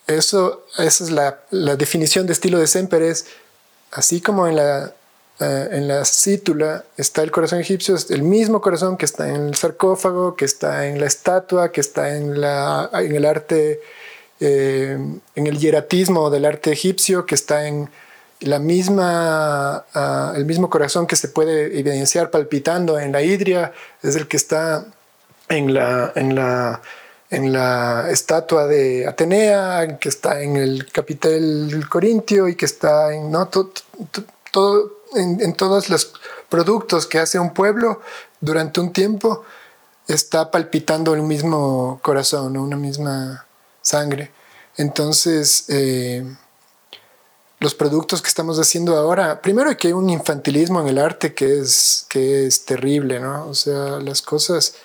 eso, 0.08 0.64
esa 0.78 1.04
es 1.04 1.12
la, 1.12 1.42
la 1.50 1.76
definición 1.76 2.26
de 2.26 2.32
estilo 2.32 2.58
de 2.58 2.68
Semper, 2.68 3.02
es 3.02 3.28
así 3.92 4.22
como 4.22 4.48
en 4.48 4.56
la 4.56 4.94
en 5.42 5.88
la 5.88 6.06
cítula 6.06 6.84
está 6.98 7.24
el 7.24 7.32
corazón 7.32 7.60
egipcio, 7.60 7.96
es 7.96 8.12
el 8.12 8.22
mismo 8.22 8.62
corazón 8.62 8.98
que 8.98 9.06
está 9.06 9.30
en 9.30 9.48
el 9.48 9.56
sarcófago, 9.56 10.36
que 10.36 10.46
está 10.46 10.88
en 10.88 11.00
la 11.00 11.08
estatua, 11.08 11.72
que 11.72 11.82
está 11.82 12.16
en, 12.16 12.40
la, 12.40 12.90
en 12.94 13.16
el 13.16 13.26
arte, 13.26 13.80
eh, 14.40 14.98
en 15.36 15.48
el 15.48 15.58
hieratismo 15.58 16.30
del 16.30 16.46
arte 16.46 16.72
egipcio, 16.72 17.26
que 17.26 17.36
está 17.36 17.68
en 17.68 17.90
la 18.42 18.60
misma, 18.60 19.86
ah, 19.94 20.34
el 20.36 20.46
mismo 20.46 20.70
corazón 20.70 21.08
que 21.08 21.16
se 21.16 21.28
puede 21.28 21.78
evidenciar 21.80 22.30
palpitando 22.30 23.00
en 23.00 23.12
la 23.12 23.22
hidria, 23.22 23.74
es 24.04 24.16
el 24.16 24.28
que 24.28 24.38
está 24.38 24.86
en 25.50 25.74
la, 25.74 26.12
en 26.16 26.36
la, 26.36 26.82
en 27.30 27.54
la 27.54 28.10
estatua 28.12 28.68
de 28.68 29.08
Atenea, 29.08 29.98
que 30.00 30.10
está 30.10 30.42
en 30.42 30.58
el 30.58 30.92
capitel 30.92 31.84
corintio 31.90 32.48
y 32.48 32.56
que 32.56 32.66
está 32.66 33.14
en, 33.14 33.32
¿no? 33.32 33.50
todo, 34.52 35.01
en, 35.14 35.54
todos 35.54 35.90
los 35.90 36.14
productos 36.50 37.08
que 37.08 37.20
hace 37.20 37.40
un 37.40 37.54
pueblo 37.54 38.02
durante 38.40 38.80
un 38.80 38.94
tiempo, 38.94 39.44
está 40.08 40.52
palpitando 40.52 41.14
el 41.14 41.22
mismo 41.22 42.00
corazón, 42.02 42.58
una 42.58 42.76
misma 42.76 43.46
sangre. 43.82 44.32
Entonces, 44.78 45.66
eh, 45.70 46.26
los 47.60 47.76
productos 47.76 48.22
que 48.22 48.28
estamos 48.28 48.60
haciendo 48.60 48.98
ahora, 48.98 49.42
primero 49.42 49.76
que 49.78 49.90
hay 49.90 49.94
un 49.94 50.10
infantilismo 50.10 50.82
en 50.82 50.88
el 50.88 50.98
arte 50.98 51.34
que 51.34 51.60
es, 51.60 52.06
que 52.10 52.48
es 52.48 52.66
terrible, 52.66 53.20
¿no? 53.20 53.48
O 53.48 53.54
sea, 53.54 54.00
las 54.00 54.22
cosas 54.22 54.76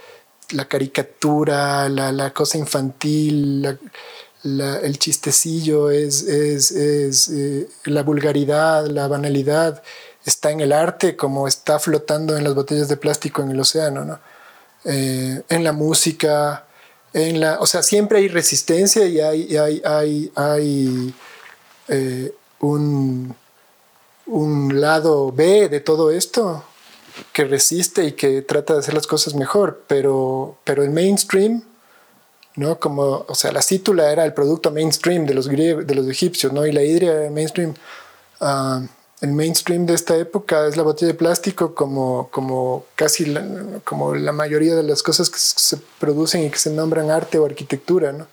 la 0.50 0.66
caricatura, 0.66 1.88
la, 1.88 2.32
cosa 2.32 2.58
infantil, 2.58 3.78
el 4.44 4.98
chistecillo, 4.98 5.90
es, 5.90 6.22
es, 6.22 7.28
eh, 7.30 7.68
la 7.84 8.02
vulgaridad, 8.02 8.86
la 8.86 9.08
banalidad, 9.08 9.82
está 10.26 10.50
en 10.50 10.60
el 10.60 10.72
arte 10.72 11.16
como 11.16 11.48
está 11.48 11.78
flotando 11.78 12.36
en 12.36 12.44
las 12.44 12.54
botellas 12.54 12.88
de 12.88 12.96
plástico 12.96 13.42
en 13.42 13.52
el 13.52 13.60
océano, 13.60 14.04
¿no? 14.04 14.18
Eh, 14.84 15.42
en 15.48 15.64
la 15.64 15.72
música, 15.72 16.66
en 17.12 17.40
la, 17.40 17.58
o 17.60 17.66
sea, 17.66 17.82
siempre 17.82 18.18
hay 18.18 18.28
resistencia 18.28 19.06
y 19.06 19.20
hay, 19.20 19.56
hay, 19.56 19.82
hay, 19.84 20.32
hay 20.34 21.14
eh, 21.88 22.34
un, 22.60 23.34
un 24.26 24.80
lado 24.80 25.32
B 25.32 25.68
de 25.68 25.80
todo 25.80 26.10
esto 26.10 26.64
que 27.32 27.44
resiste 27.44 28.04
y 28.04 28.12
que 28.12 28.42
trata 28.42 28.74
de 28.74 28.80
hacer 28.80 28.94
las 28.94 29.06
cosas 29.06 29.34
mejor, 29.34 29.84
pero, 29.86 30.58
pero 30.64 30.82
el 30.82 30.90
mainstream, 30.90 31.62
¿no? 32.56 32.78
Como, 32.78 33.24
o 33.28 33.34
sea, 33.34 33.52
la 33.52 33.62
cítula 33.62 34.10
era 34.12 34.24
el 34.24 34.34
producto 34.34 34.70
mainstream 34.70 35.24
de 35.24 35.34
los 35.34 35.48
griegos, 35.48 35.86
de 35.86 35.94
los 35.94 36.08
egipcios, 36.08 36.52
¿no? 36.52 36.66
Y 36.66 36.72
la 36.72 36.82
hidria 36.82 37.12
era 37.12 37.26
el 37.26 37.32
mainstream. 37.32 37.74
Ah, 38.40 38.82
el 39.20 39.32
mainstream 39.32 39.86
de 39.86 39.94
esta 39.94 40.16
época 40.16 40.66
es 40.66 40.76
la 40.76 40.82
botella 40.82 41.12
de 41.12 41.18
plástico 41.18 41.74
como, 41.74 42.28
como 42.30 42.84
casi 42.96 43.24
la, 43.26 43.44
como 43.84 44.14
la 44.14 44.32
mayoría 44.32 44.74
de 44.74 44.82
las 44.82 45.02
cosas 45.02 45.30
que 45.30 45.38
se 45.38 45.78
producen 45.98 46.44
y 46.44 46.50
que 46.50 46.58
se 46.58 46.70
nombran 46.70 47.10
arte 47.10 47.38
o 47.38 47.46
arquitectura, 47.46 48.12
¿no? 48.12 48.26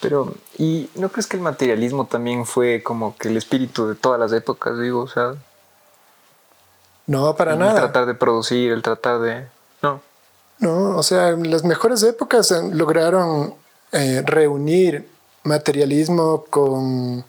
Pero, 0.00 0.32
¿y 0.56 0.88
no 0.94 1.08
crees 1.08 1.26
que 1.26 1.36
el 1.36 1.42
materialismo 1.42 2.06
también 2.06 2.46
fue 2.46 2.84
como 2.84 3.16
que 3.16 3.28
el 3.28 3.36
espíritu 3.36 3.88
de 3.88 3.96
todas 3.96 4.20
las 4.20 4.32
épocas, 4.32 4.78
digo? 4.78 5.00
O 5.00 5.08
sea, 5.08 5.34
no, 7.08 7.34
para 7.34 7.56
nada. 7.56 7.72
El 7.72 7.78
tratar 7.78 8.06
de 8.06 8.14
producir, 8.14 8.70
el 8.70 8.82
tratar 8.82 9.18
de... 9.20 9.48
No. 9.82 10.00
No, 10.60 10.96
o 10.96 11.02
sea, 11.02 11.32
las 11.32 11.64
mejores 11.64 12.02
épocas 12.04 12.50
lograron 12.72 13.54
eh, 13.90 14.22
reunir 14.24 15.08
materialismo 15.42 16.44
con, 16.50 17.24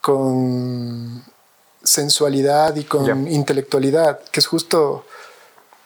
con 0.00 1.24
sensualidad 1.90 2.76
y 2.76 2.84
con 2.84 3.28
intelectualidad, 3.28 4.20
que 4.30 4.40
es 4.40 4.46
justo... 4.46 5.04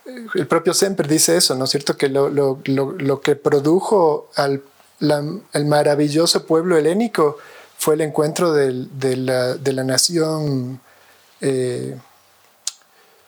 Eh, 0.07 0.27
el 0.35 0.47
propio 0.47 0.75
Semper 0.75 1.09
dice 1.09 1.37
eso, 1.37 1.55
¿no 1.55 1.65
es 1.65 1.71
cierto? 1.71 1.97
Que 1.97 2.09
lo, 2.09 2.29
lo, 2.29 2.59
lo, 2.65 3.21
que 3.21 3.37
produjo 3.37 4.29
al 4.37 4.63
el 5.01 5.65
maravilloso 5.67 6.47
pueblo 6.47 6.79
helénico 6.79 7.37
fue 7.77 7.95
el 7.95 8.01
encuentro 8.01 8.53
de, 8.53 9.17
la, 9.17 9.55
de 9.55 9.73
la 9.73 9.85
nación 9.85 10.81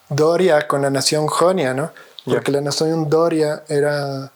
Doria 0.09 0.67
con 0.67 0.81
la 0.81 0.89
nación 0.89 1.27
Jonia, 1.27 1.73
¿no? 1.73 1.91
Porque 2.25 2.51
la 2.51 2.61
nación 2.61 3.09
Doria 3.09 3.63
era 3.67 4.31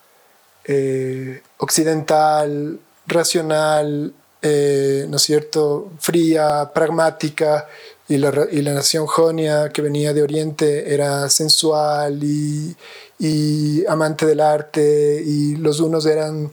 eh, 0.64 1.42
occidental, 1.58 2.80
racional, 3.06 4.14
eh, 4.42 5.06
¿no 5.10 5.18
es 5.18 5.24
cierto?, 5.24 5.92
fría, 6.00 6.72
pragmática, 6.74 7.68
y 8.08 8.18
la, 8.18 8.48
y 8.52 8.62
la, 8.62 8.74
nación 8.74 9.06
Jonia, 9.08 9.70
que 9.70 9.82
venía 9.82 10.14
de 10.14 10.24
Oriente, 10.24 10.94
era 10.94 11.30
sensual 11.30 12.24
y, 12.24 12.76
y, 13.20 13.86
amante 13.86 14.26
del 14.26 14.42
arte, 14.42 15.24
y 15.26 15.56
los 15.56 15.80
unos 15.80 16.06
eran 16.06 16.52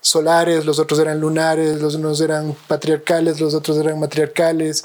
solares, 0.00 0.64
los 0.64 0.78
otros 0.78 0.98
eran 1.00 1.20
lunares, 1.20 1.80
los 1.80 1.94
unos 1.94 2.20
eran 2.20 2.56
patriarcales, 2.66 3.40
los 3.40 3.54
otros 3.54 3.76
eran 3.78 4.00
matriarcales, 4.00 4.84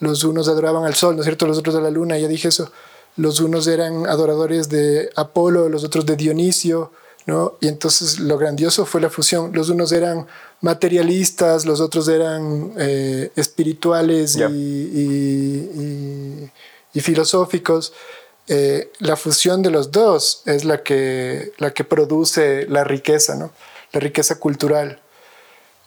los 0.00 0.24
unos 0.24 0.48
adoraban 0.48 0.84
al 0.84 0.94
sol, 0.94 1.14
¿no 1.16 1.22
es 1.22 1.26
cierto?, 1.26 1.46
los 1.46 1.58
otros 1.58 1.76
a 1.76 1.80
la 1.80 1.90
luna, 1.90 2.18
ya 2.18 2.28
dije 2.28 2.48
eso 2.48 2.70
los 3.16 3.40
unos 3.40 3.66
eran 3.66 4.06
adoradores 4.06 4.68
de 4.68 5.10
Apolo, 5.16 5.68
los 5.68 5.84
otros 5.84 6.06
de 6.06 6.16
Dionisio, 6.16 6.92
¿no? 7.26 7.56
Y 7.60 7.68
entonces 7.68 8.18
lo 8.18 8.38
grandioso 8.38 8.86
fue 8.86 9.00
la 9.00 9.10
fusión. 9.10 9.52
Los 9.52 9.68
unos 9.68 9.92
eran 9.92 10.26
materialistas, 10.60 11.64
los 11.66 11.80
otros 11.80 12.08
eran 12.08 12.72
eh, 12.78 13.30
espirituales 13.36 14.36
y, 14.36 15.70
filosóficos. 17.00 17.92
Eh, 18.48 18.90
la 18.98 19.16
fusión 19.16 19.62
de 19.62 19.70
los 19.70 19.92
dos 19.92 20.42
es 20.46 20.64
la 20.64 20.82
que, 20.82 21.52
la 21.58 21.72
que 21.72 21.84
produce 21.84 22.66
la 22.68 22.84
riqueza, 22.84 23.36
¿no? 23.36 23.52
La 23.92 24.00
riqueza 24.00 24.38
cultural. 24.38 25.00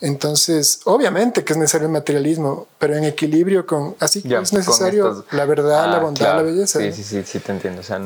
Entonces, 0.02 0.82
obviamente 0.84 1.44
que 1.44 1.53
es 1.53 1.60
necesario 1.60 1.88
el 1.88 1.94
materialismo, 1.94 2.68
pero 2.78 2.95
en 2.95 3.06
equilibrio 3.06 3.66
con, 3.66 3.95
así 3.99 4.22
que 4.22 4.36
es 4.36 4.52
necesario 4.52 5.26
la 5.32 5.45
verdad, 5.45 5.90
la 5.90 5.98
ah, 5.98 5.99
bondad, 5.99 6.36
la 6.36 6.41
belleza. 6.41 6.80
Sí, 6.80 6.91
sí, 6.91 7.03
sí, 7.03 7.24
sí, 7.26 7.40
te 7.40 7.52
entiendo. 7.52 7.80
O 7.82 7.84
sea, 7.84 7.99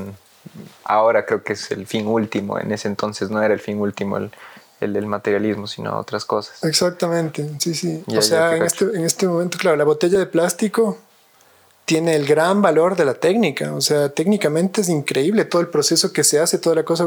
ahora 0.84 1.26
creo 1.26 1.44
que 1.44 1.54
es 1.54 1.72
el 1.72 1.86
fin 1.88 2.08
último, 2.08 2.60
en 2.60 2.72
ese 2.72 2.88
entonces 2.88 3.30
no 3.30 3.42
era 3.42 3.54
el 3.54 3.60
fin 3.60 3.80
último 3.80 4.18
el, 4.18 4.32
el 4.82 4.94
del 4.94 5.06
materialismo, 5.06 5.68
sino 5.68 5.98
otras 5.98 6.26
cosas. 6.26 6.64
Exactamente, 6.64 7.50
sí, 7.60 7.74
sí. 7.74 8.04
o 8.08 8.22
sea, 8.22 8.56
en, 8.56 8.64
este, 8.64 8.86
en 8.86 9.06
este 9.06 9.28
momento, 9.28 9.58
claro, 9.58 9.78
la 9.78 9.84
botella 9.84 10.20
de 10.20 10.26
plástico 10.26 10.98
tiene 11.86 12.16
el 12.16 12.26
gran 12.26 12.62
valor 12.62 12.96
de 12.96 13.06
la 13.06 13.16
técnica, 13.16 13.74
o 13.74 13.82
sea, 13.82 14.10
técnicamente 14.10 14.82
es 14.82 14.90
increíble 14.90 15.46
todo 15.46 15.62
el 15.62 15.70
proceso 15.70 16.14
que 16.14 16.24
se 16.24 16.40
hace, 16.40 16.58
toda 16.60 16.76
la 16.76 16.84
cosa, 16.84 17.06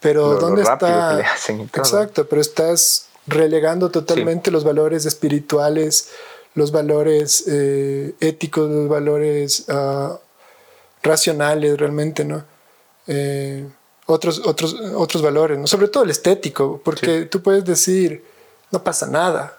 pero 0.00 0.34
¿dónde 0.36 0.62
está? 0.62 1.20
Exacto, 1.74 2.26
pero 2.26 2.40
estás 2.40 3.08
relegando 3.26 3.90
totalmente 3.90 4.50
los 4.50 4.64
valores 4.64 5.06
espirituales, 5.06 6.08
los 6.54 6.72
valores 6.72 7.44
eh, 7.46 8.14
éticos, 8.20 8.68
los 8.68 8.88
valores 8.88 9.66
ah, 9.68 10.18
racionales 11.02 11.78
realmente, 11.78 12.24
¿no? 12.24 12.44
Eh, 13.06 13.66
otros, 14.06 14.42
otros, 14.44 14.74
otros 14.94 15.22
valores, 15.22 15.58
¿no? 15.58 15.66
sobre 15.66 15.88
todo 15.88 16.04
el 16.04 16.10
estético, 16.10 16.80
porque 16.84 17.26
tú 17.26 17.42
puedes 17.42 17.64
decir, 17.64 18.24
no 18.70 18.82
pasa 18.82 19.06
nada, 19.06 19.58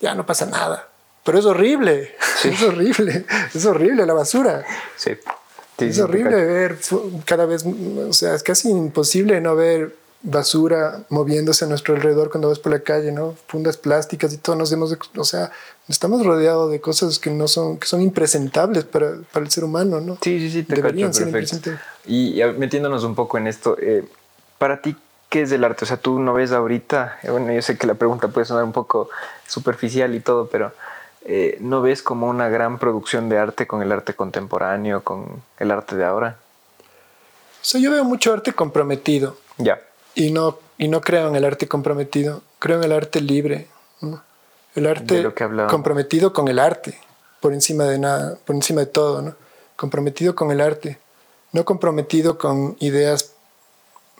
ya 0.00 0.14
no 0.14 0.24
pasa 0.24 0.46
nada, 0.46 0.88
pero 1.24 1.38
es 1.38 1.44
horrible, 1.44 2.14
es 2.44 2.62
horrible, 2.62 3.26
es 3.54 3.64
horrible 3.64 4.06
la 4.06 4.14
basura. 4.14 4.64
Sí. 4.96 5.12
es 5.78 5.98
horrible 5.98 6.44
ver 6.44 6.78
cada 7.24 7.46
vez, 7.46 7.64
o 7.64 8.12
sea, 8.12 8.34
es 8.34 8.42
casi 8.42 8.70
imposible 8.70 9.40
no 9.40 9.54
ver 9.54 9.94
basura 10.22 11.04
moviéndose 11.10 11.64
a 11.64 11.68
nuestro 11.68 11.94
alrededor 11.94 12.30
cuando 12.30 12.48
vas 12.48 12.58
por 12.58 12.72
la 12.72 12.80
calle, 12.80 13.12
¿no? 13.12 13.34
Fundas 13.46 13.76
plásticas 13.76 14.32
y 14.32 14.38
todo, 14.38 14.56
nos 14.56 14.72
hemos, 14.72 14.96
o 15.16 15.24
sea, 15.24 15.52
estamos 15.88 16.26
rodeados 16.26 16.70
de 16.70 16.80
cosas 16.80 17.18
que 17.18 17.30
no 17.30 17.46
son, 17.46 17.78
que 17.78 17.86
son 17.86 18.02
impresentables 18.02 18.84
para, 18.84 19.12
para 19.32 19.44
el 19.44 19.50
ser 19.50 19.64
humano, 19.64 20.00
¿no? 20.00 20.18
Sí, 20.20 20.40
sí, 20.40 20.50
sí, 20.50 20.62
te 20.64 20.76
Deberían 20.76 21.14
ser 21.14 21.30
perfecto. 21.30 21.70
Y, 22.04 22.40
metiéndonos 22.56 23.04
un 23.04 23.14
poco 23.14 23.38
en 23.38 23.46
esto, 23.46 23.76
eh, 23.80 24.04
para 24.58 24.82
ti, 24.82 24.96
¿qué 25.28 25.42
es 25.42 25.52
el 25.52 25.62
arte? 25.62 25.84
O 25.84 25.88
sea, 25.88 25.98
tú 25.98 26.18
no 26.18 26.34
ves 26.34 26.50
ahorita, 26.50 27.20
eh, 27.22 27.30
bueno, 27.30 27.52
yo 27.52 27.62
sé 27.62 27.78
que 27.78 27.86
la 27.86 27.94
pregunta 27.94 28.28
puede 28.28 28.44
sonar 28.44 28.64
un 28.64 28.72
poco 28.72 29.08
superficial 29.46 30.14
y 30.16 30.20
todo, 30.20 30.48
pero 30.48 30.72
eh, 31.26 31.58
¿no 31.60 31.80
ves 31.80 32.02
como 32.02 32.28
una 32.28 32.48
gran 32.48 32.78
producción 32.78 33.28
de 33.28 33.38
arte 33.38 33.68
con 33.68 33.82
el 33.82 33.92
arte 33.92 34.14
contemporáneo, 34.14 35.04
con 35.04 35.42
el 35.60 35.70
arte 35.70 35.94
de 35.94 36.04
ahora? 36.04 36.38
O 36.80 37.64
sea, 37.64 37.80
yo 37.80 37.92
veo 37.92 38.02
mucho 38.02 38.32
arte 38.32 38.52
comprometido. 38.52 39.36
Ya 39.58 39.80
y 40.18 40.32
no, 40.32 40.58
y 40.78 40.88
no 40.88 41.00
creo 41.00 41.28
en 41.28 41.36
el 41.36 41.44
arte 41.44 41.68
comprometido, 41.68 42.42
creo 42.58 42.78
en 42.78 42.84
el 42.84 42.92
arte 42.92 43.20
libre. 43.20 43.68
El 44.74 44.86
arte 44.86 45.32
comprometido 45.70 46.32
con 46.32 46.48
el 46.48 46.58
arte, 46.58 46.98
por 47.40 47.52
encima 47.52 47.84
de 47.84 47.98
nada, 47.98 48.36
por 48.44 48.56
encima 48.56 48.80
de 48.80 48.86
todo, 48.86 49.22
¿no? 49.22 49.36
Comprometido 49.76 50.34
con 50.34 50.50
el 50.50 50.60
arte, 50.60 50.98
no 51.52 51.64
comprometido 51.64 52.36
con 52.36 52.76
ideas 52.80 53.30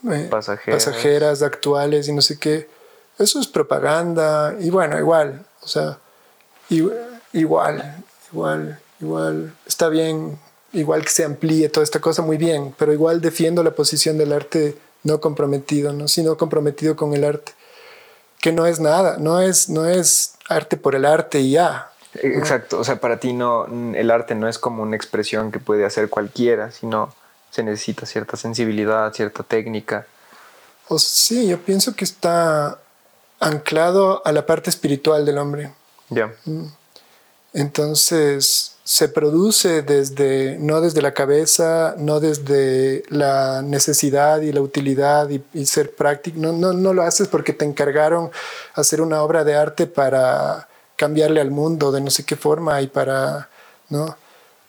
eh, 0.09 0.29
pasajeras. 0.31 1.43
actuales 1.43 2.07
y 2.07 2.13
no 2.13 2.23
sé 2.23 2.39
qué. 2.39 2.69
Eso 3.19 3.41
es 3.41 3.49
propaganda 3.49 4.55
y 4.61 4.71
bueno, 4.71 4.97
igual, 5.01 5.45
o 5.63 5.67
sea, 5.67 5.99
igual, 6.69 8.05
igual, 8.31 8.79
igual, 9.01 9.53
está 9.67 9.89
bien, 9.89 10.39
igual 10.73 11.03
que 11.03 11.11
se 11.11 11.25
amplíe 11.25 11.69
toda 11.69 11.83
esta 11.83 12.01
cosa, 12.01 12.23
muy 12.23 12.37
bien, 12.37 12.73
pero 12.79 12.93
igual 12.93 13.21
defiendo 13.21 13.65
la 13.65 13.73
posición 13.73 14.17
del 14.17 14.33
arte 14.33 14.79
no 15.05 15.21
comprometido, 15.21 15.93
¿no? 15.93 16.09
sino 16.09 16.37
comprometido 16.37 16.97
con 16.97 17.15
el 17.15 17.25
arte, 17.25 17.53
que 18.41 18.53
no 18.53 18.67
es 18.67 18.81
nada, 18.81 19.17
no 19.19 19.41
es, 19.41 19.69
no 19.69 19.87
es 19.87 20.35
arte 20.49 20.77
por 20.77 20.95
el 20.95 21.05
arte 21.05 21.41
y 21.41 21.53
ya. 21.53 21.93
Exacto, 22.15 22.79
o 22.81 22.85
sea, 22.85 23.01
para 23.01 23.21
ti 23.21 23.33
no, 23.33 23.67
el 23.95 24.11
arte 24.11 24.35
no 24.35 24.49
es 24.49 24.59
como 24.59 24.83
una 24.83 24.97
expresión 24.97 25.53
que 25.53 25.59
puede 25.59 25.85
hacer 25.85 26.09
cualquiera, 26.09 26.71
sino 26.73 27.15
se 27.51 27.63
necesita 27.63 28.07
cierta 28.07 28.37
sensibilidad, 28.37 29.13
cierta 29.13 29.43
técnica. 29.43 30.07
O 30.89 30.99
sí, 30.99 31.47
yo 31.47 31.59
pienso 31.59 31.95
que 31.95 32.05
está 32.05 32.79
anclado 33.41 34.23
a 34.25 34.33
la 34.33 34.47
parte 34.47 34.71
espiritual 34.71 35.25
del 35.25 35.39
hombre. 35.39 35.73
Ya. 36.09 36.33
Mm. 36.45 36.67
Entonces 37.53 38.78
se 38.89 39.11
produce 39.11 39.83
desde, 39.83 40.57
no 40.59 40.81
desde 40.81 41.03
la 41.03 41.13
cabeza, 41.13 41.95
no 41.99 42.21
desde 42.21 43.03
la 43.11 43.61
necesidad 43.61 44.41
y 44.41 44.51
la 44.51 44.63
utilidad 44.63 45.29
y, 45.29 45.67
ser 45.67 45.95
práctico. 45.95 46.39
No, 46.41 46.53
no, 46.53 46.73
no, 46.73 46.95
lo 46.95 47.03
haces 47.03 47.29
porque 47.29 47.53
te 47.53 47.67
encargaron 47.67 48.31
hacer 48.75 49.03
una 49.03 49.23
obra 49.23 49.45
de 49.45 49.55
arte 49.55 49.87
para 49.87 50.69
cambiarle 50.97 51.43
al 51.43 51.51
mundo 51.51 51.93
de 51.93 52.01
no 52.01 52.11
sé 52.11 52.25
qué 52.25 52.35
forma 52.35 52.81
y 52.81 52.87
para, 52.87 53.51
¿no? 53.91 54.17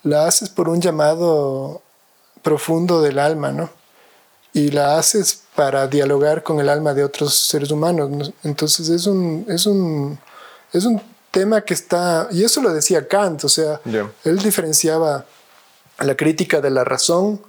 La 0.04 0.28
haces 0.28 0.50
por 0.50 0.68
un 0.68 0.82
llamado 0.82 1.82
profundo 2.42 3.02
del 3.02 3.20
alma, 3.20 3.54
¿no? 3.54 3.70
Y 4.52 4.72
la 4.72 4.98
haces 4.98 5.44
para 5.56 5.88
dialogar 5.88 6.44
con 6.44 6.60
el 6.60 6.68
alma 6.68 6.94
de 6.94 7.06
otros 7.06 7.36
seres 7.36 7.72
humanos. 7.72 8.34
Entonces 8.44 8.90
es 8.90 9.08
un, 9.08 9.46
es 9.48 9.66
un, 9.66 10.20
es 10.74 10.84
un 10.84 11.02
tema 11.32 11.62
que 11.62 11.74
está, 11.74 12.28
y 12.32 12.44
eso 12.44 12.62
lo 12.62 12.74
decía 12.74 13.08
Kant, 13.08 13.44
o 13.44 13.50
sea, 13.50 13.80
él 14.24 14.40
diferenciaba 14.40 15.26
la 16.00 16.16
crítica 16.16 16.62
de 16.62 16.70
la 16.70 16.84
razón, 16.84 17.42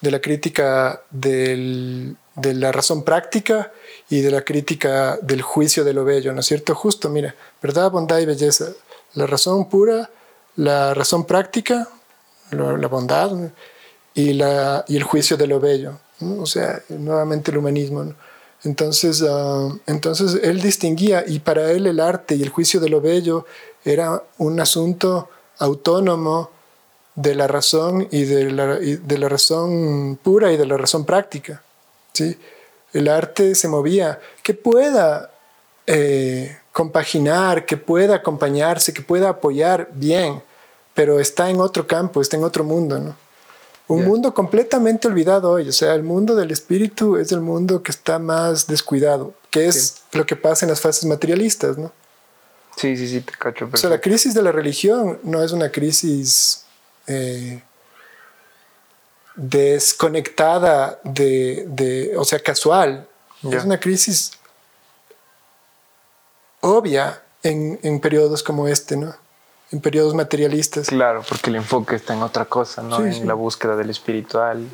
de 0.00 0.10
la 0.10 0.20
crítica 0.20 1.02
del, 1.10 2.16
de 2.36 2.54
la 2.54 2.72
razón 2.72 3.04
práctica 3.04 3.72
y 4.08 4.20
de 4.20 4.30
la 4.30 4.42
crítica 4.42 5.18
del 5.22 5.42
juicio 5.42 5.84
de 5.84 5.92
lo 5.92 6.04
bello, 6.04 6.32
¿no 6.32 6.40
es 6.40 6.46
cierto? 6.46 6.74
Justo, 6.74 7.08
mira, 7.08 7.34
verdad, 7.62 7.90
bondad 7.90 8.18
y 8.18 8.26
belleza, 8.26 8.66
la 9.14 9.26
razón 9.26 9.68
pura, 9.68 10.10
la 10.56 10.94
razón 10.94 11.24
práctica, 11.24 11.88
la 12.50 12.88
bondad 12.88 13.30
y, 14.14 14.32
la, 14.32 14.84
y 14.88 14.96
el 14.96 15.02
juicio 15.02 15.36
de 15.36 15.46
lo 15.46 15.60
bello, 15.60 15.98
o 16.20 16.46
sea, 16.46 16.82
nuevamente 16.88 17.50
el 17.50 17.58
humanismo. 17.58 18.04
¿no? 18.04 18.27
Entonces, 18.64 19.24
ah, 19.28 19.68
entonces 19.86 20.40
él 20.42 20.60
distinguía 20.60 21.24
y 21.26 21.38
para 21.38 21.70
él 21.70 21.86
el 21.86 22.00
arte 22.00 22.34
y 22.34 22.42
el 22.42 22.48
juicio 22.48 22.80
de 22.80 22.88
lo 22.88 23.00
bello 23.00 23.46
era 23.84 24.22
un 24.38 24.58
asunto 24.60 25.28
autónomo 25.58 26.50
de 27.14 27.34
la 27.34 27.46
razón 27.46 28.06
y 28.10 28.24
de 28.24 28.50
la, 28.50 28.76
de 28.76 29.18
la 29.18 29.28
razón 29.28 30.18
pura 30.22 30.52
y 30.52 30.56
de 30.56 30.66
la 30.66 30.76
razón 30.76 31.04
práctica. 31.04 31.62
¿sí? 32.12 32.36
El 32.92 33.08
arte 33.08 33.54
se 33.54 33.68
movía, 33.68 34.20
que 34.42 34.54
pueda 34.54 35.30
eh, 35.86 36.58
compaginar, 36.72 37.66
que 37.66 37.76
pueda 37.76 38.16
acompañarse, 38.16 38.92
que 38.92 39.02
pueda 39.02 39.30
apoyar 39.30 39.88
bien, 39.92 40.42
pero 40.94 41.18
está 41.18 41.50
en 41.50 41.60
otro 41.60 41.86
campo, 41.86 42.20
está 42.20 42.36
en 42.36 42.44
otro 42.44 42.64
mundo. 42.64 42.98
¿no? 42.98 43.16
Un 43.88 44.04
mundo 44.04 44.34
completamente 44.34 45.08
olvidado 45.08 45.50
hoy. 45.50 45.68
O 45.68 45.72
sea, 45.72 45.94
el 45.94 46.02
mundo 46.02 46.34
del 46.34 46.50
espíritu 46.50 47.16
es 47.16 47.32
el 47.32 47.40
mundo 47.40 47.82
que 47.82 47.90
está 47.90 48.18
más 48.18 48.66
descuidado, 48.66 49.32
que 49.50 49.66
es 49.66 50.02
lo 50.12 50.26
que 50.26 50.36
pasa 50.36 50.66
en 50.66 50.70
las 50.70 50.80
fases 50.80 51.06
materialistas, 51.06 51.78
¿no? 51.78 51.90
Sí, 52.76 52.96
sí, 52.96 53.08
sí, 53.08 53.20
te 53.22 53.32
cacho. 53.32 53.68
O 53.72 53.76
sea, 53.76 53.90
la 53.90 54.00
crisis 54.00 54.34
de 54.34 54.42
la 54.42 54.52
religión 54.52 55.18
no 55.22 55.42
es 55.42 55.52
una 55.52 55.72
crisis 55.72 56.64
eh, 57.06 57.62
desconectada 59.34 61.00
de, 61.02 62.14
o 62.16 62.24
sea, 62.24 62.38
casual. 62.40 63.08
Es 63.50 63.64
una 63.64 63.80
crisis 63.80 64.32
obvia 66.60 67.22
en, 67.42 67.80
en 67.82 68.00
periodos 68.00 68.42
como 68.42 68.68
este, 68.68 68.96
¿no? 68.96 69.16
En 69.70 69.80
periodos 69.80 70.14
materialistas. 70.14 70.88
Claro, 70.88 71.22
porque 71.28 71.50
el 71.50 71.56
enfoque 71.56 71.96
está 71.96 72.14
en 72.14 72.22
otra 72.22 72.44
cosa, 72.46 72.82
¿no? 72.82 73.04
en 73.04 73.26
la 73.26 73.34
búsqueda 73.34 73.76
del 73.76 73.90
espiritual. 73.90 74.66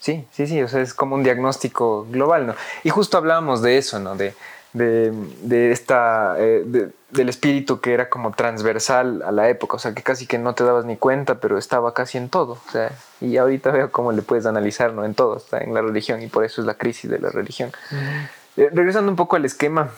Sí, 0.00 0.26
sí, 0.32 0.46
sí, 0.46 0.60
o 0.62 0.68
sea, 0.68 0.80
es 0.80 0.94
como 0.94 1.14
un 1.14 1.22
diagnóstico 1.22 2.06
global, 2.10 2.46
¿no? 2.46 2.54
Y 2.82 2.90
justo 2.90 3.18
hablábamos 3.18 3.62
de 3.62 3.78
eso, 3.78 4.00
¿no? 4.00 4.16
De, 4.16 4.34
de, 4.72 5.70
esta, 5.70 6.34
eh, 6.38 6.90
del 7.10 7.28
espíritu 7.28 7.80
que 7.80 7.92
era 7.92 8.08
como 8.08 8.32
transversal 8.32 9.22
a 9.22 9.30
la 9.30 9.48
época, 9.48 9.76
o 9.76 9.78
sea, 9.78 9.94
que 9.94 10.02
casi 10.02 10.26
que 10.26 10.38
no 10.38 10.54
te 10.54 10.64
dabas 10.64 10.86
ni 10.86 10.96
cuenta, 10.96 11.36
pero 11.36 11.58
estaba 11.58 11.94
casi 11.94 12.18
en 12.18 12.30
todo, 12.30 12.54
o 12.66 12.70
sea, 12.72 12.90
y 13.20 13.36
ahorita 13.36 13.70
veo 13.70 13.92
cómo 13.92 14.12
le 14.12 14.22
puedes 14.22 14.46
analizar, 14.46 14.92
¿no? 14.92 15.04
En 15.04 15.14
todo, 15.14 15.36
está 15.36 15.58
en 15.58 15.74
la 15.74 15.82
religión, 15.82 16.22
y 16.22 16.26
por 16.26 16.44
eso 16.44 16.62
es 16.62 16.66
la 16.66 16.74
crisis 16.74 17.08
de 17.10 17.18
la 17.18 17.28
religión. 17.28 17.70
Eh, 18.56 18.70
regresando 18.72 19.10
un 19.10 19.16
poco 19.16 19.36
al 19.36 19.44
esquema, 19.44 19.90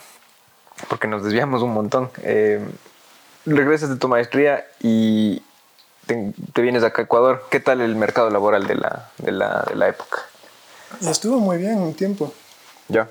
porque 0.89 1.09
nos 1.09 1.23
desviamos 1.23 1.63
un 1.63 1.73
montón. 1.73 2.11
Eh, 2.23 2.61
regresas 3.47 3.91
de 3.91 3.97
tu 3.97 4.09
maestría 4.09 4.67
y 4.81 5.43
te, 6.07 6.63
vienes 6.63 6.83
acá 6.83 7.03
a 7.03 7.05
Ecuador. 7.05 7.45
¿Qué 7.51 7.61
tal 7.61 7.81
el 7.81 7.95
mercado 7.97 8.31
laboral 8.31 8.67
de 8.67 8.75
la, 8.77 9.11
de 9.19 9.33
la, 9.33 9.67
de 9.69 9.77
la 9.77 9.89
época? 9.89 10.23
Estuvo 11.01 11.41
muy 11.41 11.59
bien 11.59 11.79
un 11.79 11.95
tiempo. 11.95 12.33
Ya. 12.89 13.09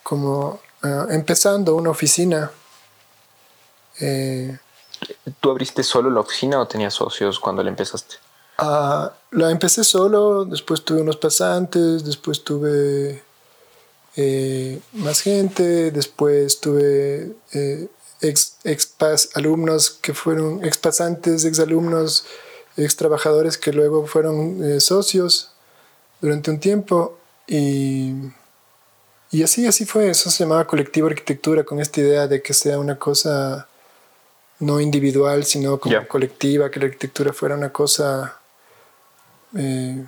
como 0.02 0.58
ah, 0.82 1.06
empezando 1.10 1.76
una 1.76 1.90
oficina 1.90 2.50
eh, 4.00 4.58
¿Tú 5.40 5.50
abriste 5.50 5.82
solo 5.82 6.10
la 6.10 6.20
oficina 6.20 6.60
o 6.60 6.66
tenías 6.66 6.94
socios 6.94 7.38
cuando 7.38 7.62
la 7.62 7.70
empezaste? 7.70 8.16
Ah, 8.58 9.12
la 9.30 9.50
empecé 9.50 9.84
solo, 9.84 10.44
después 10.44 10.84
tuve 10.84 11.00
unos 11.00 11.16
pasantes, 11.16 12.04
después 12.04 12.44
tuve 12.44 13.22
eh, 14.16 14.80
más 14.92 15.20
gente, 15.20 15.90
después 15.90 16.60
tuve 16.60 17.32
eh, 17.52 17.88
ex, 18.20 18.56
ex 18.64 18.94
alumnos 19.34 19.90
que 19.90 20.12
fueron 20.12 20.64
ex 20.64 20.76
pasantes, 20.76 21.44
ex 21.44 21.58
alumnos, 21.60 22.26
ex 22.76 22.96
trabajadores 22.96 23.56
que 23.56 23.72
luego 23.72 24.06
fueron 24.06 24.80
socios 24.80 25.52
durante 26.20 26.50
un 26.50 26.60
tiempo 26.60 27.16
y, 27.46 28.12
y 29.30 29.42
así, 29.42 29.66
así 29.66 29.86
fue, 29.86 30.10
eso 30.10 30.28
se 30.28 30.44
llamaba 30.44 30.66
colectivo 30.66 31.08
arquitectura 31.08 31.64
con 31.64 31.80
esta 31.80 32.00
idea 32.00 32.26
de 32.26 32.42
que 32.42 32.52
sea 32.52 32.78
una 32.78 32.98
cosa 32.98 33.68
no 34.60 34.80
individual, 34.80 35.44
sino 35.44 35.80
como 35.80 36.06
colectiva, 36.06 36.70
que 36.70 36.80
la 36.80 36.86
arquitectura 36.86 37.32
fuera 37.32 37.56
una 37.56 37.72
cosa 37.72 38.38
eh, 39.56 40.04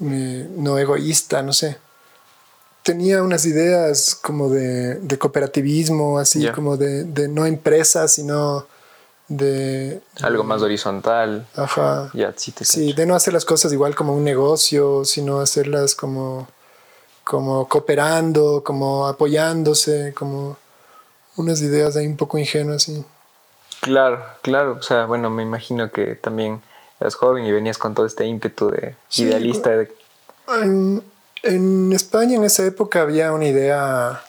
eh, 0.00 0.48
no 0.56 0.78
egoísta, 0.78 1.42
no 1.42 1.52
sé. 1.52 1.78
Tenía 2.82 3.22
unas 3.22 3.46
ideas 3.46 4.14
como 4.14 4.50
de, 4.50 5.16
cooperativismo, 5.18 6.18
así 6.18 6.46
como 6.48 6.76
de, 6.76 7.28
no 7.28 7.46
empresa, 7.46 8.06
sino 8.08 8.66
de... 9.26 10.02
Algo 10.20 10.44
más 10.44 10.60
horizontal. 10.60 11.46
Ajá. 11.56 12.12
sí, 12.60 12.92
de 12.92 13.06
no 13.06 13.14
hacer 13.14 13.32
las 13.32 13.46
cosas 13.46 13.72
igual 13.72 13.94
como 13.94 14.14
un 14.14 14.22
negocio, 14.22 15.06
sino 15.06 15.40
hacerlas 15.40 15.94
como, 15.94 16.46
como 17.24 17.66
cooperando, 17.70 18.62
como 18.62 19.06
apoyándose, 19.06 20.12
como 20.12 20.58
unas 21.36 21.62
ideas 21.62 21.96
ahí 21.96 22.06
un 22.06 22.18
poco 22.18 22.36
ingenuas. 22.36 22.82
Sí. 22.82 23.02
Claro, 23.84 24.24
claro. 24.40 24.78
O 24.80 24.82
sea, 24.82 25.04
bueno, 25.04 25.28
me 25.28 25.42
imagino 25.42 25.90
que 25.90 26.14
también 26.14 26.62
eras 26.98 27.16
joven 27.16 27.44
y 27.44 27.52
venías 27.52 27.76
con 27.76 27.94
todo 27.94 28.06
este 28.06 28.24
ímpetu 28.24 28.70
de 28.70 28.96
idealista. 29.16 29.74
En, 31.42 31.92
España 31.92 32.36
en 32.36 32.44
esa 32.44 32.64
época 32.64 33.02
había 33.02 33.30
una 33.32 33.44
idea, 33.44 34.24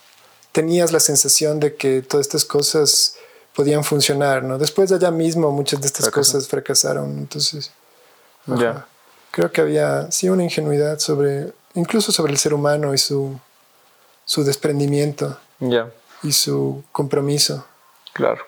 tenías 0.51 0.91
la 0.91 0.99
sensación 0.99 1.61
de 1.61 1.75
que 1.75 2.01
todas 2.01 2.27
estas 2.27 2.43
cosas 2.43 3.15
podían 3.55 3.85
funcionar, 3.85 4.43
¿no? 4.43 4.57
Después 4.57 4.89
de 4.89 4.97
allá 4.97 5.11
mismo 5.11 5.49
muchas 5.51 5.79
de 5.79 5.87
estas 5.87 6.09
cosas 6.09 6.49
fracasaron, 6.49 7.17
entonces... 7.17 7.71
Ya. 8.47 8.85
Creo 9.31 9.53
que 9.53 9.61
había, 9.61 10.11
sí, 10.11 10.27
una 10.27 10.43
ingenuidad 10.43 10.99
sobre, 10.99 11.53
incluso 11.75 12.11
sobre 12.11 12.33
el 12.33 12.37
ser 12.37 12.53
humano 12.53 12.93
y 12.93 12.97
su, 12.97 13.39
su 14.25 14.43
desprendimiento. 14.43 15.39
Ya. 15.59 15.89
Y 16.23 16.33
su 16.33 16.83
compromiso. 16.91 17.65
Claro. 18.11 18.45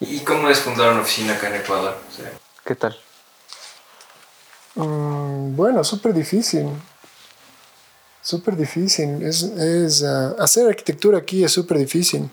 ¿Y 0.00 0.20
cómo 0.20 0.48
es 0.48 0.60
fundar 0.60 0.92
una 0.92 1.00
oficina 1.00 1.34
acá 1.34 1.48
en 1.48 1.56
Ecuador? 1.56 1.96
¿Qué 2.64 2.74
tal? 2.74 2.96
Mm, 4.76 5.56
bueno, 5.56 5.82
súper 5.82 6.14
difícil. 6.14 6.68
Súper 8.22 8.56
difícil. 8.56 9.22
Es, 9.22 10.04
ah, 10.04 10.36
hacer 10.38 10.68
arquitectura 10.68 11.18
aquí 11.18 11.42
es 11.42 11.50
súper 11.50 11.78
difícil. 11.78 12.30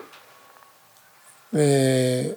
Eh, 1.53 2.35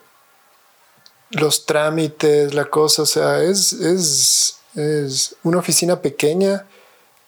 los 1.30 1.66
trámites, 1.66 2.54
la 2.54 2.64
cosa, 2.66 3.02
o 3.02 3.06
sea, 3.06 3.42
es, 3.42 3.72
es, 3.74 4.60
es 4.74 5.36
una 5.42 5.58
oficina 5.58 6.00
pequeña 6.00 6.66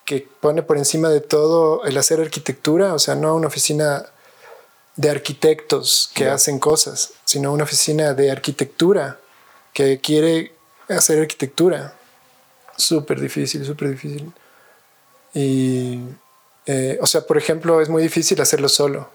que 0.07 0.27
pone 0.41 0.63
por 0.63 0.79
encima 0.79 1.11
de 1.11 1.21
todo 1.21 1.85
el 1.85 1.99
hacer 1.99 2.21
arquitectura, 2.21 2.95
o 2.95 2.99
sea, 2.99 3.15
no 3.15 3.35
una 3.35 3.49
oficina 3.49 4.07
de 4.97 5.11
arquitectos 5.11 6.11
que 6.15 6.29
hacen 6.29 6.59
cosas, 6.59 7.13
sino 7.25 7.53
una 7.53 7.65
oficina 7.65 8.13
de 8.15 8.31
arquitectura 8.31 9.19
que 9.73 10.01
quiere 10.01 10.53
hacer 10.89 11.21
arquitectura. 11.21 11.95
Súper 12.77 13.21
difícil, 13.21 13.65
súper 13.65 13.91
difícil. 13.91 14.33
Y, 15.35 16.01
eh, 16.67 16.99
o 17.01 17.07
sea, 17.07 17.23
por 17.23 17.39
ejemplo, 17.39 17.81
es 17.81 17.89
muy 17.89 18.03
difícil 18.03 18.41
hacerlo 18.41 18.69
solo. 18.69 19.09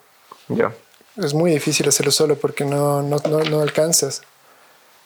Ya. 0.48 0.74
Es 1.18 1.34
muy 1.34 1.52
difícil 1.52 1.88
hacerlo 1.88 2.12
solo 2.12 2.38
porque 2.38 2.66
no, 2.66 3.02
no, 3.02 3.18
no, 3.30 3.44
no 3.44 3.62
alcanzas. 3.62 4.22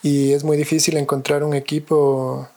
Y 0.01 0.33
es 0.33 0.43
muy 0.43 0.57
difícil 0.57 0.97
encontrar 0.97 1.43
un 1.43 1.53
equipo. 1.53 2.47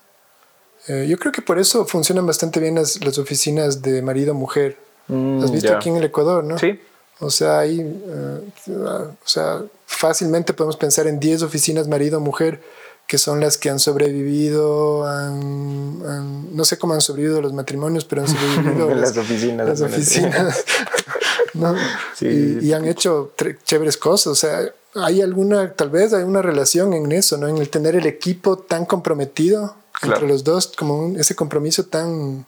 Eh, 0.89 1.07
yo 1.09 1.19
creo 1.19 1.33
que 1.33 1.43
por 1.43 1.59
eso 1.59 1.85
funcionan 1.87 2.27
bastante 2.27 2.61
bien 2.61 2.77
las, 2.77 3.05
las 3.05 3.19
oficinas 3.19 3.83
de 3.83 4.03
marido-mujer. 4.03 4.79
Mm, 5.09 5.43
¿Has 5.43 5.51
visto 5.51 5.69
ya. 5.71 5.77
aquí 5.77 5.89
en 5.89 5.97
el 5.97 6.05
Ecuador, 6.05 6.45
no? 6.45 6.59
Sí. 6.59 6.81
O 7.25 7.31
sea, 7.31 7.61
ahí, 7.61 7.81
eh, 7.81 8.41
o 8.69 9.15
sea, 9.29 9.63
fácilmente 9.87 10.53
podemos 10.53 10.77
pensar 10.77 11.07
en 11.07 11.21
10 11.21 11.43
oficinas 11.43 11.87
marido-mujer 11.89 12.61
que 13.07 13.19
son 13.19 13.41
las 13.41 13.59
que 13.59 13.69
han 13.71 13.79
sobrevivido, 13.79 15.07
han- 15.07 16.03
han- 16.07 16.57
no 16.57 16.65
sé 16.65 16.79
cómo 16.79 16.95
han 16.95 17.01
sobrevivido 17.01 17.41
los 17.43 17.53
matrimonios, 17.53 18.05
pero 18.05 18.23
han 18.23 18.29
sobrevivido 18.77 18.89
las, 18.91 19.01
las 19.15 19.17
oficinas. 19.19 19.67
las 19.69 19.81
oficinas. 19.83 20.65
¿no? 21.55 21.75
Sí, 22.17 22.59
y, 22.63 22.67
y 22.69 22.73
han 22.73 22.87
hecho 22.87 23.33
chéveres 23.65 23.97
cosas. 23.99 24.27
O 24.29 24.35
sea, 24.35 24.61
hay 24.95 25.21
alguna, 25.21 25.73
tal 25.75 25.91
vez 25.91 26.13
hay 26.15 26.23
una 26.25 26.43
relación 26.43 26.93
en 26.95 27.13
eso, 27.13 27.37
¿no? 27.37 27.47
En 27.49 27.59
el 27.59 27.69
tener 27.69 27.95
el 27.97 28.07
equipo 28.07 28.59
tan 28.59 28.85
comprometido 28.87 29.77
Claro. 30.01 30.17
entre 30.17 30.29
los 30.29 30.43
dos, 30.43 30.73
como 30.77 30.99
un- 30.99 31.21
ese 31.21 31.37
compromiso 31.37 31.85
tan, 31.85 32.45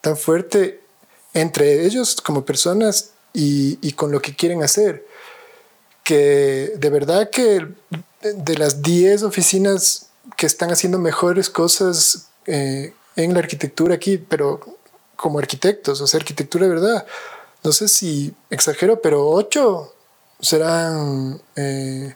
tan 0.00 0.16
fuerte 0.16 0.80
entre 1.34 1.84
ellos 1.84 2.16
como 2.24 2.44
personas 2.44 3.10
y, 3.36 3.78
y 3.86 3.92
con 3.92 4.10
lo 4.10 4.20
que 4.22 4.34
quieren 4.34 4.62
hacer. 4.62 5.06
Que 6.02 6.72
de 6.76 6.90
verdad 6.90 7.28
que 7.28 7.68
de 8.22 8.58
las 8.58 8.82
10 8.82 9.24
oficinas 9.24 10.08
que 10.36 10.46
están 10.46 10.70
haciendo 10.70 10.98
mejores 10.98 11.50
cosas 11.50 12.28
eh, 12.46 12.94
en 13.14 13.34
la 13.34 13.40
arquitectura 13.40 13.94
aquí, 13.94 14.16
pero 14.16 14.60
como 15.16 15.38
arquitectos, 15.38 16.00
o 16.00 16.06
sea, 16.06 16.18
arquitectura 16.18 16.64
de 16.66 16.72
verdad, 16.72 17.06
no 17.62 17.72
sé 17.72 17.88
si 17.88 18.34
exagero, 18.50 19.02
pero 19.02 19.28
8 19.28 19.94
serán 20.40 21.40
eh, 21.56 22.14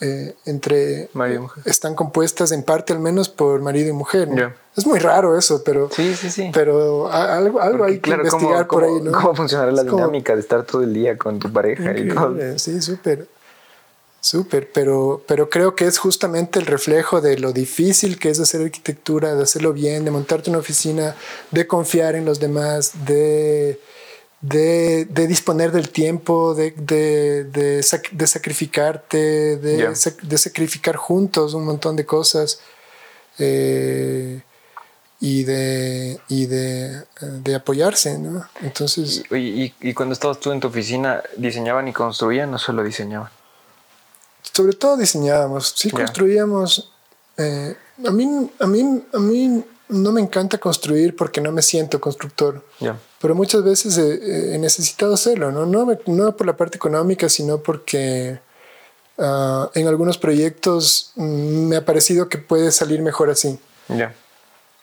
eh, 0.00 0.34
entre... 0.44 1.08
Marido 1.12 1.38
y 1.38 1.42
mujer. 1.42 1.62
Están 1.66 1.94
compuestas 1.94 2.52
en 2.52 2.62
parte 2.62 2.92
al 2.92 3.00
menos 3.00 3.28
por 3.28 3.60
marido 3.60 3.88
y 3.88 3.92
mujer. 3.92 4.28
¿no? 4.28 4.36
Ya. 4.36 4.56
Es 4.76 4.86
muy 4.86 4.98
raro 4.98 5.38
eso, 5.38 5.62
pero... 5.64 5.88
Sí, 5.92 6.14
sí, 6.16 6.30
sí. 6.30 6.50
Pero 6.52 7.10
algo, 7.12 7.60
algo 7.60 7.78
Porque, 7.78 7.92
hay 7.92 7.98
que 8.00 8.10
investigar 8.10 8.66
¿cómo, 8.66 8.82
por 8.82 8.84
ahí, 8.84 9.00
¿no? 9.02 9.12
¿Cómo 9.12 9.34
funcionará 9.34 9.70
la 9.72 9.84
como- 9.84 9.96
dinámica 9.98 10.34
de 10.34 10.40
estar 10.40 10.64
todo 10.64 10.82
el 10.82 10.92
día 10.92 11.16
con 11.16 11.38
tu 11.38 11.52
pareja 11.52 11.96
y 11.96 12.08
todo? 12.08 12.36
Sí, 12.58 12.80
súper. 12.82 13.28
Súper, 14.20 14.72
pero, 14.72 15.22
pero 15.28 15.50
creo 15.50 15.74
que 15.76 15.86
es 15.86 15.98
justamente 15.98 16.58
el 16.58 16.64
reflejo 16.64 17.20
de 17.20 17.36
lo 17.38 17.52
difícil 17.52 18.18
que 18.18 18.30
es 18.30 18.40
hacer 18.40 18.62
arquitectura, 18.62 19.34
de 19.34 19.42
hacerlo 19.42 19.74
bien, 19.74 20.06
de 20.06 20.10
montarte 20.10 20.48
una 20.48 20.60
oficina, 20.60 21.14
de 21.50 21.66
confiar 21.66 22.14
en 22.14 22.24
los 22.24 22.40
demás, 22.40 22.92
de, 23.04 23.78
de, 24.48 25.06
de 25.06 25.26
disponer 25.26 25.72
del 25.72 25.88
tiempo, 25.88 26.54
de, 26.54 26.72
de, 26.76 27.44
de, 27.44 27.80
sac- 27.80 28.10
de 28.10 28.26
sacrificarte, 28.26 29.56
de, 29.56 29.78
Ya. 29.78 29.90
sac- 29.92 30.20
de 30.20 30.36
sacrificar 30.36 30.96
juntos 30.96 31.54
un 31.54 31.64
montón 31.64 31.96
de 31.96 32.04
cosas. 32.04 32.60
eh, 33.38 34.42
y 35.20 35.44
de, 35.44 36.20
y 36.28 36.44
de, 36.46 37.02
de 37.20 37.54
apoyarse, 37.54 38.18
¿no? 38.18 38.46
Entonces, 38.60 39.22
Y, 39.30 39.36
y, 39.64 39.74
y 39.80 39.94
cuando 39.94 40.12
estabas 40.12 40.38
tú 40.38 40.52
en 40.52 40.60
tu 40.60 40.68
oficina, 40.68 41.22
¿diseñaban 41.38 41.88
y 41.88 41.92
construían 41.94 42.52
o 42.52 42.58
solo 42.58 42.82
diseñaban? 42.84 43.30
sobre 44.52 44.74
todo 44.74 44.96
diseñábamos, 44.98 45.72
sí 45.76 45.88
Ya. 45.90 45.96
construíamos. 45.96 46.92
eh, 47.38 47.74
a, 48.06 48.10
mí, 48.10 48.50
a, 48.60 48.66
mí, 48.66 49.02
a 49.14 49.18
mí 49.18 49.64
no 49.94 50.12
me 50.12 50.20
encanta 50.20 50.58
construir 50.58 51.16
porque 51.16 51.40
no 51.40 51.50
me 51.52 51.62
siento 51.62 52.00
constructor, 52.00 52.62
pero 53.20 53.34
muchas 53.34 53.62
veces 53.64 53.96
he, 53.98 54.54
he 54.54 54.58
necesitado 54.58 55.14
hacerlo, 55.14 55.50
¿no? 55.52 55.64
No, 55.66 55.86
me- 55.86 55.98
no 56.06 56.36
por 56.36 56.46
la 56.46 56.56
parte 56.56 56.76
económica, 56.76 57.28
sino 57.28 57.58
porque 57.58 58.38
ah, 59.18 59.70
en 59.74 59.86
algunos 59.88 60.18
proyectos 60.18 61.12
mm, 61.16 61.68
me 61.68 61.76
ha 61.76 61.84
parecido 61.84 62.28
que 62.28 62.38
puede 62.38 62.70
salir 62.72 63.00
mejor 63.02 63.30
así. 63.30 63.58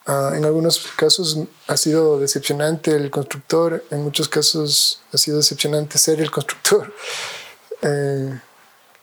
Ah, 0.07 0.33
en 0.35 0.45
algunos 0.45 0.87
casos 0.95 1.37
ha 1.67 1.77
sido 1.77 2.19
decepcionante 2.19 2.95
el 2.95 3.11
constructor, 3.11 3.83
en 3.91 4.01
muchos 4.03 4.27
casos 4.27 4.99
ha 5.13 5.17
sido 5.17 5.37
decepcionante 5.37 5.97
ser 5.97 6.19
el 6.21 6.31
constructor. 6.31 6.91
Eh, 7.83 8.39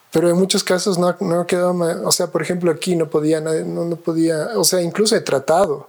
pero 0.09 0.29
en 0.29 0.37
muchos 0.37 0.63
casos 0.63 0.97
no, 0.97 1.13
no 1.19 1.45
quedó, 1.45 1.71
o 2.05 2.11
sea, 2.13 2.27
por 2.27 2.41
ejemplo 2.41 2.71
aquí 2.71 2.95
no 2.95 3.09
podía, 3.09 3.41
no, 3.41 3.51
no 3.83 3.95
podía, 3.97 4.51
o 4.57 4.63
sea, 4.63 4.81
incluso 4.81 5.17
he 5.17 5.19
tratado, 5.21 5.88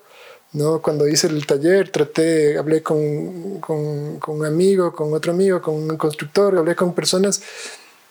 ¿no? 0.53 0.83
Cuando 0.83 1.07
hice 1.09 1.27
el 1.29 1.47
taller, 1.47 1.91
traté, 1.91 2.59
hablé 2.59 2.83
con, 2.83 3.61
con, 3.61 4.19
con 4.19 4.37
un 4.41 4.47
amigo, 4.47 4.93
con 4.93 5.13
otro 5.15 5.33
amigo, 5.33 5.61
con 5.63 5.75
un 5.75 5.97
constructor, 5.97 6.57
hablé 6.59 6.75
con 6.75 6.93
personas, 6.95 7.41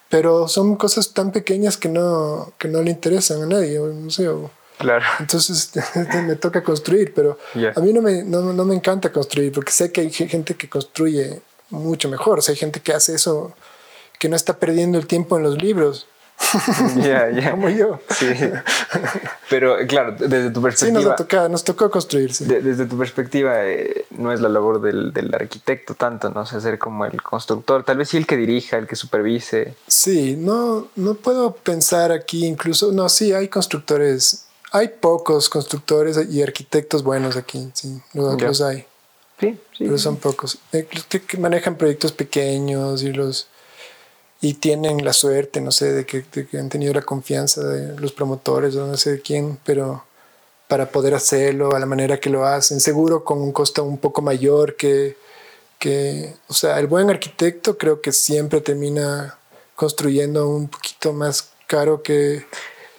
pero 0.09 0.47
son 0.47 0.75
cosas 0.75 1.13
tan 1.13 1.31
pequeñas 1.31 1.77
que 1.77 1.89
no, 1.89 2.53
que 2.57 2.67
no 2.67 2.81
le 2.81 2.91
interesan 2.91 3.41
a 3.43 3.45
nadie, 3.45 3.79
no 3.79 4.09
sé, 4.09 4.27
o- 4.29 4.51
Claro. 4.77 5.03
entonces 5.19 5.71
me 6.25 6.37
toca 6.37 6.63
construir, 6.63 7.13
pero 7.13 7.37
Ya. 7.53 7.73
a 7.75 7.81
mí 7.81 7.91
no 7.91 8.01
me, 8.01 8.23
no, 8.23 8.53
no 8.53 8.63
me 8.63 8.73
encanta 8.75 9.11
construir 9.11 9.51
porque 9.51 9.73
sé 9.73 9.91
que 9.91 9.99
hay 10.01 10.09
gente 10.09 10.55
que 10.55 10.69
construye 10.69 11.41
mucho 11.69 12.07
mejor. 12.07 12.39
O 12.39 12.41
sea, 12.41 12.53
hay 12.53 12.57
gente 12.57 12.79
que 12.79 12.93
hace 12.93 13.13
eso, 13.13 13.53
que 14.19 14.29
no 14.29 14.37
está 14.37 14.57
perdiendo 14.57 14.97
el 14.97 15.05
tiempo 15.05 15.35
en 15.35 15.43
los 15.43 15.61
libros, 15.61 16.07
Ya, 16.97 17.29
ya. 17.29 17.51
como 17.51 17.69
yo. 17.69 17.99
Sí. 18.09 18.27
Pero 19.49 19.77
claro, 19.87 20.15
desde 20.17 20.49
tu 20.51 20.59
Sí, 20.59 20.61
nos, 20.61 20.63
perspectiva, 20.63 21.15
tocado, 21.15 21.49
nos 21.49 21.63
tocó 21.63 21.89
construir. 21.91 22.33
sí. 22.33 22.45
de- 22.45 22.61
desde 22.61 22.85
tu 22.85 22.97
perspectiva, 22.97 23.65
eh, 23.65 24.05
no 24.11 24.31
es 24.31 24.39
la 24.41 24.49
labor 24.49 24.81
del, 24.81 25.13
del 25.13 25.33
arquitecto 25.33 25.93
tanto, 25.95 26.29
¿no? 26.29 26.41
O 26.41 26.45
sea, 26.45 26.59
ser 26.59 26.79
como 26.79 27.05
el 27.05 27.21
constructor, 27.21 27.83
tal 27.83 27.97
vez 27.97 28.09
sí 28.09 28.17
el 28.17 28.25
que 28.25 28.37
dirija, 28.37 28.77
el 28.77 28.87
que 28.87 28.95
supervise. 28.95 29.73
Sí, 29.87 30.35
no, 30.37 30.87
no 30.95 31.13
puedo 31.15 31.53
pensar 31.55 32.11
aquí 32.11 32.45
incluso, 32.45 32.91
no, 32.91 33.09
sí, 33.09 33.33
hay 33.33 33.47
constructores, 33.47 34.45
hay 34.71 34.87
pocos 34.87 35.49
constructores 35.49 36.19
y 36.29 36.41
arquitectos 36.43 37.03
buenos 37.03 37.37
aquí, 37.37 37.69
sí, 37.73 37.99
los, 38.13 38.41
los 38.41 38.61
hay. 38.61 38.85
Sí, 39.39 39.57
sí. 39.77 39.85
pero 39.85 39.97
son 39.97 40.17
pocos. 40.17 40.57
Eh, 40.73 40.85
los 40.91 41.05
que 41.05 41.37
manejan 41.37 41.75
proyectos 41.75 42.11
pequeños 42.11 43.03
y 43.03 43.13
los 43.13 43.47
y 44.41 44.53
tienen 44.55 45.03
la 45.03 45.13
suerte, 45.13 45.59
no 45.61 45.71
sé, 45.71 45.91
de 45.93 46.05
que, 46.05 46.23
de 46.33 46.47
que 46.47 46.57
han 46.57 46.69
tenido 46.69 46.93
la 46.93 47.01
confianza 47.01 47.61
de 47.63 47.99
los 47.99 48.11
promotores 48.13 48.75
o 48.75 48.87
no 48.87 48.95
sé 48.97 49.11
de 49.13 49.21
quién, 49.21 49.57
pero 49.65 50.03
para 50.67 50.89
poder 50.91 51.13
hacerlo 51.13 51.75
a 51.75 51.79
la 51.79 51.85
manera 51.85 52.19
que 52.19 52.29
lo 52.29 52.45
hacen, 52.45 52.79
seguro 52.79 53.23
con 53.23 53.39
un 53.41 53.51
costo 53.51 53.83
un 53.83 53.97
poco 53.97 54.21
mayor 54.21 54.75
que, 54.75 55.17
que 55.77 56.33
o 56.47 56.53
sea, 56.53 56.79
el 56.79 56.87
buen 56.87 57.09
arquitecto 57.09 57.77
creo 57.77 58.01
que 58.01 58.11
siempre 58.11 58.61
termina 58.61 59.37
construyendo 59.75 60.47
un 60.47 60.67
poquito 60.67 61.11
más 61.11 61.51
caro 61.67 62.01
que, 62.03 62.45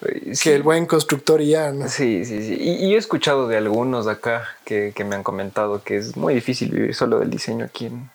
Eh, 0.02 0.34
sí. 0.34 0.44
que 0.44 0.54
el 0.56 0.62
buen 0.62 0.86
constructor 0.86 1.40
y 1.42 1.50
ya, 1.50 1.72
¿no? 1.72 1.88
Sí, 1.88 2.24
sí, 2.24 2.42
sí. 2.42 2.56
Y, 2.58 2.86
y 2.86 2.94
he 2.94 2.96
escuchado 2.96 3.48
de 3.48 3.56
algunos 3.58 4.06
acá 4.06 4.44
que, 4.64 4.92
que 4.94 5.04
me 5.04 5.14
han 5.14 5.22
comentado 5.22 5.82
que 5.84 5.96
es 5.98 6.16
muy 6.16 6.32
difícil 6.34 6.70
vivir 6.70 6.94
solo 6.94 7.18
del 7.18 7.28
diseño 7.30 7.66
aquí 7.66 7.86
en, 7.86 8.10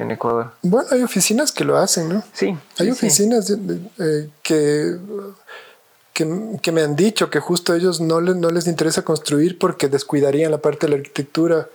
en 0.00 0.10
Ecuador. 0.10 0.52
Bueno, 0.62 0.88
hay 0.90 1.02
oficinas 1.02 1.52
que 1.52 1.64
lo 1.64 1.76
hacen, 1.76 2.08
¿no? 2.08 2.22
Sí. 2.32 2.46
Hay 2.48 2.56
sí, 2.76 2.84
sí. 2.86 2.90
oficinas 2.92 3.46
de- 3.48 3.56
de- 3.56 3.80
eh, 3.98 4.28
que, 4.42 4.96
que, 6.12 6.58
que 6.62 6.72
me 6.72 6.82
han 6.82 6.96
dicho 6.96 7.30
que 7.30 7.40
justo 7.40 7.72
a 7.72 7.76
ellos 7.76 8.00
no 8.00 8.20
les, 8.20 8.36
no 8.36 8.50
les 8.50 8.66
interesa 8.66 9.02
construir 9.02 9.58
porque 9.58 9.88
descuidarían 9.88 10.50
la 10.50 10.58
parte 10.58 10.86
de 10.86 10.90
la 10.92 10.96
arquitectura 10.98 11.68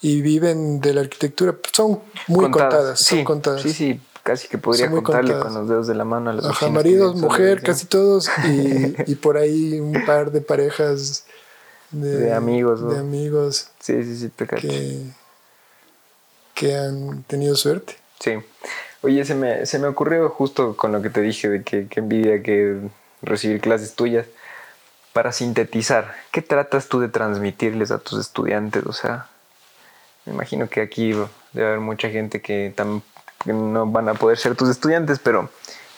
y 0.00 0.22
viven 0.22 0.80
de 0.80 0.94
la 0.94 1.00
arquitectura. 1.02 1.54
Son 1.72 2.00
muy 2.26 2.50
contadas, 2.50 3.00
Sí, 3.00 3.16
son 3.16 3.24
contadas. 3.24 3.62
Sí, 3.62 3.72
sí, 3.72 4.00
casi 4.22 4.48
que 4.48 4.58
podría 4.58 4.90
contarle 4.90 5.32
contadas. 5.32 5.42
con 5.42 5.54
los 5.54 5.68
dedos 5.68 5.86
de 5.86 5.94
la 5.94 6.04
mano 6.04 6.30
a 6.30 6.32
las 6.34 6.44
Ajá, 6.44 6.68
maridos, 6.68 7.16
mujer, 7.16 7.62
casi 7.62 7.86
todos 7.86 8.30
y, 8.44 8.94
y 9.06 9.14
por 9.16 9.36
ahí 9.36 9.78
un 9.80 10.04
par 10.06 10.30
de 10.32 10.40
parejas 10.40 11.24
de, 11.90 12.16
De 12.18 12.32
amigos, 12.32 12.80
¿no? 12.80 12.92
de 12.92 12.98
amigos 13.00 13.66
Sí, 13.80 14.02
sí, 14.04 14.16
sí, 14.16 14.28
te 14.28 14.46
que, 14.46 15.02
que 16.60 16.76
han 16.76 17.22
tenido 17.22 17.56
suerte. 17.56 17.96
Sí. 18.18 18.32
Oye, 19.00 19.24
se 19.24 19.34
me, 19.34 19.64
se 19.64 19.78
me 19.78 19.86
ocurrió 19.86 20.28
justo 20.28 20.76
con 20.76 20.92
lo 20.92 21.00
que 21.00 21.08
te 21.08 21.22
dije 21.22 21.48
de 21.48 21.62
que, 21.62 21.88
envidia 21.92 22.42
que 22.42 22.76
recibir 23.22 23.62
clases 23.62 23.94
tuyas. 23.94 24.26
Para 25.14 25.32
sintetizar, 25.32 26.14
¿qué 26.30 26.42
tratas 26.42 26.88
tú 26.88 27.00
de 27.00 27.08
transmitirles 27.08 27.90
a 27.90 27.98
tus 27.98 28.20
estudiantes? 28.20 28.84
O 28.84 28.92
sea, 28.92 29.28
me 30.26 30.34
imagino 30.34 30.68
que 30.68 30.82
aquí 30.82 31.14
debe 31.54 31.66
haber 31.66 31.80
mucha 31.80 32.10
gente 32.10 32.42
que, 32.42 32.74
no 33.46 33.86
van 33.86 34.10
a 34.10 34.14
poder 34.14 34.36
ser 34.36 34.54
tus 34.54 34.68
estudiantes, 34.68 35.18
pero 35.18 35.48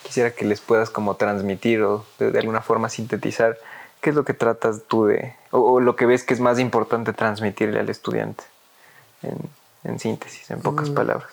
quisiera 0.01 0.31
que 0.31 0.45
les 0.45 0.61
puedas 0.61 0.89
como 0.89 1.17
transmitir 1.17 1.81
o 1.81 2.05
de, 2.19 2.39
alguna 2.39 2.61
forma 2.61 2.87
sintetizar 2.87 3.59
qué 3.99 4.11
es 4.11 4.15
lo 4.15 4.23
que 4.23 4.33
tratas 4.33 4.83
tú 4.87 5.07
de, 5.07 5.35
o, 5.51 5.81
lo 5.81 5.97
que 5.97 6.05
ves 6.05 6.23
que 6.23 6.33
es 6.33 6.39
más 6.39 6.57
importante 6.57 7.11
transmitirle 7.11 7.81
al 7.81 7.89
estudiante, 7.89 8.45
en 9.83 9.99
síntesis, 9.99 10.49
en 10.51 10.61
pocas 10.61 10.89
Mm. 10.89 10.93
palabras. 10.93 11.29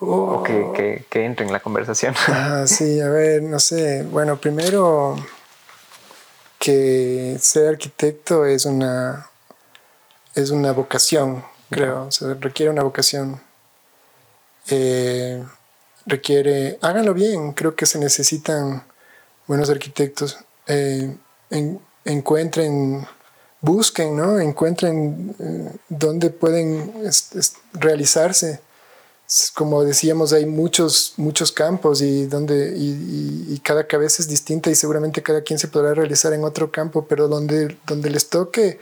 Oh. 0.00 0.36
O 0.38 0.42
que, 0.44 0.64
que, 0.74 1.04
que 1.10 1.24
entre 1.24 1.44
en 1.46 1.52
la 1.52 1.60
conversación. 1.60 2.14
Ah, 2.28 2.64
sí, 2.66 3.00
a 3.00 3.08
ver, 3.08 3.42
no 3.42 3.58
sé. 3.58 4.04
Bueno, 4.04 4.36
primero 4.40 5.16
que 6.58 7.36
ser 7.40 7.68
arquitecto 7.68 8.44
es 8.46 8.64
una 8.64 9.28
es 10.34 10.50
una 10.50 10.72
vocación, 10.72 11.44
creo. 11.70 12.10
se 12.12 12.34
requiere 12.34 12.70
una 12.70 12.84
vocación. 12.84 13.40
Eh, 14.70 15.42
requiere, 16.06 16.78
háganlo 16.80 17.12
bien, 17.12 17.52
creo 17.54 17.74
que 17.74 17.86
se 17.86 17.98
necesitan 17.98 18.84
buenos 19.48 19.68
arquitectos. 19.68 20.38
Eh, 20.68 21.16
encuentren, 22.04 23.04
busquen, 23.60 24.16
¿no? 24.16 24.38
Encuentren 24.38 25.34
eh, 25.38 25.72
dónde 25.88 26.30
pueden 26.30 26.92
realizarse. 27.72 28.60
Como 29.54 29.84
decíamos, 29.84 30.32
hay 30.32 30.46
muchos, 30.46 31.12
muchos 31.18 31.52
campos 31.52 32.00
y, 32.00 32.26
donde, 32.26 32.74
y, 32.76 33.60
cada 33.62 33.86
cabeza 33.86 34.22
es 34.22 34.28
distinta 34.28 34.70
y 34.70 34.74
seguramente 34.74 35.22
cada 35.22 35.42
quien 35.42 35.58
se 35.58 35.68
podrá 35.68 35.92
realizar 35.92 36.32
en 36.32 36.44
otro 36.44 36.70
campo, 36.72 37.04
pero 37.06 37.28
donde, 37.28 37.76
donde 37.86 38.08
les 38.08 38.30
toque, 38.30 38.80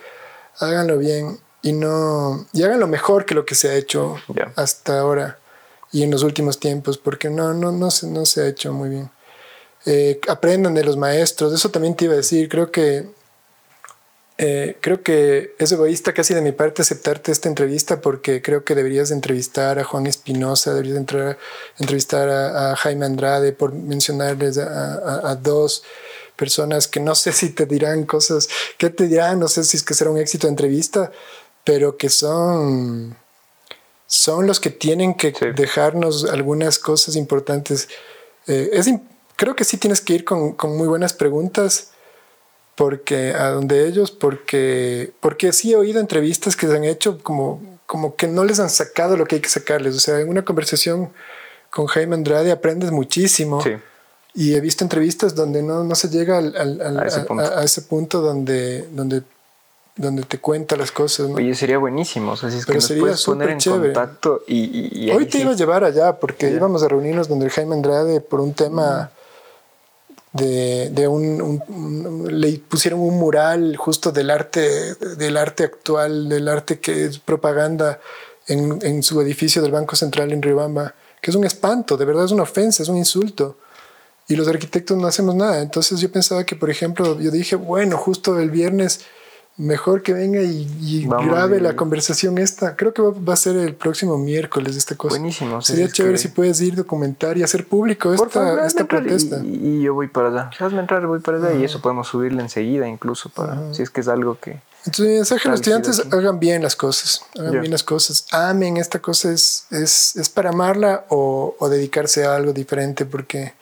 háganlo 0.60 0.98
bien 0.98 1.40
y 1.62 1.72
no 1.72 2.46
y 2.52 2.62
háganlo 2.62 2.86
mejor 2.86 3.26
que 3.26 3.34
lo 3.34 3.44
que 3.44 3.56
se 3.56 3.68
ha 3.68 3.74
hecho 3.74 4.16
hasta 4.54 5.00
ahora 5.00 5.38
y 5.90 6.02
en 6.02 6.10
los 6.10 6.22
últimos 6.22 6.60
tiempos, 6.60 6.98
porque 6.98 7.30
no, 7.30 7.54
no, 7.54 7.72
no, 7.72 7.90
se, 7.90 8.06
no 8.06 8.26
se 8.26 8.42
ha 8.42 8.46
hecho 8.46 8.72
muy 8.72 8.90
bien. 8.90 9.10
Eh, 9.84 10.20
aprendan 10.28 10.74
de 10.74 10.84
los 10.84 10.96
maestros, 10.96 11.52
eso 11.52 11.70
también 11.70 11.94
te 11.94 12.04
iba 12.04 12.14
a 12.14 12.18
decir, 12.18 12.48
creo 12.48 12.70
que, 12.70 13.08
eh, 14.38 14.76
creo 14.80 15.02
que 15.02 15.54
es 15.58 15.72
egoísta 15.72 16.12
casi 16.12 16.34
de 16.34 16.42
mi 16.42 16.52
parte 16.52 16.82
aceptarte 16.82 17.32
esta 17.32 17.48
entrevista 17.48 18.02
porque 18.02 18.42
creo 18.42 18.64
que 18.64 18.74
deberías 18.74 19.10
entrevistar 19.10 19.78
a 19.78 19.84
Juan 19.84 20.06
Espinosa, 20.06 20.74
deberías 20.74 20.98
entrar, 20.98 21.38
entrevistar 21.78 22.28
a, 22.28 22.76
Jaime 22.76 23.06
Andrade 23.06 23.52
por 23.52 23.72
mencionarles 23.72 24.58
a, 24.58 25.30
a, 25.30 25.34
dos 25.36 25.84
personas 26.36 26.86
que 26.86 27.00
no 27.00 27.14
sé 27.14 27.32
si 27.32 27.50
te 27.50 27.64
dirán 27.64 28.04
cosas, 28.04 28.48
¿qué 28.76 28.90
te 28.90 29.06
dirán? 29.06 29.40
No 29.40 29.48
sé 29.48 29.64
si 29.64 29.78
es 29.78 29.82
que 29.82 29.94
será 29.94 30.10
un 30.10 30.18
éxito 30.18 30.46
de 30.46 30.50
entrevista, 30.50 31.10
pero 31.64 31.96
que 31.96 32.10
son 32.10 33.16
son 34.06 34.46
los 34.46 34.60
que 34.60 34.70
tienen 34.70 35.14
que 35.14 35.32
dejarnos 35.54 36.24
algunas 36.26 36.78
cosas 36.78 37.16
importantes. 37.16 37.88
Eh, 38.46 38.70
es, 38.72 38.88
creo 39.34 39.56
que 39.56 39.64
sí 39.64 39.78
tienes 39.78 40.00
que 40.00 40.14
ir 40.14 40.24
con, 40.24 40.52
con, 40.52 40.76
muy 40.76 40.86
buenas 40.86 41.12
preguntas 41.12 41.90
porque 42.76 43.32
a 43.32 43.50
donde 43.50 43.88
ellos, 43.88 44.12
porque, 44.12 45.12
porque 45.20 45.52
sí 45.52 45.72
he 45.72 45.76
oído 45.76 45.98
entrevistas 45.98 46.54
que 46.54 46.68
se 46.68 46.76
han 46.76 46.84
hecho 46.84 47.18
como, 47.22 47.60
como 47.86 48.14
que 48.16 48.28
no 48.28 48.44
les 48.44 48.60
han 48.60 48.70
sacado 48.70 49.16
lo 49.16 49.24
que 49.24 49.36
hay 49.36 49.40
que 49.40 49.48
sacarles. 49.48 49.96
O 49.96 50.00
sea, 50.00 50.20
en 50.20 50.28
una 50.28 50.44
conversación 50.44 51.10
con 51.70 51.86
Jaime 51.86 52.14
Andrade 52.14 52.52
aprendes 52.52 52.92
muchísimo. 52.92 53.64
Y 54.34 54.54
he 54.54 54.60
visto 54.60 54.84
entrevistas 54.84 55.34
donde 55.34 55.62
no, 55.62 55.82
no 55.82 55.94
se 55.94 56.10
llega 56.10 56.36
al, 56.36 56.54
al, 56.54 57.00
a, 57.00 57.06
ese 57.06 57.24
a, 57.30 57.64
ese 57.64 57.82
punto 57.82 58.20
donde, 58.20 58.86
donde 58.92 59.22
donde 59.96 60.24
te 60.24 60.38
cuenta 60.38 60.76
las 60.76 60.92
cosas. 60.92 61.30
¿no? 61.30 61.36
Oye, 61.36 61.54
sería 61.54 61.78
buenísimo. 61.78 62.32
O 62.32 62.36
sea, 62.36 62.50
si 62.50 62.58
es 62.58 62.66
que 62.66 62.74
nos 62.74 62.92
puedes 62.92 63.24
poner 63.24 63.48
en 63.48 63.58
contacto 63.58 64.42
y, 64.46 65.10
Hoy 65.10 65.24
te 65.24 65.38
iba 65.38 65.52
a 65.52 65.56
llevar 65.56 65.84
allá 65.84 66.20
porque 66.20 66.50
íbamos 66.50 66.82
a 66.82 66.88
reunirnos 66.88 67.28
donde 67.28 67.48
Jaime 67.48 67.74
Andrade 67.74 68.20
por 68.20 68.40
un 68.40 68.52
tema 68.52 69.10
de, 70.36 71.08
un, 71.08 72.28
le 72.28 72.58
pusieron 72.58 73.00
un 73.00 73.18
mural 73.18 73.76
justo 73.76 74.12
del 74.12 74.30
arte, 74.30 74.94
del 74.94 75.36
arte 75.36 75.64
actual, 75.64 76.28
del 76.28 76.48
arte 76.48 76.78
que 76.78 77.06
es 77.06 77.18
propaganda 77.18 78.00
en, 78.46 78.78
en 78.82 79.02
su 79.02 79.20
edificio 79.20 79.62
del 79.62 79.72
Banco 79.72 79.96
Central 79.96 80.32
en 80.32 80.42
Riobamba, 80.42 80.94
que 81.20 81.30
es 81.30 81.36
un 81.36 81.44
espanto, 81.44 81.96
de 81.96 82.04
verdad 82.04 82.24
es 82.24 82.32
una 82.32 82.44
ofensa, 82.44 82.82
es 82.82 82.88
un 82.88 82.96
insulto 82.96 83.56
y 84.28 84.36
los 84.36 84.48
arquitectos 84.48 84.96
no 84.96 85.06
hacemos 85.06 85.34
nada. 85.34 85.60
Entonces 85.62 86.00
yo 86.00 86.10
pensaba 86.10 86.44
que, 86.44 86.56
por 86.56 86.70
ejemplo, 86.70 87.18
yo 87.20 87.30
dije, 87.30 87.56
bueno, 87.56 87.96
justo 87.96 88.38
el 88.40 88.50
viernes 88.50 89.00
mejor 89.56 90.02
que 90.02 90.12
venga 90.12 90.42
y, 90.42 91.06
grabe 91.06 91.60
la 91.60 91.76
conversación 91.76 92.38
esta. 92.38 92.76
Creo 92.76 92.92
que 92.92 93.02
va, 93.02 93.32
a 93.32 93.36
ser 93.36 93.56
el 93.56 93.74
próximo 93.74 94.18
miércoles 94.18 94.76
esta 94.76 94.94
cosa. 94.96 95.16
Buenísimo. 95.16 95.62
Sería 95.62 95.88
chévere 95.88 96.18
si 96.18 96.28
puedes 96.28 96.60
ir, 96.60 96.76
documentar 96.76 97.38
y 97.38 97.42
hacer 97.42 97.66
público 97.66 98.12
esta, 98.12 98.66
esta 98.66 98.84
protesta. 98.84 99.40
Y, 99.42 99.82
yo 99.82 99.94
voy 99.94 100.08
para 100.08 100.28
allá. 100.28 100.50
Hazme 100.58 100.80
entrar, 100.80 101.06
voy 101.06 101.20
para 101.20 101.38
allá 101.38 101.54
y 101.54 101.64
eso 101.64 101.80
podemos 101.80 102.08
subirle 102.08 102.42
enseguida 102.42 102.86
incluso 102.88 103.30
para 103.30 103.72
si 103.72 103.82
es 103.82 103.90
que 103.90 104.00
es 104.00 104.08
algo 104.08 104.38
que... 104.38 104.60
Entonces, 104.84 105.06
mi 105.06 105.14
mensaje 105.14 105.48
a 105.48 105.50
los 105.50 105.60
estudiantes, 105.60 106.02
hagan 106.12 106.38
bien 106.38 106.62
las 106.62 106.76
cosas, 106.76 107.22
hagan 107.36 107.60
bien 107.60 107.72
las 107.72 107.82
cosas, 107.82 108.24
amen 108.30 108.76
esta 108.76 109.00
cosa, 109.00 109.32
es, 109.32 109.66
es, 109.72 110.14
es 110.14 110.28
para 110.28 110.50
amarla 110.50 111.06
o, 111.08 111.56
o 111.58 111.68
dedicarse 111.68 112.24
a 112.24 112.36
algo 112.36 112.52
diferente 112.52 113.04
porque 113.04 113.54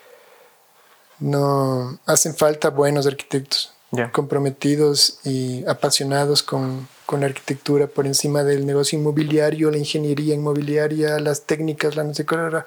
no 1.21 1.99
hacen 2.05 2.35
falta 2.35 2.69
buenos 2.69 3.07
arquitectos 3.07 3.74
comprometidos 4.13 5.19
y 5.25 5.65
apasionados 5.67 6.43
con, 6.43 6.89
con, 7.07 7.21
la 7.21 7.27
arquitectura 7.27 7.87
por 7.87 8.07
encima 8.07 8.45
del 8.45 8.67
negocio 8.67 8.99
inmobiliario, 8.99 9.71
la 9.71 9.79
ingeniería 9.79 10.35
inmobiliaria, 10.35 11.19
las 11.19 11.43
técnicas, 11.43 11.97
la 11.97 12.05
no 12.05 12.15
sé 12.15 12.25
la 12.31 12.67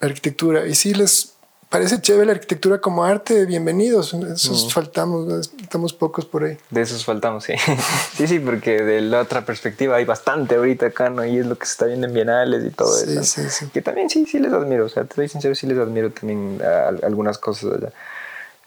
arquitectura. 0.00 0.66
Y 0.66 0.74
si 0.74 0.94
les 0.94 1.34
parece 1.68 2.00
chévere 2.00 2.26
la 2.26 2.32
arquitectura 2.32 2.80
como 2.80 3.04
arte, 3.04 3.44
bienvenidos. 3.44 4.14
Esos 4.14 4.72
faltamos, 4.72 5.50
estamos 5.60 5.92
pocos 5.92 6.24
por 6.24 6.44
ahí. 6.44 6.56
De 6.70 6.80
esos 6.80 7.04
faltamos, 7.04 7.44
sí. 7.44 7.54
sí, 8.16 8.26
sí, 8.26 8.38
porque 8.38 8.82
de 8.82 9.00
la 9.00 9.20
otra 9.20 9.44
perspectiva 9.44 9.96
hay 9.96 10.04
bastante 10.04 10.56
ahorita 10.56 10.86
acá, 10.86 11.10
¿no? 11.10 11.24
Y 11.24 11.38
es 11.38 11.46
lo 11.46 11.58
que 11.58 11.66
se 11.66 11.72
está 11.72 11.86
viendo 11.86 12.06
en 12.06 12.14
bienales 12.14 12.64
y 12.64 12.70
todo 12.70 12.96
eso. 13.02 13.22
Sí, 13.22 13.42
sí. 13.50 13.66
Que 13.72 13.82
también 13.82 14.08
sí, 14.08 14.24
sí 14.26 14.38
les 14.38 14.52
admiro. 14.52 14.86
O 14.86 14.88
sea, 14.88 15.04
te 15.04 15.14
soy 15.14 15.28
sincero, 15.28 15.54
sí 15.54 15.66
les 15.66 15.78
admiro 15.78 16.10
también 16.10 16.60
algunas 17.02 17.38
cosas 17.38 17.74
allá. 17.74 17.92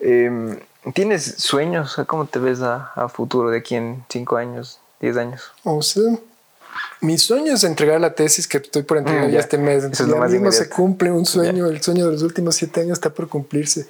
Eh, 0.02 0.60
¿Tienes 0.94 1.36
sueños? 1.38 1.96
¿Cómo 2.08 2.26
te 2.26 2.40
ves 2.40 2.62
a, 2.62 3.08
futuro 3.14 3.52
de 3.52 3.60
aquí 3.60 3.76
en 3.76 4.04
5 4.10 4.38
años, 4.38 4.80
10 5.00 5.18
años? 5.18 5.52
O 5.64 5.82
sea, 5.84 6.18
mi 7.02 7.20
sueño 7.20 7.54
es 7.54 7.64
entregar 7.64 8.02
la 8.02 8.16
tesis 8.16 8.48
que 8.48 8.58
estoy 8.58 8.82
por 8.82 8.98
entregar 8.98 9.28
mm, 9.28 9.32
ya, 9.32 9.40
este 9.40 9.60
mes. 9.60 9.84
Eso 9.84 10.04
es 10.04 10.10
lo 10.10 10.18
más 10.18 10.32
mismo 10.32 10.52
se 10.52 10.70
cumple 10.70 11.12
un 11.12 11.26
sueño, 11.26 11.68
el 11.68 11.82
sueño 11.84 12.08
de 12.08 12.14
los 12.14 12.24
últimos 12.24 12.56
7 12.56 12.82
años 12.82 12.94
está 12.94 13.12
por 13.12 13.30
cumplirse. 13.30 13.88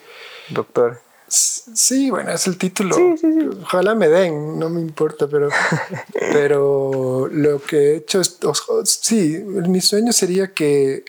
Doctor. 0.49 0.99
Sí, 1.29 2.11
bueno, 2.11 2.31
es 2.31 2.45
el 2.45 2.57
título. 2.57 2.93
Sí, 2.93 3.17
sí, 3.17 3.31
sí. 3.31 3.49
Ojalá 3.63 3.95
me 3.95 4.09
den, 4.09 4.59
no 4.59 4.69
me 4.69 4.81
importa, 4.81 5.29
pero, 5.29 5.47
pero 6.33 7.29
lo 7.31 7.61
que 7.61 7.77
he 7.77 7.95
hecho 7.95 8.19
es, 8.19 8.37
sí, 8.83 9.41
mi 9.45 9.79
sueño 9.79 10.11
sería 10.11 10.53
que, 10.53 11.05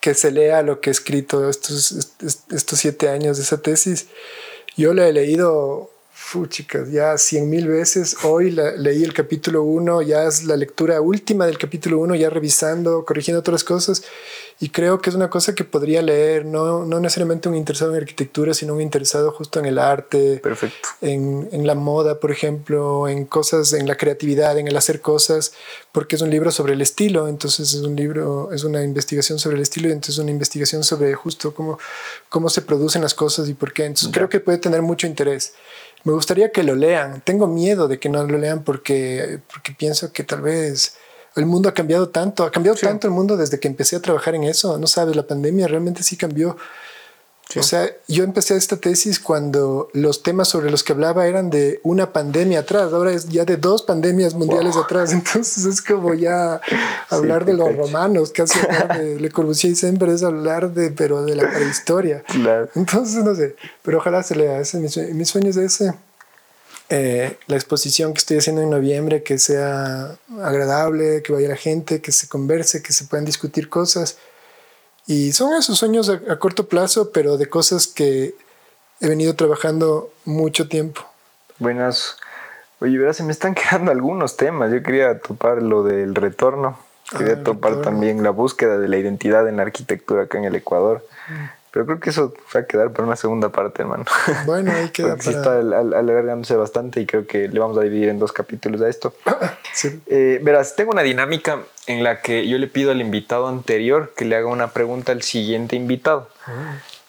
que 0.00 0.14
se 0.14 0.30
lea 0.30 0.62
lo 0.62 0.80
que 0.80 0.90
he 0.90 0.92
escrito 0.92 1.48
estos, 1.48 2.14
estos 2.50 2.78
siete 2.78 3.08
años 3.08 3.36
de 3.36 3.42
esa 3.42 3.60
tesis. 3.60 4.06
Yo 4.76 4.94
la 4.94 5.08
he 5.08 5.12
leído, 5.12 5.90
chicas, 6.48 6.90
ya 6.90 7.16
cien 7.16 7.48
mil 7.48 7.68
veces. 7.68 8.16
Hoy 8.22 8.50
la, 8.50 8.72
leí 8.72 9.02
el 9.02 9.14
capítulo 9.14 9.62
1, 9.62 10.02
ya 10.02 10.24
es 10.24 10.44
la 10.44 10.56
lectura 10.56 11.00
última 11.00 11.46
del 11.46 11.58
capítulo 11.58 11.98
1, 12.00 12.14
ya 12.16 12.28
revisando, 12.28 13.04
corrigiendo 13.04 13.40
otras 13.40 13.64
cosas. 13.64 14.02
Y 14.60 14.70
creo 14.70 15.00
que 15.00 15.08
es 15.08 15.16
una 15.16 15.30
cosa 15.30 15.54
que 15.54 15.62
podría 15.62 16.02
leer, 16.02 16.44
no, 16.44 16.84
no 16.84 16.98
necesariamente 16.98 17.48
un 17.48 17.54
interesado 17.54 17.92
en 17.94 18.02
arquitectura, 18.02 18.52
sino 18.54 18.74
un 18.74 18.80
interesado 18.80 19.30
justo 19.30 19.60
en 19.60 19.66
el 19.66 19.78
arte, 19.78 20.40
Perfecto. 20.42 20.88
En, 21.00 21.48
en 21.52 21.66
la 21.66 21.76
moda, 21.76 22.18
por 22.18 22.32
ejemplo, 22.32 23.06
en 23.06 23.24
cosas, 23.24 23.72
en 23.72 23.86
la 23.86 23.96
creatividad, 23.96 24.58
en 24.58 24.66
el 24.66 24.76
hacer 24.76 25.00
cosas, 25.00 25.52
porque 25.92 26.16
es 26.16 26.22
un 26.22 26.30
libro 26.30 26.50
sobre 26.50 26.74
el 26.74 26.82
estilo, 26.82 27.28
entonces 27.28 27.72
es 27.72 27.82
un 27.82 27.94
libro, 27.94 28.50
es 28.52 28.64
una 28.64 28.82
investigación 28.82 29.38
sobre 29.38 29.56
el 29.56 29.62
estilo 29.62 29.88
y 29.88 29.92
entonces 29.92 30.18
una 30.18 30.32
investigación 30.32 30.82
sobre 30.82 31.14
justo 31.14 31.54
cómo, 31.54 31.78
cómo 32.28 32.48
se 32.48 32.62
producen 32.62 33.00
las 33.00 33.14
cosas 33.14 33.48
y 33.48 33.54
por 33.54 33.72
qué. 33.72 33.84
Entonces 33.84 34.10
creo 34.12 34.28
que 34.28 34.40
puede 34.40 34.58
tener 34.58 34.82
mucho 34.82 35.06
interés. 35.06 35.54
Me 36.04 36.12
gustaría 36.12 36.52
que 36.52 36.62
lo 36.62 36.74
lean. 36.74 37.20
Tengo 37.22 37.46
miedo 37.46 37.88
de 37.88 37.98
que 37.98 38.08
no 38.08 38.24
lo 38.24 38.38
lean 38.38 38.64
porque, 38.64 39.40
porque 39.52 39.72
pienso 39.72 40.12
que 40.12 40.24
tal 40.24 40.42
vez 40.42 40.96
el 41.36 41.46
mundo 41.46 41.68
ha 41.68 41.74
cambiado 41.74 42.08
tanto, 42.08 42.44
ha 42.44 42.50
cambiado 42.50 42.76
tanto 42.78 43.06
el 43.06 43.12
mundo 43.12 43.36
desde 43.36 43.60
que 43.60 43.68
empecé 43.68 43.96
a 43.96 44.00
trabajar 44.02 44.34
en 44.34 44.44
eso. 44.44 44.78
No 44.78 44.86
sabes, 44.86 45.16
la 45.16 45.26
pandemia 45.26 45.68
realmente 45.68 46.02
sí 46.02 46.16
cambió. 46.16 46.56
O 47.56 47.62
sea, 47.62 47.90
yo 48.08 48.24
empecé 48.24 48.56
esta 48.56 48.76
tesis 48.76 49.18
cuando 49.18 49.88
los 49.94 50.22
temas 50.22 50.48
sobre 50.48 50.70
los 50.70 50.84
que 50.84 50.92
hablaba 50.92 51.26
eran 51.26 51.48
de 51.48 51.80
una 51.82 52.12
pandemia 52.12 52.60
atrás, 52.60 52.92
ahora 52.92 53.12
es 53.12 53.28
ya 53.28 53.46
de 53.46 53.56
dos 53.56 53.82
pandemias 53.82 54.34
mundiales 54.34 54.76
atrás, 54.76 55.12
entonces 55.14 55.64
es 55.64 55.80
como 55.80 56.12
ya 56.12 56.60
hablar 57.08 57.46
de 57.46 57.54
los 57.54 57.74
romanos, 57.74 58.32
casi 58.32 58.58
hablar 58.58 58.98
de 58.98 59.18
Le 59.18 59.30
Corbusier 59.30 59.72
y 59.72 59.76
Semper 59.76 60.10
es 60.10 60.22
hablar 60.22 60.74
de, 60.74 60.90
pero 60.90 61.24
de 61.24 61.36
la 61.36 61.50
prehistoria. 61.50 62.22
Entonces, 62.74 63.24
no 63.24 63.34
sé, 63.34 63.56
pero 63.82 63.98
ojalá 63.98 64.22
se 64.22 64.36
lea, 64.36 64.60
ese, 64.60 64.78
mi, 64.78 64.90
sueño, 64.90 65.14
mi 65.14 65.24
sueño 65.24 65.48
es 65.48 65.56
ese. 65.56 65.94
Eh, 66.90 67.36
la 67.46 67.56
exposición 67.56 68.14
que 68.14 68.18
estoy 68.18 68.38
haciendo 68.38 68.62
en 68.62 68.70
noviembre 68.70 69.22
que 69.22 69.38
sea 69.38 70.16
agradable, 70.40 71.22
que 71.22 71.34
vaya 71.34 71.48
la 71.48 71.56
gente, 71.56 72.00
que 72.00 72.12
se 72.12 72.28
converse, 72.28 72.82
que 72.82 72.94
se 72.94 73.04
puedan 73.04 73.26
discutir 73.26 73.68
cosas. 73.68 74.16
Y 75.08 75.32
son 75.32 75.54
esos 75.54 75.78
sueños 75.78 76.10
a, 76.10 76.38
corto 76.38 76.68
plazo, 76.68 77.12
pero 77.12 77.38
de 77.38 77.46
cosas 77.46 77.86
que 77.86 78.34
he 79.00 79.08
venido 79.08 79.34
trabajando 79.34 80.12
mucho 80.26 80.68
tiempo. 80.68 81.00
Buenas. 81.58 82.18
Oye, 82.80 82.98
verás, 82.98 83.16
se 83.16 83.24
me 83.24 83.32
están 83.32 83.54
quedando 83.56 83.90
algunos 83.90 84.36
temas. 84.36 84.70
Yo 84.70 84.82
quería 84.82 85.18
topar 85.18 85.62
lo 85.62 85.82
del 85.82 86.14
retorno. 86.14 86.78
Quería 87.16 87.38
ah, 87.40 87.42
topar 87.42 87.80
también 87.80 88.22
la 88.22 88.28
búsqueda 88.28 88.76
de 88.76 88.86
la 88.86 88.98
identidad 88.98 89.48
en 89.48 89.56
la 89.56 89.62
arquitectura 89.62 90.24
acá 90.24 90.36
en 90.36 90.44
el 90.44 90.54
Ecuador. 90.54 91.02
Pero 91.78 91.86
creo 91.86 92.00
que 92.00 92.10
eso 92.10 92.34
va 92.56 92.58
a 92.58 92.66
quedar 92.66 92.90
para 92.90 93.04
una 93.06 93.14
segunda 93.14 93.50
parte, 93.50 93.82
hermano. 93.82 94.04
Bueno, 94.46 94.72
ahí 94.72 94.88
queda 94.88 95.10
Porque 95.10 95.22
sí 95.22 95.30
está 95.30 95.58
al- 95.60 95.72
al- 95.72 95.94
alargándose 95.94 96.56
bastante 96.56 97.00
y 97.00 97.06
creo 97.06 97.24
que 97.24 97.46
le 97.46 97.60
vamos 97.60 97.78
a 97.78 97.82
dividir 97.82 98.08
en 98.08 98.18
dos 98.18 98.32
capítulos 98.32 98.80
a 98.82 98.88
esto. 98.88 99.14
Sí. 99.72 100.02
Eh, 100.08 100.40
verás, 100.42 100.74
tengo 100.74 100.90
una 100.90 101.02
dinámica 101.02 101.60
en 101.86 102.02
la 102.02 102.20
que 102.20 102.48
yo 102.48 102.58
le 102.58 102.66
pido 102.66 102.90
al 102.90 103.00
invitado 103.00 103.46
anterior 103.46 104.12
que 104.16 104.24
le 104.24 104.34
haga 104.34 104.48
una 104.48 104.72
pregunta 104.72 105.12
al 105.12 105.22
siguiente 105.22 105.76
invitado. 105.76 106.28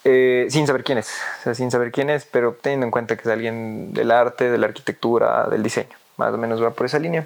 Eh, 0.04 0.46
sin 0.52 0.68
saber 0.68 0.84
quién 0.84 1.00
es, 1.00 1.10
o 1.40 1.44
sea, 1.46 1.56
sin 1.56 1.72
saber 1.72 1.91
quién 1.91 2.12
es, 2.12 2.26
pero 2.26 2.56
teniendo 2.62 2.86
en 2.86 2.91
cuenta 2.91 3.16
que 3.16 3.24
es 3.24 3.28
alguien 3.28 3.91
del 3.91 4.12
arte, 4.12 4.52
de 4.52 4.60
la 4.60 4.68
arquitectura, 4.68 5.48
del 5.50 5.64
diseño, 5.64 5.90
más 6.18 6.32
o 6.32 6.38
menos 6.38 6.62
va 6.62 6.70
por 6.70 6.86
esa 6.86 7.00
línea. 7.00 7.26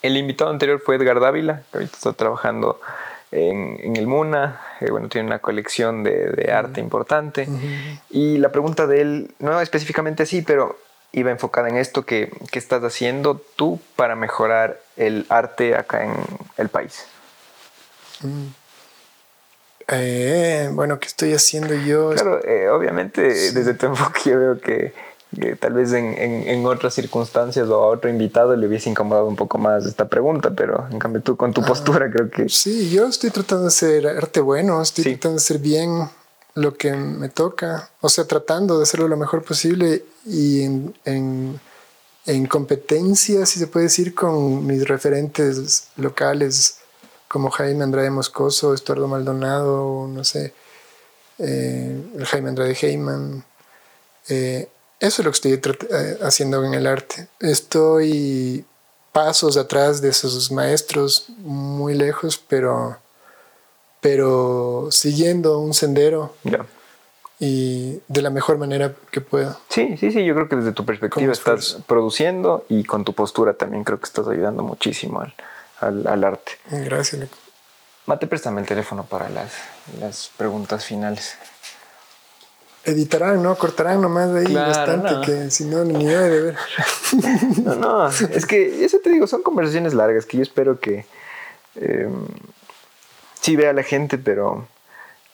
El 0.00 0.16
invitado 0.16 0.50
anterior 0.50 0.80
fue 0.80 0.94
Edgar 0.94 1.18
Dávila, 1.18 1.62
que 1.72 1.78
ahorita 1.78 1.96
está 1.96 2.12
trabajando 2.12 2.80
en, 3.32 3.78
en 3.82 3.96
el 3.96 4.06
MUNA, 4.06 4.60
eh, 4.80 4.90
bueno, 4.90 5.08
tiene 5.08 5.26
una 5.26 5.40
colección 5.40 6.04
de, 6.04 6.30
de 6.30 6.52
arte 6.52 6.80
importante. 6.80 7.48
Y 8.10 8.38
la 8.38 8.50
pregunta 8.50 8.86
de 8.86 9.00
él, 9.00 9.34
no 9.38 9.60
específicamente 9.60 10.22
así, 10.22 10.42
pero 10.42 10.78
iba 11.12 11.30
enfocada 11.30 11.68
en 11.68 11.76
esto 11.76 12.06
que, 12.06 12.32
que 12.50 12.58
estás 12.58 12.82
haciendo 12.84 13.42
tú 13.56 13.80
para 13.96 14.14
mejorar 14.16 14.80
el 14.96 15.26
arte 15.28 15.74
acá 15.74 16.04
en 16.04 16.12
el 16.56 16.68
país. 16.68 17.06
Eh, 19.88 20.70
bueno, 20.72 20.98
¿qué 21.00 21.06
estoy 21.06 21.34
haciendo 21.34 21.74
yo? 21.74 22.10
Claro, 22.10 22.42
eh, 22.44 22.70
obviamente 22.70 23.22
desde 23.22 23.74
tu 23.74 23.86
enfoque 23.86 24.30
yo 24.30 24.38
veo 24.38 24.60
que, 24.60 24.94
que 25.38 25.56
tal 25.56 25.72
vez 25.72 25.92
en, 25.92 26.06
en- 26.18 26.48
en 26.48 26.66
otras 26.66 26.94
circunstancias 26.94 27.68
o 27.68 27.74
a 27.82 27.86
otro 27.88 28.10
invitado 28.10 28.54
le 28.56 28.66
hubiese 28.66 28.90
incomodado 28.90 29.26
un 29.26 29.36
poco 29.36 29.58
más 29.58 29.86
esta 29.86 30.08
pregunta, 30.08 30.50
pero 30.54 30.86
en 30.90 30.98
cambio 30.98 31.22
tú 31.22 31.36
con 31.36 31.52
tu 31.52 31.62
postura 31.62 32.10
creo 32.10 32.30
que... 32.30 32.48
Sí, 32.48 32.90
yo 32.90 33.06
estoy 33.06 33.30
tratando 33.30 33.62
de 33.64 33.68
hacer 33.68 34.06
arte 34.06 34.40
bueno, 34.40 34.80
estoy 34.82 35.04
Sí. 35.04 35.10
tratando 35.12 35.36
de 35.38 35.42
hacer 35.42 35.58
bien 35.58 36.08
lo 36.54 36.74
que 36.76 36.92
me 36.92 37.30
toca, 37.30 37.88
o 38.02 38.08
sea, 38.10 38.26
tratando 38.26 38.76
de 38.76 38.82
hacerlo 38.82 39.08
lo 39.08 39.16
mejor 39.16 39.42
posible 39.42 40.04
y 40.26 40.62
en, 40.62 40.94
en, 41.06 41.58
en 42.26 42.46
competencia, 42.46 43.46
si 43.46 43.58
se 43.58 43.66
puede 43.68 43.84
decir, 43.86 44.14
con 44.14 44.66
mis 44.66 44.86
referentes 44.86 45.88
locales 45.96 46.76
como 47.28 47.50
Jaime 47.50 47.84
Andrade 47.84 48.10
Moscoso, 48.10 48.74
Estuardo 48.74 49.08
Maldonado, 49.08 50.06
no 50.06 50.22
sé, 50.24 50.52
eh, 51.38 52.02
el 52.18 52.24
Jaime 52.26 52.50
Andrade 52.50 52.76
Heyman. 52.78 53.42
Eh, 54.28 54.68
eso 55.02 55.20
es 55.22 55.24
lo 55.26 55.30
que 55.32 55.36
estoy 55.56 55.74
eh, 55.90 56.18
haciendo 56.22 56.64
en 56.64 56.74
el 56.74 56.86
arte. 56.86 57.28
Estoy 57.40 58.64
pasos 59.12 59.56
atrás 59.56 60.00
de 60.00 60.08
esos 60.08 60.50
maestros, 60.50 61.26
muy 61.38 61.94
lejos, 61.94 62.38
pero, 62.48 62.96
pero 64.00 64.88
siguiendo 64.90 65.58
un 65.58 65.74
sendero 65.74 66.34
y 67.38 68.00
de 68.08 68.22
la 68.22 68.30
mejor 68.30 68.58
manera 68.58 68.94
que 69.10 69.20
pueda. 69.20 69.58
Sí, 69.68 69.96
sí, 69.98 70.10
sí, 70.12 70.24
yo 70.24 70.34
creo 70.34 70.48
que 70.48 70.56
desde 70.56 70.72
tu 70.72 70.84
perspectiva 70.86 71.32
estás 71.32 71.78
produciendo 71.86 72.64
y 72.68 72.84
con 72.84 73.04
tu 73.04 73.12
postura 73.14 73.54
también 73.54 73.84
creo 73.84 73.98
que 73.98 74.04
estás 74.06 74.26
ayudando 74.28 74.62
muchísimo 74.62 75.20
al, 75.20 75.34
al- 75.80 76.06
al 76.06 76.24
arte. 76.24 76.52
Gracias. 76.70 77.20
Nico. 77.20 77.36
Mate, 78.06 78.26
préstame 78.26 78.60
el 78.60 78.66
teléfono 78.66 79.04
para 79.04 79.28
las, 79.28 79.52
las 80.00 80.30
preguntas 80.36 80.84
finales. 80.84 81.34
Editarán, 82.84 83.42
¿no? 83.42 83.54
Cortarán 83.56 84.00
nomás 84.00 84.32
de 84.32 84.40
ahí 84.40 84.46
Claro, 84.46 84.68
bastante, 84.70 85.12
no. 85.12 85.20
que 85.20 85.50
si 85.50 85.64
no, 85.66 85.84
ni 85.84 86.04
he 86.08 86.16
de 86.18 86.40
ver. 86.42 86.56
No, 87.64 87.74
no, 87.76 88.08
es 88.08 88.46
que 88.46 88.84
eso 88.84 88.98
te 89.02 89.10
digo, 89.10 89.26
son 89.26 89.42
conversaciones 89.42 89.94
largas 89.94 90.26
que 90.26 90.38
yo 90.38 90.42
espero 90.42 90.80
que 90.80 91.04
eh, 91.76 92.08
sí 93.40 93.56
vea 93.56 93.70
a 93.70 93.72
la 93.74 93.82
gente, 93.82 94.18
pero 94.18 94.66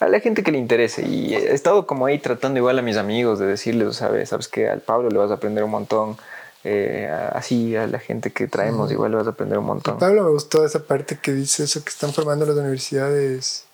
a 0.01 0.09
la 0.09 0.21
gente 0.21 0.43
que 0.43 0.53
le 0.53 0.59
interese. 0.59 1.07
Y 1.07 1.35
he 1.35 1.53
estado 1.55 1.87
como 1.87 2.07
ahí 2.07 2.19
tratando 2.19 2.59
igual 2.59 2.79
a 2.79 2.83
mis 2.83 2.97
amigos 2.97 3.39
de 3.39 3.47
decirles, 3.47 3.97
sabes, 3.97 4.29
sabes 4.29 4.49
que 4.49 4.69
al 4.69 4.81
Pablo 4.81 5.09
le 5.09 5.19
vas 5.19 5.31
a 5.31 5.35
aprender 5.35 5.65
un 5.65 5.71
montón. 5.71 6.17
eh, 6.65 7.09
así 7.33 7.77
a 7.77 7.87
la 7.87 8.01
gente 8.01 8.31
que 8.33 8.47
traemos 8.49 8.91
igual 8.91 9.13
le 9.13 9.17
vas 9.19 9.27
a 9.27 9.31
aprender 9.31 9.59
un 9.59 9.65
montón. 9.67 9.99
Pablo, 9.99 10.25
me 10.25 10.31
gustó 10.31 10.67
esa 10.67 10.81
parte 10.81 11.17
que 11.23 11.33
dice 11.33 11.63
eso 11.65 11.83
que 11.83 11.89
están 11.91 12.13
formando 12.13 12.45
las 12.45 12.57
universidades 12.57 13.65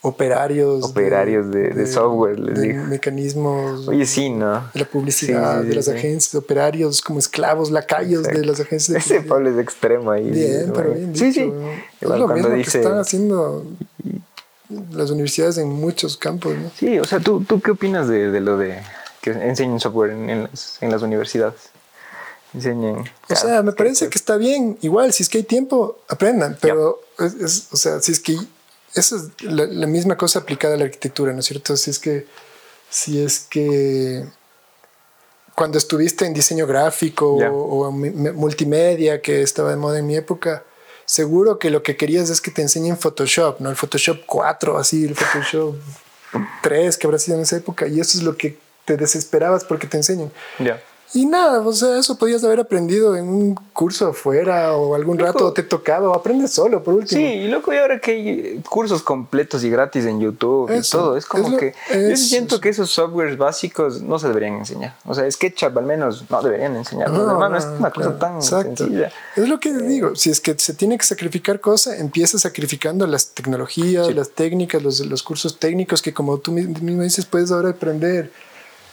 operarios. 0.00 0.84
Operarios 0.84 1.50
de- 1.50 1.70
de 1.70 1.86
software, 1.86 2.38
les 2.38 2.54
de 2.60 2.68
digo. 2.68 2.84
mecanismos. 2.84 3.88
Oye, 3.88 4.06
sí, 4.06 4.30
¿no? 4.30 4.64
De 4.72 4.80
la 4.80 4.86
publicidad, 4.86 5.56
Sí, 5.56 5.62
sí, 5.64 5.68
de 5.70 5.74
las 5.74 5.88
agencias, 5.88 6.34
operarios 6.36 7.00
como 7.00 7.18
esclavos, 7.18 7.70
lacayos 7.70 8.22
de 8.24 8.44
las 8.44 8.60
agencias 8.60 9.08
de 9.08 9.16
Ese. 9.16 9.26
Pablo 9.26 9.50
es 9.50 9.58
extremo 9.58 10.10
ahí. 10.10 10.30
Bien, 10.30 10.72
pero 10.74 10.92
bien 10.94 11.14
Sí, 11.16 11.26
dicho. 11.26 11.40
sí. 11.40 11.52
es 12.00 12.08
lo 12.08 12.28
mismo 12.28 12.48
dice- 12.50 12.70
que 12.72 12.78
están 12.78 12.98
haciendo 12.98 13.64
las 14.92 15.10
universidades 15.10 15.58
en 15.58 15.68
muchos 15.68 16.16
campos, 16.16 16.54
¿no? 16.56 16.70
Sí, 16.76 16.98
o 16.98 17.04
sea, 17.04 17.20
¿tú, 17.20 17.42
tú 17.42 17.60
qué 17.60 17.70
opinas 17.72 18.06
de, 18.08 18.30
de 18.30 18.40
lo 18.40 18.58
de 18.58 18.78
que 19.22 19.30
enseñen 19.30 19.80
software 19.80 20.10
en, 20.10 20.30
en 20.30 20.42
las, 20.44 20.78
en 20.82 20.90
las 20.90 21.02
universidades? 21.02 21.70
Enseñen. 22.54 22.98
O 23.30 23.34
sea, 23.36 23.62
me 23.62 23.72
parece 23.72 24.08
que 24.08 24.16
está 24.18 24.36
bien. 24.36 24.78
Igual, 24.80 25.12
si 25.12 25.22
es 25.22 25.28
que 25.28 25.38
hay 25.38 25.44
tiempo, 25.44 25.98
aprendan. 26.08 26.56
Pero, 26.60 27.00
es, 27.18 27.34
es- 27.34 27.68
o 27.72 27.76
sea, 27.76 28.00
si 28.00 28.12
es 28.12 28.20
que 28.20 28.36
eso 28.98 29.16
es 29.16 29.42
la, 29.42 29.66
la 29.66 29.86
misma 29.86 30.16
cosa 30.16 30.40
aplicada 30.40 30.74
a 30.74 30.76
la 30.76 30.84
arquitectura, 30.84 31.32
¿no 31.32 31.40
es 31.40 31.46
cierto? 31.46 31.76
Si 31.76 31.90
es 31.90 31.98
que, 31.98 32.26
si 32.90 33.22
es 33.22 33.40
que 33.40 34.24
cuando 35.58 35.76
estuviste 35.76 36.24
en 36.24 36.32
diseño 36.32 36.68
gráfico 36.68 37.34
o, 37.34 37.90
multimedia, 37.90 39.20
que 39.20 39.42
estaba 39.42 39.70
de 39.70 39.76
moda 39.76 39.98
en 39.98 40.06
mi 40.06 40.14
época, 40.14 40.62
seguro 41.04 41.58
que 41.58 41.68
lo 41.70 41.82
que 41.82 41.96
querías 41.96 42.30
es 42.30 42.40
que 42.40 42.52
te 42.52 42.62
enseñen 42.62 42.96
Photoshop, 42.96 43.58
¿no? 43.58 43.68
El 43.68 43.74
Photoshop 43.74 44.20
4, 44.24 44.78
así, 44.78 45.06
el 45.06 45.16
Photoshop 45.16 45.74
3, 46.62 46.96
que 46.96 47.06
habrá 47.08 47.18
sido 47.18 47.38
en 47.38 47.42
esa 47.42 47.56
época. 47.56 47.88
Y 47.88 47.98
eso 47.98 48.18
es 48.18 48.22
lo 48.22 48.36
que 48.36 48.56
te 48.84 48.96
desesperabas 48.96 49.64
porque 49.64 49.88
te 49.88 49.96
enseñen. 49.96 50.30
Ya. 50.60 50.80
Y 51.14 51.24
nada, 51.24 51.60
o 51.60 51.72
sea, 51.72 51.98
eso 51.98 52.18
podías 52.18 52.44
haber 52.44 52.60
aprendido 52.60 53.16
en 53.16 53.28
un 53.28 53.54
curso 53.72 54.08
afuera 54.08 54.74
o 54.76 54.94
algún 54.94 55.18
rato 55.18 55.52
te 55.54 55.62
tocaba 55.62 56.10
o 56.10 56.14
aprendes 56.14 56.50
solo 56.52 56.82
por 56.84 56.94
último. 56.94 57.18
Sí, 57.20 57.24
y 57.26 57.48
loco, 57.48 57.72
y 57.72 57.78
ahora 57.78 57.98
que 57.98 58.10
hay 58.10 58.62
cursos 58.68 59.02
completos 59.02 59.64
y 59.64 59.70
gratis 59.70 60.04
en 60.04 60.20
YouTube 60.20 60.70
y 60.70 60.82
todo, 60.88 61.16
es 61.16 61.24
como 61.24 61.44
es 61.46 61.50
lo- 61.52 61.56
que 61.58 61.74
yo 61.90 61.94
es- 61.94 62.28
siento 62.28 62.60
que 62.60 62.68
esos 62.68 62.90
softwares 62.90 63.38
básicos 63.38 64.02
no 64.02 64.18
se 64.18 64.28
deberían 64.28 64.56
enseñar. 64.56 64.96
O 65.06 65.14
sea, 65.14 65.28
SketchUp 65.30 65.78
al 65.78 65.86
menos 65.86 66.24
no 66.30 66.42
deberían 66.42 66.76
enseñar. 66.76 67.10
No, 67.10 67.30
hermano, 67.30 67.56
es 67.56 67.64
una 67.64 67.90
claro, 67.90 68.10
cosa 68.10 68.18
tan 68.18 68.36
exacto. 68.36 68.76
sencilla. 68.84 69.10
Es 69.34 69.48
lo 69.48 69.58
que 69.60 69.72
digo, 69.72 70.14
si 70.14 70.28
es 70.30 70.40
que 70.40 70.58
se 70.58 70.74
tiene 70.74 70.98
que 70.98 71.06
sacrificar 71.06 71.60
cosas, 71.60 71.98
empieza 72.00 72.38
sacrificando 72.38 73.06
las 73.06 73.28
tecnologías, 73.28 74.08
Sí. 74.08 74.14
las 74.14 74.28
técnicas, 74.30 74.82
los, 74.82 75.00
los 75.00 75.22
cursos 75.22 75.58
técnicos 75.58 76.02
que 76.02 76.12
como 76.12 76.36
tú 76.38 76.52
mi- 76.52 76.66
mismo 76.66 77.02
dices 77.02 77.24
puedes 77.24 77.50
ahora 77.50 77.70
aprender. 77.70 78.30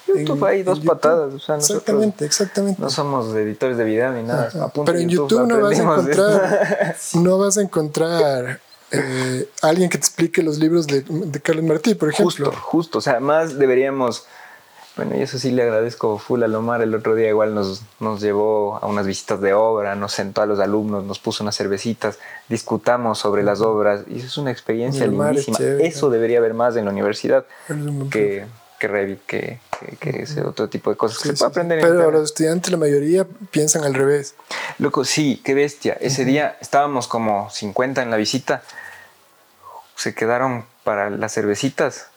YouTube 0.07 0.37
en- 0.37 0.43
hay 0.45 0.63
dos 0.63 0.77
YouTube. 0.79 0.89
patadas. 0.93 1.33
O 1.33 1.39
sea, 1.39 1.55
Exactamente, 1.55 2.25
exactamente. 2.25 2.81
no 2.81 2.89
somos 2.89 3.35
editores 3.35 3.77
de 3.77 3.83
video 3.83 4.11
ni 4.11 4.23
nada. 4.23 4.47
Ajá. 4.47 4.71
Pero 4.85 4.97
en 4.99 5.09
YouTube 5.09 5.47
no 5.47 5.59
vas 5.61 5.79
a 5.79 5.83
encontrar, 5.83 6.95
no 7.15 7.37
vas 7.37 7.57
a 7.57 7.61
encontrar 7.61 8.59
eh, 8.91 9.49
alguien 9.61 9.89
que 9.89 9.97
te 9.97 10.05
explique 10.05 10.43
los 10.43 10.57
libros 10.59 10.87
de, 10.87 11.01
de 11.07 11.41
Carlos 11.41 11.65
Martí, 11.65 11.95
por 11.95 12.09
ejemplo. 12.09 12.45
Justo, 12.47 12.61
justo. 12.61 12.97
O 12.99 13.01
sea, 13.01 13.19
más 13.19 13.57
deberíamos. 13.57 14.25
Bueno, 14.95 15.17
y 15.17 15.21
eso 15.23 15.37
sí 15.37 15.51
le 15.51 15.63
agradezco 15.63 16.17
full 16.19 16.41
a 16.43 16.47
Lomar. 16.47 16.81
El 16.81 16.95
otro 16.95 17.15
día 17.15 17.27
igual 17.27 17.53
nos, 17.53 17.81
nos 17.99 18.21
llevó 18.21 18.79
a 18.81 18.87
unas 18.87 19.05
visitas 19.05 19.41
de 19.41 19.53
obra, 19.53 19.93
nos 19.95 20.13
sentó 20.13 20.41
a 20.41 20.45
los 20.45 20.57
alumnos, 20.61 21.03
nos 21.03 21.19
puso 21.19 21.43
unas 21.43 21.57
cervecitas, 21.57 22.17
discutamos 22.47 23.19
sobre 23.19 23.43
las 23.43 23.59
obras. 23.59 24.03
Y 24.07 24.19
eso 24.19 24.27
es 24.27 24.37
una 24.37 24.51
experiencia 24.51 25.03
es 25.03 25.11
lindísima. 25.11 25.57
eso 25.59 26.09
debería 26.09 26.37
haber 26.37 26.53
más 26.53 26.77
en 26.77 26.85
la 26.85 26.91
universidad 26.91 27.43
Es 27.67 27.75
que, 28.09 28.45
que 28.79 28.87
Revit, 28.87 29.25
que, 29.25 29.59
que, 29.79 29.95
que 29.97 30.21
ese 30.23 30.41
otro 30.41 30.67
tipo 30.69 30.89
de 30.89 30.97
cosas 30.97 31.17
que 31.19 31.23
Sí, 31.23 31.29
se 31.29 31.35
sí, 31.35 31.39
puede 31.39 31.49
sí. 31.49 31.53
aprender 31.53 31.79
en 31.79 31.85
Pero 31.85 32.11
los 32.11 32.23
estudiantes, 32.25 32.71
la 32.71 32.77
mayoría, 32.77 33.25
piensan 33.51 33.83
al 33.83 33.93
revés. 33.93 34.35
Loco, 34.79 35.05
sí, 35.05 35.41
qué 35.43 35.53
bestia. 35.53 35.97
Ese 36.01 36.25
día 36.25 36.57
estábamos 36.61 37.07
como 37.07 37.49
50 37.49 38.01
en 38.03 38.11
la 38.11 38.17
visita. 38.17 38.63
Se 39.95 40.13
quedaron 40.13 40.65
para 40.83 41.09
las 41.09 41.33
cervecitas 41.33 42.07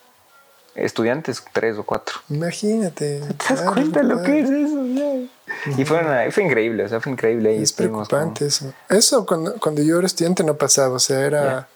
estudiantes, 0.75 1.43
tres 1.53 1.77
o 1.79 1.85
cuatro. 1.85 2.17
Imagínate. 2.29 3.21
¿Te 3.21 3.55
das 3.55 3.63
cuenta 3.63 4.03
lo 4.03 4.23
que 4.23 4.41
es 4.41 4.51
eso? 4.51 4.85
ya? 4.87 5.75
Y 5.81 5.85
fue, 5.85 5.99
una- 6.01 6.31
fue 6.31 6.45
increíble, 6.45 6.85
o 6.85 6.89
sea, 6.89 7.01
fue 7.01 7.13
increíble. 7.13 7.61
Es 7.61 7.73
preocupante 7.73 8.47
eso. 8.47 8.73
Eso 8.89 9.25
cuando, 9.27 9.55
cuando 9.55 9.83
yo 9.83 9.99
era 9.99 10.07
estudiante 10.07 10.45
no 10.45 10.57
pasaba, 10.57 10.95
o 10.95 10.99
sea, 11.01 11.21
era... 11.25 11.43
Ya. 11.45 11.69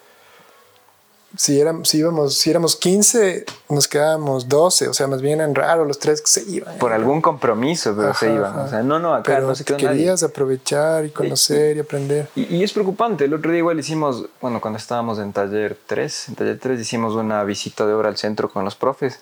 Si, 1.36 1.58
éramos, 1.60 1.88
si, 1.88 1.98
íbamos, 1.98 2.34
si 2.36 2.50
éramos 2.50 2.76
15, 2.76 3.46
nos 3.70 3.88
quedábamos 3.88 4.48
12, 4.48 4.88
o 4.88 4.94
sea, 4.94 5.06
más 5.06 5.22
bien 5.22 5.40
eran 5.40 5.54
raros 5.54 5.86
los 5.86 5.98
tres 5.98 6.20
que 6.20 6.28
se 6.28 6.42
iban. 6.50 6.76
por 6.78 6.92
algún 6.92 7.22
compromiso, 7.22 7.94
pero 7.96 8.12
se 8.12 8.26
Ajá, 8.26 8.34
iban. 8.34 8.50
ajá. 8.52 8.62
O 8.64 8.68
sea, 8.68 8.82
no, 8.82 8.98
no, 8.98 9.14
acá 9.14 9.34
Pero 9.34 9.46
no 9.46 9.54
se 9.54 9.64
quedó 9.64 9.78
nadie. 9.78 9.88
querías 9.88 10.22
aprovechar 10.22 11.04
y 11.06 11.10
conocer 11.10 11.76
y 11.76 11.80
aprender. 11.80 12.28
Y, 12.36 12.56
y 12.56 12.62
es 12.62 12.72
preocupante. 12.72 13.24
El 13.24 13.32
otro 13.34 13.50
día 13.50 13.58
igual 13.60 13.78
hicimos, 13.80 14.26
bueno, 14.42 14.60
cuando 14.60 14.76
estábamos 14.78 15.18
en 15.18 15.32
taller 15.32 15.78
3, 15.86 16.28
en 16.28 16.34
taller 16.34 16.58
3 16.58 16.78
hicimos 16.80 17.14
una 17.14 17.42
visita 17.44 17.86
de 17.86 17.94
obra 17.94 18.08
al 18.10 18.16
centro 18.18 18.50
con 18.50 18.64
los 18.64 18.74
profes. 18.74 19.20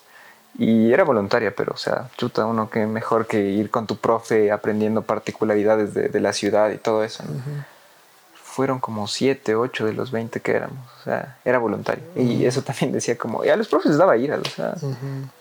Y 0.59 0.93
era 0.93 1.05
voluntaria, 1.05 1.55
pero, 1.55 1.75
o 1.75 1.79
sea, 1.79 2.11
chuta, 2.17 2.45
uno 2.45 2.69
que 2.71 2.85
mejor 2.85 3.29
que 3.29 3.41
ir 3.41 3.71
con 3.71 3.87
tu 3.87 3.97
profe 3.97 4.51
aprendiendo 4.51 5.03
particularidades 5.03 5.95
de, 5.95 6.09
de 6.09 6.21
la 6.21 6.33
ciudad 6.33 6.71
y 6.71 6.79
todo 6.79 7.05
eso. 7.05 7.23
¿no? 7.23 7.31
Fueron 8.51 8.81
como 8.81 9.07
7, 9.07 9.55
8 9.55 9.87
de 9.87 9.93
los 9.93 10.11
20 10.11 10.41
que 10.41 10.53
éramos. 10.53 10.85
O 11.01 11.05
sea, 11.05 11.39
era 11.45 11.59
voluntario. 11.59 12.05
Y 12.17 12.45
eso 12.45 12.63
también 12.63 12.93
decía 12.93 13.17
como, 13.17 13.45
y 13.45 13.49
a 13.49 13.57
los 13.57 13.69
profes 13.69 13.91
les 13.93 13.99
daba 13.99 14.17
ira, 14.17 14.39
o 14.39 14.45
sea, 14.45 14.75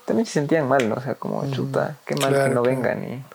también 0.06 0.26
se 0.26 0.34
sentían 0.34 0.68
mal, 0.68 0.88
¿no? 0.88 0.96
O 0.96 1.02
sea, 1.02 1.16
como, 1.16 1.50
chuta, 1.52 1.98
qué 2.06 2.16
mal 2.16 2.34
que 2.34 2.50
no 2.50 2.62
vengan. 2.62 3.04
Y, 3.04 3.26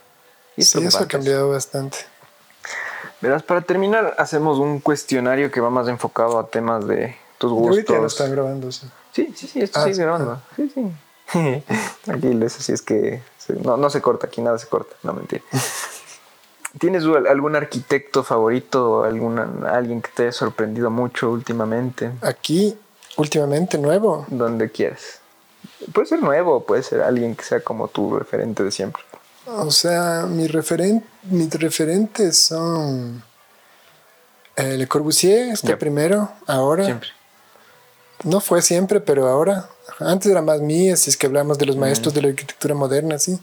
y 0.56 0.62
sí, 0.62 0.82
eso 0.84 0.98
ha 0.98 1.08
cambiado 1.08 1.50
bastante. 1.50 1.98
Verás, 3.20 3.42
para 3.42 3.62
terminar, 3.62 4.14
hacemos 4.18 4.58
un 4.58 4.80
cuestionario 4.80 5.50
que 5.50 5.60
va 5.60 5.70
más 5.70 5.88
enfocado 5.88 6.38
a 6.38 6.46
temas 6.46 6.86
de 6.86 7.16
tus 7.38 7.52
gustos. 7.52 7.96
lo 7.96 8.06
están 8.06 8.30
grabando, 8.30 8.70
sí. 8.70 8.88
Sí, 9.12 9.32
sí, 9.36 9.46
sí, 9.46 9.60
esto 9.60 9.82
sigue 9.84 10.02
grabando. 10.02 10.32
Ah. 10.32 10.40
Sí, 10.56 10.72
sí. 10.72 10.94
Tranquilo, 12.04 12.46
eso 12.46 12.62
sí 12.62 12.72
es 12.72 12.82
que 12.82 13.22
no, 13.62 13.76
no 13.76 13.90
se 13.90 14.00
corta, 14.00 14.26
aquí 14.26 14.40
nada 14.40 14.58
se 14.58 14.66
corta, 14.66 14.94
no 15.02 15.12
mentira. 15.14 15.42
¿Tienes 16.78 17.04
algún 17.04 17.54
arquitecto 17.54 18.24
favorito 18.24 18.90
o 18.90 19.04
alguna, 19.04 19.48
alguien 19.70 20.02
que 20.02 20.10
te 20.14 20.22
haya 20.24 20.32
sorprendido 20.32 20.90
mucho 20.90 21.30
últimamente? 21.30 22.10
Aquí, 22.20 22.76
últimamente, 23.16 23.78
nuevo. 23.78 24.26
Donde 24.28 24.70
quieras. 24.70 25.20
Puede 25.92 26.08
ser 26.08 26.22
nuevo, 26.22 26.64
puede 26.64 26.82
ser 26.82 27.02
alguien 27.02 27.36
que 27.36 27.44
sea 27.44 27.60
como 27.60 27.88
tu 27.88 28.18
referente 28.18 28.64
de 28.64 28.72
siempre. 28.72 29.02
O 29.46 29.70
sea, 29.70 30.26
mi 30.28 30.46
referen 30.46 31.04
mis 31.30 31.50
referentes 31.54 32.38
son 32.38 33.22
eh, 34.56 34.76
Le 34.76 34.86
Corbusier, 34.86 35.50
este 35.50 35.76
primero, 35.76 36.30
ahora. 36.46 36.84
Siempre. 36.84 37.08
No 38.24 38.40
fue 38.40 38.62
siempre, 38.62 39.00
pero 39.00 39.28
ahora. 39.28 39.68
Antes 40.00 40.30
era 40.30 40.42
más 40.42 40.60
mía, 40.60 40.96
si 40.96 41.10
es 41.10 41.16
que 41.16 41.26
hablamos 41.26 41.58
de 41.58 41.66
los 41.66 41.76
maestros 41.76 42.14
de 42.14 42.22
la 42.22 42.28
arquitectura 42.28 42.74
moderna, 42.74 43.18
sí. 43.18 43.38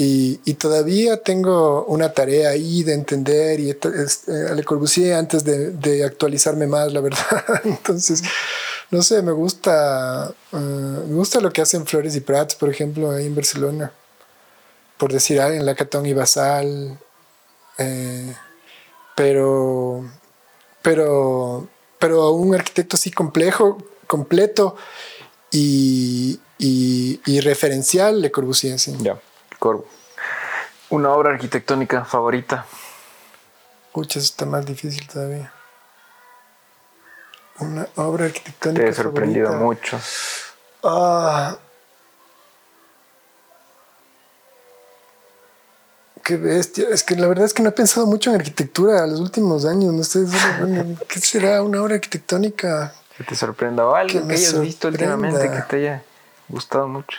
Y, 0.00 0.54
todavía 0.54 1.24
tengo 1.24 1.84
una 1.86 2.12
tarea 2.12 2.50
ahí 2.50 2.84
de 2.84 2.94
entender 2.94 3.58
y 3.58 3.70
eh, 3.70 3.76
Le 4.54 4.62
Corbusier 4.62 5.14
antes 5.14 5.42
de, 5.42 6.04
actualizarme 6.04 6.68
más, 6.68 6.92
la 6.92 7.00
verdad. 7.00 7.44
Entonces, 7.64 8.22
no 8.92 9.02
sé, 9.02 9.22
me 9.22 9.32
gusta, 9.32 10.32
eh, 10.52 10.56
me 10.56 11.14
gusta 11.14 11.40
lo 11.40 11.50
que 11.50 11.62
hacen 11.62 11.84
Flores 11.84 12.14
y 12.14 12.20
Prats, 12.20 12.54
por 12.54 12.70
ejemplo, 12.70 13.10
ahí 13.10 13.26
en 13.26 13.34
Barcelona. 13.34 13.90
Por 14.98 15.12
decir 15.12 15.40
algo, 15.40 15.56
en 15.56 15.66
Lacatón 15.66 16.06
y 16.06 16.12
Basal. 16.12 16.96
Eh, 17.78 18.36
pero, 19.16 20.08
pero, 20.80 21.68
pero 21.98 22.30
un 22.30 22.54
arquitecto 22.54 22.94
así 22.94 23.10
complejo, 23.10 23.78
completo 24.06 24.76
y, 25.50 26.38
y, 26.56 27.40
referencial, 27.40 28.20
Le 28.20 28.30
Corbusier, 28.30 28.78
sí. 28.78 28.94
Ya. 29.00 29.20
Corvo. 29.58 29.86
Una 30.90 31.10
obra 31.10 31.30
arquitectónica 31.30 32.04
favorita. 32.04 32.64
Pucha, 33.92 34.18
está 34.18 34.46
más 34.46 34.64
difícil 34.64 35.06
todavía. 35.06 35.52
Una 37.58 37.88
obra 37.96 38.26
arquitectónica. 38.26 38.84
Te 38.84 38.88
he 38.88 38.94
sorprendido 38.94 39.52
mucho. 39.54 39.98
Ah. 40.82 41.56
Qué 46.22 46.36
bestia. 46.36 46.88
Es 46.90 47.02
que 47.02 47.16
la 47.16 47.26
verdad 47.26 47.46
es 47.46 47.54
que 47.54 47.62
no 47.62 47.70
he 47.70 47.72
pensado 47.72 48.06
mucho 48.06 48.30
en 48.30 48.36
arquitectura 48.36 49.06
los 49.06 49.20
últimos 49.20 49.64
años. 49.64 49.92
No 49.92 50.04
sé, 50.04 50.26
¿qué 51.08 51.20
será 51.20 51.62
una 51.62 51.82
obra 51.82 51.96
arquitectónica? 51.96 52.94
Que 53.16 53.24
te 53.24 53.34
sorprenda 53.34 53.86
o 53.86 53.94
algo 53.94 54.26
que, 54.28 54.34
hayas 54.34 54.60
visto 54.60 54.88
últimamente 54.88 55.50
que 55.50 55.62
te 55.62 55.76
haya 55.76 56.02
gustado 56.48 56.86
mucho. 56.86 57.18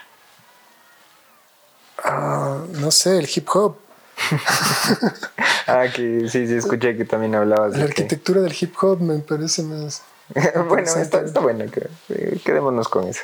Ah, 2.03 2.63
no 2.79 2.91
sé, 2.91 3.17
el 3.17 3.29
hip 3.33 3.47
hop. 3.53 3.77
ah, 5.67 5.85
que 5.93 6.27
sí, 6.29 6.47
sí, 6.47 6.55
escuché 6.55 6.97
que 6.97 7.05
también 7.05 7.35
hablabas 7.35 7.77
La 7.77 7.85
arquitectura 7.85 8.41
del 8.41 8.53
hip 8.59 8.73
hop 8.81 8.99
me 8.99 9.19
parece 9.19 9.63
más. 9.63 10.03
bueno, 10.67 10.87
está, 10.87 11.21
está 11.21 11.39
bueno, 11.39 11.65
quedémonos 12.43 12.87
con 12.87 13.07
eso. 13.07 13.23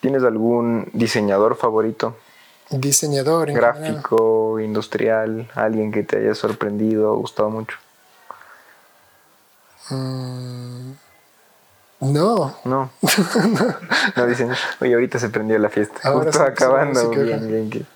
¿Tienes 0.00 0.22
algún 0.22 0.88
diseñador 0.92 1.56
favorito? 1.56 2.16
Diseñador, 2.70 3.50
gráfico, 3.52 4.60
industrial, 4.60 5.50
alguien 5.54 5.90
que 5.90 6.02
te 6.02 6.18
haya 6.18 6.34
sorprendido, 6.34 7.16
gustado 7.16 7.50
mucho. 7.50 7.78
Mm, 9.90 10.92
no. 12.00 12.56
No. 12.64 12.90
no. 14.16 14.26
dicen, 14.26 14.52
oye, 14.80 14.94
ahorita 14.94 15.18
se 15.18 15.28
prendió 15.30 15.58
la 15.58 15.68
fiesta. 15.68 16.00
Ahora 16.04 16.26
Justo 16.26 16.42
acabando. 16.42 17.10
Bien, 17.10 17.48
bien, 17.48 17.70
bien. 17.70 17.86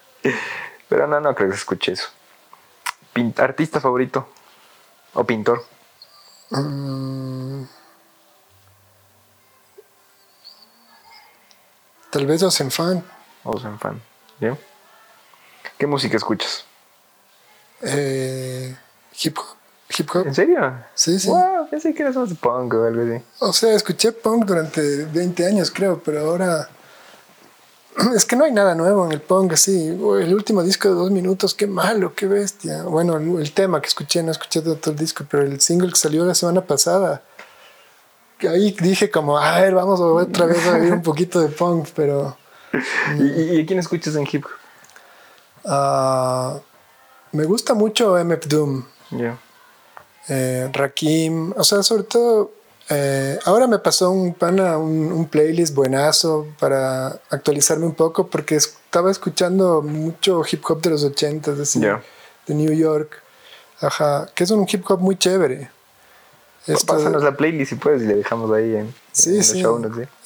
Pero 0.89 1.07
no, 1.07 1.21
no 1.21 1.35
creo 1.35 1.49
que 1.49 1.55
se 1.55 1.61
escuche 1.61 1.93
eso. 1.93 2.09
¿Artista 3.37 3.81
favorito? 3.81 4.29
¿O 5.15 5.25
pintor? 5.25 5.65
Mm. 6.51 7.65
tal 12.11 12.27
vez 12.27 12.43
Osenfan. 12.43 13.03
Osenfan. 13.43 14.01
Bien. 14.39 14.59
¿Qué 15.79 15.87
música 15.87 16.17
escuchas? 16.19 16.67
Eh, 17.81 18.77
hip 19.19 19.39
hop 19.39 19.62
hip 19.97 20.09
hop. 20.15 20.27
¿En 20.27 20.35
serio? 20.35 20.73
Sí, 20.95 21.19
sí. 21.19 21.29
Wow, 21.29 21.69
pensé 21.71 21.95
que 21.95 22.03
eras 22.03 22.17
más 22.17 22.33
punk 22.35 22.75
o 22.75 22.85
algo 22.85 23.03
así. 23.03 23.25
O 23.41 23.53
sea, 23.53 23.75
escuché 23.75 24.13
punk 24.13 24.45
durante 24.45 25.05
20 25.07 25.47
años, 25.47 25.71
creo, 25.71 26.01
pero 26.03 26.21
ahora. 26.21 26.69
Es 28.17 28.25
que 28.25 28.37
no 28.37 28.45
hay 28.45 28.53
nada 28.53 28.75
nuevo 28.75 29.05
en 29.05 29.13
el 29.13 29.21
punk 29.21 29.53
así. 29.53 29.89
El 29.89 30.35
último 30.35 30.63
disco 30.63 30.89
de 30.89 30.95
dos 30.95 31.11
minutos, 31.11 31.55
qué 31.55 31.67
malo, 31.67 32.15
qué 32.15 32.27
bestia. 32.27 32.85
Bueno, 32.85 33.17
el, 33.17 33.53
tema 33.53 33.81
que 33.81 33.89
escuché, 33.89 34.23
no 34.23 34.33
escuché 34.33 34.63
todo, 34.63 34.79
el 34.87 34.97
disco, 34.97 35.25
pero 35.31 35.43
el 35.43 35.61
single 35.61 35.91
que 35.91 35.97
salió 35.97 36.25
la 36.25 36.35
semana 36.35 36.63
pasada. 36.63 37.23
Ahí 38.41 38.75
dije 38.81 39.11
como, 39.11 39.39
a 39.39 39.61
ver, 39.61 39.75
vamos 39.75 40.01
otra 40.01 40.47
vez 40.47 40.67
a 40.67 40.79
ver 40.79 40.93
un 40.93 41.03
poquito 41.03 41.41
de 41.41 41.49
punk, 41.49 41.89
pero... 41.95 42.37
¿Y, 43.19 43.59
¿Y, 43.59 43.67
quién 43.67 43.79
escuchas 43.79 44.17
en 44.17 44.27
hip 44.31 44.45
hop? 44.47 44.51
Ah, 45.65 46.59
me 47.33 47.45
gusta 47.45 47.75
mucho 47.75 48.17
MF 48.17 48.47
Doom. 48.49 48.85
Yeah 49.11 49.39
eh, 50.29 50.69
Rakim, 50.73 51.53
o 51.57 51.65
sea, 51.65 51.83
sobre 51.83 52.05
todo, 52.05 52.53
eh, 52.89 53.39
ahora 53.45 53.67
me 53.67 53.79
pasó 53.79 54.11
un 54.11 54.35
pana, 54.35 54.79
un, 54.79 55.27
playlist 55.27 55.75
buenazo 55.75 56.47
para 56.59 57.21
actualizarme 57.31 57.87
un 57.87 57.95
poco 57.95 58.29
porque 58.29 58.57
estaba 58.57 59.11
escuchando 59.11 59.83
mucho 59.83 60.43
hip 60.51 60.63
hop 60.69 60.81
de 60.83 60.91
los 60.91 61.05
80 61.05 61.53
de 61.53 62.55
New 62.55 62.73
York, 62.73 63.21
ajá, 63.81 64.29
que 64.35 64.45
es 64.45 64.51
un 64.51 64.67
hip 64.71 64.85
hop 64.89 65.01
muy 65.01 65.17
chévere. 65.17 65.71
Pásanos 66.87 67.25
la 67.25 67.37
playlist 67.37 67.71
si 67.71 67.75
puedes 67.75 68.03
y 68.03 68.07
le 68.07 68.15
dejamos 68.15 68.53
ahí 68.53 68.77
en, 68.77 68.95
sí, 69.11 69.43
sí. 69.43 69.65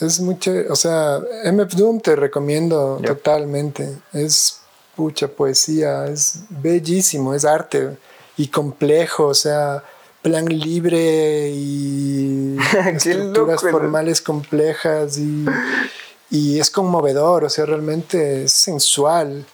Es 0.00 0.20
muy 0.20 0.38
chévere, 0.38 0.70
o 0.70 0.76
sea, 0.76 1.18
MF 1.44 1.74
Doom 1.74 2.00
te 2.00 2.14
recomiendo 2.14 3.00
totalmente, 3.02 3.96
es 4.12 4.60
mucha 4.96 5.28
poesía, 5.28 6.06
es 6.06 6.40
bellísimo, 6.50 7.32
es 7.32 7.46
arte 7.46 7.96
y 8.36 8.48
complejo, 8.48 9.26
o 9.26 9.34
sea, 9.34 9.82
plan 10.22 10.46
libre 10.46 11.50
y 11.50 12.56
estructuras 12.92 13.60
formales 13.60 14.20
complejas 14.20 15.18
y, 15.18 15.46
y, 16.30 16.58
es 16.58 16.70
conmovedor, 16.70 17.44
o 17.44 17.48
sea, 17.48 17.66
realmente 17.66 18.44
es 18.44 18.52
sensual. 18.52 19.46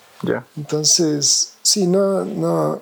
Entonces, 0.57 1.55
sí, 1.63 1.87
no, 1.87 2.25
no. 2.25 2.81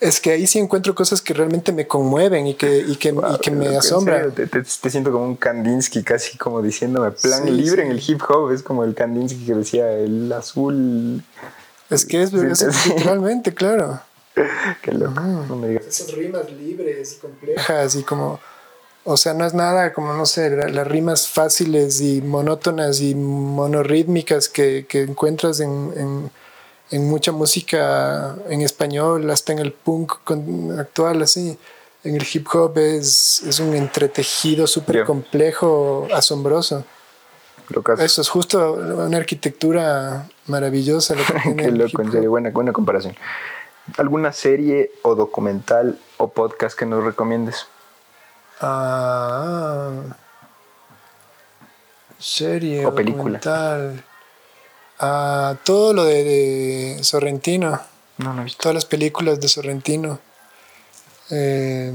Es 0.00 0.20
que 0.20 0.30
ahí 0.30 0.46
sí 0.46 0.58
encuentro 0.58 0.94
cosas 0.94 1.20
que 1.20 1.34
realmente 1.34 1.72
me 1.72 1.86
conmueven 1.86 2.46
y 2.46 2.54
que, 2.54 2.78
y 2.78 2.96
que, 2.96 3.08
y 3.08 3.38
que 3.40 3.50
me 3.50 3.76
asombran. 3.76 4.32
Te, 4.32 4.46
te, 4.46 4.90
siento 4.90 5.10
como 5.10 5.24
un 5.24 5.36
Kandinsky, 5.36 6.02
casi 6.04 6.38
como 6.38 6.62
diciéndome 6.62 7.10
plan 7.10 7.56
libre 7.56 7.84
en 7.84 7.90
el 7.90 8.02
hip 8.04 8.22
hop. 8.28 8.52
Es 8.52 8.62
como 8.62 8.84
el 8.84 8.94
Kandinsky 8.94 9.44
que 9.44 9.54
decía 9.54 9.90
el 9.92 10.32
azul. 10.32 11.22
Es 11.90 12.06
que 12.06 12.22
es, 12.22 12.32
es 12.32 12.86
literalmente, 12.86 13.52
claro. 13.52 14.00
Qué 14.82 14.92
loco. 14.92 15.22
Esas 15.86 16.12
rimas 16.12 16.50
libres 16.50 17.14
y 17.14 17.20
complejas 17.20 17.94
y 17.96 18.02
como. 18.02 18.40
O 19.04 19.16
sea, 19.16 19.32
no 19.32 19.46
es 19.46 19.54
nada 19.54 19.94
como, 19.94 20.12
no 20.12 20.26
sé, 20.26 20.50
las 20.50 20.86
rimas 20.86 21.28
fáciles 21.28 22.00
y 22.02 22.20
monótonas 22.20 23.00
y 23.00 23.14
monorítmicas 23.14 24.50
que, 24.50 24.84
que 24.86 25.02
encuentras 25.02 25.60
en, 25.60 26.30
en, 26.90 27.08
mucha 27.08 27.32
música 27.32 28.36
en 28.50 28.60
español, 28.60 29.30
hasta 29.30 29.52
en 29.52 29.60
el 29.60 29.72
punk 29.72 30.12
actual, 30.78 31.22
así. 31.22 31.58
En 32.04 32.16
el 32.16 32.26
hip 32.30 32.46
hop 32.52 32.76
es, 32.78 33.42
es 33.46 33.60
un 33.60 33.74
entretejido 33.74 34.66
súper 34.66 35.04
complejo, 35.04 36.06
asombroso. 36.12 36.84
Eso 37.98 38.22
es 38.22 38.28
justo 38.28 38.74
una 38.74 39.18
arquitectura 39.18 40.26
maravillosa. 40.46 41.14
Qué 41.56 41.70
loco, 41.70 42.02
en 42.02 42.12
serio, 42.12 42.30
buena, 42.30 42.50
buena 42.50 42.72
comparación. 42.72 43.14
¿Alguna 43.96 44.32
serie 44.32 44.92
o 45.02 45.14
documental 45.14 45.98
o 46.18 46.28
podcast 46.28 46.78
que 46.78 46.86
nos 46.86 47.02
recomiendes? 47.02 47.66
Ah, 48.60 50.02
serie 52.18 52.84
o 52.84 52.94
película. 52.94 53.38
Documental. 53.38 54.04
Ah, 55.00 55.56
todo 55.64 55.94
lo 55.94 56.04
de, 56.04 56.98
Sorrentino. 57.02 57.80
No, 58.18 58.34
no 58.34 58.42
he 58.42 58.44
visto. 58.44 58.62
Todas 58.62 58.74
las 58.74 58.86
películas 58.86 59.40
de 59.40 59.48
Sorrentino. 59.48 60.18
Eh, 61.30 61.92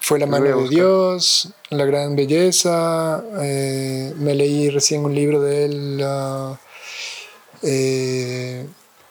fue 0.00 0.18
La 0.18 0.26
mano 0.26 0.44
de 0.44 0.68
Dios, 0.68 1.52
La 1.70 1.84
gran 1.84 2.16
belleza. 2.16 3.22
Eh, 3.40 4.14
me 4.16 4.34
leí 4.34 4.70
recién 4.70 5.04
un 5.04 5.14
libro 5.14 5.42
de 5.42 5.64
él. 5.64 6.00
Uh, 6.02 6.56
eh, 7.62 8.66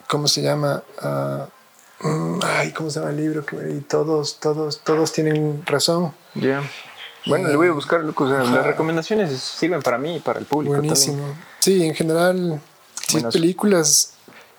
¿Cómo 0.08 0.28
se 0.28 0.42
llama? 0.42 0.84
Uh, 1.04 1.55
ay, 2.44 2.72
¿cómo 2.72 2.90
se 2.90 3.00
llama 3.00 3.12
el 3.12 3.18
libro? 3.18 3.46
Que 3.46 3.56
todos, 3.88 4.40
todos, 4.40 4.82
todos 4.82 5.12
tienen 5.12 5.64
razón. 5.66 6.14
Ya. 6.36 6.64
Bueno, 7.26 7.48
le 7.48 7.56
voy 7.56 7.68
a 7.68 7.72
buscar, 7.72 8.02
O 8.02 8.26
las 8.26 8.66
recomendaciones 8.66 9.40
sirven 9.40 9.82
para 9.82 9.98
mí 9.98 10.18
y 10.18 10.20
para 10.20 10.40
el 10.40 10.46
público. 10.46 10.76
Buenísimo. 10.76 11.36
Sí, 11.60 11.84
en 11.84 11.96
general, 11.96 12.62
sí, 13.08 13.22
películas. 13.32 14.14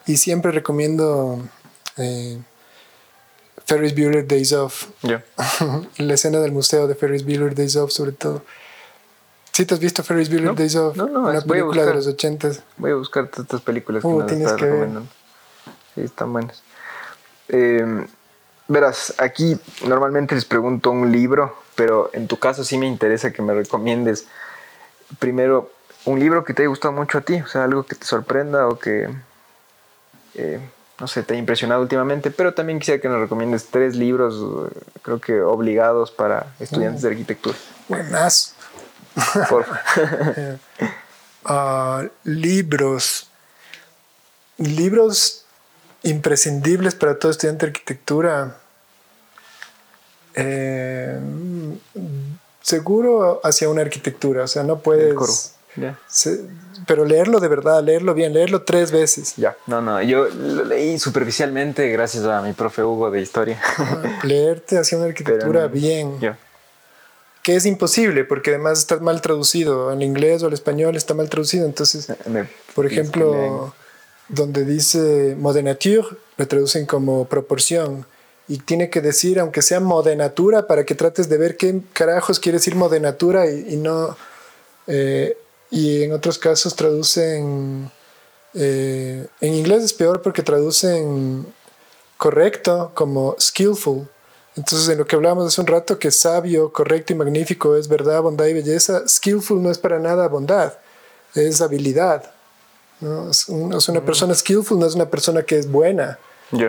Y 0.07 0.17
siempre 0.17 0.53
recomiendo 0.53 1.41
eh, 1.97 2.39
Ferris 3.65 3.95
Bueller 3.95 4.27
Days 4.27 4.53
Off. 4.53 4.89
Ya. 5.03 5.25
la 5.99 6.15
escena 6.15 6.41
del 6.41 6.53
museo 6.53 6.87
de 6.87 6.95
Ferris 6.95 7.25
Bueller 7.25 7.55
Days 7.55 7.77
Off, 7.77 7.93
sobre 7.93 8.13
todo. 8.13 8.43
¿Sí 9.53 9.65
te 9.65 9.75
has 9.75 9.81
visto 9.81 10.03
Ferris 10.03 10.29
Bueller 10.29 10.55
Days 10.55 10.77
Off? 10.77 10.97
No, 10.97 11.07
no, 11.07 11.29
Una 11.29 11.41
película 11.41 11.85
de 11.85 11.95
los 11.95 12.07
ochentas. 12.07 12.63
Voy 12.77 12.91
a 12.91 12.95
buscar 12.97 13.29
todas 13.29 13.45
estas 13.45 13.63
películas 13.63 14.03
que 14.03 14.09
uh, 14.09 14.19
me 14.19 14.25
estás 14.27 14.61
recomendando. 14.61 15.09
Sí, 15.95 16.03
están 16.03 16.33
buenas. 16.33 16.63
Eh, 17.49 18.07
verás, 18.69 19.15
aquí 19.19 19.59
normalmente 19.85 20.35
les 20.35 20.45
pregunto 20.45 20.91
un 20.91 21.13
libro 21.13 21.67
pero 21.77 22.11
en 22.13 22.27
tu 22.27 22.39
caso 22.39 22.65
sí 22.65 22.77
me 22.79 22.87
interesa 22.87 23.33
que 23.33 23.43
me 23.43 23.55
recomiendes 23.55 24.27
primero 25.21 25.71
un 26.05 26.19
libro 26.19 26.45
que 26.45 26.55
te 26.55 26.63
haya 26.63 26.69
gustado 26.69 26.93
mucho 26.93 27.19
a 27.19 27.21
ti, 27.21 27.35
o 27.35 27.47
sea, 27.47 27.65
algo 27.65 27.85
que 27.85 27.95
te 27.95 28.07
sorprenda 28.07 28.67
o 28.67 28.79
que, 28.79 29.09
eh, 30.35 30.61
no 30.99 31.07
sé, 31.07 31.23
te 31.23 31.35
haya 31.35 31.41
impresionado 31.41 31.83
últimamente, 31.83 32.31
pero 32.31 32.55
también 32.55 32.79
quisiera 32.79 33.01
que 33.01 33.09
nos 33.09 33.21
recomiendes 33.21 33.67
tres 33.67 33.95
libros, 33.95 34.73
creo 35.03 35.21
que 35.21 35.41
obligados 35.43 36.11
para 36.11 36.55
estudiantes 36.59 37.03
de 37.03 37.09
arquitectura. 37.11 37.57
Buenas. 37.89 38.55
Por 39.49 39.67
uh, 41.45 42.09
libros. 42.25 43.31
Libros 44.59 45.46
imprescindibles 46.03 46.95
para 46.95 47.19
todo 47.19 47.31
estudiante 47.31 47.67
de 47.67 47.71
arquitectura. 47.71 48.57
Eh, 50.35 51.19
seguro 52.61 53.41
hacia 53.45 53.69
una 53.69 53.83
arquitectura, 53.83 54.45
o 54.45 54.49
sea, 54.49 54.63
no 54.63 54.81
puedes... 54.81 55.55
pero 56.87 57.05
leerlo 57.05 57.39
de 57.39 57.49
verdad, 57.49 57.83
leerlo 57.83 58.13
bien, 58.13 58.33
leerlo 58.33 58.63
tres 58.63 58.91
veces. 58.91 59.35
Ya, 59.37 59.57
no, 59.67 59.81
no, 59.81 60.03
yo 60.03 60.27
lo 60.29 60.65
leí 60.65 60.99
superficialmente 60.99 61.89
gracias 61.89 62.25
a 62.25 62.43
mi 62.43 62.53
profe 62.53 62.83
Hugo 62.83 63.11
de 63.11 63.21
historia. 63.21 63.61
leerte 64.25 64.79
hacia 64.79 64.99
una 64.99 65.07
arquitectura 65.07 65.69
bien. 65.69 66.19
Que 67.43 67.55
es 67.55 67.65
imposible 67.65 68.25
porque 68.25 68.51
además 68.51 68.81
está 68.81 68.99
mal 68.99 69.21
traducido, 69.21 69.91
al 69.91 70.03
inglés 70.03 70.43
o 70.43 70.49
al 70.49 70.53
español 70.53 70.97
está 70.97 71.15
mal 71.15 71.31
traducido. 71.31 71.65
Entonces, 71.65 72.09
por 72.75 72.87
ejemplo, 72.87 73.73
donde 74.29 74.65
dice 74.65 75.37
modenature, 75.39 76.07
lo 76.37 76.49
traducen 76.49 76.87
como 76.87 77.27
proporción 77.27 78.07
y 78.49 78.59
tiene 78.59 78.91
que 78.91 79.01
decir, 79.01 79.41
aunque 79.41 79.63
sea 79.63 79.81
modenatura, 79.81 80.67
para 80.67 80.85
que 80.85 80.95
trates 80.95 81.29
de 81.29 81.39
ver 81.39 81.57
qué 81.57 81.81
carajos 81.93 82.39
quiere 82.39 82.59
decir 82.59 82.77
modenatura 82.77 83.51
y, 83.51 83.75
y 83.75 83.77
no. 83.77 84.17
Eh, 84.87 85.37
y 85.71 86.05
en 86.05 86.13
otros 86.13 86.39
casos 86.39 86.77
traducen. 86.77 87.91
Eh, 88.55 89.27
en 89.41 89.55
inglés 89.55 89.83
es 89.83 89.93
peor 89.93 90.23
porque 90.23 90.43
traducen 90.43 91.47
correcto 92.17 92.93
como 92.95 93.37
skillful. 93.39 94.09
Entonces, 94.57 94.89
en 94.89 94.99
lo 94.99 95.07
que 95.07 95.17
hablábamos 95.17 95.47
hace 95.47 95.61
un 95.61 95.67
rato, 95.67 95.99
que 95.99 96.11
sabio, 96.11 96.73
correcto 96.73 97.13
y 97.13 97.17
magnífico 97.17 97.77
es 97.77 97.89
verdad, 97.89 98.23
bondad 98.23 98.47
y 98.47 98.55
belleza, 98.55 99.07
skillful 99.07 99.63
no 99.63 99.71
es 99.71 99.77
para 99.77 99.99
nada 99.99 100.29
bondad, 100.29 100.73
es 101.35 101.61
habilidad. 101.61 102.36
¿No? 103.01 103.31
Es, 103.31 103.49
una 103.49 104.01
persona 104.05 104.35
skillful 104.35 104.79
no 104.79 104.87
es 104.87 104.95
una 104.95 105.09
persona 105.09 105.43
que 105.43 105.59
es 105.59 105.71
buena. 105.71 106.19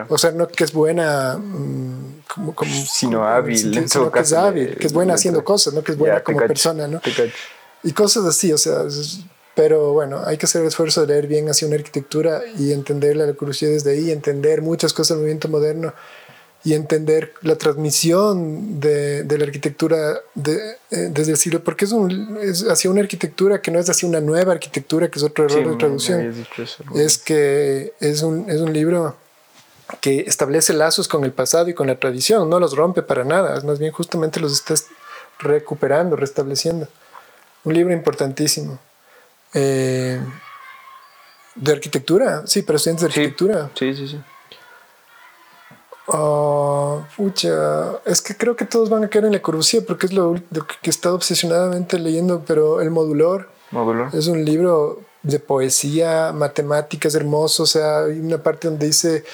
O 0.10 0.18
sea, 0.18 0.32
no 0.32 0.48
que 0.48 0.64
es 0.64 0.74
buena 0.74 1.38
mm, 1.38 2.24
como, 2.34 2.56
como, 2.56 2.72
sino 2.72 3.24
hábil, 3.24 3.88
sino 3.88 4.12
que 4.12 4.20
es 4.20 4.34
hábil, 4.34 4.76
que 4.76 4.88
es 4.88 4.94
buena 4.94 5.14
haciendo 5.14 5.44
cosas, 5.44 5.74
no 5.74 5.84
que 5.84 5.92
es 5.92 5.98
buena 5.98 6.22
como 6.22 6.40
persona, 6.40 6.88
¿no? 6.88 7.00
Y 7.84 7.92
cosas 7.94 8.26
así, 8.26 8.52
o 8.52 8.58
sea, 8.58 8.86
pero 9.56 9.94
bueno, 9.94 10.22
hay 10.26 10.38
que 10.38 10.46
hacer 10.46 10.62
el 10.62 10.68
esfuerzo 10.68 11.02
de 11.02 11.08
leer 11.08 11.28
bien 11.28 11.50
hacia 11.50 11.68
una 11.68 11.78
arquitectura 11.78 12.42
y 12.58 12.72
entender 12.72 13.16
la 13.16 13.32
curiosidad 13.34 13.72
desde 13.72 13.92
ahí, 13.92 14.12
entender 14.12 14.62
muchas 14.62 14.94
cosas 14.94 15.10
del 15.10 15.20
movimiento 15.20 15.48
moderno 15.48 15.94
y 16.68 16.74
entender 16.74 17.32
la 17.44 17.56
transmisión 17.56 18.82
de, 18.82 19.24
de 19.24 19.38
la 19.38 19.46
arquitectura 19.46 20.20
de, 20.36 20.58
eh, 20.92 21.10
desde 21.14 21.32
el 21.32 21.38
siglo, 21.38 21.64
porque 21.64 21.86
es, 21.86 21.94
un, 21.94 22.38
es 22.42 22.68
hacia 22.68 22.92
una 22.92 23.00
arquitectura 23.00 23.62
que 23.62 23.72
no 23.72 23.80
es 23.80 23.90
hacia 23.90 24.06
una 24.06 24.20
nueva 24.20 24.52
arquitectura, 24.52 25.08
que 25.08 25.18
es 25.18 25.24
otro 25.24 25.46
error 25.46 25.70
de 25.70 25.78
traducción. 25.78 26.46
Es 26.94 27.20
que 27.20 27.94
es 28.02 28.22
un, 28.22 28.50
es 28.50 28.60
un 28.60 28.74
libro 28.74 29.16
que 30.02 30.26
establece 30.28 30.74
lazos 30.74 31.08
con 31.08 31.24
el 31.24 31.32
pasado 31.32 31.70
y 31.70 31.74
con 31.74 31.88
la 31.88 31.98
tradición, 31.98 32.50
no 32.50 32.60
los 32.60 32.76
rompe 32.76 33.02
para 33.02 33.24
nada, 33.24 33.62
más 33.62 33.80
bien 33.80 33.94
justamente 33.94 34.42
los 34.42 34.52
está 34.52 34.74
recuperando, 35.40 36.18
restableciendo. 36.18 36.90
Un 37.64 37.76
libro 37.76 37.94
importantísimo. 37.94 38.78
Eh, 39.54 40.20
de 41.56 41.72
arquitectura, 41.72 42.46
sí, 42.46 42.62
pero 42.64 42.76
estudiantes 42.76 43.04
de 43.04 43.08
arquitectura. 43.08 43.72
Sí, 43.74 43.94
sí, 43.94 44.06
sí. 44.10 44.20
Oh, 46.08 47.04
pucha, 47.18 48.00
es 48.06 48.22
que 48.22 48.36
creo 48.36 48.56
que 48.56 48.66
todos 48.66 48.90
van 48.90 49.04
a 49.04 49.10
caer 49.10 49.26
en 49.26 49.34
la 49.34 49.42
corrupción 49.42 49.84
porque 49.86 50.06
es 50.06 50.14
lo, 50.14 50.36
que 50.36 50.76
he 50.86 50.90
estado 50.90 51.16
obsesionadamente 51.16 52.00
leyendo, 52.00 52.44
pero 52.48 52.82
el 52.82 52.92
modulor, 52.92 53.50
modulor. 53.72 54.10
es 54.14 54.28
un 54.28 54.46
libro 54.46 55.02
de 55.24 55.40
poesía, 55.40 56.32
matemáticas 56.34 57.14
hermoso, 57.14 57.64
o 57.64 57.66
sea, 57.66 58.06
hay 58.06 58.20
una 58.20 58.42
parte 58.42 58.70
donde 58.70 58.86
dice 58.86 59.26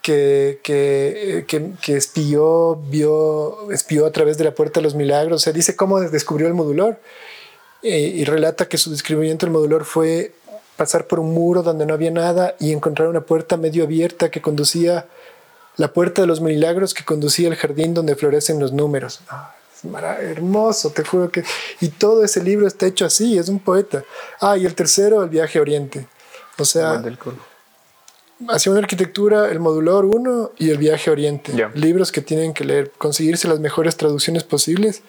que, 0.00 0.60
que, 0.62 1.44
que, 1.46 1.72
que, 1.82 1.96
espió, 1.96 2.76
vio, 2.88 3.70
espió 3.70 4.06
a 4.06 4.10
través 4.10 4.38
de 4.38 4.44
la 4.44 4.54
puerta 4.54 4.80
de 4.80 4.84
los 4.84 4.94
milagros. 4.94 5.40
O 5.40 5.44
sea, 5.44 5.52
dice 5.52 5.76
cómo 5.76 5.98
descubrió 6.00 6.46
el 6.46 6.52
modulor 6.52 6.98
eh, 7.82 7.98
y 7.98 8.24
relata 8.24 8.68
que 8.68 8.76
su 8.76 8.90
descubrimiento 8.90 9.46
del 9.46 9.52
modulor 9.52 9.84
fue 9.84 10.32
pasar 10.76 11.06
por 11.06 11.20
un 11.20 11.32
muro 11.32 11.62
donde 11.62 11.86
no 11.86 11.94
había 11.94 12.10
nada 12.10 12.54
y 12.60 12.72
encontrar 12.72 13.08
una 13.08 13.22
puerta 13.22 13.56
medio 13.56 13.84
abierta 13.84 14.30
que 14.30 14.42
conducía, 14.42 15.06
la 15.76 15.92
puerta 15.92 16.22
de 16.22 16.26
los 16.26 16.40
milagros 16.40 16.94
que 16.94 17.04
conducía 17.04 17.48
al 17.48 17.56
jardín 17.56 17.94
donde 17.94 18.16
florecen 18.16 18.60
los 18.60 18.72
números. 18.72 19.20
Ah, 19.28 19.54
es 19.74 19.84
hermoso, 20.30 20.90
te 20.90 21.04
juro 21.04 21.30
que... 21.30 21.44
Y 21.80 21.88
todo 21.88 22.24
ese 22.24 22.42
libro 22.42 22.66
está 22.66 22.86
hecho 22.86 23.04
así, 23.04 23.38
es 23.38 23.48
un 23.48 23.58
poeta. 23.58 24.04
Ah, 24.40 24.56
y 24.56 24.64
el 24.64 24.74
tercero, 24.74 25.22
El 25.22 25.30
viaje 25.30 25.58
a 25.58 25.62
Oriente. 25.62 26.06
O 26.58 26.64
sea 26.64 27.02
hacia 28.48 28.72
una 28.72 28.80
arquitectura, 28.80 29.50
el 29.50 29.60
modulador 29.60 30.04
1 30.06 30.52
y 30.58 30.70
el 30.70 30.78
viaje 30.78 31.10
a 31.10 31.12
Oriente. 31.12 31.52
Libros 31.74 32.12
que 32.12 32.20
tienen 32.20 32.52
que 32.52 32.64
leer, 32.64 32.90
conseguirse 32.98 33.48
las 33.48 33.60
mejores 33.60 33.96
traducciones 33.96 34.44
posibles. 34.44 35.02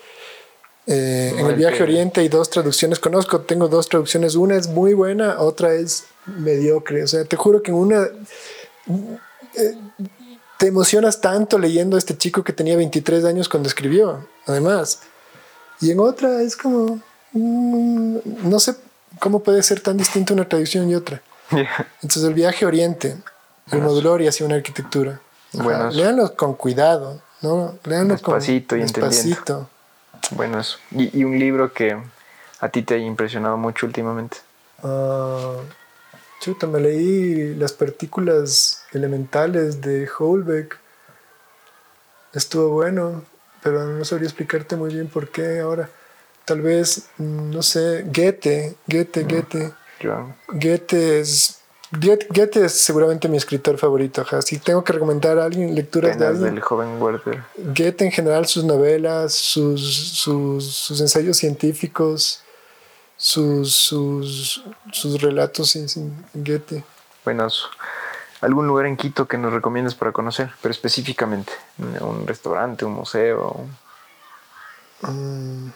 Eh, 0.88 1.34
en 1.36 1.48
el 1.48 1.56
viaje 1.56 1.80
a 1.80 1.84
Oriente 1.84 2.22
hay 2.22 2.30
dos 2.30 2.50
traducciones, 2.50 3.00
conozco, 3.00 3.42
tengo 3.42 3.68
dos 3.68 3.90
traducciones, 3.90 4.36
una 4.36 4.56
es 4.56 4.68
muy 4.68 4.94
buena, 4.94 5.40
otra 5.40 5.74
es 5.74 6.06
mediocre. 6.26 7.04
O 7.04 7.08
sea, 7.08 7.26
te 7.26 7.36
juro 7.36 7.62
que 7.62 7.72
en 7.72 7.78
una... 7.78 8.08
Eh, 9.58 9.74
te 10.58 10.68
emocionas 10.68 11.22
tanto 11.22 11.58
leyendo 11.58 11.96
a 11.96 12.00
este 12.00 12.18
chico 12.18 12.44
que 12.44 12.54
tenía 12.54 12.78
23 12.78 13.26
años 13.26 13.50
cuando 13.50 13.68
escribió, 13.68 14.28
además. 14.46 15.02
Y 15.82 15.92
en 15.92 16.00
otra 16.00 16.42
es 16.42 16.56
como... 16.56 17.00
Mm, 17.34 18.18
no 18.44 18.60
sé 18.60 18.76
cómo 19.20 19.44
puede 19.44 19.62
ser 19.64 19.82
tan 19.82 19.98
distinta 19.98 20.34
una 20.34 20.48
traducción 20.48 20.90
y 20.90 20.96
otra. 20.96 21.22
Entonces 21.50 22.24
el 22.24 22.34
viaje 22.34 22.66
a 22.66 22.68
Oriente, 22.68 23.18
el 23.72 23.82
modular 23.82 24.22
y 24.22 24.28
hacia 24.28 24.46
una 24.46 24.56
arquitectura. 24.56 25.20
Bueno, 25.54 25.90
Leanlo 25.90 26.36
con 26.36 26.54
cuidado, 26.56 27.22
¿no? 27.42 27.78
Leanlo 27.84 28.14
despacito 28.14 28.70
con, 28.70 28.80
y 28.80 28.82
despacito. 28.82 29.70
Bueno, 30.32 30.62
¿Y, 30.92 31.20
¿Y, 31.20 31.24
un 31.24 31.38
libro 31.38 31.72
que 31.72 31.98
a 32.60 32.70
ti 32.70 32.82
te 32.82 32.96
haya 32.96 33.06
impresionado 33.06 33.58
mucho 33.58 33.86
últimamente? 33.86 34.38
Uh, 34.82 35.62
chuta, 36.40 36.68
me 36.68 36.80
leí 36.80 37.56
Las 37.56 37.74
partículas 37.74 38.84
elementales 38.92 39.82
de 39.82 40.08
Holbeck. 40.18 40.78
Estuvo 42.34 42.70
bueno, 42.70 43.24
pero 43.64 43.86
no 43.86 44.06
sabría 44.06 44.28
explicarte 44.28 44.76
muy 44.76 44.94
bien 44.94 45.08
por 45.08 45.30
qué 45.30 45.60
ahora. 45.60 45.90
Tal 46.46 46.62
vez, 46.62 47.10
mm, 47.18 47.50
no 47.50 47.64
sé, 47.64 48.04
Goethe, 48.04 48.76
Goethe, 48.88 49.24
Goethe. 49.24 49.74
Goethe 50.48 51.20
es, 51.20 51.60
Goethe 51.92 52.66
es 52.66 52.74
seguramente 52.74 53.28
mi 53.28 53.38
escritor 53.38 53.78
favorito. 53.78 54.24
Si 54.42 54.60
tengo 54.60 54.84
que 54.84 54.94
recomendar 54.94 55.40
a 55.40 55.46
alguien 55.46 55.74
lecturas 55.74 56.20
de 56.20 56.28
alguien, 56.28 56.56
del 56.56 56.62
joven 56.62 57.02
Werther. 57.02 57.44
Goethe 57.58 58.06
en 58.06 58.12
general, 58.12 58.46
sus 58.46 58.64
novelas, 58.64 59.34
sus, 59.34 59.82
sus, 60.14 61.02
ensayos 61.02 61.38
científicos, 61.38 62.42
sus, 63.18 63.74
sus, 63.74 64.64
sus 64.92 65.22
relatos, 65.22 65.70
sí, 65.72 65.86
Goethe. 66.34 66.84
Buenas. 67.24 67.64
¿Algún 68.42 68.68
lugar 68.68 68.86
en 68.86 68.98
Quito 68.98 69.28
que 69.28 69.38
nos 69.38 69.54
recomiendes 69.54 69.96
para 69.96 70.12
conocer? 70.12 70.52
Pero 70.62 70.72
específicamente, 70.72 71.54
un 71.78 72.28
restaurante, 72.28 72.86
un 72.86 72.94
museo. 72.94 73.66
Mm, 75.02 75.70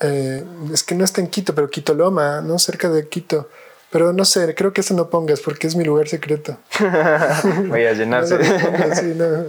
eh, 0.00 0.44
es 0.72 0.82
que 0.82 0.94
no 0.94 1.04
está 1.04 1.20
en 1.20 1.28
Quito, 1.28 1.54
pero 1.54 1.70
Quito 1.70 1.94
Loma, 1.94 2.40
¿no? 2.40 2.58
Cerca 2.58 2.88
de 2.88 3.08
Quito. 3.08 3.48
Pero 3.90 4.12
no 4.12 4.26
sé, 4.26 4.54
creo 4.54 4.72
que 4.74 4.82
eso 4.82 4.92
no 4.92 5.08
pongas 5.08 5.40
porque 5.40 5.66
es 5.66 5.74
mi 5.74 5.84
lugar 5.84 6.08
secreto. 6.08 6.58
Voy 7.68 7.86
a 7.86 7.94
llenarse. 7.94 8.38
no, 9.16 9.44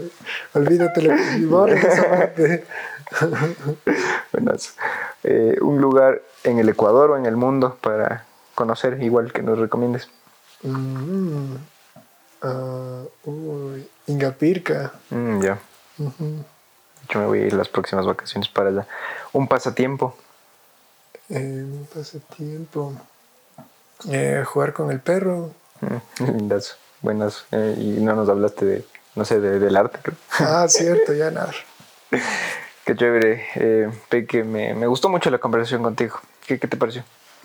Olvídate 0.54 1.02
lo 1.02 1.14
que 1.16 2.64
eh, 5.24 5.58
un 5.62 5.82
lugar 5.82 6.22
en 6.44 6.60
el 6.60 6.70
Ecuador 6.70 7.12
o 7.12 7.18
en 7.18 7.26
el 7.26 7.36
mundo 7.36 7.78
para 7.82 8.26
conocer, 8.56 9.02
igual 9.02 9.32
que 9.32 9.42
nos 9.42 9.58
recomiendes. 9.58 10.10
Mm, 10.64 11.56
uh, 12.44 13.10
uy, 13.26 13.88
Ingapirca. 14.08 14.92
Mm, 15.10 15.42
ya. 15.42 15.60
Yo 17.10 17.20
me 17.20 17.26
voy 17.26 17.40
a 17.40 17.46
ir 17.48 17.54
las 17.54 17.70
próximas 17.70 18.06
vacaciones 18.06 18.50
para 18.50 18.70
allá. 18.70 18.88
Un 19.34 19.48
pasatiempo. 19.48 20.16
Eh, 21.30 21.40
un 21.40 21.88
pasatiempo. 21.94 22.94
Eh, 24.10 24.44
jugar 24.46 24.74
con 24.74 24.92
el 24.92 25.00
perro. 25.00 25.52
Mm, 25.82 26.24
lindas, 26.38 26.78
buenas. 27.02 27.46
Eh, 27.52 27.76
y 27.78 28.02
no 28.02 28.16
nos 28.16 28.30
hablaste 28.30 28.66
de, 28.66 28.86
no 29.16 29.26
sé, 29.26 29.40
del 29.40 29.76
arte, 29.76 30.00
creo. 30.02 30.18
Ah, 30.40 30.66
cierto, 30.70 31.14
ya 31.14 31.32
nada. 31.32 31.54
Qué 32.90 32.96
chévere. 32.96 33.46
Eh, 33.54 33.88
Peque, 34.10 34.44
me, 34.44 34.74
me, 34.74 34.88
gustó 34.88 35.10
mucho 35.10 35.30
la 35.30 35.38
conversación 35.38 35.84
contigo. 35.84 36.20
¿Qué, 36.48 36.58
qué 36.58 36.68
te 36.68 36.76
pareció? 36.76 37.04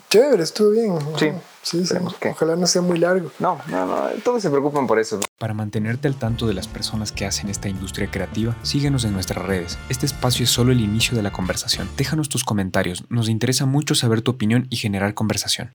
Chévere, 0.08 0.42
estuvo 0.42 0.70
bien. 0.70 0.98
Sí. 1.18 1.32
Sí, 1.60 1.86
sí. 1.86 1.94
Ojalá 2.30 2.56
no 2.56 2.66
sea 2.66 2.82
muy 2.82 2.98
largo. 2.98 3.30
No, 3.38 3.58
no, 3.68 3.86
no. 3.86 4.08
Todos 4.22 4.42
se 4.42 4.50
preocupan 4.50 4.86
por 4.86 4.98
eso. 4.98 5.20
Para 5.38 5.54
mantenerte 5.54 6.08
al 6.08 6.14
tanto 6.14 6.46
de 6.46 6.54
las 6.54 6.68
personas 6.68 7.10
que 7.10 7.26
hacen 7.26 7.48
esta 7.48 7.68
industria 7.68 8.10
creativa, 8.10 8.54
síguenos 8.62 9.04
en 9.04 9.14
nuestras 9.14 9.44
redes. 9.44 9.78
Este 9.88 10.06
espacio 10.06 10.44
es 10.44 10.50
solo 10.50 10.72
el 10.72 10.80
inicio 10.80 11.16
de 11.16 11.22
la 11.22 11.32
conversación. 11.32 11.88
Déjanos 11.96 12.28
tus 12.28 12.44
comentarios. 12.44 13.04
Nos 13.08 13.28
interesa 13.28 13.66
mucho 13.66 13.94
saber 13.94 14.20
tu 14.20 14.30
opinión 14.30 14.66
y 14.68 14.76
generar 14.76 15.14
conversación. 15.14 15.72